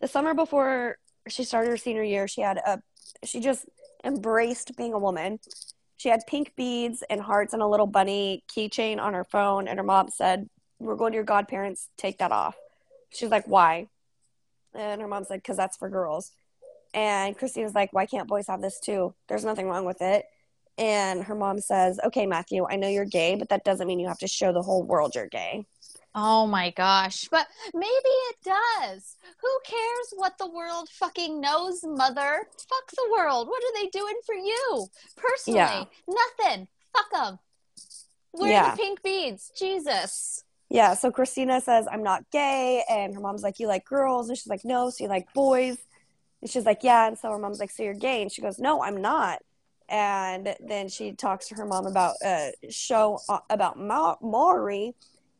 The 0.00 0.08
summer 0.08 0.34
before 0.34 0.98
she 1.28 1.44
started 1.44 1.70
her 1.70 1.76
senior 1.76 2.02
year 2.02 2.28
she 2.28 2.42
had 2.42 2.58
a 2.58 2.82
she 3.24 3.40
just 3.40 3.66
embraced 4.04 4.76
being 4.76 4.92
a 4.92 4.98
woman 4.98 5.38
she 5.96 6.08
had 6.08 6.20
pink 6.26 6.52
beads 6.56 7.02
and 7.08 7.20
hearts 7.20 7.52
and 7.52 7.62
a 7.62 7.66
little 7.66 7.86
bunny 7.86 8.44
keychain 8.54 9.00
on 9.00 9.14
her 9.14 9.24
phone. 9.24 9.68
And 9.68 9.78
her 9.78 9.84
mom 9.84 10.08
said, 10.08 10.48
We're 10.78 10.96
going 10.96 11.12
to 11.12 11.16
your 11.16 11.24
godparents. 11.24 11.88
Take 11.96 12.18
that 12.18 12.32
off. 12.32 12.56
She's 13.10 13.30
like, 13.30 13.46
Why? 13.46 13.88
And 14.74 15.00
her 15.00 15.08
mom 15.08 15.24
said, 15.24 15.38
Because 15.38 15.56
that's 15.56 15.76
for 15.76 15.88
girls. 15.88 16.32
And 16.92 17.36
Christina's 17.36 17.74
like, 17.74 17.92
Why 17.92 18.06
can't 18.06 18.28
boys 18.28 18.46
have 18.48 18.60
this 18.60 18.80
too? 18.80 19.14
There's 19.28 19.44
nothing 19.44 19.68
wrong 19.68 19.84
with 19.84 20.02
it. 20.02 20.24
And 20.76 21.22
her 21.24 21.34
mom 21.34 21.60
says, 21.60 22.00
Okay, 22.04 22.26
Matthew, 22.26 22.66
I 22.68 22.76
know 22.76 22.88
you're 22.88 23.04
gay, 23.04 23.36
but 23.36 23.48
that 23.50 23.64
doesn't 23.64 23.86
mean 23.86 24.00
you 24.00 24.08
have 24.08 24.18
to 24.18 24.28
show 24.28 24.52
the 24.52 24.62
whole 24.62 24.82
world 24.82 25.14
you're 25.14 25.28
gay. 25.28 25.66
Oh 26.14 26.46
my 26.46 26.70
gosh. 26.70 27.26
But 27.28 27.48
maybe 27.74 27.90
it 27.92 28.36
does. 28.44 29.16
Who 29.40 29.48
cares 29.64 30.12
what 30.14 30.38
the 30.38 30.48
world 30.48 30.88
fucking 30.90 31.40
knows, 31.40 31.80
mother? 31.84 32.46
Fuck 32.68 32.90
the 32.92 33.08
world. 33.12 33.48
What 33.48 33.62
are 33.62 33.82
they 33.82 33.88
doing 33.88 34.14
for 34.24 34.34
you? 34.34 34.86
Personally, 35.16 35.58
yeah. 35.58 35.84
nothing. 36.08 36.68
Fuck 36.96 37.10
them. 37.10 37.38
Where 38.32 38.50
yeah. 38.50 38.70
the 38.70 38.76
pink 38.76 39.02
beads? 39.02 39.50
Jesus. 39.58 40.44
Yeah, 40.70 40.94
so 40.94 41.10
Christina 41.10 41.60
says, 41.60 41.86
I'm 41.90 42.02
not 42.02 42.30
gay. 42.30 42.82
And 42.88 43.14
her 43.14 43.20
mom's 43.20 43.42
like, 43.42 43.58
You 43.58 43.66
like 43.66 43.84
girls? 43.84 44.28
And 44.28 44.38
she's 44.38 44.46
like, 44.46 44.64
No. 44.64 44.90
So 44.90 45.04
you 45.04 45.10
like 45.10 45.32
boys? 45.34 45.78
And 46.42 46.50
she's 46.50 46.64
like, 46.64 46.82
Yeah. 46.82 47.08
And 47.08 47.18
so 47.18 47.30
her 47.30 47.38
mom's 47.38 47.58
like, 47.58 47.70
So 47.70 47.82
you're 47.82 47.94
gay? 47.94 48.22
And 48.22 48.30
she 48.30 48.40
goes, 48.42 48.58
No, 48.58 48.82
I'm 48.82 49.00
not. 49.00 49.42
And 49.88 50.56
then 50.66 50.88
she 50.88 51.12
talks 51.12 51.48
to 51.48 51.56
her 51.56 51.66
mom 51.66 51.86
about 51.86 52.14
a 52.24 52.52
show 52.70 53.18
uh, 53.28 53.40
about 53.50 53.78
Ma- 53.78 54.16
Maury 54.22 54.94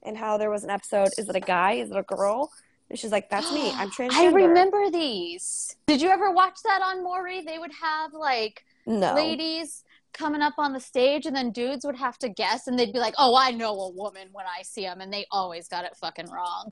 and 0.04 0.16
how 0.16 0.36
there 0.36 0.50
was 0.50 0.64
an 0.64 0.70
episode 0.70 1.08
is 1.18 1.28
it 1.28 1.36
a 1.36 1.40
guy? 1.40 1.72
Is 1.72 1.90
it 1.90 1.96
a 1.96 2.02
girl? 2.02 2.50
And 2.90 2.98
she's 2.98 3.12
like 3.12 3.30
that's 3.30 3.52
me. 3.52 3.70
I'm 3.74 3.90
transgender. 3.90 4.12
i 4.12 4.26
remember 4.26 4.90
these. 4.90 5.76
Did 5.86 6.02
you 6.02 6.10
ever 6.10 6.30
watch 6.30 6.58
that 6.64 6.82
on 6.82 7.02
maury? 7.02 7.42
They 7.42 7.58
would 7.58 7.72
have 7.72 8.12
like 8.12 8.64
no. 8.86 9.14
ladies 9.14 9.84
coming 10.12 10.42
up 10.42 10.54
on 10.58 10.72
the 10.72 10.80
stage 10.80 11.26
and 11.26 11.34
then 11.34 11.50
dudes 11.50 11.84
would 11.84 11.96
have 11.96 12.16
to 12.18 12.28
guess 12.28 12.68
and 12.68 12.78
they'd 12.78 12.92
be 12.92 13.00
like 13.00 13.14
oh 13.18 13.36
i 13.36 13.50
know 13.50 13.72
a 13.80 13.90
woman 13.90 14.28
when 14.30 14.46
i 14.46 14.62
see 14.62 14.82
them 14.82 15.00
and 15.00 15.12
they 15.12 15.26
always 15.32 15.66
got 15.66 15.84
it 15.84 15.96
fucking 15.96 16.30
wrong. 16.30 16.70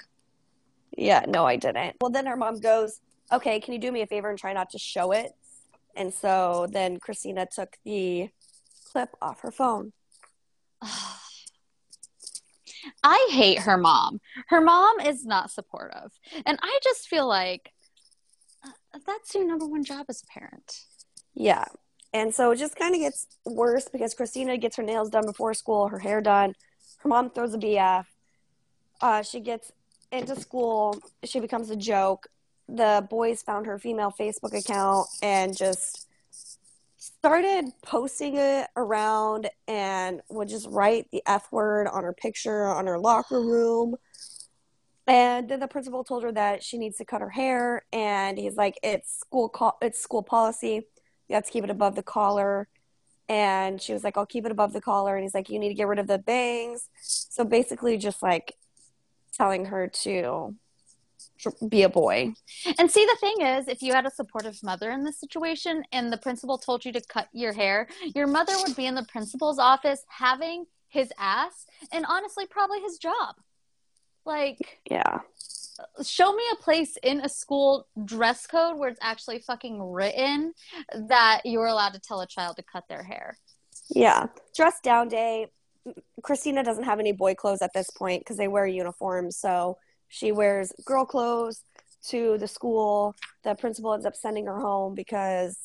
Yeah 0.97 1.25
no 1.27 1.45
i 1.45 1.57
didn't. 1.57 1.97
Well 2.01 2.11
then 2.11 2.27
her 2.27 2.37
mom 2.37 2.61
goes 2.61 3.01
okay 3.33 3.59
can 3.59 3.75
you 3.75 3.81
do 3.81 3.91
me 3.91 4.03
a 4.03 4.07
favor 4.07 4.31
and 4.31 4.39
try 4.39 4.53
not 4.53 4.71
to 4.71 4.79
show 4.79 5.13
it? 5.13 5.33
And 5.97 6.15
so 6.15 6.69
then 6.71 6.99
christina 6.99 7.47
took 7.47 7.77
the 7.85 8.31
clip 8.93 9.11
off 9.21 9.41
her 9.41 9.51
phone 9.51 9.93
oh, 10.83 11.22
I 13.03 13.29
hate 13.31 13.61
her 13.61 13.77
mom. 13.77 14.21
Her 14.49 14.61
mom 14.61 15.01
is 15.01 15.25
not 15.25 15.51
supportive. 15.51 16.13
And 16.47 16.59
I 16.63 16.79
just 16.83 17.09
feel 17.09 17.27
like 17.27 17.73
uh, 18.65 18.99
that's 19.07 19.35
your 19.35 19.47
number 19.47 19.67
one 19.67 19.85
job 19.85 20.07
as 20.09 20.23
a 20.23 20.27
parent. 20.27 20.81
Yeah. 21.35 21.65
And 22.13 22.35
so 22.35 22.51
it 22.51 22.57
just 22.57 22.77
kind 22.77 22.95
of 22.95 23.01
gets 23.01 23.27
worse 23.47 23.89
because 23.89 24.15
Christina 24.15 24.59
gets 24.59 24.77
her 24.77 24.83
nails 24.83 25.09
done 25.09 25.25
before 25.25 25.55
school, 25.55 25.89
her 25.89 25.99
hair 25.99 26.21
done. 26.21 26.55
Her 26.99 27.09
mom 27.09 27.31
throws 27.31 27.55
a 27.55 27.59
BF. 27.59 28.05
Uh, 29.01 29.23
she 29.23 29.41
gets 29.41 29.73
into 30.11 30.39
school. 30.39 30.99
She 31.25 31.41
becomes 31.41 31.71
a 31.71 31.77
joke. 31.77 32.29
The 32.69 33.07
boys 33.09 33.43
found 33.43 33.67
her 33.67 33.79
female 33.79 34.13
Facebook 34.19 34.57
account 34.57 35.09
and 35.23 35.57
just 35.57 36.07
started 37.23 37.73
posting 37.85 38.37
it 38.37 38.67
around 38.77 39.49
and 39.69 40.21
would 40.29 40.49
just 40.49 40.67
write 40.69 41.09
the 41.13 41.23
F 41.25 41.47
word 41.53 41.87
on 41.87 42.03
her 42.03 42.13
picture 42.13 42.65
on 42.65 42.89
her 42.89 42.99
locker 42.99 43.41
room. 43.41 43.95
And 45.07 45.49
then 45.49 45.61
the 45.61 45.69
principal 45.69 46.03
told 46.03 46.25
her 46.25 46.33
that 46.33 46.65
she 46.65 46.79
needs 46.79 46.97
to 46.97 47.05
cut 47.05 47.21
her 47.21 47.31
hair, 47.31 47.85
and 47.93 48.37
he's 48.39 48.57
like, 48.57 48.77
"It's 48.83 49.21
school 49.21 49.49
co- 49.49 49.77
it's 49.81 50.01
school 50.01 50.25
policy. 50.25 50.89
You 51.29 51.35
have 51.37 51.45
to 51.45 51.53
keep 51.53 51.63
it 51.63 51.71
above 51.71 51.95
the 51.95 52.03
collar." 52.03 52.67
And 53.29 53.81
she 53.81 53.93
was 53.93 54.03
like, 54.03 54.17
"I'll 54.17 54.27
keep 54.27 54.45
it 54.45 54.51
above 54.51 54.73
the 54.73 54.81
collar." 54.81 55.15
And 55.15 55.23
he's 55.23 55.35
like, 55.35 55.49
"You 55.49 55.61
need 55.61 55.69
to 55.69 55.75
get 55.75 55.87
rid 55.87 56.01
of 56.01 56.09
the 56.09 56.19
bangs." 56.19 56.89
So 57.03 57.45
basically, 57.45 57.99
just 57.99 58.21
like 58.21 58.57
telling 59.33 59.67
her 59.67 59.87
to 59.87 60.57
be 61.69 61.83
a 61.83 61.89
boy. 61.89 62.35
And 62.79 62.91
see, 62.91 63.05
the 63.05 63.17
thing 63.21 63.47
is, 63.47 63.69
if 63.69 63.83
you 63.83 63.93
had 63.93 64.07
a 64.07 64.11
supportive 64.11 64.63
mother 64.63 64.91
in 64.91 65.05
this 65.05 65.19
situation 65.19 65.85
and 65.93 66.13
the 66.13 66.17
principal 66.17 66.59
told 66.59 66.85
you 66.85 66.93
to 66.93 67.01
cut 67.01 67.29
your 67.33 67.53
hair, 67.53 67.89
your 68.15 68.27
mother 68.27 68.55
would 68.65 68.77
be 68.77 68.87
in 68.87 68.95
the 68.95 69.05
principal's 69.05 69.59
office 69.59 70.05
having 70.09 70.67
his 70.89 71.13
ass 71.19 71.67
and 71.91 72.05
honestly, 72.09 72.47
probably 72.47 72.81
his 72.81 72.99
job. 72.99 73.37
Like, 74.25 74.81
yeah. 74.91 75.21
Show 76.05 76.33
me 76.35 76.43
a 76.53 76.63
place 76.63 76.97
in 77.03 77.21
a 77.21 77.29
school 77.29 77.89
dress 78.05 78.47
code 78.47 78.79
where 78.79 78.91
it's 78.91 79.01
actually 79.03 79.41
fucking 79.41 79.83
written 79.83 80.53
that 81.09 81.41
you're 81.45 81.67
allowed 81.67 81.95
to 81.95 82.01
tell 82.01 82.21
a 82.21 82.27
child 82.27 82.57
to 82.57 82.63
cut 82.63 82.85
their 82.89 83.03
hair. 83.03 83.39
Yeah. 83.89 84.27
Dress 84.55 84.81
down 84.83 85.09
day. 85.09 85.49
Christina 86.23 86.63
doesn't 86.63 86.85
have 86.85 87.01
any 87.01 87.13
boy 87.13 87.35
clothes 87.35 87.63
at 87.63 87.73
this 87.73 87.91
point 87.91 88.21
because 88.21 88.37
they 88.37 88.49
wear 88.49 88.67
uniforms. 88.67 89.37
So 89.37 89.79
she 90.13 90.31
wears 90.31 90.75
girl 90.85 91.07
clothes 91.07 91.65
to 92.09 92.37
the 92.37 92.47
school. 92.47 93.17
The 93.45 93.55
principal 93.55 93.95
ends 93.95 94.05
up 94.05 94.15
sending 94.15 94.45
her 94.45 94.61
home 94.61 94.95
because 94.95 95.57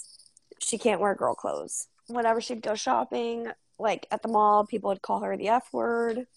she 0.60 0.78
can't 0.78 1.02
wear 1.02 1.14
girl 1.16 1.36
clothes. 1.36 1.90
Whenever 2.08 2.40
she'd 2.40 2.62
go 2.62 2.74
shopping, 2.74 3.48
like 3.78 4.08
at 4.10 4.22
the 4.22 4.30
mall, 4.30 4.66
people 4.66 4.88
would 4.90 5.02
call 5.02 5.20
her 5.20 5.36
the 5.36 5.50
F 5.50 5.68
word, 5.74 6.28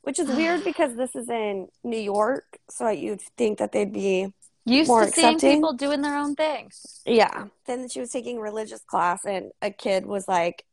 which 0.00 0.18
is 0.18 0.28
weird 0.28 0.64
because 0.64 0.96
this 0.96 1.14
is 1.14 1.28
in 1.28 1.68
New 1.84 1.98
York. 1.98 2.58
So 2.70 2.88
you'd 2.88 3.20
think 3.36 3.58
that 3.58 3.70
they'd 3.70 3.92
be 3.92 4.32
used 4.64 4.88
more 4.88 5.02
to 5.02 5.08
accepting. 5.08 5.38
seeing 5.38 5.56
people 5.56 5.74
doing 5.74 6.00
their 6.00 6.16
own 6.16 6.36
thing. 6.36 6.70
Yeah. 7.04 7.48
Then 7.66 7.90
she 7.90 8.00
was 8.00 8.08
taking 8.08 8.40
religious 8.40 8.80
class, 8.80 9.26
and 9.26 9.50
a 9.60 9.70
kid 9.70 10.06
was 10.06 10.26
like, 10.26 10.64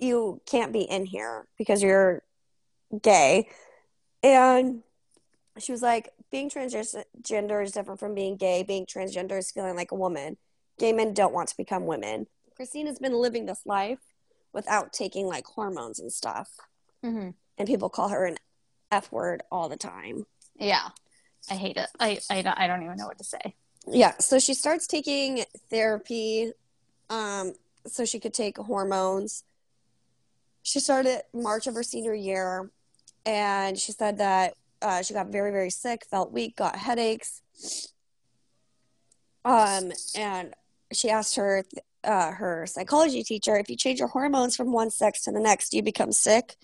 "You 0.00 0.40
can't 0.44 0.72
be 0.72 0.82
in 0.82 1.06
here 1.06 1.46
because 1.56 1.84
you're 1.84 2.24
gay," 3.00 3.48
and 4.24 4.82
she 5.58 5.72
was 5.72 5.82
like, 5.82 6.10
being 6.30 6.50
transgender 6.50 7.62
is 7.62 7.72
different 7.72 8.00
from 8.00 8.14
being 8.14 8.36
gay. 8.36 8.62
Being 8.62 8.86
transgender 8.86 9.38
is 9.38 9.50
feeling 9.50 9.76
like 9.76 9.92
a 9.92 9.96
woman. 9.96 10.36
Gay 10.78 10.92
men 10.92 11.14
don't 11.14 11.32
want 11.32 11.48
to 11.50 11.56
become 11.56 11.86
women. 11.86 12.26
Christina's 12.56 12.98
been 12.98 13.14
living 13.14 13.46
this 13.46 13.62
life 13.64 14.00
without 14.52 14.92
taking 14.92 15.26
like 15.26 15.44
hormones 15.46 16.00
and 16.00 16.12
stuff. 16.12 16.50
Mm-hmm. 17.04 17.30
And 17.58 17.68
people 17.68 17.88
call 17.88 18.08
her 18.08 18.24
an 18.24 18.36
F 18.90 19.12
word 19.12 19.42
all 19.50 19.68
the 19.68 19.76
time. 19.76 20.26
Yeah. 20.56 20.88
I 21.50 21.54
hate 21.54 21.76
it. 21.76 21.88
I, 22.00 22.18
I, 22.30 22.42
don't, 22.42 22.58
I 22.58 22.66
don't 22.66 22.82
even 22.82 22.96
know 22.96 23.06
what 23.06 23.18
to 23.18 23.24
say. 23.24 23.54
Yeah. 23.86 24.14
So 24.18 24.38
she 24.38 24.54
starts 24.54 24.86
taking 24.86 25.44
therapy 25.70 26.52
um, 27.10 27.52
so 27.86 28.04
she 28.04 28.18
could 28.18 28.34
take 28.34 28.56
hormones. 28.56 29.44
She 30.62 30.80
started 30.80 31.22
March 31.32 31.66
of 31.66 31.74
her 31.74 31.82
senior 31.82 32.14
year. 32.14 32.70
And 33.26 33.78
she 33.78 33.92
said 33.92 34.18
that 34.18 34.54
uh, 34.82 35.02
she 35.02 35.14
got 35.14 35.28
very, 35.28 35.50
very 35.50 35.70
sick, 35.70 36.04
felt 36.10 36.32
weak, 36.32 36.56
got 36.56 36.76
headaches. 36.76 37.42
Um, 39.44 39.92
and 40.16 40.54
she 40.92 41.10
asked 41.10 41.36
her 41.36 41.64
uh, 42.04 42.32
her 42.32 42.66
psychology 42.66 43.22
teacher, 43.22 43.56
if 43.56 43.68
you 43.68 43.76
change 43.76 43.98
your 43.98 44.08
hormones 44.08 44.56
from 44.56 44.72
one 44.72 44.90
sex 44.90 45.22
to 45.22 45.32
the 45.32 45.40
next, 45.40 45.72
you 45.72 45.82
become 45.82 46.12
sick. 46.12 46.56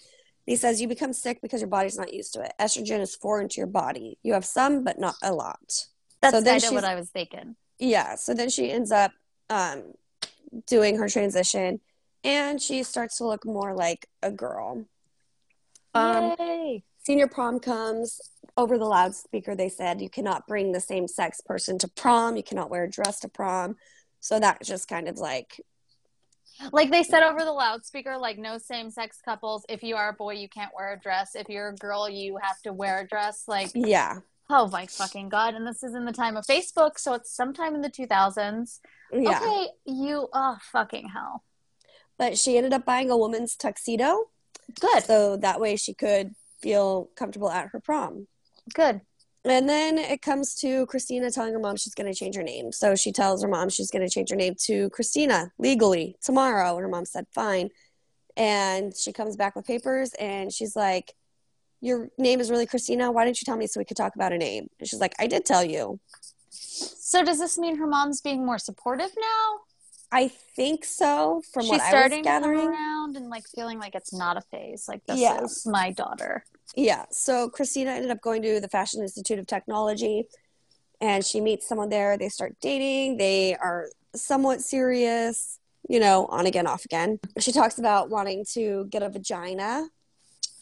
He 0.46 0.56
says 0.56 0.80
you 0.80 0.88
become 0.88 1.12
sick 1.12 1.40
because 1.42 1.60
your 1.60 1.68
body's 1.68 1.98
not 1.98 2.12
used 2.12 2.34
to 2.34 2.42
it. 2.42 2.52
Estrogen 2.60 3.00
is 3.00 3.14
foreign 3.14 3.48
to 3.48 3.56
your 3.58 3.66
body. 3.66 4.18
You 4.22 4.34
have 4.34 4.44
some, 4.44 4.84
but 4.84 4.98
not 4.98 5.14
a 5.22 5.32
lot. 5.32 5.86
That's 6.20 6.36
So 6.36 6.44
kind 6.44 6.64
of 6.64 6.72
what 6.72 6.84
I 6.84 6.94
was 6.94 7.08
thinking. 7.10 7.56
Yeah. 7.78 8.16
So 8.16 8.34
then 8.34 8.50
she 8.50 8.70
ends 8.70 8.92
up 8.92 9.12
um, 9.48 9.94
doing 10.66 10.96
her 10.96 11.08
transition 11.08 11.80
and 12.24 12.60
she 12.60 12.82
starts 12.82 13.18
to 13.18 13.26
look 13.26 13.46
more 13.46 13.74
like 13.74 14.06
a 14.22 14.30
girl. 14.30 14.84
Um, 15.94 16.34
Yay! 16.38 16.84
Senior 17.02 17.26
prom 17.26 17.60
comes 17.60 18.20
over 18.56 18.78
the 18.78 18.84
loudspeaker. 18.84 19.54
They 19.54 19.68
said 19.68 20.00
you 20.00 20.10
cannot 20.10 20.46
bring 20.46 20.72
the 20.72 20.80
same 20.80 21.08
sex 21.08 21.40
person 21.40 21.78
to 21.78 21.88
prom. 21.88 22.36
You 22.36 22.42
cannot 22.42 22.70
wear 22.70 22.84
a 22.84 22.90
dress 22.90 23.20
to 23.20 23.28
prom. 23.28 23.76
So 24.20 24.38
that 24.38 24.62
just 24.62 24.88
kind 24.88 25.08
of 25.08 25.18
like, 25.18 25.60
Like 26.72 26.90
they 26.90 27.02
said 27.02 27.22
over 27.22 27.42
the 27.42 27.52
loudspeaker, 27.52 28.18
like 28.18 28.38
no 28.38 28.58
same 28.58 28.90
sex 28.90 29.18
couples. 29.24 29.64
If 29.68 29.82
you 29.82 29.96
are 29.96 30.10
a 30.10 30.12
boy, 30.12 30.34
you 30.34 30.48
can't 30.48 30.72
wear 30.76 30.92
a 30.92 30.98
dress. 30.98 31.34
If 31.34 31.48
you're 31.48 31.68
a 31.68 31.74
girl, 31.74 32.08
you 32.08 32.38
have 32.42 32.60
to 32.62 32.72
wear 32.72 33.00
a 33.00 33.06
dress. 33.06 33.44
Like, 33.48 33.70
yeah. 33.74 34.18
oh 34.50 34.68
my 34.68 34.86
fucking 34.86 35.30
god! 35.30 35.54
And 35.54 35.66
this 35.66 35.82
is 35.82 35.94
in 35.94 36.04
the 36.04 36.12
time 36.12 36.36
of 36.36 36.44
Facebook, 36.44 36.98
so 36.98 37.14
it's 37.14 37.34
sometime 37.34 37.74
in 37.74 37.80
the 37.80 37.88
2000s. 37.88 38.80
Yeah. 39.10 39.38
Okay, 39.38 39.68
you 39.86 40.28
oh 40.34 40.58
fucking 40.70 41.08
hell. 41.08 41.44
But 42.18 42.36
she 42.36 42.58
ended 42.58 42.74
up 42.74 42.84
buying 42.84 43.10
a 43.10 43.16
woman's 43.16 43.56
tuxedo. 43.56 44.28
Good, 44.78 45.04
So 45.04 45.38
that 45.38 45.60
way 45.60 45.76
she 45.76 45.94
could 45.94 46.34
feel 46.60 47.10
comfortable 47.16 47.50
at 47.50 47.68
her 47.68 47.80
prom. 47.80 48.26
good. 48.74 49.00
And 49.44 49.68
then 49.68 49.96
it 49.96 50.20
comes 50.20 50.54
to 50.56 50.84
Christina 50.86 51.30
telling 51.30 51.54
her 51.54 51.58
mom 51.58 51.76
she's 51.76 51.94
going 51.94 52.12
to 52.12 52.18
change 52.18 52.36
her 52.36 52.42
name. 52.42 52.72
So 52.72 52.94
she 52.94 53.10
tells 53.10 53.42
her 53.42 53.48
mom 53.48 53.70
she's 53.70 53.90
going 53.90 54.06
to 54.06 54.12
change 54.12 54.28
her 54.28 54.36
name 54.36 54.54
to 54.64 54.90
Christina 54.90 55.50
legally 55.58 56.16
tomorrow. 56.22 56.74
And 56.74 56.82
her 56.82 56.88
mom 56.88 57.06
said, 57.06 57.24
fine. 57.34 57.70
And 58.36 58.94
she 58.94 59.12
comes 59.12 59.36
back 59.36 59.56
with 59.56 59.66
papers 59.66 60.12
and 60.20 60.52
she's 60.52 60.76
like, 60.76 61.14
Your 61.80 62.10
name 62.18 62.40
is 62.40 62.50
really 62.50 62.66
Christina. 62.66 63.10
Why 63.10 63.24
didn't 63.24 63.40
you 63.40 63.46
tell 63.46 63.56
me 63.56 63.66
so 63.66 63.80
we 63.80 63.84
could 63.84 63.96
talk 63.96 64.14
about 64.14 64.32
a 64.32 64.38
name? 64.38 64.68
And 64.78 64.88
she's 64.88 65.00
like, 65.00 65.14
I 65.18 65.26
did 65.26 65.44
tell 65.44 65.64
you. 65.64 66.00
So 66.50 67.24
does 67.24 67.38
this 67.38 67.58
mean 67.58 67.76
her 67.76 67.86
mom's 67.86 68.20
being 68.20 68.44
more 68.44 68.58
supportive 68.58 69.10
now? 69.18 69.58
I 70.12 70.28
think 70.28 70.84
so 70.84 71.42
from 71.52 71.62
She's 71.62 71.70
what 71.70 71.80
I 71.80 71.84
was 71.84 71.88
starting 71.90 72.22
to 72.24 72.28
come 72.28 72.42
gathering. 72.42 72.68
around 72.68 73.16
and 73.16 73.28
like 73.30 73.46
feeling 73.46 73.78
like 73.78 73.94
it's 73.94 74.12
not 74.12 74.36
a 74.36 74.40
phase. 74.40 74.86
Like 74.88 75.04
this 75.06 75.18
Yeah. 75.20 75.42
is 75.42 75.64
my 75.66 75.92
daughter. 75.92 76.44
Yeah. 76.74 77.04
So 77.10 77.48
Christina 77.48 77.90
ended 77.92 78.10
up 78.10 78.20
going 78.20 78.42
to 78.42 78.60
the 78.60 78.68
Fashion 78.68 79.02
Institute 79.02 79.38
of 79.38 79.46
Technology 79.46 80.26
and 81.00 81.24
she 81.24 81.40
meets 81.40 81.66
someone 81.68 81.88
there. 81.90 82.16
They 82.18 82.28
start 82.28 82.56
dating. 82.60 83.18
They 83.18 83.54
are 83.56 83.88
somewhat 84.14 84.60
serious, 84.62 85.58
you 85.88 86.00
know, 86.00 86.26
on 86.26 86.46
again, 86.46 86.66
off 86.66 86.84
again. 86.84 87.20
She 87.38 87.52
talks 87.52 87.78
about 87.78 88.10
wanting 88.10 88.44
to 88.54 88.86
get 88.90 89.02
a 89.04 89.08
vagina 89.08 89.88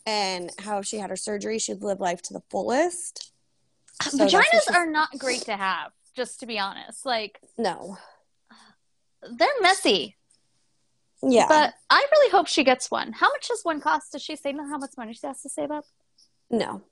and 0.07 0.51
how 0.59 0.79
if 0.79 0.87
she 0.87 0.99
had 0.99 1.11
her 1.11 1.17
surgery, 1.17 1.59
she'd 1.59 1.83
live 1.83 2.01
life 2.01 2.21
to 2.23 2.35
the 2.35 2.43
fullest. 2.51 3.33
Uh, 4.05 4.11
so 4.11 4.19
Vaginas 4.27 4.71
are 4.75 4.87
not 4.87 5.09
great 5.19 5.43
to 5.43 5.57
have, 5.57 5.93
just 6.15 6.39
to 6.41 6.47
be 6.47 6.59
honest. 6.59 7.05
Like 7.07 7.41
No. 7.57 7.97
They're 9.23 9.49
messy. 9.61 10.17
Yeah. 11.23 11.47
But 11.49 11.75
I 11.91 12.07
really 12.13 12.31
hope 12.31 12.47
she 12.47 12.65
gets 12.65 12.91
one. 12.91 13.13
How 13.13 13.29
much 13.29 13.49
does 13.49 13.61
one 13.65 13.81
cost? 13.81 14.13
Does 14.13 14.23
she 14.23 14.37
say 14.37 14.53
how 14.53 14.79
much 14.79 14.93
money 14.97 15.15
she 15.15 15.27
has 15.27 15.43
to 15.43 15.49
save 15.49 15.71
up? 15.71 15.85
no. 16.51 16.83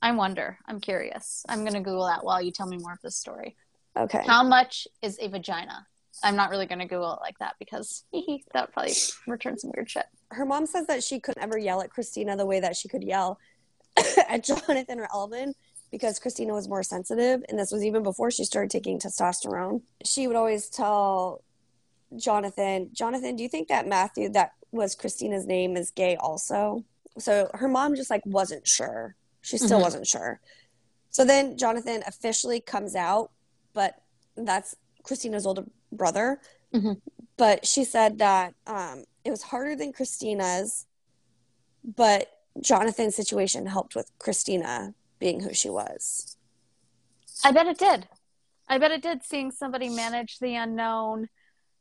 I 0.00 0.12
wonder. 0.12 0.58
I'm 0.66 0.80
curious. 0.80 1.44
I'm 1.48 1.64
gonna 1.64 1.80
Google 1.80 2.06
that 2.06 2.24
while 2.24 2.40
you 2.40 2.52
tell 2.52 2.66
me 2.66 2.78
more 2.78 2.92
of 2.92 3.00
this 3.02 3.16
story. 3.16 3.56
Okay. 3.96 4.22
How 4.24 4.44
much 4.44 4.86
is 5.02 5.18
a 5.20 5.28
vagina? 5.28 5.86
I'm 6.22 6.36
not 6.36 6.50
really 6.50 6.66
gonna 6.66 6.86
Google 6.86 7.14
it 7.14 7.20
like 7.20 7.38
that 7.38 7.56
because 7.58 8.04
that 8.12 8.22
would 8.54 8.72
probably 8.72 8.92
return 9.26 9.58
some 9.58 9.72
weird 9.74 9.90
shit. 9.90 10.06
Her 10.30 10.46
mom 10.46 10.66
says 10.66 10.86
that 10.86 11.02
she 11.02 11.18
couldn't 11.18 11.42
ever 11.42 11.58
yell 11.58 11.82
at 11.82 11.90
Christina 11.90 12.36
the 12.36 12.46
way 12.46 12.60
that 12.60 12.76
she 12.76 12.88
could 12.88 13.02
yell 13.02 13.38
at 14.28 14.44
Jonathan 14.44 15.00
or 15.00 15.08
Elvin 15.12 15.54
because 15.90 16.18
Christina 16.18 16.52
was 16.52 16.68
more 16.68 16.82
sensitive. 16.82 17.44
And 17.48 17.58
this 17.58 17.70
was 17.70 17.84
even 17.84 18.02
before 18.02 18.30
she 18.30 18.44
started 18.44 18.70
taking 18.70 18.98
testosterone. 18.98 19.82
She 20.04 20.26
would 20.26 20.36
always 20.36 20.68
tell 20.68 21.42
Jonathan, 22.16 22.90
Jonathan, 22.92 23.36
do 23.36 23.42
you 23.42 23.48
think 23.48 23.68
that 23.68 23.86
Matthew, 23.86 24.28
that 24.30 24.52
was 24.72 24.94
Christina's 24.94 25.46
name, 25.46 25.76
is 25.76 25.90
gay 25.90 26.16
also? 26.16 26.84
So 27.18 27.48
her 27.54 27.68
mom 27.68 27.94
just 27.94 28.10
like 28.10 28.22
wasn't 28.24 28.66
sure. 28.66 29.16
She 29.42 29.58
still 29.58 29.78
Mhm. 29.78 29.82
wasn't 29.82 30.06
sure. 30.06 30.40
So 31.10 31.24
then 31.24 31.56
Jonathan 31.56 32.02
officially 32.06 32.60
comes 32.60 32.96
out, 32.96 33.30
but 33.72 34.02
that's 34.36 34.74
Christina's 35.02 35.46
older 35.46 35.64
brother. 35.92 36.40
Mhm. 36.72 37.00
But 37.36 37.66
she 37.66 37.84
said 37.84 38.18
that 38.18 38.54
um, 38.66 39.04
it 39.24 39.30
was 39.30 39.42
harder 39.42 39.76
than 39.76 39.92
Christina's, 39.92 40.86
but 41.84 42.30
Jonathan's 42.60 43.14
situation 43.14 43.66
helped 43.66 43.94
with 43.94 44.10
Christina 44.18 44.94
being 45.18 45.40
who 45.40 45.52
she 45.54 45.70
was. 45.70 46.36
I 47.44 47.52
bet 47.52 47.66
it 47.66 47.78
did. 47.78 48.08
I 48.68 48.78
bet 48.78 48.90
it 48.92 49.02
did 49.02 49.22
seeing 49.24 49.50
somebody 49.50 49.88
manage 49.88 50.38
the 50.38 50.54
unknown 50.54 51.28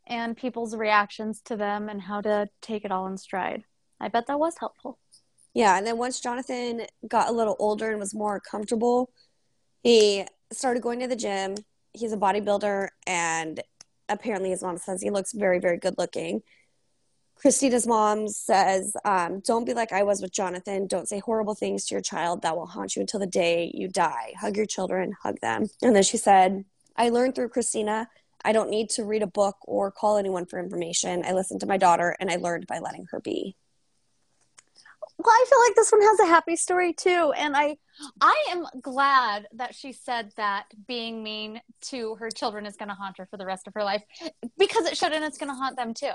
and 0.08 0.36
people's 0.36 0.76
reactions 0.76 1.42
to 1.42 1.56
them 1.56 1.90
and 1.90 2.02
how 2.02 2.22
to 2.22 2.50
take 2.62 2.86
it 2.86 2.92
all 2.92 3.08
in 3.08 3.18
stride. 3.18 3.64
I 4.00 4.10
bet 4.10 4.28
that 4.28 4.40
was 4.40 4.56
helpful. 4.60 5.00
Yeah, 5.54 5.78
and 5.78 5.86
then 5.86 5.98
once 5.98 6.20
Jonathan 6.20 6.82
got 7.08 7.30
a 7.30 7.32
little 7.32 7.56
older 7.60 7.92
and 7.92 8.00
was 8.00 8.14
more 8.14 8.40
comfortable, 8.40 9.12
he 9.84 10.26
started 10.52 10.82
going 10.82 11.00
to 11.00 11.08
the 11.08 11.16
gym. 11.16 11.56
He's 11.94 12.12
a 12.12 12.18
bodybuilder, 12.18 12.90
and 13.06 13.62
apparently 14.10 14.50
his 14.50 14.64
mom 14.64 14.78
says 14.78 15.02
he 15.02 15.12
looks 15.12 15.32
very, 15.32 15.60
very 15.60 15.78
good 15.78 15.96
looking. 15.98 16.42
Christina's 17.36 17.86
mom 17.86 18.28
says, 18.30 18.96
um, 19.06 19.42
Don't 19.42 19.66
be 19.66 19.74
like 19.74 19.92
I 19.92 20.04
was 20.04 20.22
with 20.22 20.32
Jonathan. 20.32 20.88
Don't 20.88 21.08
say 21.08 21.20
horrible 21.20 21.56
things 21.56 21.86
to 21.86 21.96
your 21.96 22.02
child 22.02 22.42
that 22.42 22.56
will 22.56 22.66
haunt 22.66 22.96
you 22.96 23.02
until 23.02 23.20
the 23.20 23.28
day 23.28 23.72
you 23.74 23.88
die. 23.88 24.34
Hug 24.40 24.56
your 24.56 24.66
children, 24.66 25.14
hug 25.22 25.40
them. 25.42 25.68
And 25.82 25.96
then 25.96 26.04
she 26.04 26.18
said, 26.18 26.66
I 26.96 27.10
learned 27.10 27.36
through 27.36 27.50
Christina. 27.50 28.08
I 28.44 28.52
don't 28.52 28.70
need 28.70 28.90
to 28.92 29.04
read 29.04 29.24
a 29.24 29.28
book 29.28 29.58
or 29.64 29.92
call 29.92 30.18
anyone 30.18 30.46
for 30.46 30.60
information. 30.60 31.24
I 31.26 31.34
listened 31.34 31.62
to 31.62 31.68
my 31.68 31.78
daughter 31.78 32.16
and 32.20 32.30
I 32.30 32.36
learned 32.36 32.68
by 32.68 32.80
letting 32.80 33.08
her 33.12 33.20
be. 33.20 33.56
Well, 35.18 35.34
I 35.34 35.46
feel 35.50 35.60
like 35.60 35.76
this 35.76 35.92
one 35.92 36.02
has 36.02 36.20
a 36.22 36.26
happy 36.26 36.56
story 36.56 36.92
too, 36.92 37.34
and 37.38 37.56
I, 37.56 37.78
I 38.20 38.46
am 38.50 38.66
glad 38.82 39.48
that 39.54 39.76
she 39.76 39.94
said 39.94 40.32
that 40.38 40.66
being 40.88 41.24
mean 41.24 41.62
to 41.84 42.16
her 42.16 42.30
children 42.32 42.66
is 42.66 42.76
going 42.76 42.90
to 42.90 42.96
haunt 42.96 43.18
her 43.20 43.28
for 43.28 43.38
the 43.38 43.46
rest 43.46 43.68
of 43.68 43.76
her 43.76 43.84
life, 43.84 44.02
because 44.58 44.86
it 44.88 44.98
should, 44.98 45.14
and 45.14 45.24
it's 45.24 45.38
going 45.38 45.50
to 45.50 45.56
haunt 45.56 45.78
them 45.78 45.94
too. 45.94 46.12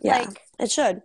Yeah, 0.00 0.18
Like, 0.18 0.40
it 0.60 0.70
should. 0.70 1.02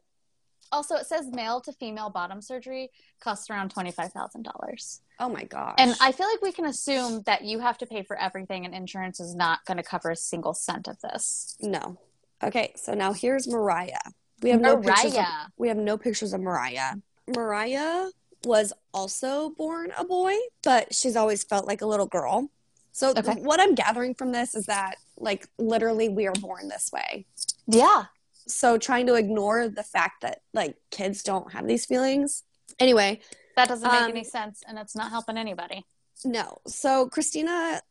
Also, 0.73 0.95
it 0.95 1.05
says 1.05 1.27
male 1.31 1.61
to 1.61 1.71
female 1.71 2.09
bottom 2.09 2.41
surgery 2.41 2.89
costs 3.21 3.49
around 3.49 3.69
twenty 3.69 3.91
five 3.91 4.11
thousand 4.11 4.43
dollars, 4.43 5.01
Oh 5.19 5.29
my 5.29 5.43
gosh. 5.45 5.75
and 5.77 5.95
I 6.01 6.11
feel 6.11 6.27
like 6.29 6.41
we 6.41 6.51
can 6.51 6.65
assume 6.65 7.21
that 7.25 7.43
you 7.43 7.59
have 7.59 7.77
to 7.77 7.85
pay 7.85 8.03
for 8.03 8.19
everything, 8.19 8.65
and 8.65 8.73
insurance 8.75 9.19
is 9.19 9.33
not 9.35 9.63
going 9.65 9.77
to 9.77 9.83
cover 9.83 10.09
a 10.11 10.15
single 10.15 10.53
cent 10.53 10.87
of 10.87 10.99
this. 11.01 11.55
No. 11.61 11.97
Okay, 12.43 12.73
so 12.75 12.93
now 12.93 13.13
here's 13.13 13.47
Mariah. 13.47 13.99
We 14.41 14.49
have 14.49 14.59
no 14.59 14.75
pictures. 14.75 15.13
Of, 15.13 15.19
Mariah. 15.19 15.45
we 15.57 15.67
have 15.69 15.77
no 15.77 15.97
pictures 15.97 16.33
of 16.33 16.41
Mariah. 16.41 16.95
Mariah 17.27 18.09
was 18.43 18.73
also 18.93 19.51
born 19.51 19.93
a 19.97 20.03
boy, 20.03 20.35
but 20.63 20.93
she's 20.93 21.15
always 21.15 21.43
felt 21.45 21.65
like 21.65 21.81
a 21.81 21.85
little 21.85 22.07
girl. 22.07 22.49
So 22.91 23.11
Okay. 23.17 23.35
what 23.35 23.61
I'm 23.61 23.73
gathering 23.75 24.13
from 24.13 24.31
this 24.33 24.53
is 24.53 24.65
that 24.65 24.95
like 25.17 25.47
literally 25.57 26.09
we 26.09 26.27
are 26.27 26.33
born 26.33 26.67
this 26.67 26.91
way. 26.91 27.25
Yeah, 27.65 28.05
So 28.47 28.77
trying 28.77 29.07
to 29.07 29.15
ignore 29.15 29.67
the 29.67 29.83
fact 29.83 30.21
that 30.21 30.41
like 30.53 30.75
kids 30.91 31.23
don't 31.23 31.51
have 31.53 31.67
these 31.67 31.85
feelings. 31.85 32.43
Anyway, 32.79 33.21
that 33.55 33.67
doesn't 33.69 33.89
make 33.89 34.01
Um, 34.01 34.09
any 34.09 34.23
sense, 34.23 34.61
and 34.67 34.77
it's 34.77 34.95
not 34.95 35.11
helping 35.11 35.37
anybody. 35.37 35.85
No. 36.25 36.57
So 36.67 37.07
Christina 37.07 37.81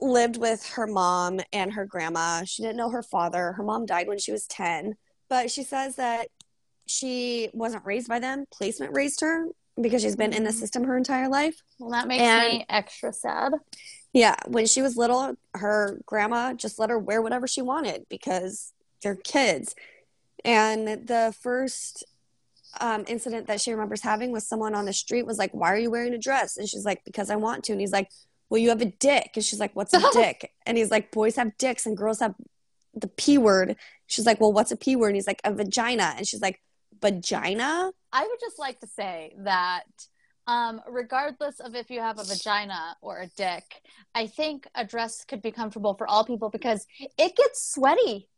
lived 0.00 0.36
with 0.36 0.64
her 0.70 0.86
mom 0.86 1.40
and 1.52 1.72
her 1.74 1.84
grandma. 1.84 2.44
She 2.44 2.62
didn't 2.62 2.76
know 2.76 2.90
her 2.90 3.02
father. 3.02 3.52
Her 3.52 3.62
mom 3.62 3.86
died 3.86 4.08
when 4.08 4.18
she 4.18 4.32
was 4.32 4.46
10. 4.46 4.96
But 5.28 5.50
she 5.50 5.62
says 5.62 5.96
that 5.96 6.28
she 6.86 7.50
wasn't 7.52 7.84
raised 7.84 8.08
by 8.08 8.18
them. 8.18 8.46
Placement 8.52 8.94
raised 8.94 9.20
her 9.20 9.46
because 9.80 10.02
she's 10.02 10.16
been 10.16 10.32
in 10.32 10.44
the 10.44 10.50
Mhm. 10.50 10.54
system 10.58 10.84
her 10.84 10.96
entire 10.96 11.28
life. 11.28 11.62
Well, 11.78 11.90
that 11.90 12.08
makes 12.08 12.22
And- 12.22 12.58
me 12.58 12.66
extra 12.68 13.12
sad. 13.12 13.52
Yeah. 14.12 14.36
When 14.48 14.66
she 14.66 14.82
was 14.82 14.96
little, 14.96 15.34
her 15.54 16.00
grandma 16.06 16.52
just 16.54 16.78
let 16.78 16.90
her 16.90 16.98
wear 16.98 17.22
whatever 17.22 17.46
she 17.46 17.62
wanted 17.62 18.06
because 18.08 18.72
they're 19.02 19.16
kids. 19.16 19.74
And 20.44 21.06
the 21.06 21.34
first 21.40 22.04
um, 22.80 23.04
incident 23.08 23.46
that 23.48 23.60
she 23.60 23.72
remembers 23.72 24.02
having 24.02 24.32
with 24.32 24.42
someone 24.42 24.74
on 24.74 24.84
the 24.84 24.92
street 24.92 25.26
was 25.26 25.38
like, 25.38 25.52
Why 25.52 25.72
are 25.72 25.78
you 25.78 25.90
wearing 25.90 26.14
a 26.14 26.18
dress? 26.18 26.56
And 26.56 26.68
she's 26.68 26.84
like, 26.84 27.04
Because 27.04 27.30
I 27.30 27.36
want 27.36 27.64
to. 27.64 27.72
And 27.72 27.80
he's 27.80 27.92
like, 27.92 28.08
Well, 28.48 28.58
you 28.58 28.68
have 28.68 28.80
a 28.80 28.86
dick. 28.86 29.32
And 29.34 29.44
she's 29.44 29.60
like, 29.60 29.74
What's 29.74 29.94
a 29.94 30.02
dick? 30.12 30.52
And 30.66 30.78
he's 30.78 30.90
like, 30.90 31.10
Boys 31.10 31.36
have 31.36 31.56
dicks 31.58 31.86
and 31.86 31.96
girls 31.96 32.20
have 32.20 32.34
the 32.94 33.08
P 33.08 33.38
word. 33.38 33.76
She's 34.06 34.26
like, 34.26 34.40
Well, 34.40 34.52
what's 34.52 34.72
a 34.72 34.76
P 34.76 34.96
word? 34.96 35.08
And 35.08 35.16
he's 35.16 35.26
like, 35.26 35.40
A 35.44 35.52
vagina. 35.52 36.14
And 36.16 36.26
she's 36.26 36.40
like, 36.40 36.60
Vagina? 37.00 37.90
I 38.12 38.22
would 38.26 38.40
just 38.40 38.58
like 38.58 38.80
to 38.80 38.86
say 38.86 39.34
that 39.38 39.84
um, 40.46 40.80
regardless 40.88 41.60
of 41.60 41.74
if 41.74 41.90
you 41.90 42.00
have 42.00 42.18
a 42.18 42.24
vagina 42.24 42.96
or 43.02 43.20
a 43.20 43.28
dick, 43.36 43.82
I 44.14 44.26
think 44.26 44.66
a 44.74 44.84
dress 44.84 45.24
could 45.24 45.42
be 45.42 45.52
comfortable 45.52 45.94
for 45.94 46.08
all 46.08 46.24
people 46.24 46.50
because 46.50 46.86
it 46.98 47.36
gets 47.36 47.72
sweaty. 47.72 48.28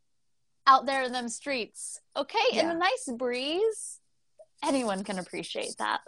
Out 0.67 0.87
there 0.87 1.03
in 1.03 1.13
them 1.13 1.29
streets. 1.29 2.01
Okay, 2.17 2.39
in 2.53 2.67
Yeah. 2.67 2.73
a 2.73 2.75
nice 2.75 3.09
breeze. 3.17 3.99
Anyone 4.63 5.03
can 5.05 5.19
appreciate 5.19 5.77
that. 5.79 6.03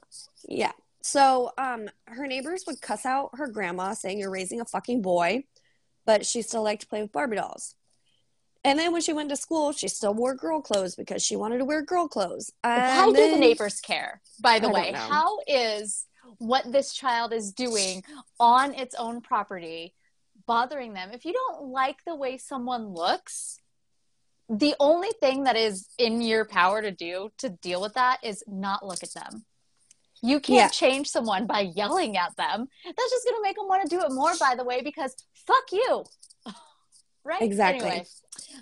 Yeah. 0.49 0.73
So, 1.03 1.53
um, 1.59 1.89
her 2.07 2.27
neighbors 2.27 2.65
would 2.67 2.81
cuss 2.81 3.05
out 3.05 3.31
her 3.35 3.47
grandma, 3.49 3.95
saying 3.95 4.19
you're 4.19 4.31
raising 4.31 4.61
a 4.61 4.65
fucking 4.65 5.03
boy, 5.03 5.45
but 6.07 6.25
she 6.25 6.41
still 6.43 6.63
liked 6.63 6.83
to 6.83 6.89
play 6.89 7.03
with 7.03 7.13
Barbie 7.13 7.37
dolls. 7.37 7.75
And 8.67 8.79
then 8.79 8.93
when 8.93 9.03
she 9.03 9.13
went 9.13 9.29
to 9.29 9.37
school, 9.37 9.73
she 9.73 9.89
still 9.89 10.15
wore 10.15 10.35
girl 10.35 10.63
clothes 10.63 10.95
because 10.95 11.23
she 11.23 11.37
wanted 11.37 11.59
to 11.59 11.67
wear 11.67 11.83
girl 11.83 12.09
clothes. 12.09 12.51
How 12.63 13.09
And 13.09 13.15
do 13.17 13.31
the 13.31 13.37
neighbors 13.39 13.81
care? 13.81 14.23
By 14.41 14.59
the 14.59 14.69
I 14.69 14.73
way, 14.73 14.93
how 14.93 15.41
is 15.47 16.07
what 16.39 16.73
this 16.73 16.95
child 16.95 17.35
is 17.35 17.53
doing 17.53 18.03
on 18.41 18.73
its 18.73 18.95
own 18.95 19.21
property 19.21 19.95
bothering 20.47 20.95
them? 20.95 21.11
If 21.13 21.27
you 21.27 21.35
don't 21.35 21.65
like 21.67 21.99
the 22.07 22.15
way 22.15 22.39
someone 22.39 22.87
looks, 22.87 23.59
the 24.49 24.75
only 24.79 25.11
thing 25.21 25.45
that 25.45 25.57
is 25.57 25.89
in 25.99 26.21
your 26.21 26.45
power 26.45 26.83
to 26.83 26.91
do 26.91 27.31
to 27.39 27.49
deal 27.49 27.81
with 27.81 27.95
that 27.95 28.19
is 28.23 28.45
not 28.47 28.85
look 28.85 29.03
at 29.03 29.15
them. 29.15 29.45
You 30.23 30.41
can't 30.41 30.57
Yeah. 30.57 30.69
change 30.69 31.09
someone 31.09 31.47
by 31.47 31.61
yelling 31.61 32.17
at 32.17 32.37
them. 32.37 32.69
That's 32.85 33.11
just 33.11 33.25
going 33.27 33.37
to 33.37 33.43
make 33.43 33.57
them 33.57 33.69
want 33.69 33.83
to 33.83 33.89
do 33.89 34.03
it 34.03 34.11
more, 34.11 34.33
by 34.39 34.55
the 34.55 34.65
way, 34.65 34.83
because 34.83 35.15
fuck 35.35 35.65
you. 35.73 36.05
right? 37.25 37.43
Exactly. 37.43 37.89
Anyway, 37.89 38.07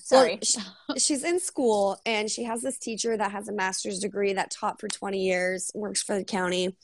sorry. 0.02 0.40
Well, 0.88 0.98
she's 0.98 1.24
in 1.24 1.40
school 1.40 2.00
and 2.06 2.30
she 2.30 2.44
has 2.44 2.62
this 2.62 2.78
teacher 2.78 3.16
that 3.16 3.32
has 3.32 3.48
a 3.48 3.52
master's 3.52 3.98
degree 3.98 4.32
that 4.32 4.50
taught 4.50 4.80
for 4.80 4.88
20 4.88 5.18
years, 5.18 5.70
works 5.74 6.02
for 6.02 6.16
the 6.16 6.24
county. 6.24 6.76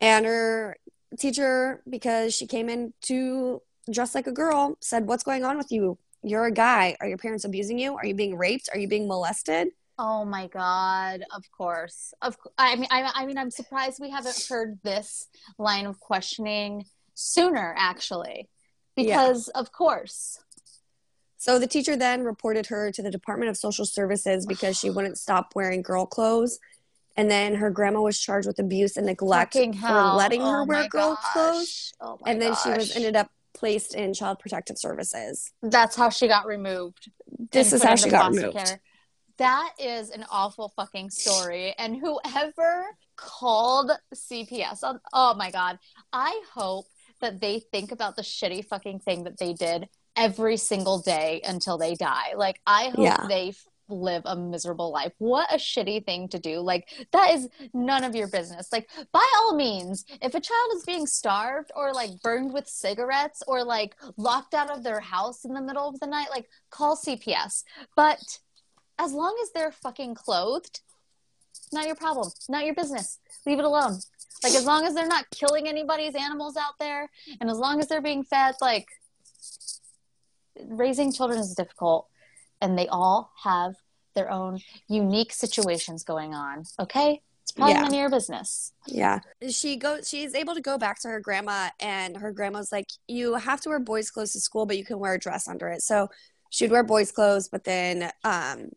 And 0.00 0.26
her 0.26 0.76
teacher, 1.18 1.82
because 1.88 2.34
she 2.34 2.46
came 2.46 2.68
in 2.68 2.92
to 3.02 3.62
dress 3.90 4.14
like 4.14 4.26
a 4.26 4.32
girl, 4.32 4.76
said, 4.80 5.06
What's 5.06 5.24
going 5.24 5.44
on 5.44 5.56
with 5.56 5.70
you? 5.70 5.98
You're 6.24 6.46
a 6.46 6.50
guy. 6.50 6.96
Are 7.00 7.06
your 7.06 7.18
parents 7.18 7.44
abusing 7.44 7.78
you? 7.78 7.96
Are 7.96 8.06
you 8.06 8.14
being 8.14 8.36
raped? 8.36 8.70
Are 8.72 8.78
you 8.78 8.88
being 8.88 9.06
molested? 9.06 9.68
Oh 9.98 10.24
my 10.24 10.48
god! 10.48 11.22
Of 11.32 11.44
course, 11.56 12.12
of 12.20 12.36
I 12.58 12.74
mean, 12.74 12.88
I, 12.90 13.12
I 13.14 13.26
mean, 13.26 13.38
I'm 13.38 13.50
surprised 13.50 13.98
we 14.00 14.10
haven't 14.10 14.46
heard 14.48 14.78
this 14.82 15.28
line 15.58 15.86
of 15.86 16.00
questioning 16.00 16.86
sooner, 17.14 17.74
actually, 17.78 18.48
Yeah. 18.96 19.04
because 19.04 19.48
of 19.48 19.70
course. 19.70 20.40
So 21.36 21.58
the 21.58 21.66
teacher 21.66 21.94
then 21.94 22.24
reported 22.24 22.66
her 22.68 22.90
to 22.90 23.02
the 23.02 23.10
Department 23.10 23.50
of 23.50 23.56
Social 23.56 23.84
Services 23.84 24.46
because 24.46 24.78
she 24.78 24.88
wouldn't 24.90 25.18
stop 25.18 25.52
wearing 25.54 25.82
girl 25.82 26.06
clothes. 26.06 26.58
And 27.16 27.30
then 27.30 27.54
her 27.56 27.70
grandma 27.70 28.00
was 28.00 28.18
charged 28.18 28.48
with 28.48 28.58
abuse 28.58 28.96
and 28.96 29.06
neglect 29.06 29.52
for 29.52 30.02
letting 30.16 30.40
her 30.40 30.62
Oh 30.62 30.64
wear 30.64 30.82
my 30.82 30.88
girl 30.88 31.16
clothes. 31.32 31.92
Oh 32.00 32.18
my 32.20 32.30
And 32.32 32.42
then 32.42 32.56
she 32.60 32.70
was 32.70 32.96
ended 32.96 33.14
up 33.14 33.30
placed 33.64 33.94
in 33.94 34.12
Child 34.12 34.40
Protective 34.40 34.76
Services. 34.76 35.50
That's 35.62 35.96
how 35.96 36.10
she 36.10 36.28
got 36.28 36.44
removed. 36.46 37.10
This 37.50 37.72
is 37.72 37.82
how 37.82 37.96
she 37.96 38.10
got 38.10 38.30
removed. 38.34 38.58
care. 38.58 38.78
That 39.38 39.70
is 39.78 40.10
an 40.10 40.26
awful 40.30 40.70
fucking 40.76 41.08
story. 41.08 41.74
And 41.78 41.96
whoever 41.96 42.84
called 43.16 43.90
CPS, 44.14 44.84
on, 44.84 45.00
oh 45.14 45.32
my 45.34 45.50
God, 45.50 45.78
I 46.12 46.42
hope 46.52 46.84
that 47.22 47.40
they 47.40 47.60
think 47.72 47.90
about 47.90 48.16
the 48.16 48.22
shitty 48.22 48.66
fucking 48.66 48.98
thing 49.00 49.24
that 49.24 49.38
they 49.38 49.54
did 49.54 49.88
every 50.14 50.58
single 50.58 50.98
day 50.98 51.40
until 51.42 51.78
they 51.78 51.94
die. 51.94 52.34
Like, 52.36 52.60
I 52.66 52.90
hope 52.90 52.98
Yeah. 52.98 53.26
they 53.26 53.54
live 53.88 54.22
a 54.24 54.36
miserable 54.36 54.90
life. 54.90 55.12
What 55.18 55.52
a 55.52 55.56
shitty 55.56 56.06
thing 56.06 56.28
to 56.28 56.38
do. 56.38 56.60
Like, 56.60 56.88
that 57.12 57.34
is 57.34 57.48
none 57.72 58.04
of 58.04 58.14
your 58.14 58.28
business. 58.28 58.72
Like, 58.72 58.88
by 59.12 59.26
all 59.36 59.54
means, 59.54 60.04
if 60.22 60.34
a 60.34 60.40
child 60.40 60.70
is 60.76 60.84
being 60.84 61.06
starved 61.06 61.70
or 61.76 61.92
like 61.92 62.10
burned 62.22 62.52
with 62.52 62.68
cigarettes 62.68 63.42
or 63.46 63.64
like 63.64 63.96
locked 64.16 64.54
out 64.54 64.70
of 64.70 64.82
their 64.82 65.00
house 65.00 65.44
in 65.44 65.54
the 65.54 65.62
middle 65.62 65.88
of 65.88 66.00
the 66.00 66.06
night, 66.06 66.28
like, 66.30 66.48
call 66.70 66.96
CPS. 66.96 67.64
But 67.96 68.38
as 68.98 69.12
long 69.12 69.36
as 69.42 69.50
they're 69.52 69.72
fucking 69.72 70.14
clothed, 70.14 70.80
not 71.72 71.86
your 71.86 71.96
problem, 71.96 72.30
not 72.48 72.64
your 72.64 72.74
business. 72.74 73.18
Leave 73.46 73.58
it 73.58 73.64
alone. 73.64 73.98
Like 74.42 74.54
as 74.54 74.64
long 74.64 74.86
as 74.86 74.94
they're 74.94 75.06
not 75.06 75.30
killing 75.30 75.68
anybody's 75.68 76.14
animals 76.14 76.56
out 76.56 76.74
there, 76.78 77.10
and 77.40 77.50
as 77.50 77.58
long 77.58 77.80
as 77.80 77.88
they're 77.88 78.02
being 78.02 78.24
fed, 78.24 78.54
like 78.60 78.88
raising 80.68 81.12
children 81.12 81.38
is 81.38 81.54
difficult, 81.54 82.08
and 82.64 82.78
they 82.78 82.88
all 82.88 83.30
have 83.42 83.74
their 84.14 84.30
own 84.30 84.58
unique 84.88 85.32
situations 85.32 86.02
going 86.02 86.34
on. 86.34 86.64
Okay, 86.80 87.20
it's 87.42 87.52
probably 87.52 87.74
Yeah. 87.74 87.82
none 87.82 87.92
of 87.92 87.98
your 87.98 88.10
business. 88.10 88.72
Yeah. 88.86 89.20
She 89.50 89.76
goes 89.76 90.08
she's 90.08 90.34
able 90.34 90.54
to 90.54 90.60
go 90.62 90.78
back 90.78 91.00
to 91.02 91.08
her 91.08 91.20
grandma 91.20 91.68
and 91.78 92.16
her 92.16 92.32
grandma's 92.32 92.72
like, 92.72 92.86
You 93.06 93.34
have 93.34 93.60
to 93.62 93.68
wear 93.68 93.80
boys' 93.80 94.10
clothes 94.10 94.32
to 94.32 94.40
school, 94.40 94.64
but 94.66 94.78
you 94.78 94.84
can 94.84 94.98
wear 94.98 95.14
a 95.14 95.18
dress 95.18 95.46
under 95.46 95.68
it. 95.68 95.82
So 95.82 96.08
she'd 96.50 96.70
wear 96.70 96.82
boys' 96.84 97.12
clothes, 97.12 97.48
but 97.48 97.64
then 97.64 98.10
um 98.24 98.70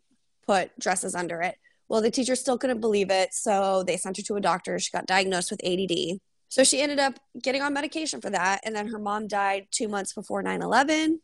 put 0.45 0.77
dresses 0.79 1.15
under 1.15 1.41
it. 1.41 1.55
Well, 1.89 2.01
the 2.01 2.11
teacher 2.11 2.35
still 2.35 2.57
couldn't 2.57 2.81
believe 2.81 3.09
it, 3.09 3.33
so 3.33 3.83
they 3.83 3.95
sent 3.95 4.17
her 4.17 4.23
to 4.23 4.35
a 4.35 4.41
doctor. 4.41 4.77
She 4.79 4.91
got 4.91 5.05
diagnosed 5.05 5.51
with 5.51 5.61
ADD. 5.63 6.19
So 6.49 6.63
she 6.65 6.81
ended 6.81 6.99
up 6.99 7.19
getting 7.41 7.61
on 7.61 7.73
medication 7.73 8.19
for 8.21 8.29
that, 8.31 8.59
and 8.65 8.75
then 8.75 8.87
her 8.87 8.99
mom 8.99 9.27
died 9.27 9.67
two 9.71 9.87
months 9.87 10.13
before 10.13 10.41
9 10.41 10.61
11. 10.61 11.21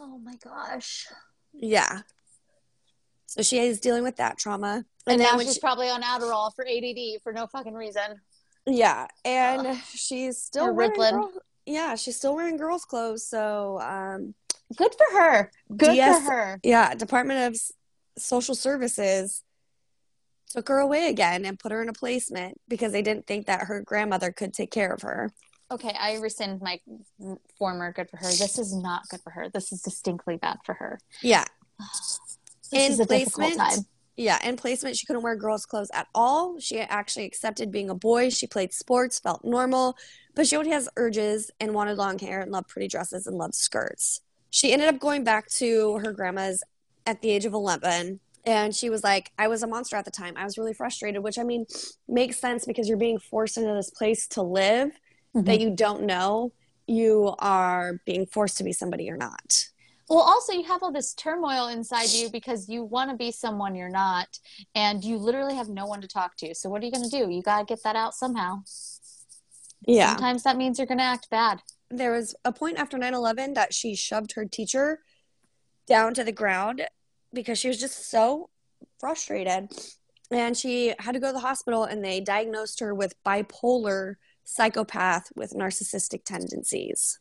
Oh 0.00 0.18
my 0.18 0.34
gosh! 0.42 1.06
Yeah. 1.52 2.00
So 3.26 3.42
she 3.42 3.58
is 3.58 3.80
dealing 3.80 4.02
with 4.02 4.16
that 4.16 4.38
trauma. 4.38 4.84
And, 5.06 5.20
then 5.20 5.32
now 5.32 5.38
she's 5.38 5.54
she- 5.54 5.60
probably 5.60 5.88
on 5.88 6.02
Adderall 6.02 6.52
for 6.54 6.66
ADD 6.66 7.22
for 7.22 7.32
no 7.32 7.46
fucking 7.46 7.74
reason. 7.74 8.20
Yeah, 8.66 9.06
and 9.24 9.66
Ugh. 9.68 9.76
she's 9.94 10.38
still 10.38 10.66
Or 10.66 10.72
wearing 10.72 10.92
girl- 10.94 11.32
yeah, 11.66 11.94
she's 11.94 12.16
still 12.16 12.34
wearing 12.34 12.56
girls' 12.56 12.84
clothes. 12.84 13.26
So, 13.26 13.80
um, 13.80 14.34
Good 14.76 14.94
for 14.94 15.18
her. 15.18 15.50
Good 15.76 15.92
DS 15.94 16.24
for 16.24 16.30
her. 16.30 16.60
yeah, 16.62 16.94
Department 16.94 17.54
of 17.54 17.60
Social 18.18 18.54
Services 18.54 19.42
took 20.48 20.68
her 20.68 20.78
away 20.78 21.08
again 21.08 21.44
and 21.44 21.58
put 21.58 21.72
her 21.72 21.82
in 21.82 21.88
a 21.88 21.92
placement 21.92 22.60
because 22.68 22.92
they 22.92 23.02
didn't 23.02 23.26
think 23.26 23.46
that 23.46 23.62
her 23.66 23.80
grandmother 23.82 24.30
could 24.32 24.52
take 24.52 24.70
care 24.70 24.92
of 24.92 25.02
her. 25.02 25.32
Okay, 25.72 25.94
I 25.98 26.16
rescind 26.16 26.60
my 26.60 26.80
former 27.58 27.92
good 27.92 28.10
for 28.10 28.16
her. 28.16 28.24
This 28.26 28.58
is 28.58 28.74
not 28.74 29.08
good 29.08 29.20
for 29.22 29.30
her. 29.30 29.48
This 29.48 29.70
is 29.72 29.82
distinctly 29.82 30.36
bad 30.36 30.58
for 30.64 30.74
her. 30.74 30.98
Yeah, 31.22 31.44
This 32.70 32.86
In 32.86 32.92
is 32.92 33.00
a 33.00 33.04
difficult 33.06 33.34
placement, 33.34 33.70
time. 33.74 33.84
yeah, 34.16 34.38
in 34.48 34.56
placement, 34.56 34.96
she 34.96 35.04
couldn't 35.06 35.22
wear 35.22 35.34
girls' 35.34 35.66
clothes 35.66 35.90
at 35.92 36.06
all. 36.14 36.58
She 36.60 36.78
actually 36.78 37.24
accepted 37.24 37.72
being 37.72 37.90
a 37.90 37.96
boy. 37.96 38.30
She 38.30 38.46
played 38.46 38.72
sports, 38.72 39.18
felt 39.18 39.44
normal, 39.44 39.96
but 40.36 40.46
she 40.46 40.56
only 40.56 40.70
has 40.70 40.88
urges 40.96 41.50
and 41.58 41.74
wanted 41.74 41.98
long 41.98 42.18
hair 42.18 42.40
and 42.40 42.52
loved 42.52 42.68
pretty 42.68 42.86
dresses 42.86 43.26
and 43.26 43.36
loved 43.36 43.56
skirts. 43.56 44.20
She 44.50 44.72
ended 44.72 44.86
up 44.88 45.00
going 45.00 45.24
back 45.24 45.48
to 45.58 45.98
her 45.98 46.12
grandma's 46.12 46.62
at 47.06 47.22
the 47.22 47.30
age 47.30 47.44
of 47.44 47.54
11. 47.54 48.20
And 48.46 48.74
she 48.74 48.88
was 48.88 49.02
like, 49.02 49.32
I 49.36 49.48
was 49.48 49.62
a 49.64 49.66
monster 49.66 49.96
at 49.96 50.04
the 50.04 50.10
time. 50.12 50.34
I 50.36 50.44
was 50.44 50.56
really 50.56 50.74
frustrated, 50.74 51.22
which 51.24 51.38
I 51.38 51.42
mean 51.42 51.66
makes 52.08 52.38
sense 52.38 52.64
because 52.64 52.88
you're 52.88 52.98
being 52.98 53.18
forced 53.18 53.56
into 53.58 53.74
this 53.74 53.90
place 53.90 54.26
to 54.28 54.42
live 54.42 54.92
that 55.34 55.44
mm-hmm. 55.44 55.60
you 55.60 55.70
don't 55.70 56.04
know. 56.04 56.52
You 56.86 57.34
are 57.38 58.00
being 58.04 58.26
forced 58.26 58.58
to 58.58 58.64
be 58.64 58.72
somebody 58.72 59.04
you're 59.04 59.16
not. 59.16 59.66
Well, 60.08 60.18
also, 60.18 60.52
you 60.52 60.64
have 60.64 60.82
all 60.82 60.90
this 60.90 61.14
turmoil 61.14 61.68
inside 61.68 62.10
you 62.10 62.30
because 62.30 62.68
you 62.68 62.82
want 62.82 63.10
to 63.10 63.16
be 63.16 63.30
someone 63.30 63.76
you're 63.76 63.88
not, 63.88 64.26
and 64.74 65.04
you 65.04 65.16
literally 65.16 65.54
have 65.54 65.68
no 65.68 65.86
one 65.86 66.00
to 66.00 66.08
talk 66.08 66.36
to. 66.38 66.52
So, 66.52 66.68
what 66.68 66.82
are 66.82 66.86
you 66.86 66.90
going 66.90 67.08
to 67.08 67.10
do? 67.10 67.30
You 67.30 67.42
got 67.42 67.60
to 67.60 67.64
get 67.64 67.84
that 67.84 67.94
out 67.94 68.14
somehow. 68.14 68.62
Yeah. 69.86 70.08
Sometimes 70.10 70.42
that 70.42 70.56
means 70.56 70.78
you're 70.78 70.86
going 70.88 70.98
to 70.98 71.04
act 71.04 71.30
bad. 71.30 71.60
there 71.90 72.12
was 72.12 72.34
a 72.44 72.52
point 72.52 72.78
after 72.78 72.98
9-11 72.98 73.54
that 73.54 73.72
she 73.72 73.94
shoved 73.94 74.32
her 74.32 74.44
teacher 74.44 75.00
down 75.86 76.14
to 76.14 76.24
the 76.24 76.32
ground 76.32 76.82
because 77.32 77.58
she 77.58 77.68
was 77.68 77.78
just 77.78 78.10
so 78.10 78.50
frustrated 78.98 79.70
and 80.30 80.56
she 80.56 80.94
had 80.98 81.12
to 81.12 81.20
go 81.20 81.28
to 81.28 81.32
the 81.32 81.40
hospital 81.40 81.84
and 81.84 82.04
they 82.04 82.20
diagnosed 82.20 82.80
her 82.80 82.94
with 82.94 83.14
bipolar 83.24 84.16
psychopath 84.44 85.30
with 85.36 85.52
narcissistic 85.52 86.24
tendencies 86.24 87.18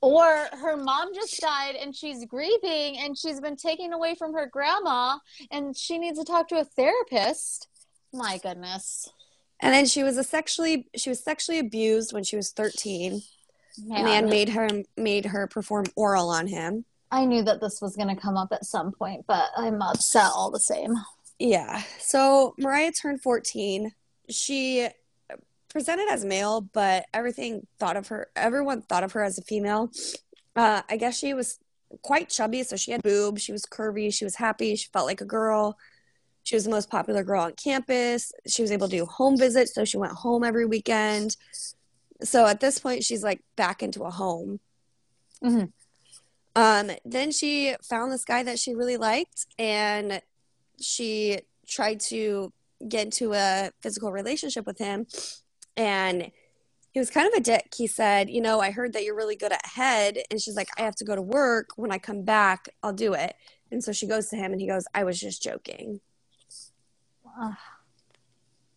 Or 0.00 0.48
her 0.52 0.76
mom 0.76 1.14
just 1.14 1.40
died 1.40 1.76
and 1.76 1.94
she's 1.94 2.24
grieving 2.26 2.98
and 2.98 3.16
she's 3.16 3.40
been 3.40 3.56
taken 3.56 3.92
away 3.92 4.14
from 4.16 4.34
her 4.34 4.46
grandma 4.46 5.18
and 5.50 5.76
she 5.76 5.98
needs 5.98 6.18
to 6.18 6.24
talk 6.24 6.48
to 6.48 6.58
a 6.60 6.64
therapist. 6.64 7.68
My 8.12 8.38
goodness. 8.38 9.08
and 9.60 9.72
then 9.72 9.86
she 9.86 10.02
was 10.02 10.16
a 10.18 10.24
sexually 10.24 10.88
she 10.96 11.08
was 11.08 11.22
sexually 11.22 11.58
abused 11.60 12.12
when 12.12 12.24
she 12.24 12.36
was 12.36 12.50
13 12.50 13.22
a 13.78 13.88
Man, 13.88 14.04
man 14.04 14.28
made 14.28 14.50
her 14.50 14.68
made 14.96 15.24
her 15.26 15.46
perform 15.46 15.86
oral 15.96 16.28
on 16.28 16.46
him 16.48 16.84
I 17.10 17.24
knew 17.26 17.42
that 17.44 17.60
this 17.60 17.80
was 17.80 17.94
going 17.96 18.08
to 18.14 18.20
come 18.20 18.36
up 18.38 18.52
at 18.52 18.64
some 18.64 18.90
point, 18.90 19.26
but 19.26 19.50
I'm 19.56 19.82
upset 19.82 20.30
all 20.34 20.50
the 20.50 20.58
same. 20.58 20.94
Yeah. 21.38 21.82
So 21.98 22.54
Mariah 22.58 22.90
turned 22.92 23.20
14. 23.20 23.92
She 24.30 24.88
presented 25.72 26.08
as 26.10 26.24
male, 26.24 26.60
but 26.60 27.06
everything 27.14 27.66
thought 27.78 27.96
of 27.96 28.08
her, 28.08 28.28
everyone 28.36 28.82
thought 28.82 29.04
of 29.04 29.12
her 29.12 29.22
as 29.22 29.38
a 29.38 29.42
female. 29.42 29.90
Uh, 30.54 30.82
I 30.88 30.96
guess 30.96 31.18
she 31.18 31.34
was 31.34 31.58
quite 32.02 32.28
chubby, 32.28 32.62
so 32.62 32.76
she 32.76 32.92
had 32.92 33.02
boobs. 33.02 33.42
She 33.42 33.52
was 33.52 33.64
curvy. 33.64 34.12
She 34.12 34.24
was 34.24 34.36
happy. 34.36 34.76
She 34.76 34.88
felt 34.92 35.06
like 35.06 35.20
a 35.20 35.26
girl. 35.26 35.78
She 36.44 36.56
was 36.56 36.64
the 36.64 36.70
most 36.70 36.90
popular 36.90 37.22
girl 37.24 37.42
on 37.42 37.52
campus. 37.52 38.32
She 38.46 38.62
was 38.62 38.70
able 38.70 38.88
to 38.88 38.96
do 38.96 39.06
home 39.06 39.36
visits, 39.38 39.74
so 39.74 39.84
she 39.84 39.96
went 39.96 40.12
home 40.12 40.44
every 40.44 40.66
weekend. 40.66 41.36
So 42.22 42.46
at 42.46 42.60
this 42.60 42.78
point, 42.78 43.04
she's 43.04 43.22
like 43.22 43.42
back 43.56 43.82
into 43.82 44.02
a 44.02 44.10
home. 44.10 44.60
Mhm. 45.42 45.72
Um, 46.54 46.90
then 47.04 47.32
she 47.32 47.74
found 47.82 48.12
this 48.12 48.24
guy 48.24 48.42
that 48.42 48.58
she 48.58 48.74
really 48.74 48.98
liked 48.98 49.46
and 49.58 50.20
she 50.80 51.40
tried 51.66 52.00
to 52.00 52.52
get 52.86 53.06
into 53.06 53.32
a 53.32 53.70
physical 53.80 54.12
relationship 54.12 54.66
with 54.66 54.78
him. 54.78 55.06
And 55.76 56.30
he 56.92 56.98
was 56.98 57.10
kind 57.10 57.26
of 57.26 57.34
a 57.34 57.40
dick. 57.40 57.72
He 57.76 57.86
said, 57.86 58.30
You 58.30 58.40
know, 58.40 58.60
I 58.60 58.70
heard 58.70 58.92
that 58.92 59.04
you're 59.04 59.16
really 59.16 59.36
good 59.36 59.52
at 59.52 59.64
head. 59.64 60.18
And 60.30 60.40
she's 60.40 60.56
like, 60.56 60.68
I 60.78 60.82
have 60.82 60.96
to 60.96 61.04
go 61.04 61.16
to 61.16 61.22
work. 61.22 61.70
When 61.76 61.90
I 61.90 61.98
come 61.98 62.22
back, 62.22 62.68
I'll 62.82 62.92
do 62.92 63.14
it. 63.14 63.34
And 63.70 63.82
so 63.82 63.92
she 63.92 64.06
goes 64.06 64.28
to 64.28 64.36
him 64.36 64.52
and 64.52 64.60
he 64.60 64.66
goes, 64.66 64.84
I 64.94 65.04
was 65.04 65.18
just 65.18 65.42
joking. 65.42 66.00
Ugh. 67.40 67.54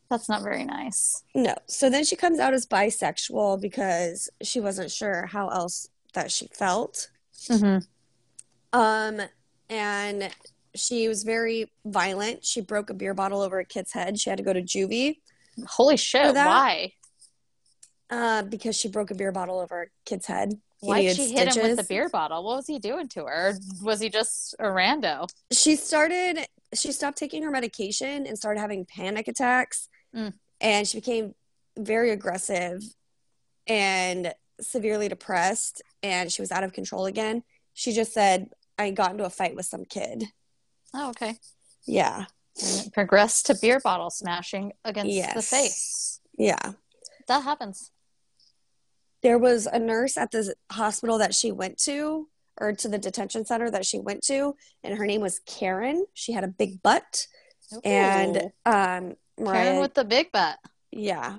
that's 0.10 0.30
not 0.30 0.44
very 0.44 0.64
nice. 0.64 1.24
No. 1.34 1.56
So 1.68 1.90
then 1.90 2.06
she 2.06 2.16
comes 2.16 2.40
out 2.40 2.54
as 2.54 2.66
bisexual 2.66 3.62
because 3.62 4.30
she 4.42 4.62
wasn't 4.62 4.92
sure 4.92 5.26
how 5.26 5.50
else 5.50 5.90
that 6.14 6.32
she 6.32 6.48
felt. 6.48 7.10
Mm-hmm. 7.50 8.80
Um, 8.80 9.22
and 9.70 10.30
she 10.74 11.10
was 11.10 11.24
very 11.24 11.70
violent. 11.84 12.46
She 12.46 12.62
broke 12.62 12.90
a 12.90 12.94
beer 12.94 13.14
bottle 13.14 13.42
over 13.42 13.60
a 13.60 13.66
kid's 13.66 13.92
head. 13.92 14.18
She 14.18 14.30
had 14.30 14.38
to 14.38 14.44
go 14.44 14.54
to 14.54 14.62
juvie 14.62 15.18
Holy 15.68 15.98
shit! 15.98 16.34
Why? 16.36 16.94
uh, 18.10 18.44
because 18.44 18.76
she 18.78 18.88
broke 18.88 19.10
a 19.12 19.16
beer 19.16 19.32
bottle 19.32 19.60
over 19.60 19.84
a 19.84 19.86
kid's 20.06 20.26
head. 20.28 20.54
He 20.82 20.88
Why 20.88 21.02
did 21.02 21.16
she 21.16 21.32
hit 21.32 21.56
him 21.56 21.64
with 21.64 21.78
the 21.78 21.84
beer 21.84 22.10
bottle? 22.10 22.44
What 22.44 22.58
was 22.58 22.68
he 22.68 22.78
doing 22.78 23.08
to 23.10 23.26
her? 23.26 23.58
Was 23.82 24.00
he 24.00 24.10
just 24.10 24.54
a 24.60 24.66
rando? 24.66 25.28
She 25.52 25.76
started. 25.76 26.46
She 26.74 26.92
stopped 26.92 27.18
taking 27.18 27.42
her 27.44 27.50
medication 27.52 28.28
and 28.28 28.38
started 28.38 28.60
having 28.60 28.86
panic 28.86 29.28
attacks, 29.28 29.88
Mm. 30.14 30.34
and 30.62 30.88
she 30.88 30.98
became 30.98 31.34
very 31.78 32.12
aggressive 32.12 32.82
and 33.68 34.34
severely 34.62 35.08
depressed. 35.10 35.82
And 36.04 36.32
she 36.32 36.42
was 36.42 36.52
out 36.52 36.64
of 36.64 36.74
control 36.74 37.06
again. 37.06 37.44
She 37.74 37.92
just 37.94 38.14
said, 38.14 38.50
"I 38.78 38.92
got 38.92 39.12
into 39.12 39.26
a 39.26 39.30
fight 39.30 39.56
with 39.56 39.66
some 39.66 39.86
kid." 39.86 40.26
Oh, 40.94 41.10
okay. 41.10 41.40
Yeah, 41.86 42.26
progressed 42.94 43.48
to 43.48 43.56
beer 43.62 43.80
bottle 43.80 44.10
smashing 44.10 44.72
against 44.84 45.36
the 45.36 45.42
face. 45.42 46.20
yeah. 46.38 46.74
That 47.28 47.44
happens. 47.44 47.92
there 49.24 49.38
was 49.40 49.66
a 49.66 49.80
nurse 49.80 50.16
at 50.18 50.32
the 50.32 50.54
hospital 50.72 51.18
that 51.18 51.34
she 51.34 51.52
went 51.52 51.78
to 51.80 52.28
or 52.62 52.72
to 52.74 52.88
the 52.88 52.98
detention 53.00 53.46
center 53.46 53.70
that 53.72 53.86
she 53.86 54.00
went 54.00 54.22
to 54.24 54.56
and 54.84 54.98
her 54.98 55.06
name 55.06 55.22
was 55.22 55.40
karen 55.46 56.06
she 56.14 56.32
had 56.32 56.44
a 56.44 56.48
big 56.48 56.82
butt 56.84 57.28
and 57.84 58.52
um 58.66 59.16
mariah 59.40 59.64
Karen 59.66 59.80
with 59.82 59.94
the 59.96 60.06
big 60.06 60.32
butt. 60.32 60.58
yeah 60.92 61.38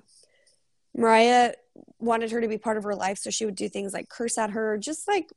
mariah 0.94 1.52
wanted 2.01 2.30
her 2.32 2.40
to 2.40 2.48
be 2.48 2.59
part 2.59 2.76
of 2.76 2.84
her 2.84 2.94
life 2.97 3.18
so 3.18 3.30
she 3.30 3.44
would 3.44 3.55
do 3.55 3.68
things 3.68 3.93
like 3.94 4.09
curse 4.09 4.36
at 4.36 4.51
her 4.51 4.76
just 4.76 5.06
like 5.06 5.30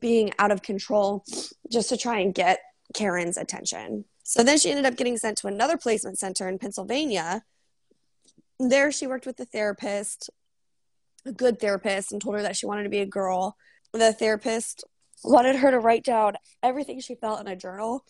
being 0.00 0.32
out 0.38 0.50
of 0.50 0.60
control 0.62 1.24
just 1.70 1.88
to 1.90 1.96
try 1.96 2.18
and 2.18 2.34
get 2.34 2.58
karen's 2.94 3.36
attention 3.36 4.04
so 4.24 4.42
then 4.42 4.58
she 4.58 4.70
ended 4.70 4.86
up 4.86 4.96
getting 4.96 5.16
sent 5.16 5.38
to 5.38 5.46
another 5.46 5.76
placement 5.76 6.18
center 6.18 6.48
in 6.48 6.58
pennsylvania. 6.58 7.44
There 8.58 8.90
she 8.90 9.06
worked 9.06 9.26
with 9.26 9.36
the 9.36 9.44
therapist 9.44 10.30
a 11.26 11.32
good 11.32 11.58
therapist 11.58 12.12
and 12.12 12.20
told 12.20 12.34
her 12.36 12.42
that 12.42 12.56
she 12.56 12.66
wanted 12.66 12.82
to 12.82 12.90
be 12.90 12.98
a 12.98 13.06
girl. 13.06 13.56
The 13.92 14.12
therapist 14.12 14.84
wanted 15.22 15.56
her 15.56 15.70
to 15.70 15.78
write 15.78 16.04
down 16.04 16.34
everything 16.62 17.00
she 17.00 17.14
felt 17.14 17.40
in 17.40 17.46
a 17.46 17.56
journal. 17.56 18.04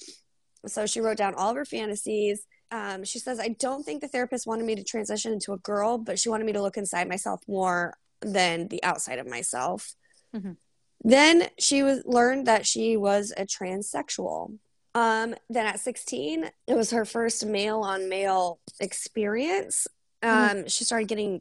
So 0.66 0.86
she 0.86 1.01
wrote 1.01 1.19
down 1.19 1.35
all 1.35 1.51
of 1.51 1.57
her 1.57 1.65
fantasies. 1.65 2.47
Um, 2.70 3.05
she 3.05 3.20
says 3.20 3.39
i 3.39 3.49
don't 3.49 3.85
think 3.85 4.01
the 4.01 4.09
therapist 4.09 4.47
wanted 4.49 4.66
me 4.66 4.74
to 4.74 4.82
transition 4.82 5.32
into 5.32 5.53
a 5.53 5.59
girl 5.59 5.97
but 5.97 6.19
she 6.19 6.28
wanted 6.28 6.45
me 6.45 6.55
to 6.55 6.62
look 6.62 6.77
inside 6.77 7.09
myself 7.09 7.41
more 7.47 7.95
than 8.20 8.66
the 8.69 8.82
outside 8.82 9.19
of 9.20 9.28
myself. 9.28 9.95
Mhm. 10.35 10.57
then 11.03 11.51
she 11.59 11.82
was 11.85 12.03
learned 12.05 12.47
that 12.47 12.66
she 12.66 12.97
was 12.97 13.32
a 13.36 13.45
transsexual 13.45 14.59
um, 14.95 15.35
then 15.51 15.66
at 15.66 15.81
16 15.81 16.51
it 16.66 16.75
was 16.75 16.91
her 16.93 17.05
first 17.05 17.45
male 17.47 17.81
on 17.81 18.09
male 18.09 18.59
experience 18.81 19.87
um, 20.23 20.66
she 20.69 20.85
started 20.85 21.09
getting 21.09 21.41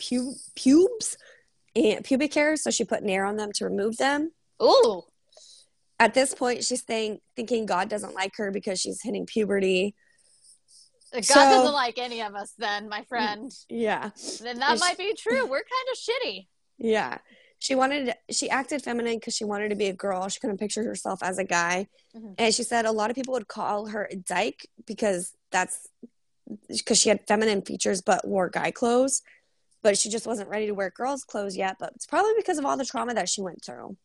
pu- 0.00 0.34
pubes 0.56 1.16
and 1.76 2.04
pubic 2.04 2.32
hairs 2.34 2.62
so 2.62 2.70
she 2.70 2.84
put 2.84 3.02
nair 3.02 3.24
on 3.24 3.36
them 3.36 3.50
to 3.52 3.64
remove 3.64 3.96
them 3.96 4.30
Ooh. 4.62 5.02
at 5.98 6.14
this 6.14 6.34
point 6.34 6.64
she's 6.64 6.84
saying 6.86 7.18
thinking 7.36 7.66
god 7.66 7.88
doesn't 7.88 8.14
like 8.14 8.32
her 8.36 8.50
because 8.50 8.80
she's 8.80 9.02
hitting 9.02 9.26
puberty 9.26 9.94
God 11.12 11.24
So- 11.24 11.34
doesn't 11.34 11.72
like 11.74 11.98
any 11.98 12.22
of 12.22 12.34
us 12.34 12.52
then, 12.58 12.88
my 12.88 13.04
friend. 13.04 13.52
yeah 13.68 14.10
Then 14.42 14.58
that 14.58 14.80
might 14.80 14.98
be 14.98 15.14
true. 15.14 15.46
We're 15.46 15.62
kind 15.62 15.88
of 15.92 15.96
shitty. 15.98 16.46
yeah 16.78 17.18
she 17.64 17.74
wanted 17.74 18.14
she 18.30 18.50
acted 18.50 18.82
feminine 18.82 19.16
because 19.18 19.34
she 19.34 19.44
wanted 19.52 19.70
to 19.70 19.74
be 19.76 19.86
a 19.86 19.92
girl 20.04 20.28
she 20.28 20.38
couldn't 20.40 20.58
picture 20.64 20.84
herself 20.84 21.22
as 21.22 21.38
a 21.38 21.44
guy 21.44 21.86
Mhm. 22.14 22.34
and 22.38 22.54
she 22.54 22.62
said 22.62 22.84
a 22.84 22.92
lot 23.00 23.08
of 23.10 23.16
people 23.16 23.32
would 23.34 23.48
call 23.48 23.86
her 23.86 24.04
a 24.10 24.16
dyke 24.16 24.62
because 24.86 25.32
that's 25.50 25.88
because 26.68 26.98
she 27.00 27.08
had 27.08 27.26
feminine 27.26 27.62
features 27.62 28.02
but 28.02 28.26
wore 28.28 28.50
guy 28.50 28.70
clothes 28.70 29.22
but 29.82 29.96
she 29.96 30.08
just 30.10 30.26
wasn't 30.26 30.48
ready 30.54 30.66
to 30.66 30.74
wear 30.74 30.90
girls 30.90 31.24
clothes 31.24 31.56
yet 31.56 31.76
but 31.80 31.92
it's 31.94 32.06
probably 32.06 32.32
because 32.36 32.58
of 32.58 32.66
all 32.66 32.76
the 32.76 32.84
trauma 32.84 33.14
that 33.14 33.28
she 33.30 33.40
went 33.40 33.64
through 33.64 33.96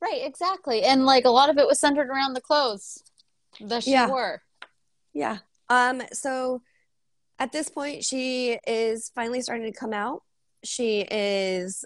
Right, 0.00 0.22
exactly. 0.24 0.82
And 0.82 1.06
like 1.06 1.26
a 1.26 1.30
lot 1.30 1.48
of 1.48 1.58
it 1.58 1.66
was 1.68 1.78
centered 1.78 2.08
around 2.08 2.32
the 2.34 2.40
clothes 2.40 3.04
that 3.60 3.84
she 3.84 3.92
Yeah. 3.92 4.08
wore. 4.08 4.42
Yeah. 5.12 5.38
Um, 5.68 6.02
so 6.12 6.60
at 7.38 7.52
this 7.52 7.68
point, 7.68 8.04
she 8.04 8.58
is 8.66 9.12
finally 9.14 9.40
starting 9.42 9.72
to 9.72 9.78
come 9.78 9.92
out. 9.92 10.24
She 10.64 11.02
is 11.08 11.84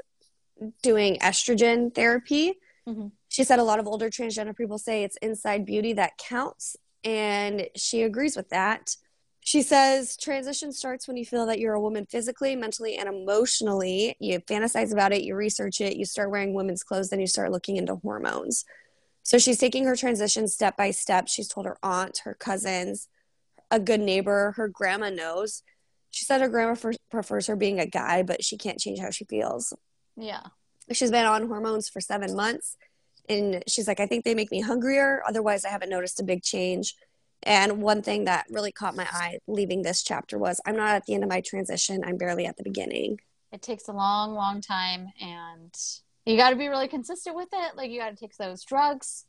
doing 0.82 1.16
estrogen 1.18 1.94
therapy. 1.94 2.58
Mhm. 2.88 3.12
She 3.28 3.44
said 3.44 3.58
a 3.58 3.64
lot 3.64 3.78
of 3.78 3.86
older 3.86 4.10
transgender 4.10 4.56
people 4.56 4.78
say 4.78 5.04
it's 5.04 5.16
inside 5.18 5.64
beauty 5.64 5.92
that 5.94 6.18
counts, 6.18 6.76
and 7.04 7.68
she 7.76 8.02
agrees 8.02 8.36
with 8.36 8.48
that. 8.50 8.96
She 9.42 9.62
says 9.62 10.16
transition 10.16 10.72
starts 10.72 11.08
when 11.08 11.16
you 11.16 11.24
feel 11.24 11.46
that 11.46 11.58
you're 11.58 11.74
a 11.74 11.80
woman 11.80 12.06
physically, 12.06 12.54
mentally, 12.56 12.96
and 12.96 13.08
emotionally. 13.08 14.14
You 14.20 14.40
fantasize 14.40 14.92
about 14.92 15.12
it, 15.12 15.22
you 15.22 15.34
research 15.34 15.80
it, 15.80 15.96
you 15.96 16.04
start 16.04 16.30
wearing 16.30 16.52
women's 16.52 16.82
clothes, 16.82 17.08
then 17.08 17.20
you 17.20 17.26
start 17.26 17.50
looking 17.50 17.76
into 17.76 17.96
hormones. 17.96 18.64
So 19.22 19.38
she's 19.38 19.58
taking 19.58 19.84
her 19.84 19.96
transition 19.96 20.46
step 20.48 20.76
by 20.76 20.90
step. 20.90 21.28
She's 21.28 21.48
told 21.48 21.66
her 21.66 21.78
aunt, 21.82 22.18
her 22.24 22.34
cousins, 22.34 23.08
a 23.70 23.80
good 23.80 24.00
neighbor, 24.00 24.52
her 24.56 24.68
grandma 24.68 25.08
knows. 25.10 25.62
She 26.10 26.24
said 26.24 26.40
her 26.40 26.48
grandma 26.48 26.74
prefers 27.10 27.46
her 27.46 27.56
being 27.56 27.78
a 27.78 27.86
guy, 27.86 28.22
but 28.22 28.44
she 28.44 28.58
can't 28.58 28.78
change 28.78 28.98
how 28.98 29.10
she 29.10 29.24
feels. 29.24 29.72
Yeah. 30.20 30.42
She's 30.92 31.10
been 31.10 31.26
on 31.26 31.48
hormones 31.48 31.88
for 31.88 32.00
seven 32.00 32.34
months. 32.34 32.76
And 33.28 33.62
she's 33.66 33.86
like, 33.86 34.00
I 34.00 34.06
think 34.06 34.24
they 34.24 34.34
make 34.34 34.50
me 34.50 34.60
hungrier. 34.60 35.22
Otherwise, 35.26 35.64
I 35.64 35.68
haven't 35.70 35.90
noticed 35.90 36.20
a 36.20 36.24
big 36.24 36.42
change. 36.42 36.96
And 37.42 37.80
one 37.80 38.02
thing 38.02 38.24
that 38.24 38.46
really 38.50 38.72
caught 38.72 38.96
my 38.96 39.06
eye 39.10 39.38
leaving 39.46 39.82
this 39.82 40.02
chapter 40.02 40.36
was 40.36 40.60
I'm 40.66 40.76
not 40.76 40.96
at 40.96 41.06
the 41.06 41.14
end 41.14 41.22
of 41.22 41.30
my 41.30 41.40
transition. 41.40 42.02
I'm 42.04 42.18
barely 42.18 42.46
at 42.46 42.56
the 42.56 42.64
beginning. 42.64 43.20
It 43.52 43.62
takes 43.62 43.88
a 43.88 43.92
long, 43.92 44.34
long 44.34 44.60
time 44.60 45.08
and 45.20 45.74
you 46.26 46.36
got 46.36 46.50
to 46.50 46.56
be 46.56 46.68
really 46.68 46.88
consistent 46.88 47.34
with 47.34 47.48
it. 47.52 47.76
Like 47.76 47.90
you 47.90 48.00
got 48.00 48.10
to 48.10 48.16
take 48.16 48.36
those 48.36 48.62
drugs 48.64 49.24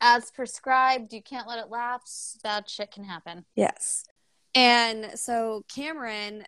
as 0.00 0.30
prescribed. 0.30 1.12
You 1.12 1.22
can't 1.22 1.46
let 1.46 1.58
it 1.58 1.70
lapse. 1.70 2.38
Bad 2.42 2.68
shit 2.70 2.90
can 2.90 3.04
happen. 3.04 3.44
Yes. 3.54 4.04
And 4.54 5.18
so 5.18 5.64
Cameron, 5.68 6.44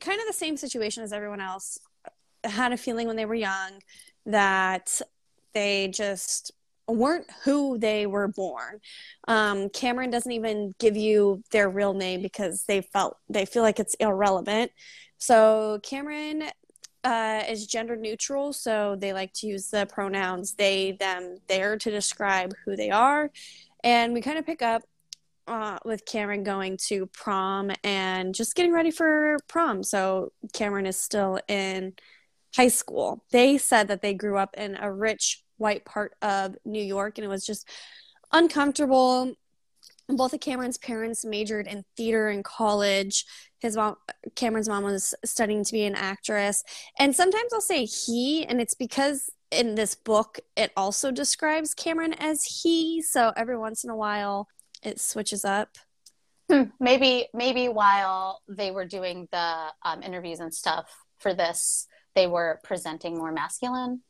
kind 0.00 0.20
of 0.20 0.26
the 0.26 0.32
same 0.32 0.56
situation 0.56 1.02
as 1.02 1.12
everyone 1.12 1.40
else, 1.40 1.78
had 2.44 2.72
a 2.72 2.76
feeling 2.76 3.06
when 3.06 3.16
they 3.16 3.26
were 3.26 3.34
young 3.34 3.82
that 4.26 5.00
they 5.54 5.88
just 5.88 6.52
weren't 6.86 7.26
who 7.44 7.78
they 7.78 8.06
were 8.06 8.28
born. 8.28 8.80
Um, 9.28 9.68
Cameron 9.70 10.10
doesn't 10.10 10.32
even 10.32 10.74
give 10.78 10.96
you 10.96 11.42
their 11.52 11.68
real 11.68 11.94
name 11.94 12.22
because 12.22 12.64
they 12.64 12.80
felt 12.80 13.16
they 13.28 13.46
feel 13.46 13.62
like 13.62 13.78
it's 13.78 13.94
irrelevant. 13.94 14.72
So 15.18 15.80
Cameron 15.82 16.44
uh, 17.04 17.42
is 17.48 17.66
gender 17.66 17.96
neutral, 17.96 18.52
so 18.52 18.96
they 18.98 19.12
like 19.12 19.32
to 19.34 19.46
use 19.46 19.68
the 19.68 19.86
pronouns 19.86 20.54
they, 20.54 20.92
them, 20.92 21.36
there 21.48 21.76
to 21.76 21.90
describe 21.90 22.52
who 22.64 22.76
they 22.76 22.90
are. 22.90 23.30
And 23.82 24.12
we 24.12 24.20
kind 24.20 24.38
of 24.38 24.46
pick 24.46 24.62
up 24.62 24.82
uh, 25.46 25.78
with 25.84 26.04
Cameron 26.04 26.42
going 26.42 26.76
to 26.88 27.06
prom 27.06 27.70
and 27.82 28.34
just 28.34 28.54
getting 28.54 28.72
ready 28.72 28.90
for 28.90 29.38
prom. 29.48 29.82
So 29.82 30.32
Cameron 30.52 30.86
is 30.86 30.98
still 30.98 31.40
in 31.48 31.94
high 32.54 32.68
school. 32.68 33.24
They 33.30 33.58
said 33.58 33.88
that 33.88 34.02
they 34.02 34.14
grew 34.14 34.36
up 34.38 34.54
in 34.56 34.76
a 34.76 34.92
rich 34.92 35.42
white 35.56 35.84
part 35.84 36.14
of 36.22 36.56
New 36.64 36.82
York 36.82 37.18
and 37.18 37.24
it 37.24 37.28
was 37.28 37.46
just 37.46 37.68
uncomfortable. 38.32 39.34
Both 40.08 40.32
of 40.32 40.40
Cameron's 40.40 40.78
parents 40.78 41.24
majored 41.24 41.66
in 41.68 41.84
theater 41.96 42.30
in 42.30 42.42
college. 42.42 43.24
His 43.60 43.76
mom, 43.76 43.96
Cameron's 44.34 44.68
mom, 44.68 44.84
was 44.84 45.14
studying 45.24 45.62
to 45.64 45.72
be 45.72 45.84
an 45.84 45.94
actress. 45.94 46.64
And 46.98 47.14
sometimes 47.14 47.52
I'll 47.52 47.60
say 47.60 47.84
he, 47.84 48.44
and 48.44 48.60
it's 48.60 48.74
because 48.74 49.30
in 49.50 49.74
this 49.74 49.94
book 49.94 50.38
it 50.56 50.72
also 50.76 51.10
describes 51.10 51.74
Cameron 51.74 52.14
as 52.14 52.44
he. 52.44 53.02
So 53.02 53.32
every 53.36 53.58
once 53.58 53.84
in 53.84 53.90
a 53.90 53.96
while 53.96 54.48
it 54.82 55.00
switches 55.00 55.44
up. 55.44 55.76
Hmm. 56.50 56.64
Maybe, 56.80 57.28
maybe 57.32 57.68
while 57.68 58.40
they 58.48 58.72
were 58.72 58.86
doing 58.86 59.28
the 59.30 59.66
um, 59.84 60.02
interviews 60.02 60.40
and 60.40 60.52
stuff 60.52 60.90
for 61.18 61.34
this, 61.34 61.86
they 62.20 62.26
were 62.26 62.60
presenting 62.62 63.16
more 63.16 63.32
masculine. 63.32 64.02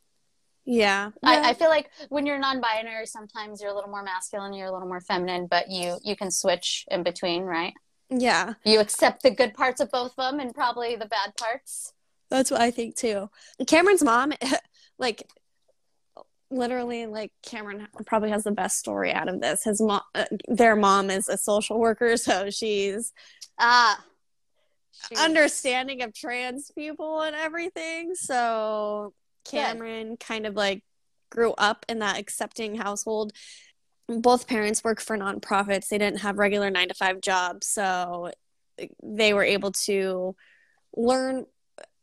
Yeah. 0.65 1.11
I, 1.23 1.51
I 1.51 1.55
feel 1.55 1.69
like 1.69 1.91
when 2.09 2.27
you're 2.27 2.39
non-binary, 2.39 3.07
sometimes 3.07 3.61
you're 3.61 3.70
a 3.70 3.74
little 3.74 3.91
more 3.91 4.03
masculine, 4.03 4.53
you're 4.53 4.66
a 4.66 4.73
little 4.73 4.89
more 4.89 5.01
feminine, 5.01 5.47
but 5.47 5.70
you 5.70 5.99
you 6.03 6.16
can 6.16 6.31
switch 6.31 6.87
in 6.91 7.03
between, 7.03 7.45
right? 7.45 7.74
yeah. 8.11 8.55
You 8.65 8.81
accept 8.81 9.23
the 9.23 9.31
good 9.31 9.55
parts 9.55 9.81
of 9.81 9.91
both 9.93 10.12
of 10.19 10.32
them 10.32 10.41
and 10.41 10.53
probably 10.53 10.97
the 10.97 11.07
bad 11.07 11.37
parts. 11.37 11.93
That's 12.28 12.51
what 12.51 12.61
I 12.61 12.73
think 12.73 12.97
too. 12.97 13.31
Cameron's 13.69 14.03
mom, 14.03 14.32
like, 14.99 15.28
literally, 16.51 17.07
like 17.07 17.31
Cameron 17.45 17.87
probably 18.07 18.31
has 18.31 18.43
the 18.43 18.51
best 18.51 18.78
story 18.78 19.12
out 19.12 19.28
of 19.28 19.41
this. 19.41 19.62
His 19.62 19.81
mom, 19.81 20.03
uh, 20.16 20.24
their 20.49 20.74
mom 20.74 21.11
is 21.11 21.28
a 21.28 21.37
social 21.37 21.78
worker, 21.78 22.16
so 22.16 22.51
she's 22.51 23.12
Ah, 23.62 24.03
understanding 25.16 26.02
of 26.02 26.14
trans 26.14 26.70
people 26.70 27.20
and 27.20 27.35
everything. 27.36 28.14
So 28.14 29.12
Cameron 29.44 30.16
kind 30.16 30.47
of 30.47 30.55
like 30.55 30.85
grew 31.31 31.52
up 31.52 31.86
in 31.89 32.01
that 32.01 32.18
accepting 32.18 32.74
household. 32.74 33.32
Both 34.09 34.48
parents 34.48 34.82
work 34.82 35.01
for 35.01 35.16
nonprofits. 35.16 35.89
They 35.89 35.98
didn't 35.98 36.20
have 36.20 36.39
regular 36.39 36.70
nine 36.70 36.89
to 36.89 36.94
five 36.94 37.20
jobs. 37.20 37.68
So 37.68 38.32
they 39.02 39.32
were 39.32 39.44
able 39.44 39.72
to 39.72 40.35
learn, 40.97 41.47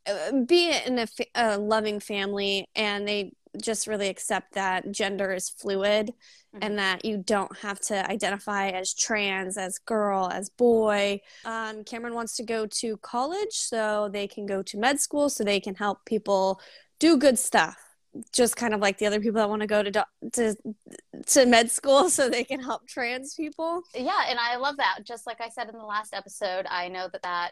uh, 0.08 0.32
be 0.46 0.72
in 0.86 1.00
a, 1.00 1.08
a 1.36 1.58
loving 1.58 2.00
family, 2.00 2.68
and 2.76 3.08
they 3.08 3.34
just 3.62 3.88
really 3.88 4.08
accept 4.10 4.54
that 4.54 4.92
gender 4.92 5.34
is 5.34 5.50
fluid 5.50 6.14
Mhm. 6.56 6.60
and 6.62 6.80
that 6.80 7.06
you 7.06 7.18
don't 7.18 7.58
have 7.60 7.80
to 7.82 8.10
identify 8.10 8.70
as 8.70 8.94
trans, 8.94 9.58
as 9.58 9.78
girl, 9.80 10.30
as 10.32 10.50
boy. 10.50 11.22
Um, 11.46 11.84
Cameron 11.84 12.14
wants 12.16 12.36
to 12.38 12.44
go 12.44 12.66
to 12.68 12.98
college 12.98 13.54
so 13.54 14.10
they 14.10 14.28
can 14.28 14.46
go 14.46 14.62
to 14.64 14.78
med 14.78 15.00
school 15.00 15.30
so 15.30 15.44
they 15.44 15.60
can 15.60 15.76
help 15.76 16.06
people 16.06 16.62
do 17.00 17.18
good 17.18 17.38
stuff. 17.38 17.78
Just 18.34 18.56
kind 18.56 18.74
of 18.74 18.80
like 18.80 18.98
the 18.98 19.06
other 19.06 19.20
people 19.20 19.40
that 19.42 19.50
want 19.50 19.62
to 19.62 19.68
go 19.68 19.84
to 19.84 19.92
do- 19.92 20.30
to 20.34 20.56
to 21.28 21.46
med 21.46 21.70
school 21.70 22.10
so 22.18 22.30
they 22.30 22.44
can 22.44 22.60
help 22.62 22.88
trans 22.88 23.36
people. 23.36 23.82
yeah 23.94 24.24
and 24.28 24.40
i 24.40 24.56
love 24.56 24.78
that 24.78 25.00
just 25.04 25.28
like 25.28 25.40
i 25.42 25.50
said 25.50 25.70
in 25.70 25.78
the 25.78 25.86
last 25.86 26.14
episode 26.14 26.66
i 26.70 26.88
know 26.88 27.08
that 27.12 27.22
that 27.22 27.52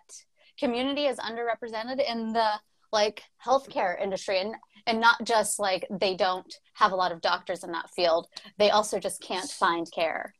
community 0.60 1.06
is 1.06 1.18
underrepresented 1.20 2.00
in 2.10 2.34
the 2.34 2.50
like 2.96 3.24
healthcare 3.46 4.02
industry 4.02 4.40
and 4.42 4.56
and 4.88 5.02
not 5.02 5.18
just 5.26 5.60
like 5.60 5.86
they 5.92 6.16
don't 6.16 6.54
have 6.76 6.94
a 6.94 6.98
lot 6.98 7.14
of 7.14 7.22
doctors 7.22 7.64
in 7.66 7.74
that 7.74 7.92
field. 7.92 8.28
They 8.60 8.72
also 8.72 9.00
just 9.00 9.22
can't 9.22 9.52
find 9.52 9.92
care 9.92 10.36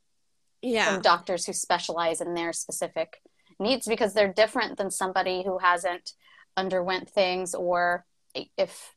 Yeah, 0.62 0.84
from 0.94 1.02
doctors 1.02 1.46
who 1.46 1.52
specialize 1.52 2.20
in 2.20 2.34
their 2.34 2.52
specific 2.52 3.20
needs 3.60 3.86
because 3.88 4.14
they're 4.14 4.32
different 4.32 4.78
than 4.78 4.90
somebody 4.90 5.44
who 5.44 5.58
hasn't 5.58 6.12
underwent 6.56 7.10
things 7.10 7.54
or 7.54 8.06
if 8.56 8.94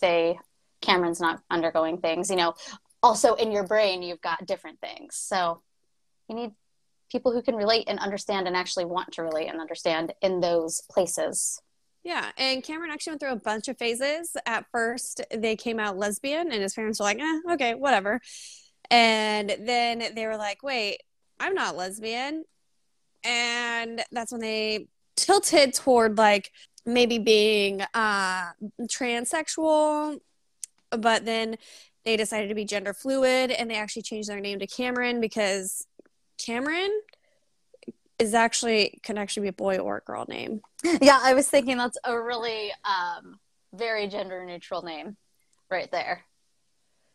they 0.00 0.38
cameron's 0.80 1.20
not 1.20 1.42
undergoing 1.50 1.98
things 1.98 2.30
you 2.30 2.36
know. 2.36 2.54
Also 3.02 3.34
in 3.34 3.52
your 3.52 3.66
brain 3.66 4.02
you've 4.02 4.20
got 4.20 4.46
different 4.46 4.80
things. 4.80 5.16
So 5.16 5.62
you 6.28 6.36
need 6.36 6.52
people 7.10 7.32
who 7.32 7.42
can 7.42 7.56
relate 7.56 7.86
and 7.88 7.98
understand 7.98 8.46
and 8.46 8.56
actually 8.56 8.86
want 8.86 9.12
to 9.12 9.22
relate 9.22 9.48
and 9.48 9.60
understand 9.60 10.14
in 10.22 10.40
those 10.40 10.82
places 10.90 11.60
Yeah, 12.04 12.32
and 12.36 12.64
Cameron 12.64 12.90
actually 12.90 13.12
went 13.12 13.20
through 13.20 13.32
a 13.32 13.36
bunch 13.36 13.68
of 13.68 13.78
phases. 13.78 14.36
At 14.44 14.66
first, 14.72 15.20
they 15.32 15.54
came 15.54 15.78
out 15.78 15.96
lesbian, 15.96 16.50
and 16.50 16.62
his 16.62 16.74
parents 16.74 16.98
were 16.98 17.04
like, 17.04 17.20
eh, 17.20 17.40
okay, 17.52 17.74
whatever. 17.74 18.20
And 18.90 19.56
then 19.60 20.12
they 20.14 20.26
were 20.26 20.36
like, 20.36 20.62
wait, 20.62 20.98
I'm 21.38 21.54
not 21.54 21.76
lesbian. 21.76 22.44
And 23.24 24.02
that's 24.10 24.32
when 24.32 24.40
they 24.40 24.88
tilted 25.16 25.74
toward 25.74 26.18
like 26.18 26.50
maybe 26.84 27.18
being 27.18 27.82
uh, 27.94 28.50
transsexual. 28.82 30.18
But 30.90 31.24
then 31.24 31.56
they 32.04 32.16
decided 32.16 32.48
to 32.48 32.54
be 32.54 32.64
gender 32.64 32.92
fluid, 32.92 33.52
and 33.52 33.70
they 33.70 33.76
actually 33.76 34.02
changed 34.02 34.28
their 34.28 34.40
name 34.40 34.58
to 34.58 34.66
Cameron 34.66 35.20
because 35.20 35.86
Cameron 36.44 36.90
is 38.22 38.34
actually 38.34 39.00
can 39.02 39.18
actually 39.18 39.42
be 39.42 39.48
a 39.48 39.52
boy 39.52 39.78
or 39.78 39.98
a 39.98 40.00
girl 40.00 40.24
name. 40.28 40.60
yeah 41.00 41.18
i 41.22 41.34
was 41.34 41.48
thinking 41.48 41.76
that's 41.76 41.98
a 42.04 42.18
really 42.20 42.70
um 42.84 43.38
very 43.74 44.06
gender 44.08 44.44
neutral 44.44 44.82
name 44.82 45.16
right 45.70 45.90
there 45.90 46.22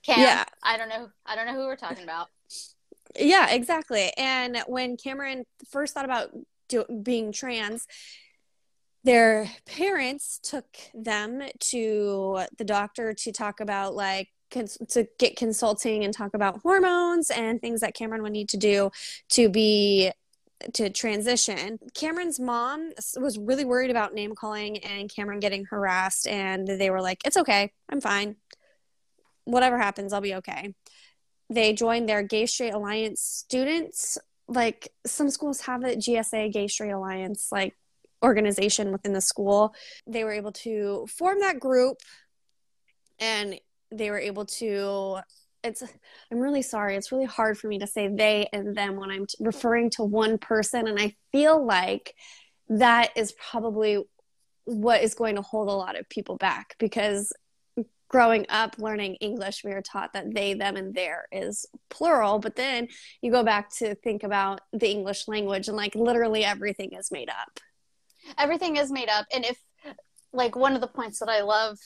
Cam, 0.03 0.19
Yeah. 0.19 0.43
i 0.63 0.77
don't 0.77 0.89
know 0.89 1.09
i 1.25 1.35
don't 1.35 1.45
know 1.47 1.53
who 1.53 1.65
we're 1.65 1.75
talking 1.75 2.03
about 2.03 2.27
Yeah, 3.17 3.49
exactly. 3.49 4.11
And 4.17 4.57
when 4.67 4.97
Cameron 4.97 5.45
first 5.71 5.93
thought 5.93 6.05
about 6.05 6.29
do, 6.69 6.83
being 7.03 7.31
trans, 7.31 7.87
their 9.03 9.49
parents 9.65 10.39
took 10.43 10.67
them 10.93 11.41
to 11.71 12.41
the 12.57 12.65
doctor 12.65 13.13
to 13.13 13.31
talk 13.31 13.59
about 13.59 13.95
like 13.95 14.27
cons- 14.51 14.77
to 14.89 15.07
get 15.17 15.35
consulting 15.37 16.03
and 16.03 16.13
talk 16.13 16.33
about 16.33 16.59
hormones 16.61 17.29
and 17.31 17.61
things 17.61 17.79
that 17.81 17.95
Cameron 17.95 18.21
would 18.23 18.33
need 18.33 18.49
to 18.49 18.57
do 18.57 18.91
to 19.29 19.49
be 19.49 20.11
to 20.73 20.89
transition. 20.89 21.79
Cameron's 21.93 22.39
mom 22.39 22.91
was 23.19 23.37
really 23.37 23.65
worried 23.65 23.91
about 23.91 24.13
name 24.13 24.33
calling 24.35 24.77
and 24.79 25.13
Cameron 25.13 25.39
getting 25.39 25.65
harassed 25.65 26.27
and 26.27 26.67
they 26.67 26.89
were 26.89 27.01
like, 27.01 27.21
"It's 27.25 27.37
okay. 27.37 27.71
I'm 27.89 28.01
fine. 28.01 28.37
Whatever 29.45 29.77
happens, 29.77 30.13
I'll 30.13 30.21
be 30.21 30.35
okay." 30.35 30.73
they 31.49 31.73
joined 31.73 32.09
their 32.09 32.23
gay 32.23 32.45
straight 32.45 32.73
alliance 32.73 33.21
students 33.21 34.17
like 34.47 34.89
some 35.05 35.29
schools 35.29 35.61
have 35.61 35.83
a 35.83 35.95
gsa 35.95 36.51
gay 36.51 36.67
straight 36.67 36.91
alliance 36.91 37.49
like 37.51 37.75
organization 38.23 38.91
within 38.91 39.13
the 39.13 39.21
school 39.21 39.73
they 40.05 40.23
were 40.23 40.31
able 40.31 40.51
to 40.51 41.05
form 41.07 41.39
that 41.39 41.59
group 41.59 41.97
and 43.19 43.59
they 43.91 44.09
were 44.09 44.19
able 44.19 44.45
to 44.45 45.17
it's 45.63 45.83
i'm 46.31 46.39
really 46.39 46.61
sorry 46.61 46.95
it's 46.95 47.11
really 47.11 47.25
hard 47.25 47.57
for 47.57 47.67
me 47.67 47.79
to 47.79 47.87
say 47.87 48.07
they 48.07 48.47
and 48.53 48.75
them 48.75 48.95
when 48.95 49.09
i'm 49.09 49.25
referring 49.39 49.89
to 49.89 50.03
one 50.03 50.37
person 50.37 50.87
and 50.87 50.99
i 50.99 51.15
feel 51.31 51.65
like 51.65 52.13
that 52.69 53.11
is 53.15 53.33
probably 53.33 54.03
what 54.65 55.01
is 55.01 55.13
going 55.13 55.35
to 55.35 55.41
hold 55.41 55.69
a 55.69 55.71
lot 55.71 55.97
of 55.97 56.07
people 56.09 56.37
back 56.37 56.75
because 56.79 57.31
growing 58.09 58.45
up 58.47 58.77
learning 58.79 59.15
English, 59.15 59.63
we 59.65 59.73
were 59.73 59.81
taught 59.81 60.13
that 60.13 60.33
they, 60.33 60.53
them, 60.53 60.77
and 60.77 60.95
their 60.95 61.27
is 61.29 61.65
plural. 61.89 62.39
But 62.39 62.55
then 62.55 62.87
you 63.21 63.31
go 63.31 63.43
back 63.43 63.69
to 63.79 63.95
think 63.95 64.23
about 64.23 64.61
the 64.71 64.89
English 64.89 65.27
language, 65.27 65.67
and 65.67 65.75
like 65.75 65.93
literally 65.93 66.45
everything 66.45 66.93
is 66.93 67.11
made 67.11 67.29
up. 67.29 67.59
everything 68.37 68.77
is 68.77 68.91
made 68.91 69.09
up 69.09 69.25
and 69.33 69.45
if 69.45 69.57
like 70.33 70.55
one 70.55 70.73
of 70.73 70.81
the 70.81 70.87
points 70.87 71.19
that 71.19 71.29
i 71.29 71.41
love 71.41 71.77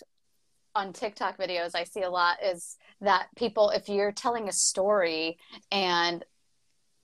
on 0.76 0.94
tiktok 0.94 1.38
videos 1.38 1.72
i 1.76 1.84
see 1.84 2.02
a 2.02 2.10
lot 2.10 2.38
is 2.44 2.78
that 3.02 3.28
people 3.36 3.70
if 3.72 3.90
you're 3.90 4.12
telling 4.12 4.48
a 4.48 4.54
story 4.54 5.38
and 5.72 6.24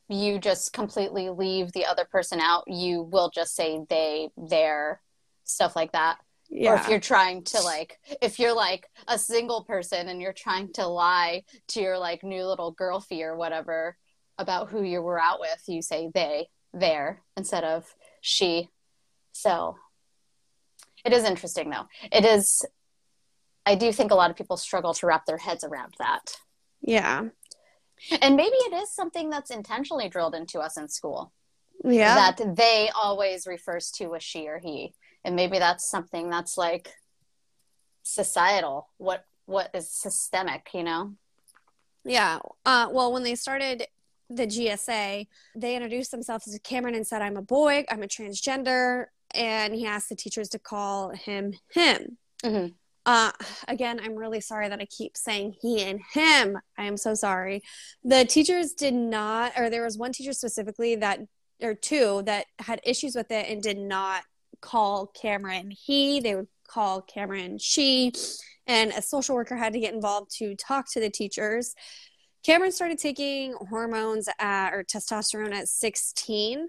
you 0.10 0.40
just 0.40 0.72
completely 0.72 1.30
leave 1.30 1.74
the 1.74 1.86
other 1.86 2.06
person 2.06 2.40
out 2.40 2.64
you 2.68 3.02
will 3.02 3.30
just 3.30 3.56
say 3.56 3.80
they 3.90 4.30
their 4.38 5.02
stuff 5.48 5.76
like 5.76 5.94
that. 5.94 6.18
Yeah. 6.50 6.72
or 6.72 6.76
if 6.76 6.88
you're 6.88 7.00
trying 7.02 7.44
to 7.46 7.60
like 7.60 8.00
if 8.22 8.40
you're 8.40 8.56
like 8.56 8.88
a 9.10 9.20
single 9.20 9.66
person 9.66 10.08
and 10.08 10.22
you're 10.22 10.32
trying 10.32 10.72
to 10.74 10.88
lie 10.88 11.44
to 11.70 11.82
your 11.82 11.98
like 11.98 12.24
new 12.24 12.46
little 12.46 12.72
girlfie 12.72 13.24
or 13.24 13.36
whatever 13.36 13.98
about 14.38 14.70
who 14.70 14.82
you 14.82 15.02
were 15.02 15.20
out 15.20 15.42
with 15.42 15.62
you 15.68 15.82
say 15.82 16.10
they 16.14 16.48
there 16.74 17.22
instead 17.36 17.66
of 17.66 17.94
she. 18.22 18.70
So 19.34 19.76
it 21.04 21.12
is 21.12 21.26
interesting 21.26 21.70
though. 21.70 21.88
It 22.14 22.24
is 22.24 22.66
i 23.72 23.74
do 23.76 23.92
think 23.98 24.10
a 24.12 24.16
lot 24.22 24.30
of 24.32 24.38
people 24.38 24.58
struggle 24.58 24.94
to 24.94 25.06
wrap 25.08 25.26
their 25.26 25.38
heads 25.48 25.64
around 25.64 25.94
that 26.00 26.26
yeah. 26.82 27.20
and 28.22 28.36
maybe 28.42 28.58
it 28.68 28.74
is 28.82 28.90
something 29.00 29.30
that's 29.30 29.52
intentionally 29.52 30.08
drilled 30.14 30.36
into 30.42 30.58
us 30.60 30.76
in 30.82 30.88
school 30.88 31.22
Yeah. 31.84 32.16
that 32.22 32.56
they 32.56 32.90
always 33.04 33.46
refers 33.56 33.86
to 33.98 34.16
as 34.16 34.24
she 34.24 34.48
or 34.48 34.60
he 34.68 34.94
and 35.24 35.36
maybe 35.36 35.58
that's 35.60 35.86
something 35.96 36.30
that's 36.30 36.56
like 36.58 36.86
societal 38.04 38.90
what 38.98 39.26
what 39.46 39.70
is 39.74 39.90
systemic 39.90 40.70
you 40.74 40.84
know 40.84 41.14
Yeah. 42.06 42.40
Uh, 42.66 42.88
well, 42.96 43.12
when 43.14 43.24
they 43.24 43.36
started 43.36 43.78
the 44.30 44.48
GSA, 44.48 45.28
they 45.56 45.76
introduced 45.76 46.12
themselves 46.12 46.48
as 46.48 46.58
Cameron 46.64 46.96
and 46.96 47.06
said, 47.06 47.22
I'm 47.22 47.36
a 47.38 47.42
boy, 47.42 47.84
I'm 47.90 48.04
a 48.04 48.08
transgender. 48.08 49.08
And 49.34 49.74
he 49.76 49.86
asked 49.86 50.08
the 50.10 50.16
teachers 50.16 50.48
to 50.50 50.60
call 50.60 51.10
him 51.28 51.46
him. 51.74 52.18
Mhm. 52.44 52.76
Uh, 53.08 53.32
again, 53.70 54.02
I'm 54.04 54.16
really 54.16 54.42
sorry 54.42 54.68
that 54.68 54.82
I 54.82 54.86
keep 54.86 55.16
saying 55.16 55.56
he 55.62 55.82
and 55.82 56.02
him. 56.12 56.58
I 56.78 56.84
am 56.84 56.98
so 56.98 57.14
sorry. 57.14 57.64
The 58.04 58.26
teachers 58.26 58.74
did 58.74 58.94
not, 58.94 59.54
or 59.58 59.70
there 59.70 59.86
was 59.86 59.98
one 59.98 60.12
teacher 60.12 60.34
specifically 60.34 60.94
that, 60.98 61.22
or 61.62 61.74
two, 61.74 62.22
that 62.26 62.48
had 62.60 62.82
issues 62.84 63.16
with 63.16 63.32
it 63.32 63.50
and 63.50 63.64
did 63.64 63.78
not 63.78 64.24
call 64.60 65.08
Cameron 65.08 65.72
he. 65.72 66.20
They 66.20 66.36
would 66.36 66.50
call 66.68 67.02
Cameron 67.02 67.58
she 67.60 68.12
and 68.68 68.92
a 68.92 69.02
social 69.02 69.36
worker 69.36 69.56
had 69.56 69.72
to 69.72 69.80
get 69.80 69.94
involved 69.94 70.32
to 70.40 70.54
talk 70.56 70.92
to 70.92 71.00
the 71.00 71.10
teachers. 71.10 71.76
Cameron 72.44 72.74
started 72.74 72.98
taking 72.98 73.54
hormones 73.70 74.28
at, 74.38 74.74
or 74.74 74.84
testosterone 74.84 75.54
at 75.54 75.70
16, 75.70 76.68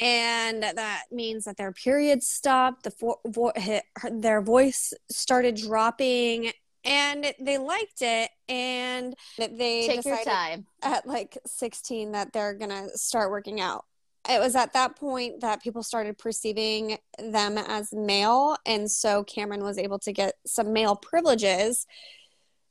and 0.00 0.62
that 0.62 1.04
means 1.12 1.44
that 1.44 1.56
their 1.56 1.72
periods 1.72 2.26
stopped. 2.26 2.84
The 2.84 2.90
fo- 2.90 3.20
vo- 3.26 3.52
hi- 3.56 3.82
their 4.10 4.40
voice 4.40 4.92
started 5.10 5.56
dropping, 5.56 6.52
and 6.84 7.34
they 7.38 7.58
liked 7.58 8.00
it 8.00 8.30
and 8.48 9.14
they 9.36 9.86
Take 9.86 9.96
decided 10.02 10.24
time. 10.26 10.66
at 10.82 11.06
like 11.06 11.36
16 11.46 12.12
that 12.12 12.32
they're 12.32 12.54
gonna 12.54 12.88
start 12.94 13.30
working 13.30 13.60
out 13.60 13.84
it 14.28 14.38
was 14.40 14.54
at 14.54 14.72
that 14.74 14.96
point 14.96 15.40
that 15.40 15.62
people 15.62 15.82
started 15.82 16.16
perceiving 16.18 16.98
them 17.18 17.58
as 17.58 17.92
male 17.92 18.56
and 18.66 18.90
so 18.90 19.22
cameron 19.24 19.62
was 19.62 19.76
able 19.78 19.98
to 19.98 20.12
get 20.12 20.34
some 20.46 20.72
male 20.72 20.96
privileges 20.96 21.86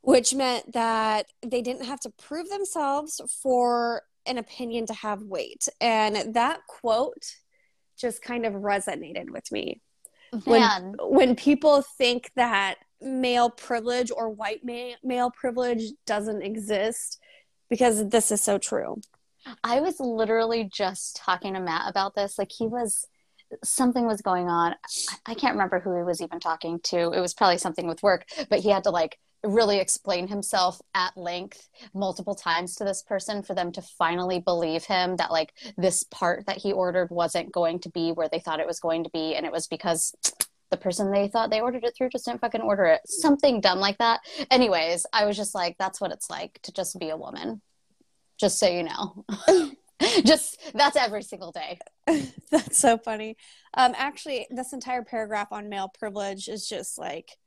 which 0.01 0.33
meant 0.33 0.71
that 0.73 1.27
they 1.45 1.61
didn't 1.61 1.85
have 1.85 1.99
to 1.99 2.09
prove 2.11 2.49
themselves 2.49 3.21
for 3.43 4.01
an 4.25 4.37
opinion 4.37 4.85
to 4.87 4.93
have 4.93 5.21
weight 5.21 5.67
and 5.81 6.33
that 6.35 6.59
quote 6.67 7.35
just 7.97 8.21
kind 8.21 8.45
of 8.45 8.53
resonated 8.53 9.29
with 9.29 9.51
me 9.51 9.81
when 10.45 10.61
Man, 10.61 10.95
when 10.99 11.35
people 11.35 11.81
think 11.97 12.29
that 12.35 12.75
male 13.01 13.49
privilege 13.49 14.11
or 14.11 14.29
white 14.29 14.61
ma- 14.63 14.95
male 15.03 15.31
privilege 15.31 15.81
doesn't 16.05 16.41
exist 16.41 17.19
because 17.69 18.07
this 18.09 18.31
is 18.31 18.41
so 18.41 18.57
true 18.57 18.99
I 19.63 19.79
was 19.79 19.99
literally 19.99 20.69
just 20.71 21.15
talking 21.15 21.53
to 21.53 21.61
Matt 21.61 21.89
about 21.89 22.13
this. 22.13 22.37
Like 22.37 22.51
he 22.51 22.67
was 22.67 23.05
something 23.63 24.05
was 24.05 24.21
going 24.21 24.47
on. 24.49 24.73
I- 24.73 25.31
I 25.31 25.33
can't 25.33 25.53
remember 25.53 25.79
who 25.79 25.95
he 25.95 26.03
was 26.03 26.21
even 26.21 26.39
talking 26.41 26.79
to. 26.83 27.11
It 27.13 27.19
was 27.21 27.33
probably 27.33 27.57
something 27.57 27.87
with 27.87 28.03
work, 28.03 28.25
but 28.49 28.59
he 28.59 28.69
had 28.69 28.83
to 28.83 28.91
like 28.91 29.17
really 29.43 29.79
explain 29.79 30.27
himself 30.27 30.81
at 30.93 31.15
length 31.15 31.69
multiple 31.93 32.35
times 32.35 32.75
to 32.75 32.83
this 32.83 33.01
person 33.01 33.41
for 33.41 33.53
them 33.53 33.71
to 33.71 33.81
finally 33.81 34.39
believe 34.39 34.83
him 34.83 35.15
that 35.15 35.31
like 35.31 35.53
this 35.77 36.03
part 36.03 36.45
that 36.45 36.57
he 36.57 36.73
ordered 36.73 37.09
wasn't 37.09 37.51
going 37.51 37.79
to 37.79 37.89
be 37.89 38.11
where 38.11 38.29
they 38.29 38.39
thought 38.39 38.59
it 38.59 38.67
was 38.67 38.79
going 38.79 39.03
to 39.03 39.09
be 39.11 39.35
and 39.35 39.45
it 39.45 39.51
was 39.51 39.67
because 39.67 40.13
the 40.71 40.77
person 40.77 41.11
they 41.11 41.27
thought 41.27 41.49
they 41.49 41.61
ordered 41.61 41.83
it 41.83 41.93
through 41.97 42.09
just 42.09 42.25
didn't 42.25 42.41
fucking 42.41 42.61
order 42.61 42.85
it. 42.85 43.01
Something 43.07 43.59
dumb 43.59 43.79
like 43.79 43.97
that. 43.97 44.21
Anyways, 44.51 45.05
I 45.11 45.25
was 45.25 45.35
just 45.35 45.55
like 45.55 45.75
that's 45.79 45.99
what 45.99 46.11
it's 46.11 46.29
like 46.29 46.59
to 46.63 46.71
just 46.71 46.99
be 46.99 47.09
a 47.09 47.17
woman. 47.17 47.61
Just 48.39 48.59
so 48.59 48.67
you 48.67 48.83
know. 48.83 49.25
just 50.23 50.61
that's 50.73 50.95
every 50.95 51.23
single 51.23 51.51
day. 51.51 51.79
that's 52.51 52.77
so 52.77 52.97
funny 52.97 53.35
um 53.75 53.93
actually 53.97 54.47
this 54.49 54.73
entire 54.73 55.03
paragraph 55.03 55.51
on 55.51 55.69
male 55.69 55.91
privilege 55.99 56.47
is 56.47 56.67
just 56.67 56.97
like 56.97 57.37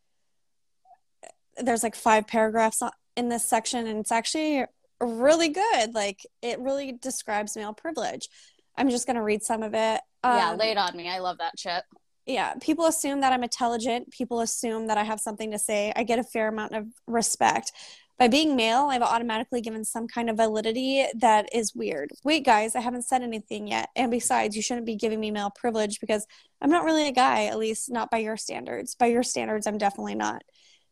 there's 1.58 1.82
like 1.82 1.94
five 1.94 2.26
paragraphs 2.26 2.82
in 3.16 3.28
this 3.28 3.44
section 3.44 3.86
and 3.86 3.98
it's 4.00 4.12
actually 4.12 4.64
really 5.00 5.48
good. 5.48 5.94
Like 5.94 6.20
it 6.42 6.58
really 6.60 6.92
describes 6.92 7.56
male 7.56 7.72
privilege. 7.74 8.28
I'm 8.76 8.88
just 8.88 9.06
going 9.06 9.16
to 9.16 9.22
read 9.22 9.42
some 9.42 9.62
of 9.62 9.74
it. 9.74 10.00
Yeah, 10.24 10.50
Um, 10.50 10.58
lay 10.58 10.70
it 10.70 10.78
on 10.78 10.96
me. 10.96 11.08
I 11.10 11.18
love 11.18 11.38
that 11.38 11.58
shit. 11.58 11.82
yeah 12.26 12.54
people 12.60 12.86
assume 12.86 13.20
that 13.20 13.32
i'm 13.32 13.42
intelligent. 13.42 14.10
People 14.12 14.40
assume 14.40 14.86
that 14.86 14.96
i 14.96 15.02
have 15.02 15.20
something 15.20 15.50
to 15.50 15.58
say. 15.58 15.92
I 15.96 16.04
get 16.04 16.18
a 16.18 16.24
fair 16.24 16.48
amount 16.48 16.72
of 16.74 16.86
respect. 17.06 17.72
By 18.18 18.28
being 18.28 18.54
male 18.54 18.86
i've 18.90 19.02
automatically 19.02 19.60
given 19.60 19.84
some 19.84 20.06
kind 20.06 20.30
of 20.30 20.36
validity 20.36 21.04
that 21.18 21.48
is 21.52 21.74
weird. 21.74 22.12
Wait 22.22 22.44
guys 22.44 22.76
i 22.76 22.80
haven't 22.80 23.02
said 23.02 23.22
anything 23.22 23.66
yet. 23.66 23.88
And 23.96 24.10
besides 24.12 24.54
you 24.54 24.62
shouldn't 24.62 24.86
be 24.86 24.94
giving 24.94 25.18
me 25.18 25.32
male 25.32 25.50
privilege 25.50 25.98
because 26.00 26.24
i'm 26.60 26.70
not 26.70 26.84
really 26.84 27.08
a 27.08 27.12
guy 27.12 27.46
at 27.46 27.58
least 27.58 27.90
not 27.90 28.10
by 28.12 28.18
your 28.18 28.36
standards. 28.36 28.94
By 28.94 29.06
your 29.06 29.24
standards 29.24 29.66
i'm 29.66 29.78
definitely 29.78 30.14
not 30.14 30.42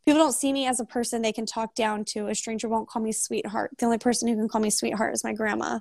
people 0.05 0.21
don't 0.21 0.33
see 0.33 0.53
me 0.53 0.67
as 0.67 0.81
a 0.81 0.85
person 0.85 1.23
they 1.23 1.33
can 1.33 1.47
talk 1.47 1.75
down 1.75 2.05
to 2.05 2.29
a 2.29 2.35
stranger 2.35 2.69
won't 2.69 2.89
call 2.89 3.03
me 3.03 3.13
sweetheart 3.13 3.71
the 3.79 3.85
only 3.87 3.99
person 3.99 4.29
who 4.29 4.37
can 4.37 4.49
call 4.49 4.61
me 4.61 4.71
sweetheart 4.71 5.15
is 5.15 5.25
my 5.25 5.33
grandma 5.33 5.79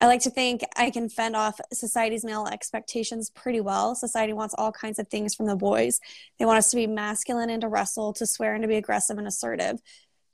I 0.00 0.06
like 0.06 0.22
to 0.22 0.30
think 0.30 0.62
I 0.76 0.90
can 0.90 1.08
fend 1.08 1.34
off 1.34 1.60
society's 1.72 2.24
male 2.24 2.46
expectations 2.46 3.30
pretty 3.30 3.60
well. 3.60 3.96
Society 3.96 4.32
wants 4.32 4.54
all 4.56 4.70
kinds 4.70 5.00
of 5.00 5.08
things 5.08 5.34
from 5.34 5.46
the 5.46 5.56
boys. 5.56 5.98
They 6.38 6.44
want 6.44 6.58
us 6.58 6.70
to 6.70 6.76
be 6.76 6.86
masculine 6.86 7.50
and 7.50 7.62
to 7.62 7.68
wrestle, 7.68 8.12
to 8.12 8.26
swear 8.26 8.54
and 8.54 8.62
to 8.62 8.68
be 8.68 8.76
aggressive 8.76 9.18
and 9.18 9.26
assertive. 9.26 9.80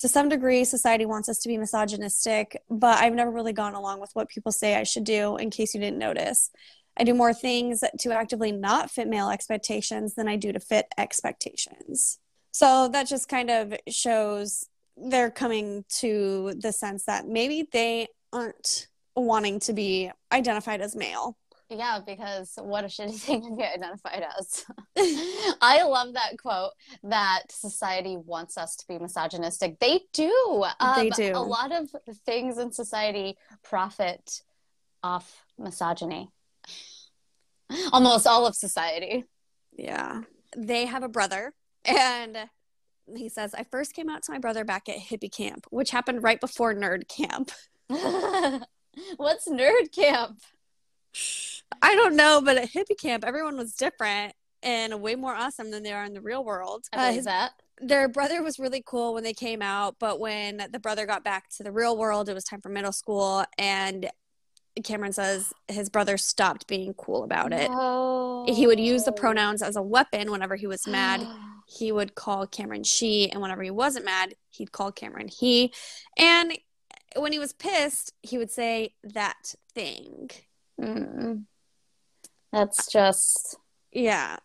To 0.01 0.09
some 0.09 0.29
degree, 0.29 0.65
society 0.65 1.07
wants 1.07 1.31
us 1.31 1.39
to 1.39 1.49
be 1.49 1.57
misogynistic, 1.57 2.61
but 2.69 2.99
I've 2.99 3.15
never 3.15 3.31
really 3.31 3.55
gone 3.55 3.75
along 3.75 4.01
with 4.01 4.11
what 4.13 4.29
people 4.29 4.53
say 4.53 4.77
I 4.77 4.83
should 4.83 5.05
do, 5.05 5.37
in 5.37 5.49
case 5.49 5.73
you 5.73 5.81
didn't 5.81 5.99
notice. 5.99 6.51
I 6.99 7.05
do 7.05 7.15
more 7.15 7.33
things 7.33 7.83
to 8.01 8.13
actively 8.13 8.53
not 8.53 8.91
fit 8.91 9.09
male 9.09 9.31
expectations 9.31 10.15
than 10.15 10.29
I 10.29 10.37
do 10.37 10.53
to 10.53 10.61
fit 10.61 10.87
expectations. 10.99 12.19
So 12.55 12.87
that 12.93 13.09
just 13.09 13.29
kind 13.29 13.51
of 13.51 13.75
shows 13.89 14.69
they're 14.97 15.33
coming 15.33 15.85
to 15.99 16.55
the 16.57 16.71
sense 16.71 17.03
that 17.07 17.27
maybe 17.27 17.69
they 17.73 18.07
aren't 18.33 18.87
wanting 19.17 19.59
to 19.59 19.73
be 19.73 20.13
identified 20.31 20.81
as 20.81 20.95
male. 20.95 21.37
Yeah, 21.69 21.99
because 22.07 22.53
what 22.63 22.85
a 22.85 22.87
shitty 22.87 23.19
thing 23.27 23.43
to 23.43 23.57
get 23.61 23.75
identified 23.75 24.25
as. 24.39 24.65
I 25.61 25.83
love 25.83 26.13
that 26.15 26.39
quote 26.41 26.71
that 27.03 27.43
society 27.51 28.17
wants 28.17 28.57
us 28.57 28.77
to 28.77 28.87
be 28.87 29.01
misogynistic. 29.01 29.81
They 29.81 30.03
do. 30.13 30.65
They 30.79 31.09
Um, 31.09 31.11
do. 31.17 31.33
A 31.35 31.43
lot 31.43 31.73
of 31.73 31.91
things 32.25 32.59
in 32.59 32.71
society 32.71 33.37
profit 33.65 34.43
off 35.03 35.45
misogyny. 35.59 36.29
Almost 37.93 38.29
all 38.29 38.47
of 38.47 38.55
society. 38.55 39.25
Yeah. 39.77 40.21
They 40.57 40.87
have 40.87 41.03
a 41.03 41.09
brother, 41.09 41.53
and 41.85 42.49
he 43.15 43.29
says, 43.29 43.55
I 43.55 43.65
first 43.65 43.95
came 43.95 44.09
out 44.09 44.23
to 44.25 44.33
my 44.33 44.39
brother 44.39 44.65
back 44.65 44.89
at 44.89 44.97
hippie 44.99 45.31
camp, 45.33 45.67
which 45.71 45.91
happened 45.91 46.23
right 46.23 46.41
before 46.41 46.75
nerd 46.75 47.09
camp. 47.09 47.51
What's 49.17 49.49
nerd 49.49 49.93
camp? 49.93 50.41
I 51.83 51.95
don't 51.95 52.17
know, 52.17 52.41
but 52.45 52.57
at 52.57 52.73
hippie 52.73 52.99
camp, 52.99 53.25
everyone 53.25 53.57
was 53.57 53.75
different 53.75 54.35
and 54.63 55.01
way 55.03 55.15
more 55.17 55.35
awesome 55.35 55.71
than 55.71 55.83
they 55.83 55.93
are 55.93 56.05
in 56.05 56.15
the 56.15 56.21
real 56.21 56.45
world. 56.45 56.85
I 56.93 56.97
Uh, 56.97 57.09
believe 57.11 57.25
that. 57.25 57.53
their 57.81 58.09
brother 58.09 58.43
was 58.43 58.59
really 58.59 58.83
cool 58.87 59.13
when 59.15 59.23
they 59.25 59.35
came 59.35 59.61
out, 59.61 59.97
but 59.99 60.19
when 60.19 60.67
the 60.73 60.79
brother 60.79 61.05
got 61.07 61.23
back 61.25 61.51
to 61.57 61.63
the 61.63 61.73
real 61.73 61.97
world, 61.97 62.29
it 62.29 62.35
was 62.35 62.45
time 62.45 62.61
for 62.61 62.69
middle 62.71 62.93
school. 62.93 63.45
And 63.59 64.11
Cameron 64.83 65.13
says 65.13 65.53
his 65.69 65.91
brother 65.91 66.17
stopped 66.17 66.67
being 66.67 66.95
cool 66.95 67.23
about 67.25 67.53
it. 67.53 67.71
He 68.49 68.67
would 68.67 68.81
use 68.81 69.05
the 69.05 69.13
pronouns 69.13 69.63
as 69.63 69.77
a 69.77 69.83
weapon 69.83 70.31
whenever 70.31 70.57
he 70.57 70.67
was 70.67 70.87
mad. 70.87 71.21
He 71.77 71.91
would 71.93 72.15
call 72.15 72.47
Cameron 72.47 72.85
she, 72.85 73.31
and 73.31 73.43
whenever 73.43 73.63
he 73.63 73.71
wasn't 73.71 74.05
mad, 74.05 74.35
he'd 74.51 74.73
call 74.73 74.93
Cameron 74.93 75.29
he. 75.29 75.73
And 76.17 76.57
when 77.17 77.33
he 77.33 77.39
was 77.39 77.53
pissed, 77.53 78.13
he 78.23 78.39
would 78.39 78.51
say 78.51 78.95
that 79.03 79.55
thing. 79.75 80.31
Mm. 80.81 81.45
That's 82.53 82.87
just 82.91 83.57
Yeah. 83.95 84.37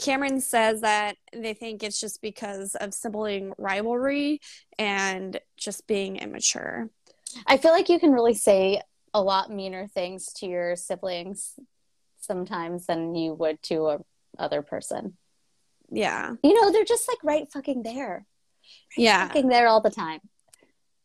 Cameron 0.00 0.40
says 0.40 0.80
that 0.80 1.16
they 1.32 1.54
think 1.54 1.82
it's 1.82 2.00
just 2.00 2.20
because 2.20 2.74
of 2.74 2.92
sibling 2.92 3.52
rivalry 3.56 4.40
and 4.78 5.38
just 5.56 5.86
being 5.86 6.16
immature. 6.16 6.90
I 7.46 7.56
feel 7.58 7.70
like 7.70 7.88
you 7.88 8.00
can 8.00 8.10
really 8.10 8.34
say 8.34 8.82
a 9.14 9.22
lot 9.22 9.50
meaner 9.50 9.86
things 9.86 10.32
to 10.38 10.46
your 10.46 10.74
siblings 10.74 11.52
sometimes 12.18 12.86
than 12.86 13.14
you 13.14 13.34
would 13.34 13.62
to 13.64 13.86
a 13.88 13.98
other 14.38 14.62
person. 14.62 15.16
Yeah. 15.90 16.34
You 16.42 16.60
know, 16.60 16.72
they're 16.72 16.84
just 16.84 17.08
like 17.08 17.22
right 17.22 17.50
fucking 17.52 17.82
there. 17.82 18.26
Yeah. 18.96 19.28
Fucking 19.28 19.48
there 19.48 19.68
all 19.68 19.80
the 19.80 19.90
time. 19.90 20.20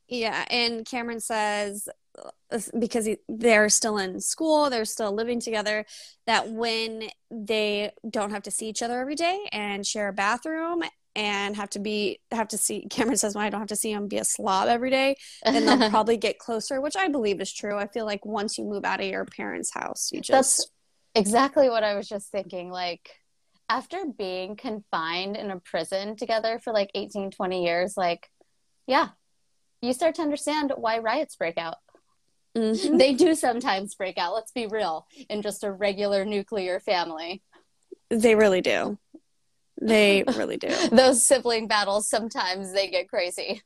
Yeah. 0.07 0.45
And 0.49 0.85
Cameron 0.85 1.19
says, 1.19 1.87
uh, 2.21 2.59
because 2.77 3.05
he, 3.05 3.17
they're 3.29 3.69
still 3.69 3.97
in 3.97 4.19
school, 4.19 4.69
they're 4.69 4.85
still 4.85 5.13
living 5.13 5.39
together, 5.39 5.85
that 6.27 6.49
when 6.49 7.09
they 7.29 7.91
don't 8.09 8.31
have 8.31 8.43
to 8.43 8.51
see 8.51 8.67
each 8.67 8.81
other 8.81 8.99
every 8.99 9.15
day 9.15 9.47
and 9.53 9.87
share 9.87 10.09
a 10.09 10.13
bathroom 10.13 10.83
and 11.15 11.55
have 11.55 11.69
to 11.69 11.79
be, 11.79 12.19
have 12.31 12.49
to 12.49 12.57
see, 12.57 12.85
Cameron 12.89 13.17
says, 13.17 13.35
when 13.35 13.45
I 13.45 13.49
don't 13.49 13.61
have 13.61 13.69
to 13.69 13.75
see 13.77 13.91
him 13.91 14.07
be 14.07 14.17
a 14.17 14.25
slob 14.25 14.67
every 14.67 14.89
day, 14.89 15.15
then 15.45 15.65
they'll 15.65 15.89
probably 15.89 16.17
get 16.17 16.39
closer, 16.39 16.81
which 16.81 16.97
I 16.97 17.07
believe 17.07 17.39
is 17.39 17.53
true. 17.53 17.77
I 17.77 17.87
feel 17.87 18.05
like 18.05 18.25
once 18.25 18.57
you 18.57 18.65
move 18.65 18.83
out 18.83 18.99
of 18.99 19.05
your 19.05 19.25
parents' 19.25 19.73
house, 19.73 20.09
you 20.11 20.19
just. 20.19 20.31
That's 20.31 20.71
exactly 21.15 21.69
what 21.69 21.83
I 21.83 21.95
was 21.95 22.07
just 22.07 22.29
thinking. 22.31 22.69
Like, 22.69 23.09
after 23.71 24.03
being 24.05 24.57
confined 24.57 25.37
in 25.37 25.49
a 25.49 25.57
prison 25.61 26.17
together 26.17 26.59
for 26.59 26.73
like 26.73 26.91
18, 26.93 27.31
20 27.31 27.63
years, 27.63 27.95
like, 27.95 28.29
yeah, 28.85 29.09
you 29.81 29.93
start 29.93 30.13
to 30.15 30.21
understand 30.21 30.73
why 30.75 30.99
riots 30.99 31.37
break 31.37 31.57
out. 31.57 31.77
Mhm. 32.57 32.97
They 32.99 33.13
do 33.13 33.33
sometimes 33.33 33.95
break 33.95 34.17
out, 34.17 34.33
let's 34.33 34.51
be 34.51 34.67
real, 34.67 35.07
in 35.29 35.41
just 35.41 35.63
a 35.63 35.71
regular 35.71 36.25
nuclear 36.25 36.81
family. 36.81 37.43
They 38.09 38.35
really 38.35 38.59
do. 38.59 38.97
They 39.81 40.25
really 40.35 40.57
do. 40.57 40.67
Those 40.89 41.23
sibling 41.23 41.69
battles, 41.69 42.09
sometimes 42.09 42.73
they 42.73 42.89
get 42.89 43.07
crazy. 43.07 43.61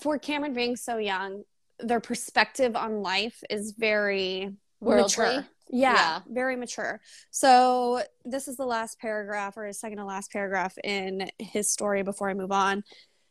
For 0.00 0.18
Cameron 0.18 0.54
being 0.54 0.76
so 0.76 0.96
young, 0.96 1.42
their 1.78 2.00
perspective 2.00 2.74
on 2.74 3.02
life 3.02 3.44
is 3.50 3.74
very 3.76 4.54
Worldly? 4.80 5.02
mature. 5.02 5.46
Yeah, 5.68 5.92
Yeah. 5.92 6.20
very 6.28 6.56
mature. 6.56 7.00
So 7.30 8.02
this 8.24 8.48
is 8.48 8.56
the 8.56 8.66
last 8.66 8.98
paragraph 8.98 9.56
or 9.56 9.72
second 9.72 9.98
to 9.98 10.04
last 10.04 10.30
paragraph 10.32 10.76
in 10.84 11.28
his 11.38 11.70
story 11.70 12.02
before 12.02 12.28
I 12.30 12.34
move 12.34 12.52
on. 12.52 12.84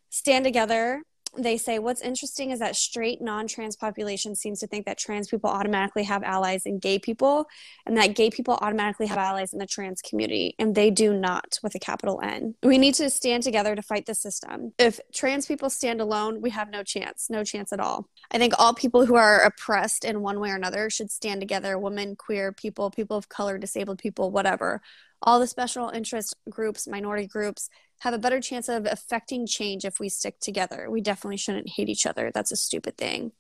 Stand 0.10 0.46
together 0.46 1.02
they 1.38 1.58
say 1.58 1.80
what's 1.80 2.02
interesting 2.02 2.52
is 2.52 2.60
that 2.60 2.76
straight 2.76 3.22
non-trans 3.22 3.76
population 3.76 4.36
seems 4.36 4.60
to 4.60 4.68
think 4.68 4.86
that 4.86 4.98
trans 4.98 5.28
people 5.28 5.50
automatically 5.50 6.04
have 6.04 6.24
allies 6.24 6.66
in 6.66 6.80
gay 6.80 7.00
people 7.00 7.48
and 7.86 7.98
that 7.98 8.16
gay 8.16 8.30
people 8.30 8.58
automatically 8.62 9.08
have 9.08 9.18
allies 9.18 9.54
in 9.54 9.60
the 9.60 9.66
trans 9.66 10.02
community 10.02 10.56
and 10.60 10.76
they 10.76 10.90
do 10.90 11.14
not 11.14 11.58
with 11.64 11.76
a 11.76 11.80
capital 11.80 12.20
N. 12.24 12.56
We 12.64 12.78
need 12.78 12.96
to 12.96 13.10
stand 13.10 13.44
together 13.44 13.76
to 13.76 13.82
fight 13.82 14.06
the 14.06 14.16
system. 14.16 14.74
If 14.78 15.00
trans 15.14 15.46
people 15.46 15.70
stand 15.70 16.02
alone, 16.02 16.42
we 16.42 16.50
have 16.52 16.70
no 16.70 16.84
chance, 16.84 17.28
no 17.30 17.44
chance 17.44 17.72
at 17.72 17.80
all. 17.80 18.08
I 18.32 18.38
think 18.38 18.54
all 18.58 18.74
people 18.74 19.06
who 19.06 19.16
are 19.16 19.42
oppressed 19.42 20.06
in 20.06 20.22
one 20.22 20.40
way 20.40 20.52
or 20.52 20.56
another 20.56 20.90
should 20.90 21.12
stand 21.12 21.42
together, 21.42 21.78
women, 21.78 22.16
queer 22.16 22.52
people, 22.52 22.92
people 22.92 23.18
of 23.18 23.30
color, 23.30 23.58
disabled 23.58 24.00
people, 24.00 24.32
whatever 24.32 24.82
all 25.22 25.40
the 25.40 25.48
special 25.48 25.90
interest 25.90 26.36
groups, 26.50 26.88
minority 26.88 27.28
groups, 27.28 27.70
have 28.00 28.14
a 28.14 28.20
better 28.20 28.40
chance 28.42 28.70
of 28.70 28.86
affecting 28.86 29.48
change 29.48 29.86
if 29.86 30.00
we 30.00 30.10
stick 30.10 30.40
together. 30.40 30.88
We 30.90 31.02
definitely 31.02 31.38
shouldn't 31.38 31.70
hate 31.70 31.90
each 31.90 32.06
other. 32.06 32.32
That's 32.34 32.52
a 32.52 32.56
stupid 32.56 32.98
thing. 32.98 33.32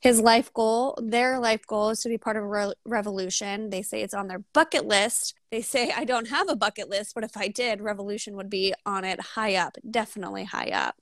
His 0.00 0.20
life 0.20 0.52
goal, 0.52 0.98
their 1.02 1.38
life 1.38 1.66
goal 1.66 1.90
is 1.90 2.00
to 2.00 2.08
be 2.08 2.18
part 2.18 2.36
of 2.36 2.42
a 2.42 2.46
re- 2.46 2.74
revolution. 2.84 3.70
They 3.70 3.82
say 3.82 4.02
it's 4.02 4.14
on 4.14 4.28
their 4.28 4.44
bucket 4.52 4.86
list. 4.86 5.34
They 5.50 5.62
say, 5.62 5.90
I 5.90 6.04
don't 6.04 6.28
have 6.28 6.48
a 6.48 6.56
bucket 6.56 6.88
list, 6.88 7.14
but 7.14 7.24
if 7.24 7.36
I 7.36 7.48
did, 7.48 7.80
revolution 7.80 8.36
would 8.36 8.50
be 8.50 8.74
on 8.84 9.04
it 9.04 9.20
high 9.20 9.56
up, 9.56 9.76
definitely 9.88 10.44
high 10.44 10.70
up. 10.70 10.96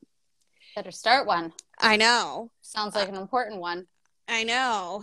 Better 0.76 0.90
start 0.90 1.26
one. 1.26 1.52
I 1.78 1.96
know. 1.96 2.50
Sounds 2.62 2.94
like 2.94 3.08
an 3.08 3.16
important 3.16 3.60
one. 3.60 3.86
I 4.28 4.44
know 4.44 5.02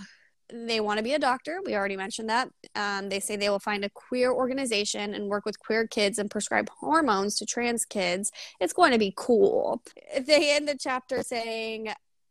they 0.52 0.80
want 0.80 0.98
to 0.98 1.04
be 1.04 1.14
a 1.14 1.20
doctor. 1.20 1.60
We 1.66 1.76
already 1.76 1.98
mentioned 1.98 2.30
that. 2.30 2.50
Um, 2.76 3.10
they 3.10 3.20
say 3.20 3.36
they 3.36 3.50
will 3.50 3.60
find 3.60 3.86
a 3.86 3.90
queer 3.90 4.32
organization 4.32 5.14
and 5.14 5.28
work 5.28 5.46
with 5.46 5.60
queer 5.60 5.88
kids 5.88 6.20
and 6.20 6.30
prescribe 6.30 6.70
hormones 6.70 7.36
to 7.38 7.46
trans 7.46 7.86
kids. 7.86 8.32
It's 8.60 8.74
going 8.74 8.92
to 8.92 9.00
be 9.00 9.14
cool. 9.16 9.82
They 10.20 10.56
end 10.56 10.68
the 10.68 10.78
chapter 10.80 11.24
saying, 11.24 11.90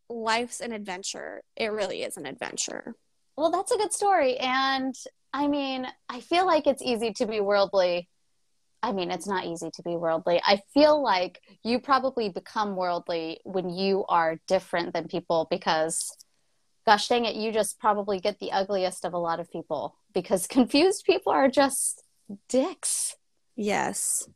Life's 0.09 0.59
an 0.59 0.71
adventure. 0.71 1.43
It 1.55 1.71
really 1.71 2.03
is 2.03 2.17
an 2.17 2.25
adventure. 2.25 2.95
Well, 3.37 3.51
that's 3.51 3.71
a 3.71 3.77
good 3.77 3.93
story. 3.93 4.37
And 4.37 4.95
I 5.33 5.47
mean, 5.47 5.87
I 6.09 6.19
feel 6.19 6.45
like 6.45 6.67
it's 6.67 6.81
easy 6.81 7.13
to 7.13 7.27
be 7.27 7.39
worldly. 7.39 8.09
I 8.81 8.91
mean, 8.91 9.11
it's 9.11 9.27
not 9.27 9.45
easy 9.45 9.69
to 9.71 9.83
be 9.83 9.95
worldly. 9.97 10.41
I 10.43 10.61
feel 10.73 11.01
like 11.01 11.41
you 11.63 11.79
probably 11.79 12.29
become 12.29 12.75
worldly 12.75 13.39
when 13.43 13.69
you 13.69 14.05
are 14.07 14.39
different 14.47 14.93
than 14.93 15.07
people 15.07 15.47
because 15.51 16.15
gosh 16.89 17.07
dang 17.07 17.25
it, 17.25 17.35
you 17.35 17.51
just 17.51 17.79
probably 17.79 18.19
get 18.19 18.39
the 18.39 18.51
ugliest 18.51 19.05
of 19.05 19.13
a 19.13 19.17
lot 19.19 19.39
of 19.39 19.51
people 19.51 19.95
because 20.11 20.47
confused 20.57 21.05
people 21.05 21.31
are 21.31 21.47
just 21.47 22.03
dicks. 22.47 23.15
Yes. 23.55 24.27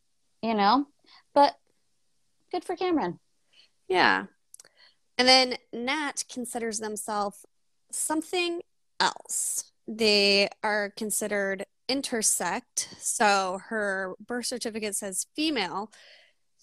You 0.44 0.54
know? 0.54 0.86
But 1.34 1.56
good 2.52 2.64
for 2.64 2.76
Cameron. 2.76 3.20
Yeah. 3.88 4.26
And 5.18 5.28
then 5.28 5.56
Nat 5.74 6.26
considers 6.32 6.78
themselves 6.78 7.44
something 7.92 8.62
else. 9.00 9.72
They 9.88 10.50
are 10.62 10.94
considered 10.96 11.66
intersect. 11.90 12.96
So 13.00 13.62
her 13.70 14.14
birth 14.24 14.46
certificate 14.46 14.96
says 14.96 15.26
female, 15.36 15.92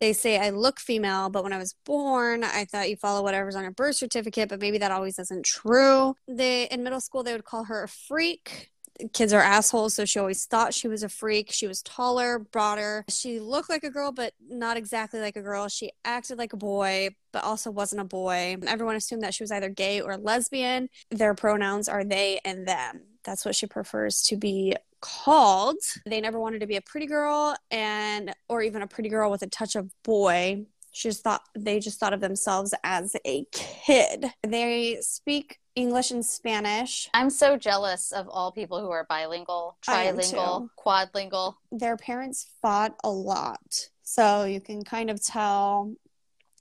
they 0.01 0.12
say 0.12 0.39
I 0.39 0.51
look 0.51 0.81
female, 0.81 1.28
but 1.28 1.44
when 1.44 1.52
I 1.52 1.59
was 1.59 1.74
born, 1.85 2.43
I 2.43 2.64
thought 2.64 2.89
you 2.89 2.97
follow 2.97 3.22
whatever's 3.22 3.55
on 3.55 3.62
your 3.62 3.70
birth 3.70 3.97
certificate, 3.97 4.48
but 4.48 4.60
maybe 4.60 4.78
that 4.78 4.90
always 4.90 5.18
isn't 5.18 5.44
true. 5.44 6.14
They 6.27 6.64
in 6.64 6.82
middle 6.82 7.01
school 7.01 7.22
they 7.22 7.32
would 7.32 7.44
call 7.44 7.64
her 7.64 7.85
a 7.85 7.89
freak. 7.89 8.70
Kids 9.14 9.32
are 9.32 9.40
assholes, 9.40 9.94
so 9.94 10.05
she 10.05 10.18
always 10.18 10.44
thought 10.44 10.74
she 10.74 10.86
was 10.86 11.02
a 11.02 11.09
freak. 11.09 11.52
She 11.52 11.66
was 11.66 11.81
taller, 11.82 12.39
broader. 12.39 13.05
She 13.09 13.40
looked 13.40 13.70
like 13.70 13.82
a 13.82 13.90
girl, 13.90 14.12
but 14.12 14.35
not 14.47 14.77
exactly 14.77 15.20
like 15.20 15.36
a 15.36 15.43
girl. 15.43 15.68
She 15.68 15.93
acted 16.05 16.36
like 16.36 16.52
a 16.52 16.59
boy, 16.59 17.10
but 17.32 17.43
also 17.43 17.70
wasn't 17.70 18.02
a 18.02 18.05
boy. 18.05 18.56
Everyone 18.66 18.97
assumed 18.97 19.22
that 19.22 19.32
she 19.32 19.43
was 19.43 19.52
either 19.52 19.70
gay 19.70 20.02
or 20.02 20.18
lesbian. 20.18 20.90
Their 21.10 21.35
pronouns 21.35 21.89
are 21.89 22.05
they 22.05 22.40
and 22.44 22.68
them. 22.68 23.02
That's 23.24 23.44
what 23.44 23.56
she 23.56 23.66
prefers 23.66 24.22
to 24.24 24.36
be 24.36 24.77
called. 25.01 25.78
They 26.06 26.20
never 26.20 26.39
wanted 26.39 26.60
to 26.60 26.66
be 26.66 26.77
a 26.77 26.82
pretty 26.82 27.06
girl 27.06 27.56
and 27.70 28.32
or 28.48 28.62
even 28.62 28.82
a 28.82 28.86
pretty 28.86 29.09
girl 29.09 29.31
with 29.31 29.43
a 29.43 29.47
touch 29.47 29.77
of 29.77 29.90
boy. 30.02 30.66
She 30.93 31.09
just 31.09 31.22
thought 31.22 31.43
they 31.56 31.78
just 31.78 32.01
thought 32.01 32.12
of 32.12 32.20
themselves 32.20 32.74
as 32.82 33.14
a 33.24 33.44
kid. 33.52 34.27
They 34.43 34.98
speak 35.01 35.59
English 35.77 36.10
and 36.10 36.24
Spanish. 36.24 37.09
I'm 37.14 37.31
so 37.31 37.56
jealous 37.56 38.12
of 38.12 38.28
all 38.28 38.51
people 38.51 38.81
who 38.81 38.90
are 38.90 39.06
bilingual, 39.09 39.77
trilingual, 39.86 40.68
quadlingual. 40.78 41.55
Their 41.70 41.97
parents 41.97 42.47
fought 42.60 42.97
a 43.05 43.10
lot. 43.10 43.89
So 44.02 44.44
you 44.44 44.60
can 44.60 44.82
kind 44.82 45.10
of 45.10 45.22
tell 45.22 45.94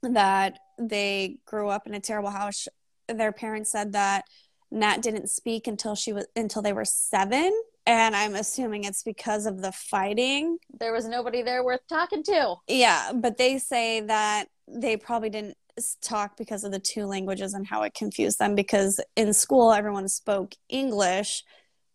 that 0.02 0.60
they 0.78 1.38
grew 1.44 1.68
up 1.68 1.86
in 1.86 1.94
a 1.94 2.00
terrible 2.00 2.30
house. 2.30 2.68
Their 3.08 3.32
parents 3.32 3.72
said 3.72 3.92
that 3.92 4.24
Nat 4.70 5.02
didn't 5.02 5.28
speak 5.28 5.66
until 5.66 5.96
she 5.96 6.12
was 6.12 6.26
until 6.36 6.62
they 6.62 6.72
were 6.72 6.84
7 6.84 7.52
and 7.90 8.14
I'm 8.14 8.36
assuming 8.36 8.84
it's 8.84 9.02
because 9.02 9.46
of 9.46 9.62
the 9.62 9.72
fighting. 9.72 10.58
There 10.78 10.92
was 10.92 11.08
nobody 11.08 11.42
there 11.42 11.64
worth 11.64 11.80
talking 11.88 12.22
to. 12.22 12.54
Yeah, 12.68 13.10
but 13.12 13.36
they 13.36 13.58
say 13.58 14.00
that 14.02 14.44
they 14.68 14.96
probably 14.96 15.28
didn't 15.28 15.56
talk 16.00 16.36
because 16.36 16.62
of 16.62 16.70
the 16.70 16.78
two 16.78 17.06
languages 17.06 17.52
and 17.52 17.66
how 17.66 17.82
it 17.82 17.94
confused 17.94 18.38
them 18.38 18.54
because 18.54 19.00
in 19.16 19.32
school 19.32 19.72
everyone 19.72 20.06
spoke 20.06 20.54
English, 20.68 21.42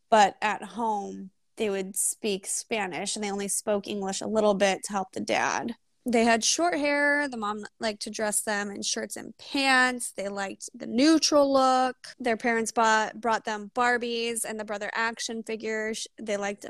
but 0.09 0.35
at 0.41 0.61
home 0.63 1.30
they 1.55 1.69
would 1.69 1.95
speak 1.95 2.45
Spanish 2.45 3.15
and 3.15 3.23
they 3.23 3.31
only 3.31 3.47
spoke 3.47 3.88
English 3.88 4.19
a 4.19 4.27
little 4.27 4.53
bit 4.53 4.84
to 4.84 4.91
help 4.91 5.13
the 5.13 5.22
dad 5.22 5.76
they 6.06 6.23
had 6.23 6.44
short 6.44 6.76
hair. 6.76 7.27
The 7.27 7.38
mom 7.38 7.65
liked 7.80 8.03
to 8.03 8.11
dress 8.11 8.41
them 8.41 8.69
in 8.69 8.84
shirts 8.84 9.15
and 9.15 9.36
pants. 9.38 10.14
They 10.15 10.27
liked 10.27 10.69
the 10.76 10.86
neutral 10.86 11.52
look. 11.52 11.95
Their 12.19 12.38
parents 12.38 12.72
bought 12.72 13.19
brought 13.19 13.45
them 13.45 13.72
Barbies 13.73 14.45
and 14.45 14.60
the 14.60 14.65
brother 14.65 14.91
action 14.94 15.41
figures. 15.41 16.07
They 16.22 16.38
liked 16.38 16.68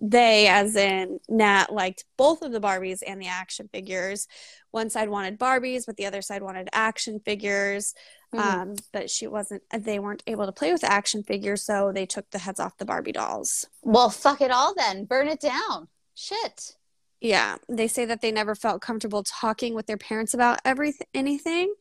they 0.00 0.48
as 0.48 0.74
in 0.76 1.20
Nat 1.28 1.72
liked 1.72 2.04
both 2.16 2.42
of 2.42 2.52
the 2.52 2.60
Barbies 2.60 3.02
and 3.06 3.20
the 3.20 3.28
action 3.28 3.68
figures. 3.72 4.26
One 4.72 4.90
side 4.90 5.08
wanted 5.08 5.38
Barbies, 5.38 5.86
but 5.86 5.96
the 5.96 6.06
other 6.06 6.22
side 6.22 6.42
wanted 6.42 6.68
action 6.72 7.20
figures. 7.20 7.94
Mm-hmm. 8.34 8.60
Um, 8.60 8.74
but 8.92 9.10
she 9.10 9.28
wasn't 9.28 9.62
they 9.72 10.00
weren't 10.00 10.24
able 10.26 10.46
to 10.46 10.52
play 10.52 10.72
with 10.72 10.82
action 10.82 11.22
figures, 11.22 11.62
so 11.62 11.92
they 11.92 12.06
took 12.06 12.28
the 12.30 12.40
heads 12.40 12.58
off 12.58 12.78
the 12.78 12.84
Barbie 12.84 13.12
dolls. 13.12 13.66
Well, 13.82 14.10
fuck 14.10 14.40
it 14.40 14.50
all 14.50 14.74
then. 14.74 15.04
Burn 15.04 15.28
it 15.28 15.40
down. 15.40 15.86
Shit. 16.16 16.75
Yeah, 17.20 17.56
they 17.68 17.88
say 17.88 18.04
that 18.04 18.20
they 18.20 18.30
never 18.30 18.54
felt 18.54 18.82
comfortable 18.82 19.22
talking 19.22 19.74
with 19.74 19.86
their 19.86 19.96
parents 19.96 20.34
about 20.34 20.60
everything, 20.64 21.06
anything, 21.14 21.74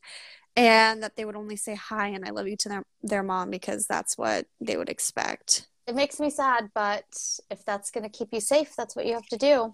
and 0.55 1.03
that 1.03 1.15
they 1.15 1.25
would 1.25 1.35
only 1.35 1.57
say 1.57 1.75
hi 1.75 2.07
and 2.07 2.25
I 2.25 2.31
love 2.31 2.47
you 2.47 2.55
to 2.57 2.69
their 2.69 2.83
their 3.03 3.23
mom 3.23 3.49
because 3.49 3.85
that's 3.85 4.17
what 4.17 4.45
they 4.61 4.77
would 4.77 4.89
expect. 4.89 5.67
It 5.87 5.95
makes 5.95 6.19
me 6.19 6.29
sad, 6.29 6.71
but 6.73 7.05
if 7.51 7.63
that's 7.63 7.91
going 7.91 8.09
to 8.09 8.17
keep 8.17 8.29
you 8.31 8.39
safe, 8.39 8.75
that's 8.75 8.95
what 8.95 9.05
you 9.05 9.13
have 9.13 9.27
to 9.27 9.37
do. 9.37 9.73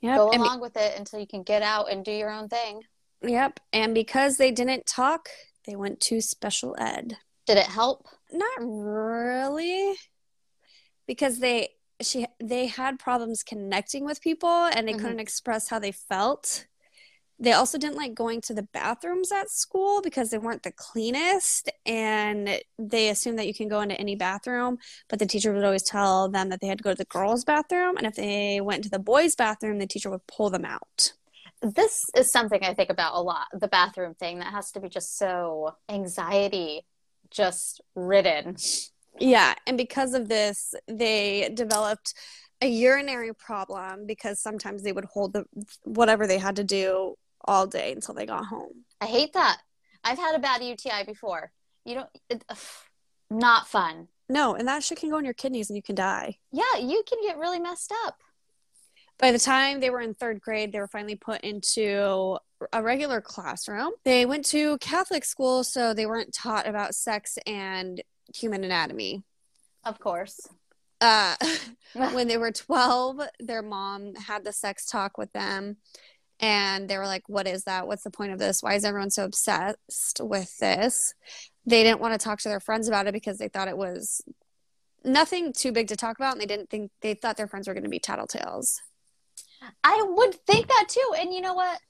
Yep. 0.00 0.16
Go 0.16 0.30
along 0.30 0.58
be- 0.58 0.62
with 0.62 0.76
it 0.76 0.98
until 0.98 1.20
you 1.20 1.26
can 1.26 1.42
get 1.42 1.62
out 1.62 1.90
and 1.90 2.04
do 2.04 2.12
your 2.12 2.30
own 2.30 2.48
thing. 2.48 2.82
Yep. 3.22 3.60
And 3.72 3.94
because 3.94 4.36
they 4.36 4.50
didn't 4.50 4.86
talk, 4.86 5.28
they 5.66 5.76
went 5.76 6.00
to 6.02 6.20
special 6.20 6.74
ed. 6.78 7.18
Did 7.46 7.58
it 7.58 7.66
help? 7.66 8.06
Not 8.32 8.58
really. 8.60 9.94
Because 11.06 11.38
they 11.40 11.70
she 12.00 12.26
they 12.40 12.66
had 12.66 12.98
problems 12.98 13.42
connecting 13.42 14.04
with 14.04 14.20
people 14.20 14.48
and 14.48 14.86
they 14.86 14.92
mm-hmm. 14.92 15.00
couldn't 15.00 15.20
express 15.20 15.68
how 15.68 15.78
they 15.78 15.92
felt. 15.92 16.66
They 17.40 17.52
also 17.52 17.78
didn't 17.78 17.96
like 17.96 18.14
going 18.14 18.40
to 18.42 18.54
the 18.54 18.62
bathrooms 18.72 19.32
at 19.32 19.50
school 19.50 20.00
because 20.00 20.30
they 20.30 20.38
weren't 20.38 20.62
the 20.62 20.72
cleanest 20.72 21.68
and 21.84 22.60
they 22.78 23.08
assumed 23.08 23.40
that 23.40 23.48
you 23.48 23.54
can 23.54 23.66
go 23.66 23.80
into 23.80 23.98
any 23.98 24.14
bathroom 24.14 24.78
but 25.08 25.18
the 25.18 25.26
teacher 25.26 25.52
would 25.52 25.64
always 25.64 25.82
tell 25.82 26.28
them 26.28 26.48
that 26.48 26.60
they 26.60 26.68
had 26.68 26.78
to 26.78 26.84
go 26.84 26.92
to 26.92 26.96
the 26.96 27.04
girls 27.06 27.44
bathroom 27.44 27.96
and 27.96 28.06
if 28.06 28.14
they 28.14 28.60
went 28.60 28.84
to 28.84 28.90
the 28.90 29.00
boys 29.00 29.34
bathroom 29.34 29.78
the 29.78 29.86
teacher 29.86 30.10
would 30.10 30.26
pull 30.28 30.48
them 30.48 30.64
out. 30.64 31.12
This 31.60 32.04
is 32.16 32.30
something 32.30 32.62
i 32.62 32.72
think 32.72 32.90
about 32.90 33.14
a 33.14 33.20
lot 33.20 33.46
the 33.52 33.68
bathroom 33.68 34.14
thing 34.14 34.38
that 34.38 34.52
has 34.52 34.70
to 34.72 34.80
be 34.80 34.88
just 34.88 35.18
so 35.18 35.74
anxiety 35.88 36.86
just 37.30 37.80
ridden 37.96 38.56
yeah, 39.18 39.54
and 39.66 39.76
because 39.76 40.14
of 40.14 40.28
this, 40.28 40.74
they 40.88 41.50
developed 41.54 42.14
a 42.60 42.66
urinary 42.66 43.34
problem 43.34 44.06
because 44.06 44.40
sometimes 44.40 44.82
they 44.82 44.92
would 44.92 45.04
hold 45.04 45.32
the 45.32 45.44
whatever 45.82 46.26
they 46.26 46.38
had 46.38 46.56
to 46.56 46.64
do 46.64 47.14
all 47.44 47.66
day 47.66 47.92
until 47.92 48.14
they 48.14 48.26
got 48.26 48.46
home. 48.46 48.84
I 49.00 49.06
hate 49.06 49.34
that. 49.34 49.58
I've 50.02 50.18
had 50.18 50.34
a 50.34 50.38
bad 50.38 50.62
UTI 50.62 51.04
before. 51.06 51.52
You 51.84 51.96
don't 51.96 52.10
it, 52.28 52.44
ugh, 52.48 52.58
not 53.30 53.68
fun. 53.68 54.08
No, 54.28 54.54
and 54.54 54.66
that 54.68 54.82
shit 54.82 54.98
can 54.98 55.10
go 55.10 55.18
in 55.18 55.24
your 55.24 55.34
kidneys 55.34 55.68
and 55.68 55.76
you 55.76 55.82
can 55.82 55.94
die. 55.94 56.38
Yeah, 56.50 56.78
you 56.80 57.02
can 57.06 57.18
get 57.22 57.38
really 57.38 57.60
messed 57.60 57.92
up. 58.06 58.16
By 59.18 59.30
the 59.32 59.38
time 59.38 59.80
they 59.80 59.90
were 59.90 60.00
in 60.00 60.14
third 60.14 60.40
grade, 60.40 60.72
they 60.72 60.80
were 60.80 60.88
finally 60.88 61.14
put 61.14 61.42
into 61.42 62.38
a 62.72 62.82
regular 62.82 63.20
classroom. 63.20 63.92
They 64.04 64.26
went 64.26 64.44
to 64.46 64.78
Catholic 64.78 65.24
school, 65.24 65.62
so 65.62 65.94
they 65.94 66.06
weren't 66.06 66.32
taught 66.34 66.66
about 66.66 66.94
sex 66.94 67.38
and 67.46 68.02
human 68.34 68.64
anatomy. 68.64 69.24
Of 69.84 69.98
course. 69.98 70.40
Uh, 71.00 71.36
when 72.12 72.28
they 72.28 72.36
were 72.36 72.52
12, 72.52 73.20
their 73.40 73.62
mom 73.62 74.14
had 74.14 74.44
the 74.44 74.52
sex 74.52 74.86
talk 74.86 75.18
with 75.18 75.32
them 75.32 75.76
and 76.40 76.88
they 76.88 76.98
were 76.98 77.06
like, 77.06 77.28
What 77.28 77.46
is 77.46 77.64
that? 77.64 77.86
What's 77.86 78.04
the 78.04 78.10
point 78.10 78.32
of 78.32 78.38
this? 78.38 78.62
Why 78.62 78.74
is 78.74 78.84
everyone 78.84 79.10
so 79.10 79.24
obsessed 79.24 80.20
with 80.20 80.56
this? 80.58 81.14
They 81.66 81.82
didn't 81.82 82.00
want 82.00 82.18
to 82.18 82.24
talk 82.24 82.40
to 82.40 82.48
their 82.48 82.60
friends 82.60 82.88
about 82.88 83.06
it 83.06 83.12
because 83.12 83.38
they 83.38 83.48
thought 83.48 83.68
it 83.68 83.78
was 83.78 84.22
nothing 85.04 85.52
too 85.52 85.72
big 85.72 85.88
to 85.88 85.96
talk 85.96 86.16
about 86.16 86.32
and 86.32 86.40
they 86.40 86.46
didn't 86.46 86.70
think 86.70 86.90
they 87.02 87.14
thought 87.14 87.36
their 87.36 87.46
friends 87.46 87.68
were 87.68 87.74
going 87.74 87.84
to 87.84 87.90
be 87.90 88.00
tattletales. 88.00 88.76
I 89.82 90.04
would 90.06 90.34
think 90.46 90.68
that 90.68 90.86
too. 90.88 91.14
And 91.18 91.32
you 91.32 91.40
know 91.40 91.54
what? 91.54 91.80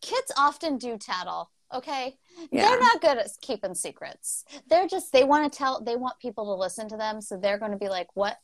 Kids 0.00 0.32
often 0.36 0.78
do 0.78 0.98
tattle. 0.98 1.50
Okay. 1.74 2.16
Yeah. 2.50 2.68
They're 2.68 2.80
not 2.80 3.00
good 3.00 3.18
at 3.18 3.28
keeping 3.40 3.74
secrets. 3.74 4.44
They're 4.68 4.86
just, 4.86 5.12
they 5.12 5.24
want 5.24 5.52
to 5.52 5.58
tell, 5.58 5.82
they 5.82 5.96
want 5.96 6.18
people 6.18 6.44
to 6.46 6.54
listen 6.54 6.88
to 6.88 6.96
them. 6.96 7.20
So 7.20 7.36
they're 7.36 7.58
going 7.58 7.72
to 7.72 7.78
be 7.78 7.88
like, 7.88 8.08
what 8.14 8.38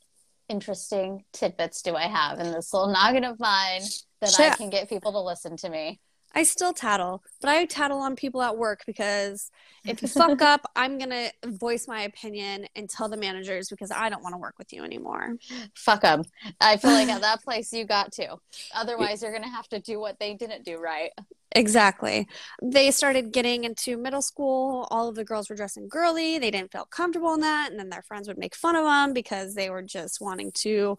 interesting 0.48 1.24
tidbits 1.32 1.82
do 1.82 1.94
I 1.94 2.06
have 2.06 2.38
in 2.38 2.52
this 2.52 2.72
little 2.72 2.92
noggin 2.92 3.24
of 3.24 3.40
mine 3.40 3.82
that 4.20 4.38
I 4.38 4.50
can 4.50 4.70
get 4.70 4.88
people 4.88 5.12
to 5.12 5.20
listen 5.20 5.56
to 5.58 5.70
me? 5.70 6.00
I 6.34 6.42
still 6.42 6.72
tattle, 6.72 7.22
but 7.40 7.48
I 7.48 7.64
tattle 7.64 8.00
on 8.00 8.16
people 8.16 8.42
at 8.42 8.56
work 8.56 8.82
because 8.86 9.50
if 9.84 10.02
you 10.02 10.08
fuck 10.08 10.42
up, 10.42 10.68
I'm 10.74 10.98
going 10.98 11.10
to 11.10 11.30
voice 11.44 11.86
my 11.86 12.02
opinion 12.02 12.66
and 12.74 12.90
tell 12.90 13.08
the 13.08 13.16
managers 13.16 13.68
because 13.68 13.92
I 13.92 14.08
don't 14.08 14.22
want 14.22 14.34
to 14.34 14.38
work 14.38 14.58
with 14.58 14.72
you 14.72 14.82
anymore. 14.82 15.36
Fuck 15.76 16.02
them. 16.02 16.24
I 16.60 16.76
feel 16.76 16.90
like 16.90 17.08
at 17.08 17.20
that 17.20 17.42
place 17.42 17.72
you 17.72 17.84
got 17.84 18.12
to. 18.14 18.36
Otherwise, 18.74 19.22
you're 19.22 19.30
going 19.30 19.44
to 19.44 19.48
have 19.48 19.68
to 19.68 19.78
do 19.78 20.00
what 20.00 20.18
they 20.18 20.34
didn't 20.34 20.64
do 20.64 20.78
right. 20.78 21.10
Exactly. 21.54 22.26
They 22.62 22.90
started 22.90 23.32
getting 23.32 23.62
into 23.62 23.96
middle 23.96 24.22
school. 24.22 24.88
All 24.90 25.08
of 25.08 25.14
the 25.14 25.24
girls 25.24 25.48
were 25.48 25.56
dressing 25.56 25.88
girly. 25.88 26.38
They 26.38 26.50
didn't 26.50 26.72
feel 26.72 26.84
comfortable 26.84 27.32
in 27.34 27.40
that. 27.40 27.70
And 27.70 27.78
then 27.78 27.90
their 27.90 28.02
friends 28.02 28.26
would 28.26 28.38
make 28.38 28.56
fun 28.56 28.74
of 28.74 28.84
them 28.84 29.12
because 29.12 29.54
they 29.54 29.70
were 29.70 29.82
just 29.82 30.20
wanting 30.20 30.50
to 30.56 30.98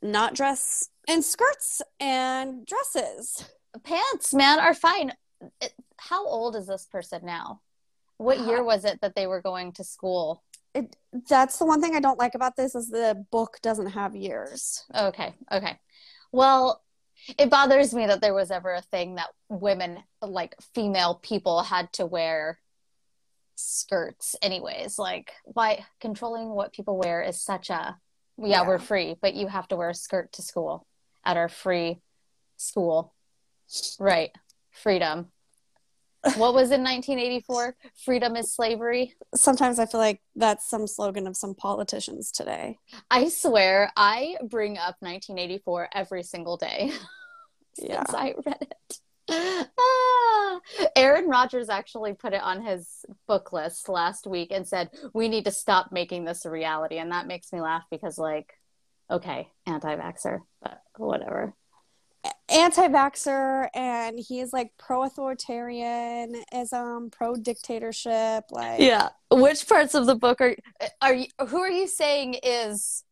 not 0.00 0.34
dress 0.34 0.88
in 1.08 1.22
skirts 1.22 1.82
and 1.98 2.64
dresses. 2.64 3.44
Pants, 3.82 4.32
man, 4.32 4.60
are 4.60 4.74
fine. 4.74 5.12
It, 5.60 5.72
how 5.96 6.26
old 6.26 6.54
is 6.54 6.66
this 6.66 6.86
person 6.86 7.22
now? 7.24 7.60
What 8.18 8.38
uh, 8.38 8.44
year 8.44 8.62
was 8.62 8.84
it 8.84 9.00
that 9.00 9.16
they 9.16 9.26
were 9.26 9.40
going 9.40 9.72
to 9.72 9.84
school? 9.84 10.44
It, 10.74 10.94
that's 11.28 11.58
the 11.58 11.66
one 11.66 11.80
thing 11.80 11.96
I 11.96 12.00
don't 12.00 12.18
like 12.18 12.34
about 12.34 12.56
this 12.56 12.74
is 12.74 12.88
the 12.88 13.24
book 13.32 13.58
doesn't 13.62 13.90
have 13.90 14.14
years. 14.14 14.84
Okay, 14.94 15.34
okay. 15.50 15.78
Well, 16.30 16.82
it 17.38 17.50
bothers 17.50 17.94
me 17.94 18.06
that 18.06 18.20
there 18.20 18.34
was 18.34 18.50
ever 18.50 18.72
a 18.72 18.82
thing 18.82 19.16
that 19.16 19.30
women, 19.48 20.02
like 20.20 20.54
female 20.74 21.18
people, 21.22 21.62
had 21.62 21.92
to 21.94 22.06
wear 22.06 22.58
skirts, 23.54 24.36
anyways. 24.42 24.98
Like, 24.98 25.32
why 25.44 25.84
controlling 26.00 26.50
what 26.50 26.72
people 26.72 26.96
wear 26.98 27.22
is 27.22 27.40
such 27.40 27.70
a 27.70 27.96
yeah, 28.38 28.62
Yeah. 28.62 28.66
we're 28.66 28.78
free, 28.78 29.16
but 29.20 29.34
you 29.34 29.46
have 29.48 29.68
to 29.68 29.76
wear 29.76 29.90
a 29.90 29.94
skirt 29.94 30.32
to 30.32 30.42
school 30.42 30.86
at 31.24 31.36
our 31.36 31.48
free 31.48 32.00
school. 32.56 33.14
Right. 33.98 34.30
Freedom. 34.70 35.31
What 36.36 36.54
was 36.54 36.70
in 36.70 36.82
1984? 36.84 37.76
Freedom 38.04 38.36
is 38.36 38.52
slavery. 38.52 39.14
Sometimes 39.34 39.78
I 39.78 39.86
feel 39.86 40.00
like 40.00 40.20
that's 40.36 40.68
some 40.68 40.86
slogan 40.86 41.26
of 41.26 41.36
some 41.36 41.54
politicians 41.54 42.30
today. 42.30 42.78
I 43.10 43.28
swear, 43.28 43.90
I 43.96 44.36
bring 44.48 44.78
up 44.78 44.96
1984 45.00 45.88
every 45.94 46.22
single 46.22 46.56
day 46.56 46.92
Yeah. 47.78 48.04
since 48.04 48.14
I 48.14 48.34
read 48.46 48.66
it. 48.70 48.98
Ah, 49.30 50.60
Aaron 50.96 51.28
Rodgers 51.28 51.68
actually 51.68 52.12
put 52.12 52.32
it 52.34 52.42
on 52.42 52.62
his 52.62 53.04
book 53.26 53.52
list 53.52 53.88
last 53.88 54.26
week 54.26 54.52
and 54.52 54.66
said, 54.66 54.90
We 55.14 55.28
need 55.28 55.44
to 55.46 55.50
stop 55.50 55.90
making 55.92 56.24
this 56.24 56.44
a 56.44 56.50
reality. 56.50 56.98
And 56.98 57.12
that 57.12 57.26
makes 57.26 57.52
me 57.52 57.60
laugh 57.60 57.84
because, 57.90 58.18
like, 58.18 58.52
okay, 59.10 59.48
anti 59.66 59.96
vaxxer, 59.96 60.40
but 60.60 60.82
whatever. 60.96 61.54
Anti-vaxxer 62.48 63.68
and 63.74 64.18
he 64.18 64.40
is 64.40 64.52
like 64.52 64.72
pro-authoritarianism, 64.78 66.72
um, 66.72 67.10
pro-dictatorship, 67.10 68.44
like 68.50 68.80
Yeah. 68.80 69.08
Which 69.30 69.66
parts 69.68 69.94
of 69.94 70.06
the 70.06 70.14
book 70.14 70.40
are, 70.40 70.54
are 71.00 71.14
you, 71.14 71.26
who 71.48 71.58
are 71.60 71.70
you 71.70 71.86
saying 71.86 72.34
is 72.42 73.04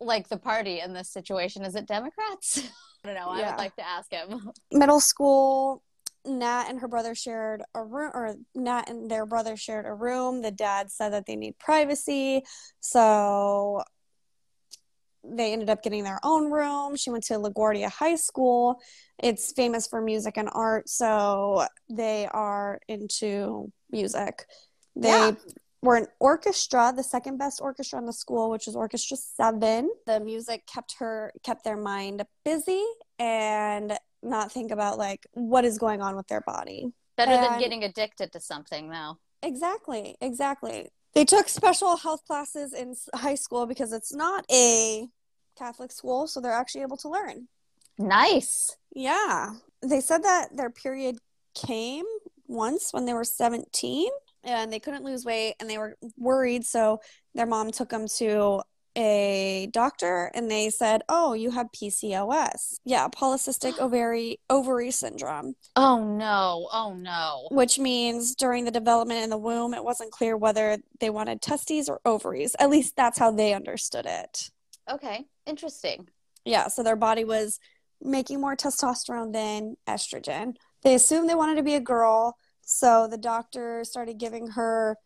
like 0.00 0.28
the 0.28 0.36
party 0.38 0.80
in 0.80 0.92
this 0.92 1.10
situation? 1.10 1.64
Is 1.64 1.74
it 1.74 1.86
Democrats? 1.86 2.58
I 3.04 3.08
don't 3.08 3.14
know. 3.16 3.28
I 3.28 3.40
Yeah. 3.40 3.50
would 3.50 3.58
like 3.58 3.76
to 3.76 3.86
ask 3.86 4.12
him. 4.12 4.50
middle 4.72 5.00
school 5.00 5.82
nat 6.24 6.66
and 6.68 6.80
her 6.80 6.88
brother 6.88 7.14
shared 7.14 7.62
a 7.74 7.82
room 7.82 8.10
or 8.12 8.34
nat 8.54 8.88
and 8.88 9.10
their 9.10 9.24
brother 9.24 9.56
shared 9.56 9.86
a 9.86 9.94
room 9.94 10.42
the 10.42 10.50
dad 10.50 10.90
said 10.90 11.10
that 11.10 11.24
they 11.26 11.36
need 11.36 11.56
privacy 11.58 12.42
so 12.80 13.82
they 15.24 15.52
ended 15.52 15.68
up 15.70 15.82
getting 15.82 16.04
their 16.04 16.20
own 16.22 16.50
room 16.50 16.96
she 16.96 17.10
went 17.10 17.24
to 17.24 17.34
laguardia 17.34 17.90
high 17.90 18.14
school 18.14 18.80
it's 19.18 19.52
famous 19.52 19.86
for 19.86 20.00
music 20.00 20.36
and 20.36 20.48
art 20.52 20.88
so 20.88 21.66
they 21.90 22.26
are 22.32 22.80
into 22.88 23.70
music 23.90 24.46
they 24.96 25.08
Yeah. 25.08 25.32
were 25.82 25.96
an 25.96 26.06
orchestra 26.20 26.92
the 26.94 27.02
second 27.02 27.36
best 27.38 27.60
orchestra 27.60 27.98
in 27.98 28.06
the 28.06 28.12
school 28.12 28.50
which 28.50 28.66
was 28.66 28.76
orchestra 28.76 29.16
7 29.16 29.90
the 30.06 30.20
music 30.20 30.66
kept 30.66 30.94
her 30.98 31.32
kept 31.42 31.64
their 31.64 31.76
mind 31.76 32.24
busy 32.44 32.84
and 33.18 33.98
not 34.22 34.50
think 34.50 34.70
about 34.70 34.98
like 34.98 35.26
what 35.32 35.64
is 35.64 35.78
going 35.78 36.00
on 36.02 36.16
with 36.16 36.26
their 36.26 36.40
body. 36.40 36.86
Better 37.16 37.36
than 37.36 37.58
getting 37.58 37.84
addicted 37.84 38.32
to 38.32 38.40
something, 38.40 38.90
though. 38.90 39.18
Exactly, 39.42 40.16
exactly. 40.20 40.90
They 41.14 41.24
took 41.24 41.48
special 41.48 41.96
health 41.96 42.24
classes 42.26 42.72
in 42.72 42.94
high 43.14 43.34
school 43.34 43.66
because 43.66 43.92
it's 43.92 44.14
not 44.14 44.44
a 44.50 45.08
Catholic 45.58 45.90
school, 45.90 46.26
so 46.26 46.40
they're 46.40 46.52
actually 46.52 46.82
able 46.82 46.96
to 46.98 47.08
learn. 47.08 47.48
Nice. 47.98 48.76
Yeah. 48.94 49.54
They 49.82 50.00
said 50.00 50.22
that 50.22 50.56
their 50.56 50.70
period 50.70 51.18
came 51.54 52.04
once 52.46 52.92
when 52.92 53.04
they 53.04 53.12
were 53.12 53.24
17 53.24 54.10
and 54.44 54.72
they 54.72 54.78
couldn't 54.78 55.04
lose 55.04 55.24
weight 55.24 55.54
and 55.60 55.68
they 55.68 55.78
were 55.78 55.96
worried. 56.16 56.64
So 56.64 57.00
their 57.34 57.46
mom 57.46 57.70
took 57.70 57.90
them 57.90 58.06
to 58.18 58.62
a 58.98 59.68
doctor 59.72 60.30
and 60.34 60.50
they 60.50 60.68
said, 60.70 61.02
Oh, 61.08 61.32
you 61.32 61.50
have 61.52 61.68
PCOS. 61.72 62.80
Yeah, 62.84 63.08
polycystic 63.08 63.78
ovary 63.80 64.40
ovary 64.50 64.90
syndrome, 64.90 65.54
Oh 65.76 66.04
no. 66.04 66.68
Oh 66.72 66.94
no. 66.94 67.48
which 67.50 67.78
means 67.78 68.34
during 68.34 68.64
the 68.64 68.70
development 68.70 69.22
in 69.22 69.30
the 69.30 69.38
womb, 69.38 69.72
it 69.72 69.84
wasn't 69.84 70.10
clear 70.10 70.36
whether 70.36 70.78
they 71.00 71.10
wanted 71.10 71.40
testes 71.40 71.88
or 71.88 72.00
ovaries. 72.04 72.56
At 72.58 72.70
least 72.70 72.96
that's 72.96 73.18
how 73.18 73.30
they 73.30 73.54
understood 73.54 74.04
it. 74.06 74.50
Okay. 74.90 75.26
Interesting. 75.46 76.08
Yeah, 76.44 76.68
so 76.68 76.82
their 76.82 76.96
body 76.96 77.24
was 77.24 77.58
making 78.02 78.40
more 78.40 78.56
testosterone 78.56 79.32
than 79.32 79.76
estrogen. 79.86 80.56
They 80.82 80.94
assumed 80.94 81.28
they 81.28 81.34
wanted 81.34 81.56
to 81.56 81.62
be 81.62 81.74
a 81.74 81.80
girl, 81.80 82.36
so 82.62 83.06
the 83.08 83.18
doctor 83.18 83.82
started 83.84 84.18
giving 84.18 84.48
her 84.48 84.96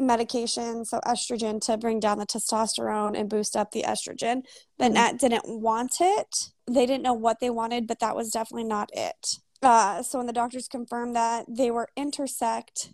medication, 0.00 0.84
so 0.84 1.00
estrogen, 1.06 1.60
to 1.66 1.76
bring 1.76 2.00
down 2.00 2.18
the 2.18 2.26
testosterone 2.26 3.18
and 3.18 3.28
boost 3.30 3.56
up 3.56 3.70
the 3.70 3.82
estrogen. 3.82 4.42
But 4.78 4.90
Mhm. 4.90 4.94
Nat 4.94 5.18
didn't 5.18 5.60
want 5.60 5.96
it. 6.00 6.50
They 6.66 6.86
didn't 6.86 7.02
know 7.02 7.14
what 7.14 7.40
they 7.40 7.50
wanted, 7.50 7.86
but 7.86 8.00
that 8.00 8.16
was 8.16 8.30
definitely 8.30 8.64
not 8.64 8.90
it. 8.92 9.38
Uh, 9.62 10.02
so 10.02 10.18
when 10.18 10.26
the 10.26 10.32
doctors 10.32 10.68
confirmed 10.68 11.14
that 11.16 11.46
they 11.48 11.70
were 11.70 11.88
intersect, 11.96 12.92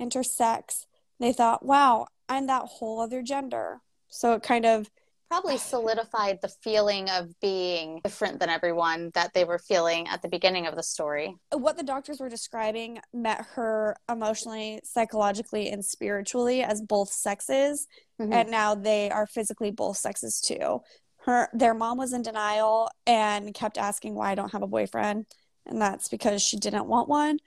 intersex, 0.00 0.86
they 1.18 1.32
thought, 1.32 1.64
wow, 1.64 2.06
I'm 2.28 2.46
that 2.46 2.62
whole 2.62 3.00
other 3.00 3.22
gender. 3.22 3.80
So 4.08 4.34
it 4.34 4.42
kind 4.42 4.64
of 4.64 4.90
Probably 5.30 5.58
solidified 5.58 6.38
the 6.40 6.48
feeling 6.48 7.10
of 7.10 7.38
being 7.40 8.00
different 8.02 8.40
than 8.40 8.48
everyone 8.48 9.10
that 9.14 9.34
they 9.34 9.44
were 9.44 9.58
feeling 9.58 10.08
at 10.08 10.22
the 10.22 10.28
beginning 10.28 10.66
of 10.66 10.74
the 10.74 10.82
story. 10.82 11.34
what 11.52 11.76
the 11.76 11.82
doctors 11.82 12.18
were 12.18 12.30
describing 12.30 12.98
met 13.12 13.44
her 13.54 13.94
emotionally, 14.10 14.80
psychologically, 14.84 15.68
and 15.68 15.84
spiritually 15.84 16.62
as 16.62 16.80
both 16.80 17.12
sexes, 17.12 17.86
Mhm. 18.18 18.32
and 18.32 18.50
now 18.50 18.74
they 18.74 19.10
are 19.10 19.26
physically 19.26 19.70
both 19.70 19.98
sexes 19.98 20.40
too. 20.40 20.80
Her 21.26 21.50
their 21.52 21.74
mom 21.74 21.98
was 21.98 22.14
in 22.14 22.22
denial 22.22 22.88
and 23.06 23.52
kept 23.52 23.76
asking 23.76 24.14
why 24.14 24.30
I 24.30 24.34
don't 24.34 24.52
have 24.52 24.62
a 24.62 24.66
boyfriend, 24.66 25.26
and 25.66 25.80
that's 25.80 26.08
because 26.08 26.40
she 26.40 26.56
didn't 26.56 26.86
want 26.88 27.06
one, 27.08 27.38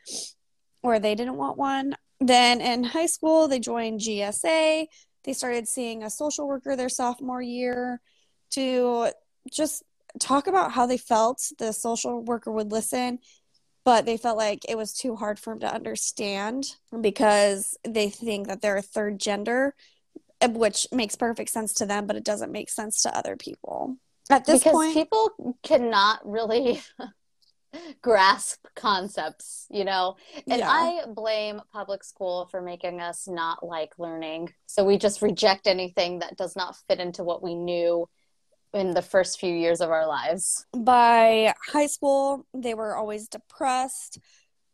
or 0.84 0.99
they 0.99 1.16
didn't 1.16 1.38
want 1.38 1.58
one. 1.58 1.95
Then 2.20 2.62
in 2.62 2.84
high 2.84 3.08
school, 3.08 3.48
they 3.48 3.60
joined 3.60 4.02
GSA. 4.02 4.88
They 5.23 5.34
started 5.34 5.68
seeing 5.68 6.03
a 6.03 6.10
social 6.10 6.48
worker 6.48 6.76
their 6.76 6.89
sophomore 6.89 7.41
year 7.41 8.02
to 8.52 9.11
just 9.52 9.84
talk 10.19 10.48
about 10.48 10.72
how 10.72 10.85
they 10.85 10.98
felt. 10.98 11.52
The 11.57 11.72
social 11.72 12.22
worker 12.22 12.52
would 12.52 12.72
listen, 12.72 13.19
but 13.85 14.06
they 14.06 14.18
felt 14.18 14.38
like 14.38 14.61
it 14.68 14.77
was 14.77 14.93
too 14.93 15.15
hard 15.15 15.39
for 15.39 15.53
them 15.53 15.61
to 15.61 15.73
understand 15.73 16.76
because 16.99 17.77
they 17.88 18.10
think 18.10 18.48
that 18.48 18.61
they're 18.61 18.77
a 18.77 18.81
third 18.81 19.19
gender, 19.19 19.76
which 20.43 20.88
makes 20.91 21.15
perfect 21.15 21.49
sense 21.49 21.73
to 21.76 21.85
them, 21.85 22.07
but 22.07 22.15
it 22.15 22.23
doesn't 22.23 22.52
make 22.52 22.69
sense 22.69 23.02
to 23.03 23.15
other 23.18 23.35
people. 23.35 23.98
At 24.30 24.45
this 24.45 24.60
because 24.60 24.73
point, 24.73 24.93
people 24.93 25.57
cannot 25.64 26.19
really 26.27 26.81
grasp 28.02 28.65
concepts, 28.76 29.68
you 29.69 29.84
know. 29.85 30.15
And 30.48 30.60
Yeah. 30.60 30.69
I 30.69 31.06
blame 31.07 31.61
public 31.72 32.03
school 32.03 32.48
for 32.52 32.61
making 32.61 33.02
us 33.02 33.27
not 33.27 33.65
like 33.65 33.98
learning. 33.98 34.53
So 34.65 34.84
we 34.84 34.98
just 34.98 35.22
reject 35.22 35.68
anything 35.68 36.19
that 36.19 36.38
does 36.38 36.56
not 36.56 36.76
fit 36.88 36.99
into 36.99 37.23
what 37.23 37.41
we 37.41 37.56
knew 37.56 38.10
in 38.73 38.91
the 38.91 39.02
first 39.02 39.39
few 39.39 39.53
years 39.53 39.81
of 39.81 39.89
our 39.89 40.07
lives. 40.07 40.65
By 40.76 41.53
high 41.68 41.88
school, 41.88 42.45
they 42.53 42.73
were 42.73 42.95
always 42.95 43.27
depressed. 43.27 44.19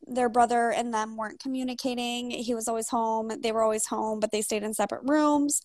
Their 0.06 0.30
brother 0.30 0.72
and 0.72 0.94
them 0.94 1.18
weren't 1.18 1.40
communicating. 1.40 2.32
He 2.32 2.54
was 2.54 2.68
always 2.68 2.90
home. 2.90 3.32
They 3.42 3.52
were 3.52 3.64
always 3.64 3.88
home, 3.88 4.20
but 4.20 4.32
they 4.32 4.42
stayed 4.42 4.64
in 4.64 4.74
separate 4.74 5.02
rooms. 5.04 5.62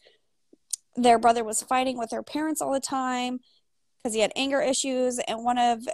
Their 0.96 1.18
brother 1.18 1.44
was 1.44 1.62
fighting 1.62 1.98
with 1.98 2.10
their 2.10 2.22
parents 2.22 2.60
all 2.60 2.72
the 2.72 2.80
time 2.80 3.40
because 4.02 4.14
he 4.14 4.20
had 4.20 4.32
anger 4.34 4.60
issues. 4.60 5.18
And 5.20 5.44
one 5.44 5.58
of 5.58 5.86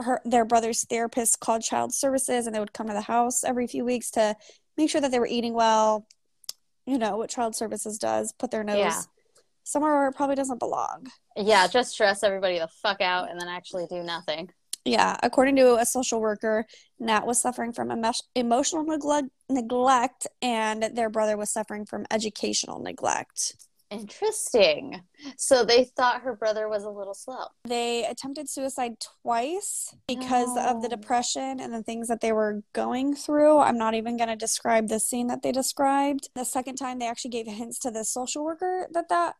her, 0.00 0.20
their 0.24 0.44
brother's 0.44 0.84
therapist 0.84 1.40
called 1.40 1.62
child 1.62 1.94
services, 1.94 2.46
and 2.46 2.54
they 2.54 2.60
would 2.60 2.72
come 2.72 2.88
to 2.88 2.92
the 2.92 3.00
house 3.02 3.44
every 3.44 3.66
few 3.66 3.84
weeks 3.84 4.10
to 4.12 4.36
make 4.76 4.90
sure 4.90 5.00
that 5.00 5.10
they 5.10 5.18
were 5.18 5.26
eating 5.26 5.54
well. 5.54 6.06
You 6.86 6.98
know 6.98 7.16
what 7.16 7.30
child 7.30 7.54
services 7.54 7.98
does, 7.98 8.32
put 8.32 8.50
their 8.50 8.64
nose 8.64 8.78
Yeah. 8.78 9.02
somewhere 9.64 9.94
where 9.94 10.08
it 10.08 10.14
probably 10.16 10.36
doesn't 10.36 10.58
belong. 10.58 11.08
Yeah, 11.36 11.66
just 11.66 11.90
stress 11.90 12.22
everybody 12.22 12.58
the 12.58 12.68
fuck 12.82 13.00
out 13.00 13.30
and 13.30 13.40
then 13.40 13.48
actually 13.48 13.86
do 13.86 14.02
nothing. 14.02 14.50
Yeah, 14.84 15.18
according 15.22 15.56
to 15.56 15.74
a 15.76 15.84
social 15.84 16.20
worker, 16.20 16.64
Nat 16.98 17.26
was 17.26 17.40
suffering 17.40 17.72
from 17.72 17.92
emo- 17.92 18.12
emotional 18.34 18.84
neglect, 18.84 19.28
neglect, 19.50 20.26
and 20.40 20.82
their 20.94 21.10
brother 21.10 21.36
was 21.36 21.50
suffering 21.50 21.84
from 21.84 22.06
educational 22.10 22.78
neglect. 22.78 23.56
Interesting. 23.90 25.02
So 25.36 25.64
they 25.64 25.84
thought 25.84 26.22
her 26.22 26.36
brother 26.36 26.68
was 26.68 26.84
a 26.84 26.90
little 26.90 27.14
slow. 27.14 27.46
They 27.64 28.04
attempted 28.04 28.48
suicide 28.48 28.96
twice 29.22 29.94
because 30.06 30.56
of 30.58 30.82
the 30.82 30.88
depression 30.88 31.58
and 31.60 31.72
the 31.72 31.82
things 31.82 32.08
that 32.08 32.20
they 32.20 32.32
were 32.32 32.62
going 32.74 33.14
through. 33.14 33.58
I'm 33.58 33.78
not 33.78 33.94
even 33.94 34.16
going 34.16 34.28
to 34.28 34.36
describe 34.36 34.88
the 34.88 35.00
scene 35.00 35.28
that 35.28 35.42
they 35.42 35.52
described. 35.52 36.28
The 36.34 36.44
second 36.44 36.76
time, 36.76 36.98
they 36.98 37.08
actually 37.08 37.30
gave 37.30 37.46
hints 37.46 37.78
to 37.80 37.90
the 37.90 38.04
social 38.04 38.44
worker 38.44 38.88
that 38.92 39.08
that 39.08 39.36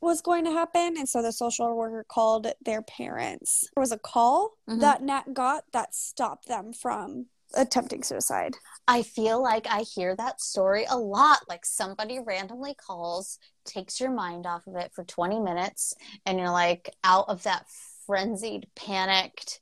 was 0.00 0.20
going 0.20 0.44
to 0.44 0.52
happen. 0.52 0.94
And 0.96 1.08
so 1.08 1.20
the 1.20 1.32
social 1.32 1.74
worker 1.76 2.04
called 2.08 2.46
their 2.64 2.82
parents. 2.82 3.68
There 3.74 3.80
was 3.80 3.90
a 3.90 3.98
call 3.98 4.52
Mhm. 4.68 4.80
that 4.80 5.02
Nat 5.02 5.34
got 5.34 5.64
that 5.72 5.92
stopped 5.92 6.46
them 6.46 6.72
from 6.72 7.26
attempting 7.54 8.02
suicide. 8.02 8.54
I 8.86 9.02
feel 9.02 9.42
like 9.42 9.66
I 9.68 9.82
hear 9.82 10.16
that 10.16 10.40
story 10.40 10.86
a 10.88 10.98
lot. 10.98 11.40
Like 11.48 11.64
somebody 11.64 12.18
randomly 12.18 12.74
calls, 12.74 13.38
takes 13.64 14.00
your 14.00 14.10
mind 14.10 14.46
off 14.46 14.66
of 14.66 14.76
it 14.76 14.92
for 14.94 15.04
20 15.04 15.40
minutes, 15.40 15.94
and 16.26 16.38
you're 16.38 16.50
like 16.50 16.90
out 17.04 17.26
of 17.28 17.42
that 17.44 17.66
frenzied, 18.06 18.66
panicked 18.74 19.60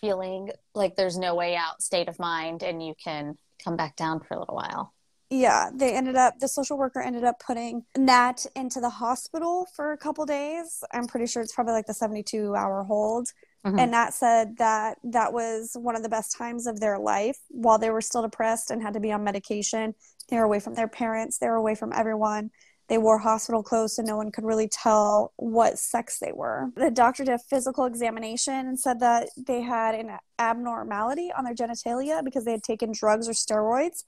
feeling 0.00 0.50
like 0.74 0.96
there's 0.96 1.18
no 1.18 1.34
way 1.34 1.56
out 1.56 1.82
state 1.82 2.08
of 2.08 2.18
mind, 2.18 2.62
and 2.62 2.84
you 2.84 2.94
can 3.02 3.36
come 3.62 3.76
back 3.76 3.96
down 3.96 4.20
for 4.20 4.34
a 4.34 4.38
little 4.38 4.56
while. 4.56 4.94
Yeah, 5.32 5.70
they 5.72 5.94
ended 5.94 6.16
up, 6.16 6.40
the 6.40 6.48
social 6.48 6.76
worker 6.76 7.00
ended 7.00 7.22
up 7.22 7.38
putting 7.38 7.84
Nat 7.96 8.46
into 8.56 8.80
the 8.80 8.90
hospital 8.90 9.68
for 9.76 9.92
a 9.92 9.96
couple 9.96 10.26
days. 10.26 10.82
I'm 10.92 11.06
pretty 11.06 11.26
sure 11.26 11.40
it's 11.40 11.54
probably 11.54 11.74
like 11.74 11.86
the 11.86 11.94
72 11.94 12.54
hour 12.56 12.82
hold. 12.82 13.28
Mhm. 13.64 13.78
And 13.78 13.90
Nat 13.90 14.10
said 14.10 14.56
that 14.56 14.98
that 15.04 15.32
was 15.32 15.76
one 15.78 15.96
of 15.96 16.02
the 16.02 16.08
best 16.08 16.36
times 16.36 16.66
of 16.66 16.80
their 16.80 16.98
life 16.98 17.38
while 17.48 17.78
they 17.78 17.90
were 17.90 18.00
still 18.00 18.22
depressed 18.22 18.70
and 18.70 18.82
had 18.82 18.94
to 18.94 19.00
be 19.00 19.12
on 19.12 19.22
medication. 19.22 19.94
They 20.28 20.36
were 20.36 20.44
away 20.44 20.60
from 20.60 20.74
their 20.74 20.88
parents, 20.88 21.38
they 21.38 21.48
were 21.48 21.56
away 21.56 21.74
from 21.74 21.92
everyone. 21.92 22.50
They 22.88 22.98
wore 22.98 23.18
hospital 23.18 23.62
clothes 23.62 23.94
so 23.94 24.02
no 24.02 24.16
one 24.16 24.32
could 24.32 24.44
really 24.44 24.66
tell 24.66 25.32
what 25.36 25.78
sex 25.78 26.18
they 26.18 26.32
were. 26.32 26.72
The 26.74 26.90
doctor 26.90 27.24
did 27.24 27.34
a 27.34 27.38
physical 27.38 27.84
examination 27.84 28.66
and 28.66 28.80
said 28.80 28.98
that 28.98 29.28
they 29.36 29.60
had 29.60 29.94
an 29.94 30.18
abnormality 30.40 31.30
on 31.30 31.44
their 31.44 31.54
genitalia 31.54 32.24
because 32.24 32.44
they 32.44 32.50
had 32.50 32.64
taken 32.64 32.90
drugs 32.90 33.28
or 33.28 33.32
steroids. 33.32 34.02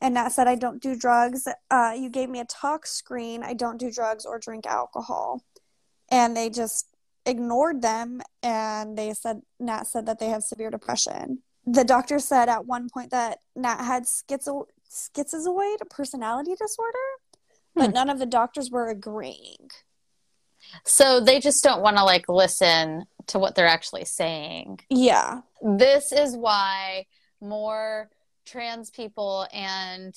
And 0.00 0.14
Nat 0.14 0.28
said, 0.28 0.46
I 0.46 0.54
don't 0.54 0.80
do 0.80 0.94
drugs. 0.94 1.48
Uh, 1.68 1.94
you 1.96 2.08
gave 2.10 2.28
me 2.28 2.38
a 2.38 2.44
tox 2.44 2.92
screen. 2.92 3.42
I 3.42 3.54
don't 3.54 3.78
do 3.78 3.90
drugs 3.90 4.24
or 4.24 4.38
drink 4.38 4.66
alcohol. 4.66 5.42
And 6.08 6.36
they 6.36 6.48
just 6.48 6.86
ignored 7.26 7.82
them. 7.82 8.20
And 8.42 8.96
they 8.96 9.12
said, 9.14 9.42
Nat 9.60 9.84
said 9.86 10.06
that 10.06 10.18
they 10.18 10.28
have 10.28 10.42
severe 10.42 10.70
depression. 10.70 11.38
The 11.66 11.84
doctor 11.84 12.18
said 12.18 12.48
at 12.48 12.66
one 12.66 12.88
point 12.92 13.10
that 13.10 13.38
Nat 13.54 13.84
had 13.84 14.04
schizo- 14.04 14.66
schizoid 14.90 15.88
personality 15.90 16.54
disorder, 16.56 16.98
but 17.74 17.86
Hmm. 17.88 17.92
none 17.92 18.10
of 18.10 18.18
the 18.18 18.26
doctors 18.26 18.70
were 18.70 18.88
agreeing. 18.88 19.70
So 20.84 21.20
they 21.20 21.40
just 21.40 21.62
don't 21.62 21.82
want 21.82 21.96
to 21.96 22.04
like 22.04 22.28
listen 22.28 23.06
to 23.28 23.38
what 23.38 23.54
they're 23.54 23.66
actually 23.66 24.04
saying. 24.04 24.80
Yeah. 24.90 25.42
this 25.62 26.10
is 26.12 26.36
why 26.36 27.06
more 27.40 28.10
trans 28.44 28.90
people 28.90 29.46
and 29.52 30.12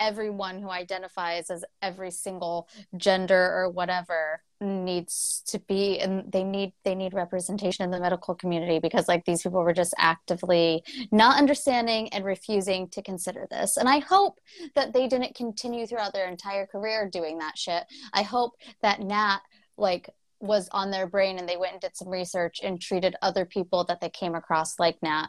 everyone 0.00 0.60
who 0.60 0.70
identifies 0.70 1.50
as 1.50 1.64
every 1.82 2.10
single 2.10 2.68
gender 2.96 3.52
or 3.54 3.68
whatever 3.70 4.42
needs 4.60 5.42
to 5.46 5.58
be 5.60 6.00
and 6.00 6.30
they 6.32 6.42
need 6.42 6.72
they 6.84 6.94
need 6.94 7.14
representation 7.14 7.84
in 7.84 7.92
the 7.92 8.00
medical 8.00 8.34
community 8.34 8.80
because 8.80 9.06
like 9.06 9.24
these 9.24 9.42
people 9.42 9.62
were 9.62 9.72
just 9.72 9.94
actively 9.98 10.82
not 11.12 11.38
understanding 11.38 12.08
and 12.08 12.24
refusing 12.24 12.88
to 12.88 13.00
consider 13.00 13.46
this 13.52 13.76
and 13.76 13.88
i 13.88 14.00
hope 14.00 14.40
that 14.74 14.92
they 14.92 15.06
didn't 15.06 15.34
continue 15.36 15.86
throughout 15.86 16.12
their 16.12 16.28
entire 16.28 16.66
career 16.66 17.08
doing 17.08 17.38
that 17.38 17.56
shit 17.56 17.84
i 18.12 18.22
hope 18.22 18.54
that 18.82 19.00
nat 19.00 19.38
like 19.76 20.10
was 20.40 20.68
on 20.72 20.90
their 20.90 21.06
brain 21.06 21.38
and 21.38 21.48
they 21.48 21.56
went 21.56 21.72
and 21.72 21.80
did 21.80 21.96
some 21.96 22.08
research 22.08 22.60
and 22.62 22.80
treated 22.80 23.16
other 23.22 23.44
people 23.44 23.84
that 23.84 24.00
they 24.00 24.10
came 24.10 24.34
across 24.34 24.78
like 24.78 25.02
Nat 25.02 25.28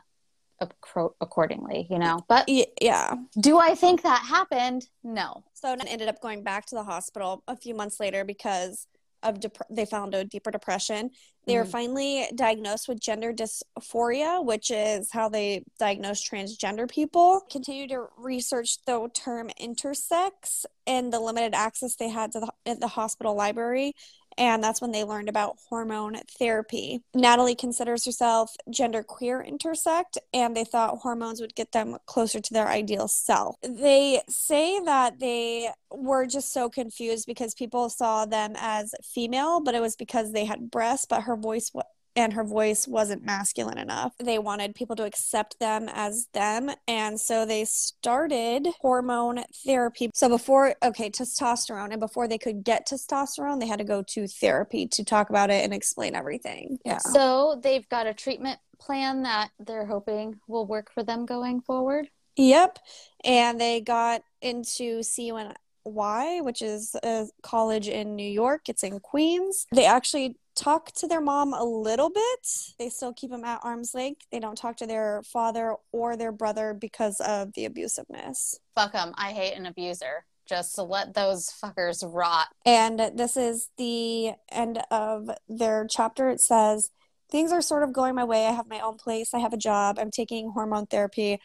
accordingly, 1.21 1.87
you 1.89 1.97
know. 1.97 2.19
But 2.27 2.47
yeah. 2.81 3.15
do 3.39 3.57
I 3.57 3.75
think 3.75 4.03
that 4.03 4.23
happened? 4.23 4.87
No. 5.03 5.43
So 5.53 5.73
Nat 5.73 5.87
ended 5.87 6.09
up 6.09 6.21
going 6.21 6.43
back 6.43 6.65
to 6.67 6.75
the 6.75 6.83
hospital 6.83 7.43
a 7.47 7.55
few 7.55 7.73
months 7.73 7.99
later 7.99 8.23
because 8.23 8.87
of 9.23 9.39
dep- 9.39 9.57
they 9.69 9.85
found 9.85 10.15
a 10.15 10.23
deeper 10.23 10.51
depression. 10.51 11.11
They 11.45 11.57
were 11.57 11.65
Mhm. 11.65 11.71
finally 11.71 12.27
diagnosed 12.35 12.87
with 12.87 12.99
gender 12.99 13.33
dysphoria, 13.33 14.43
which 14.43 14.71
is 14.71 15.11
how 15.11 15.29
they 15.29 15.63
diagnose 15.79 16.27
transgender 16.27 16.89
people. 16.89 17.41
Continue 17.49 17.87
to 17.87 18.07
research 18.17 18.77
the 18.85 19.09
term 19.13 19.49
intersex 19.59 20.65
and 20.85 21.11
the 21.11 21.19
limited 21.19 21.55
access 21.55 21.95
they 21.95 22.09
had 22.09 22.31
to 22.33 22.39
the, 22.41 22.51
at 22.65 22.79
the 22.79 22.87
hospital 22.87 23.33
library. 23.35 23.95
And 24.39 24.63
that's 24.63 24.81
when 24.81 24.91
they 24.91 25.03
learned 25.03 25.27
about 25.29 25.57
hormone 25.69 26.15
therapy. 26.39 27.01
Natalie 27.13 27.55
considers 27.55 28.05
herself 28.05 28.55
genderqueer 28.71 29.45
intersect, 29.45 30.17
and 30.33 30.55
they 30.55 30.63
thought 30.63 30.99
hormones 30.99 31.41
would 31.41 31.55
get 31.55 31.73
them 31.73 31.97
closer 32.05 32.39
to 32.39 32.53
their 32.53 32.69
ideal 32.69 33.09
self. 33.09 33.57
They 33.61 34.21
say 34.29 34.79
that 34.85 35.19
they 35.19 35.69
were 35.91 36.25
just 36.25 36.53
so 36.53 36.69
confused 36.69 37.27
because 37.27 37.53
people 37.53 37.89
saw 37.89 38.25
them 38.25 38.53
as 38.57 38.95
female, 39.03 39.59
but 39.59 39.75
it 39.75 39.81
was 39.81 39.97
because 39.97 40.31
they 40.31 40.45
had 40.45 40.71
breasts, 40.71 41.05
but 41.05 41.23
her 41.23 41.35
voice 41.35 41.71
and 42.19 42.33
her 42.33 42.43
voice 42.43 42.85
wasn't 42.85 43.23
masculine 43.23 43.77
enough. 43.77 44.13
They 44.19 44.39
wanted 44.39 44.75
people 44.75 44.97
to 44.97 45.05
accept 45.05 45.57
them 45.59 45.89
as 45.91 46.27
them, 46.33 46.69
and 46.85 47.19
so 47.19 47.45
they 47.45 47.63
started 47.63 48.67
hormone 48.81 49.43
therapy. 49.65 50.11
So 50.13 50.27
before, 50.27 50.75
okay, 50.83 51.09
testosterone, 51.09 51.91
and 51.91 51.99
before 52.01 52.27
they 52.27 52.37
could 52.37 52.65
get 52.65 52.85
testosterone, 52.87 53.61
they 53.61 53.67
had 53.67 53.79
to 53.79 53.85
go 53.85 54.03
to 54.09 54.27
therapy 54.27 54.85
to 54.87 55.05
talk 55.05 55.29
about 55.29 55.49
it 55.49 55.63
and 55.63 55.73
explain 55.73 56.13
everything. 56.13 56.77
Yeah. 56.85 56.97
So 56.97 57.57
they've 57.63 57.87
got 57.87 58.05
a 58.05 58.13
treatment 58.13 58.59
plan 58.79 59.23
that 59.23 59.51
they're 59.57 59.85
hoping 59.85 60.39
will 60.47 60.65
work 60.65 60.91
for 60.93 61.03
them 61.03 61.25
going 61.25 61.61
forward. 61.61 62.09
Yep. 62.35 62.79
And 63.23 63.61
they 63.61 63.79
got 63.79 64.23
into 64.41 65.03
CUNY, 65.03 66.41
which 66.41 66.61
is 66.61 66.95
a 67.03 67.27
college 67.43 67.87
in 67.87 68.15
New 68.15 68.29
York. 68.29 68.67
It's 68.67 68.83
in 68.83 68.99
Queens. 68.99 69.67
They 69.73 69.85
actually 69.85 70.35
talk 70.59 70.91
to 70.91 71.07
their 71.07 71.21
mom 71.21 71.53
a 71.53 71.63
little 71.63 72.09
bit. 72.09 72.47
They 72.77 72.89
still 72.89 73.13
keep 73.13 73.31
them 73.31 73.45
at 73.45 73.61
arm's 73.63 73.93
length. 73.93 74.25
They 74.31 74.39
don't 74.39 74.57
talk 74.57 74.77
to 74.77 74.87
their 74.87 75.21
father 75.23 75.75
or 75.91 76.17
their 76.17 76.31
brother 76.31 76.73
because 76.73 77.19
of 77.21 77.53
the 77.53 77.67
abusiveness. 77.67 78.57
Fuck 78.75 78.91
them. 78.91 79.13
I 79.17 79.31
hate 79.31 79.55
an 79.55 79.65
abuser. 79.65 80.25
Just 80.47 80.75
to 80.75 80.83
let 80.83 81.13
those 81.13 81.53
fuckers 81.63 82.03
rot. 82.03 82.47
And 82.65 82.99
this 83.15 83.37
is 83.37 83.69
the 83.77 84.31
end 84.51 84.81
of 84.89 85.29
their 85.47 85.85
chapter. 85.87 86.29
It 86.29 86.41
says, 86.41 86.89
Things 87.31 87.51
are 87.51 87.61
sort 87.61 87.83
of 87.83 87.93
going 87.93 88.15
my 88.15 88.23
way. 88.23 88.47
I 88.47 88.51
have 88.51 88.67
my 88.67 88.79
own 88.79 88.97
place. 88.97 89.35
I 89.35 89.39
have 89.39 89.53
a 89.53 89.57
job. 89.57 89.99
I'm 89.99 90.09
taking 90.09 90.49
hormone 90.49 90.87
therapy 90.87 91.39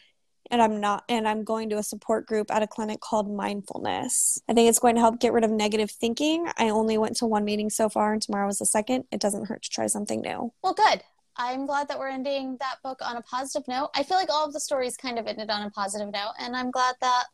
and 0.50 0.62
I'm 0.62 0.80
not, 0.80 1.04
and 1.08 1.26
I'm 1.26 1.44
going 1.44 1.70
to 1.70 1.78
a 1.78 1.82
support 1.82 2.26
group 2.26 2.50
at 2.50 2.62
a 2.62 2.66
clinic 2.66 3.00
called 3.00 3.30
Mindfulness. 3.30 4.40
I 4.48 4.54
think 4.54 4.68
it's 4.68 4.78
going 4.78 4.94
to 4.94 5.00
help 5.00 5.20
get 5.20 5.32
rid 5.32 5.44
of 5.44 5.50
negative 5.50 5.90
thinking. 5.90 6.48
I 6.58 6.68
only 6.70 6.98
went 6.98 7.16
to 7.16 7.26
one 7.26 7.44
meeting 7.44 7.70
so 7.70 7.88
far, 7.88 8.12
and 8.12 8.22
tomorrow 8.22 8.48
is 8.48 8.58
the 8.58 8.66
second. 8.66 9.04
It 9.10 9.20
doesn't 9.20 9.46
hurt 9.46 9.62
to 9.62 9.70
try 9.70 9.86
something 9.86 10.20
new. 10.20 10.52
Well, 10.62 10.74
good. 10.74 11.02
I'm 11.36 11.66
glad 11.66 11.88
that 11.88 11.98
we're 11.98 12.08
ending 12.08 12.56
that 12.60 12.76
book 12.84 13.00
on 13.02 13.16
a 13.16 13.22
positive 13.22 13.66
note. 13.66 13.90
I 13.94 14.04
feel 14.04 14.16
like 14.16 14.30
all 14.30 14.46
of 14.46 14.52
the 14.52 14.60
stories 14.60 14.96
kind 14.96 15.18
of 15.18 15.26
ended 15.26 15.50
on 15.50 15.62
a 15.62 15.70
positive 15.70 16.12
note, 16.12 16.32
and 16.38 16.54
I'm 16.54 16.70
glad 16.70 16.94
that 17.00 17.24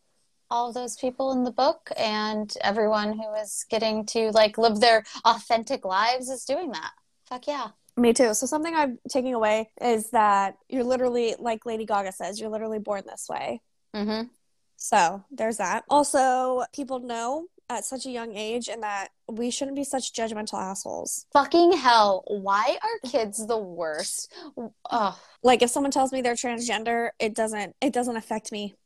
all 0.50 0.72
those 0.72 0.96
people 0.96 1.32
in 1.32 1.44
the 1.44 1.50
book 1.50 1.90
and 1.96 2.52
everyone 2.62 3.12
who 3.12 3.32
is 3.34 3.64
getting 3.70 4.04
to 4.04 4.30
like 4.30 4.58
live 4.58 4.80
their 4.80 5.04
authentic 5.24 5.84
lives 5.84 6.28
is 6.28 6.44
doing 6.44 6.72
that. 6.72 6.90
Fuck 7.26 7.46
yeah. 7.46 7.68
Me 8.00 8.14
too. 8.14 8.32
So 8.32 8.46
something 8.46 8.74
I'm 8.74 8.98
taking 9.10 9.34
away 9.34 9.70
is 9.80 10.08
that 10.10 10.56
you're 10.70 10.84
literally, 10.84 11.34
like 11.38 11.66
Lady 11.66 11.84
Gaga 11.84 12.12
says, 12.12 12.40
you're 12.40 12.48
literally 12.48 12.78
born 12.78 13.02
this 13.06 13.26
way. 13.28 13.60
Mm-hmm. 13.94 14.28
So 14.76 15.22
there's 15.30 15.58
that. 15.58 15.84
Also, 15.90 16.64
people 16.74 17.00
know 17.00 17.46
at 17.68 17.84
such 17.84 18.06
a 18.06 18.10
young 18.10 18.34
age 18.34 18.68
and 18.68 18.82
that 18.82 19.08
we 19.28 19.50
shouldn't 19.50 19.76
be 19.76 19.84
such 19.84 20.14
judgmental 20.14 20.58
assholes. 20.58 21.26
Fucking 21.34 21.72
hell. 21.72 22.24
Why 22.26 22.78
are 22.82 23.10
kids 23.10 23.46
the 23.46 23.58
worst? 23.58 24.32
Ugh. 24.90 25.14
Like 25.42 25.60
if 25.60 25.68
someone 25.68 25.92
tells 25.92 26.10
me 26.10 26.22
they're 26.22 26.32
transgender, 26.32 27.10
it 27.18 27.34
doesn't 27.34 27.76
it 27.82 27.92
doesn't 27.92 28.16
affect 28.16 28.50
me. 28.50 28.76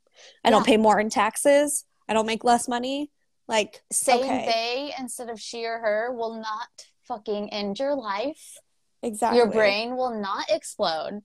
I 0.44 0.50
don't 0.50 0.66
pay 0.66 0.76
more 0.76 0.98
in 0.98 1.08
taxes. 1.08 1.84
I 2.08 2.14
don't 2.14 2.26
make 2.26 2.42
less 2.42 2.66
money. 2.66 3.12
Like 3.46 3.80
Saying 3.92 4.24
okay. 4.24 4.46
they 4.46 4.94
instead 4.98 5.30
of 5.30 5.40
she 5.40 5.64
or 5.66 5.78
her 5.78 6.12
will 6.12 6.34
not 6.34 6.86
fucking 7.04 7.52
end 7.52 7.78
your 7.78 7.94
life. 7.94 8.58
Exactly. 9.04 9.38
Your 9.38 9.50
brain 9.50 9.96
will 9.96 10.20
not 10.20 10.46
explode. 10.50 11.20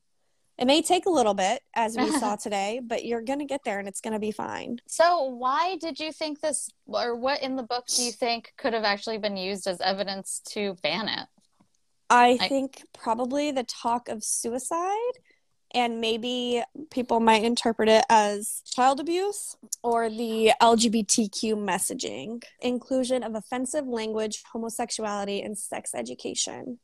It 0.58 0.66
may 0.66 0.82
take 0.82 1.06
a 1.06 1.09
little 1.09 1.33
bit, 1.33 1.61
as 1.74 1.95
we 1.95 2.11
saw 2.11 2.35
today, 2.43 2.82
but 2.83 3.06
you're 3.06 3.22
gonna 3.22 3.45
get 3.45 3.61
there 3.64 3.80
and 3.80 3.88
it's 3.88 4.01
gonna 4.01 4.19
be 4.19 4.32
fine. 4.32 4.80
So, 4.88 5.24
why 5.24 5.77
did 5.77 5.99
you 5.99 6.11
think 6.11 6.41
this, 6.41 6.69
or 6.85 7.16
what 7.16 7.41
in 7.41 7.56
the 7.56 7.64
book 7.64 7.85
do 7.88 8.03
you 8.03 8.11
think 8.11 8.53
could 8.58 8.74
have 8.74 8.83
actually 8.83 9.19
been 9.19 9.38
used 9.38 9.67
as 9.67 9.80
evidence 9.80 10.41
to 10.49 10.75
ban 10.83 11.08
it? 11.08 11.27
I 12.09 12.38
I- 12.41 12.48
think 12.49 12.83
probably 12.93 13.51
the 13.51 13.64
talk 13.64 14.09
of 14.09 14.24
suicide 14.24 15.14
and 15.72 16.01
maybe 16.01 16.64
people 16.90 17.19
might 17.19 17.43
interpret 17.43 17.88
it 17.90 18.03
as 18.09 18.64
child 18.66 18.99
abuse 18.99 19.56
or 19.83 20.09
the 20.09 20.51
LGBTQ 20.61 21.53
messaging, 21.56 22.43
inclusion 22.59 23.24
of 23.24 23.35
offensive 23.35 23.85
language, 23.88 24.41
homosexuality, 24.51 25.41
and 25.43 25.58
sex 25.58 25.91
education. 25.93 26.80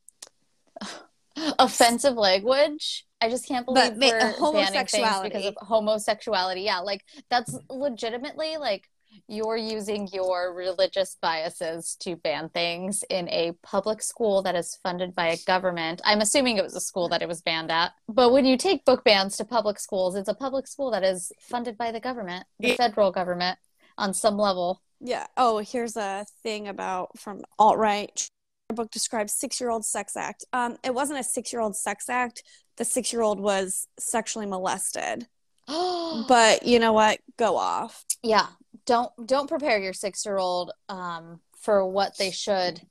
Offensive 1.60 2.14
language. 2.16 3.06
I 3.22 3.30
just 3.30 3.48
can't 3.48 3.66
believe 3.66 3.84
But 3.84 3.94
we're 3.94 4.00
banning 4.20 4.28
things 4.28 4.40
homosexuality. 4.40 5.30
because 5.30 5.45
of 5.45 5.56
homosexuality. 5.62 6.62
Yeah, 6.62 6.80
like 6.80 7.02
that's 7.30 7.58
legitimately 7.70 8.58
like 8.58 8.88
you're 9.28 9.58
using 9.58 10.08
your 10.14 10.54
religious 10.54 11.18
biases 11.22 11.95
to 12.02 12.16
ban 12.18 12.50
things 12.50 13.04
in 13.10 13.30
a 13.30 13.54
public 13.64 14.02
school 14.02 14.42
that 14.44 14.56
is 14.56 14.78
funded 14.84 15.16
by 15.16 15.28
a 15.28 15.38
government. 15.45 16.02
I'm 16.06 16.20
assuming 16.22 16.58
it 16.58 16.64
was 16.64 16.76
a 16.76 16.82
school 16.82 17.08
that 17.10 17.22
it 17.22 17.28
was 17.28 17.42
banned 17.42 17.72
at. 17.72 17.94
But 18.10 18.32
when 18.32 18.45
you 18.45 18.58
take 18.58 18.84
book 18.86 19.04
bans 19.04 19.38
to 19.38 19.45
public 19.45 19.80
schools, 19.80 20.16
it's 20.16 20.30
a 20.30 20.34
public 20.34 20.68
school 20.68 20.92
that 20.92 21.04
is 21.04 21.32
funded 21.40 21.78
by 21.78 21.92
the 21.92 22.00
government, 22.02 22.45
the 22.60 22.70
Yeah. 22.70 22.76
federal 22.76 23.12
government 23.12 23.58
on 23.98 24.14
some 24.14 24.38
level. 24.38 24.82
Yeah. 25.00 25.28
Oh, 25.38 25.60
here's 25.60 25.95
a 25.95 26.26
thing 26.44 26.68
about 26.68 27.18
from 27.18 27.42
alt 27.58 27.78
right. 27.78 28.30
Book 28.74 28.92
describes 28.92 29.34
six 29.34 29.61
year 29.61 29.69
old 29.69 29.85
sex 29.85 30.18
act. 30.18 30.44
Um, 30.52 30.77
it 30.84 30.94
wasn't 30.94 31.19
a 31.19 31.24
six 31.24 31.53
year 31.53 31.61
old 31.61 31.76
sex 31.76 32.10
act. 32.10 32.44
The 32.77 32.85
six 32.85 33.14
year 33.14 33.22
old 33.22 33.40
was 33.40 33.88
sexually 34.00 34.45
molested. 34.48 35.27
but 35.68 36.26
But 36.27 36.66
you 36.66 36.80
know 36.80 36.94
what? 36.94 37.19
Go 37.38 37.58
off. 37.58 38.03
yeah 38.24 38.48
don't 38.85 39.11
don't 39.26 39.48
prepare 39.50 39.80
your 39.80 39.94
six 39.94 40.26
year 40.26 40.38
old 40.38 40.72
um, 40.90 41.40
for 41.60 41.88
what 41.88 42.18
they 42.18 42.30
should 42.32 42.82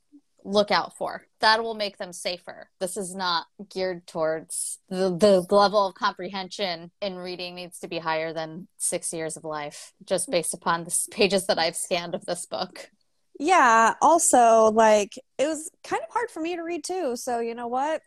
look 0.43 0.69
out 0.71 0.95
for 0.97 1.25
that 1.39 1.63
will 1.63 1.73
make 1.73 1.97
them 1.97 2.11
safer 2.13 2.69
this 2.79 2.97
is 2.97 3.15
not 3.15 3.45
geared 3.69 4.05
towards 4.05 4.79
the, 4.89 5.15
the 5.15 5.45
level 5.55 5.87
of 5.87 5.95
comprehension 5.95 6.91
in 7.01 7.15
reading 7.15 7.55
needs 7.55 7.79
to 7.79 7.87
be 7.87 7.97
higher 7.97 8.31
than 8.33 8.67
six 8.77 9.11
years 9.13 9.37
of 9.37 9.43
life 9.43 9.93
just 10.05 10.29
based 10.29 10.53
upon 10.53 10.83
the 10.83 11.07
pages 11.11 11.47
that 11.47 11.57
i've 11.57 11.75
scanned 11.75 12.13
of 12.13 12.25
this 12.25 12.45
book 12.45 12.91
Yeah. 13.39 13.93
Also, 14.01 14.71
like, 14.71 15.13
it 15.37 15.47
was 15.47 15.69
kind 15.83 16.01
of 16.07 16.13
hard 16.13 16.29
for 16.29 16.39
me 16.41 16.55
to 16.55 16.61
read 16.61 16.83
too. 16.83 17.15
So, 17.15 17.39
you 17.39 17.55
know 17.55 17.67
what? 17.67 18.01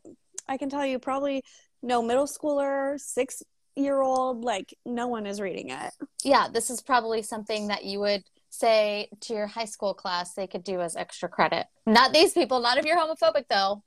I 0.49 0.57
can 0.57 0.71
tell 0.71 0.87
you 0.87 0.99
probably 0.99 1.43
no 1.83 2.03
middle 2.03 2.27
schooler, 2.27 2.99
six 2.99 3.43
year 3.77 4.01
old, 4.01 4.43
like, 4.45 4.75
no 4.87 5.07
one 5.07 5.27
is 5.27 5.41
reading 5.41 5.71
it. 5.71 5.93
yeah 6.25 6.49
this 6.53 6.69
is 6.71 6.81
probably 6.83 7.23
something 7.23 7.69
that 7.69 7.85
you 7.85 8.01
would 8.01 8.25
say 8.51 9.09
to 9.21 9.35
your 9.35 9.47
high 9.47 9.67
school 9.67 9.95
class 9.95 10.33
they 10.35 10.47
could 10.49 10.65
do 10.65 10.81
as 10.81 10.97
extra 10.97 11.29
credit 11.29 11.67
not 11.87 12.13
these 12.13 12.33
people 12.33 12.61
not 12.61 12.79
if 12.79 12.85
you're 12.87 12.97
homophobic 12.97 13.45
though 13.51 13.83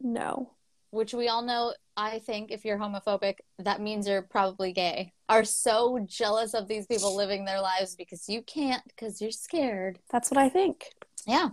No. 0.00 0.50
which 0.90 1.12
we 1.14 1.28
all 1.28 1.42
know 1.42 1.72
i 1.98 2.18
think 2.20 2.50
if 2.50 2.64
you're 2.64 2.78
homophobic 2.78 3.38
that 3.58 3.80
means 3.80 4.06
you're 4.06 4.22
probably 4.22 4.72
gay. 4.72 5.12
Are 5.28 5.44
so 5.44 5.98
jealous 6.06 6.54
of 6.54 6.68
these 6.68 6.86
people 6.86 7.14
living 7.14 7.44
their 7.44 7.60
lives 7.60 7.96
because 7.96 8.28
you 8.28 8.42
can't 8.42 8.82
because 8.86 9.20
you're 9.20 9.30
scared. 9.30 9.98
That's 10.10 10.30
what 10.30 10.38
I 10.38 10.48
think. 10.48 10.86
yeah. 11.26 11.50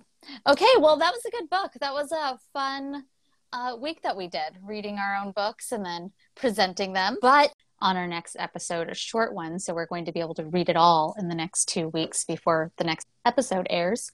Okay 0.47 0.73
well 0.79 0.97
that 0.97 1.13
was 1.13 1.25
a 1.25 1.31
good 1.31 1.49
book. 1.49 1.71
That 1.81 1.93
was 1.93 2.11
a 2.11 2.39
fun 2.53 3.05
uh, 3.51 3.75
week 3.79 4.01
that 4.03 4.17
we 4.17 4.27
did 4.27 4.57
reading 4.63 4.97
our 4.97 5.15
own 5.15 5.31
books 5.31 5.71
and 5.71 5.85
then 5.85 6.11
presenting 6.35 6.93
them. 6.93 7.17
But 7.21 7.51
on 7.81 7.97
our 7.97 8.07
next 8.07 8.37
episode 8.39 8.89
a 8.89 8.95
short 8.95 9.33
one 9.33 9.59
so 9.59 9.73
we're 9.73 9.85
going 9.85 10.05
to 10.05 10.13
be 10.13 10.21
able 10.21 10.35
to 10.35 10.45
read 10.45 10.69
it 10.69 10.77
all 10.77 11.15
in 11.19 11.27
the 11.27 11.35
next 11.35 11.65
two 11.65 11.89
weeks 11.89 12.23
before 12.23 12.71
the 12.77 12.83
next 12.83 13.07
episode 13.25 13.67
airs. 13.69 14.11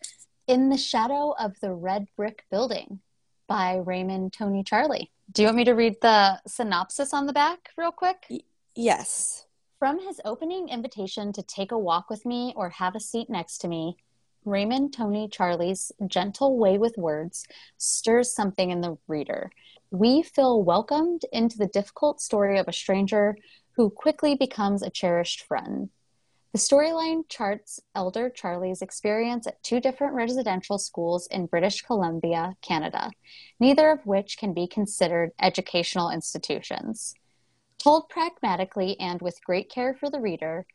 In 0.48 0.70
the 0.70 0.78
shadow 0.78 1.36
of 1.38 1.60
the 1.62 1.74
red 1.74 2.08
brick 2.18 2.46
building 2.50 3.02
by 3.48 3.76
raymond 3.76 4.32
tony 4.32 4.64
charlie 4.64 5.12
do 5.32 5.42
you 5.42 5.48
want 5.48 5.58
me 5.58 5.64
to 5.66 5.74
read 5.74 5.96
the 6.02 6.40
synopsis 6.48 7.14
on 7.14 7.26
the 7.26 7.34
back 7.34 7.70
real 7.78 7.92
quick 7.92 8.28
Yes. 8.76 9.46
from 9.80 10.00
his 10.00 10.20
opening 10.26 10.70
invitation 10.70 11.32
to 11.34 11.44
take 11.44 11.72
a 11.72 11.78
walk 11.78 12.10
with 12.10 12.26
me 12.26 12.54
or 12.56 12.70
have 12.70 12.96
a 12.96 13.00
seat 13.00 13.30
next 13.30 13.60
to 13.60 13.68
me, 13.68 13.98
Raymond 14.46 14.94
Tony 14.94 15.28
Charlie's 15.28 15.92
gentle 16.08 16.58
way 16.58 16.78
with 16.78 16.98
words 16.98 17.46
stirs 17.78 18.32
something 18.32 18.72
in 18.72 18.82
the 18.82 18.98
reader. 19.08 19.52
We 19.92 20.24
feel 20.24 20.64
welcomed 20.64 21.26
into 21.32 21.58
the 21.58 21.68
difficult 21.68 22.22
story 22.22 22.58
of 22.58 22.68
a 22.68 22.74
stranger 22.74 23.38
who 23.76 23.90
quickly 23.90 24.36
becomes 24.36 24.82
a 24.82 24.90
cherished 24.90 25.42
friend. 25.44 25.90
The 26.54 26.60
storyline 26.60 27.30
charts 27.30 27.80
Elder 27.96 28.30
Charlie's 28.30 28.82
experience 28.82 29.48
at 29.48 29.64
two 29.64 29.80
different 29.80 30.16
residential 30.16 30.78
schools 30.78 31.26
in 31.28 31.46
British 31.46 31.82
Columbia, 31.82 32.58
Canada, 32.62 33.10
neither 33.58 33.90
of 33.90 34.06
which 34.06 34.38
can 34.38 34.54
be 34.54 34.68
considered 34.68 35.32
educational 35.42 36.10
institutions. 36.10 37.16
Told 37.78 38.10
pragmatically 38.10 39.00
and 39.00 39.22
with 39.22 39.44
great 39.46 39.70
care 39.70 39.94
for 39.94 40.10
the 40.10 40.20
reader, 40.20 40.66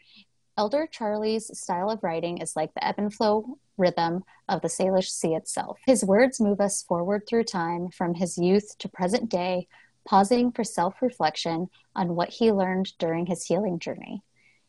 Elder 0.57 0.87
Charlie's 0.87 1.51
style 1.59 1.91
of 1.91 2.03
writing 2.03 2.39
is 2.39 2.57
like 2.57 2.73
the 2.73 2.83
ebb 2.83 2.95
and 2.97 3.13
flow 3.13 3.59
rhythm 3.77 4.25
of 4.49 4.63
the 4.63 4.69
Salish 4.69 5.11
Sea 5.11 5.35
itself. 5.35 5.79
His 5.85 6.03
words 6.03 6.41
move 6.41 6.59
us 6.59 6.83
forward 6.85 7.25
through 7.29 7.45
time 7.45 7.91
from 7.91 8.15
his 8.15 8.39
youth 8.39 8.79
to 8.79 8.89
present 8.89 9.29
day, 9.29 9.69
pausing 10.07 10.53
for 10.53 10.65
self 10.65 11.03
reflection 11.03 11.69
on 11.95 12.17
what 12.17 12.31
he 12.31 12.51
learned 12.51 12.97
during 12.99 13.27
his 13.27 13.45
healing 13.45 13.79
journey. 13.79 14.23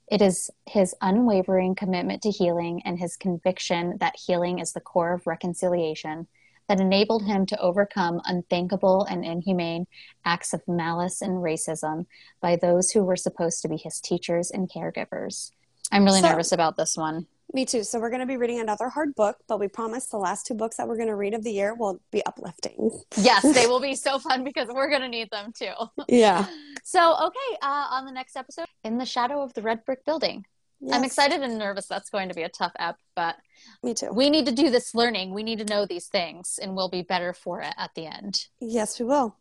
It 0.08 0.22
is 0.22 0.50
his 0.66 0.96
unwavering 1.02 1.76
commitment 1.76 2.22
to 2.24 2.32
healing 2.32 2.82
and 2.86 2.98
his 2.98 3.18
conviction 3.18 3.98
that 4.00 4.16
healing 4.16 4.60
is 4.60 4.74
the 4.74 4.80
core 4.80 5.14
of 5.14 5.28
reconciliation 5.28 6.28
that 6.70 6.80
enabled 6.80 7.26
him 7.26 7.46
to 7.46 7.60
overcome 7.60 8.22
unthinkable 8.26 9.04
and 9.06 9.24
inhumane 9.24 9.88
acts 10.26 10.54
of 10.54 10.68
malice 10.68 11.22
and 11.22 11.44
racism 11.44 12.06
by 12.42 12.56
those 12.56 12.92
who 12.92 13.04
were 13.04 13.16
supposed 13.16 13.62
to 13.62 13.70
be 13.70 13.78
his 13.78 14.00
teachers 14.00 14.52
and 14.52 14.70
caregivers. 14.70 15.52
I'm 15.92 16.04
really 16.04 16.22
So- 16.22 16.30
nervous 16.30 16.52
about 16.52 16.78
this 16.78 16.98
one. 16.98 17.28
Me 17.58 17.66
too. 17.66 17.84
So, 17.84 18.00
we're 18.00 18.12
going 18.12 18.20
to 18.20 18.28
be 18.28 18.38
reading 18.38 18.60
another 18.60 18.88
hard 18.88 19.16
book, 19.16 19.38
but 19.48 19.60
we 19.60 19.68
promise 19.68 20.06
the 20.06 20.18
last 20.18 20.46
two 20.46 20.54
books 20.54 20.78
that 20.78 20.88
we're 20.88 20.96
going 20.96 21.08
to 21.08 21.16
read 21.16 21.34
of 21.34 21.44
the 21.44 21.50
year 21.50 21.74
will 21.74 22.00
be 22.12 22.24
uplifting. 22.24 22.92
Yes, 23.16 23.42
they 23.42 23.66
will 23.72 23.80
be 23.80 23.96
so 23.96 24.20
fun 24.20 24.44
because 24.44 24.68
we're 24.68 24.92
going 24.92 25.02
to 25.02 25.08
need 25.08 25.32
them 25.32 25.52
too. 25.58 25.74
Yeah. 26.08 26.46
So, 26.84 27.16
okay, 27.16 27.58
uh, 27.64 27.88
on 27.90 28.06
the 28.06 28.12
next 28.12 28.36
episode, 28.36 28.68
In 28.84 29.00
the 29.00 29.08
Shadow 29.08 29.42
of 29.42 29.56
the 29.56 29.64
Red 29.64 29.84
Brick 29.86 30.06
Building. 30.06 30.46
I'm 30.94 31.04
excited 31.04 31.42
and 31.42 31.58
nervous. 31.58 31.88
That's 31.88 32.12
going 32.12 32.30
to 32.30 32.36
be 32.36 32.44
a 32.44 32.50
tough 32.50 32.74
app, 32.78 32.98
but 33.16 33.38
Me 33.82 33.96
too. 33.96 34.12
we 34.14 34.30
need 34.30 34.46
to 34.46 34.52
do 34.52 34.70
this 34.70 34.94
learning. 34.94 35.34
We 35.34 35.42
need 35.42 35.58
to 35.58 35.66
know 35.66 35.88
these 35.88 36.06
things, 36.06 36.60
and 36.62 36.76
we'll 36.76 36.90
be 36.90 37.02
better 37.02 37.34
for 37.34 37.62
it 37.64 37.74
at 37.76 37.90
the 37.96 38.06
end. 38.06 38.46
Yes, 38.62 39.00
we 39.00 39.08
will. 39.08 39.36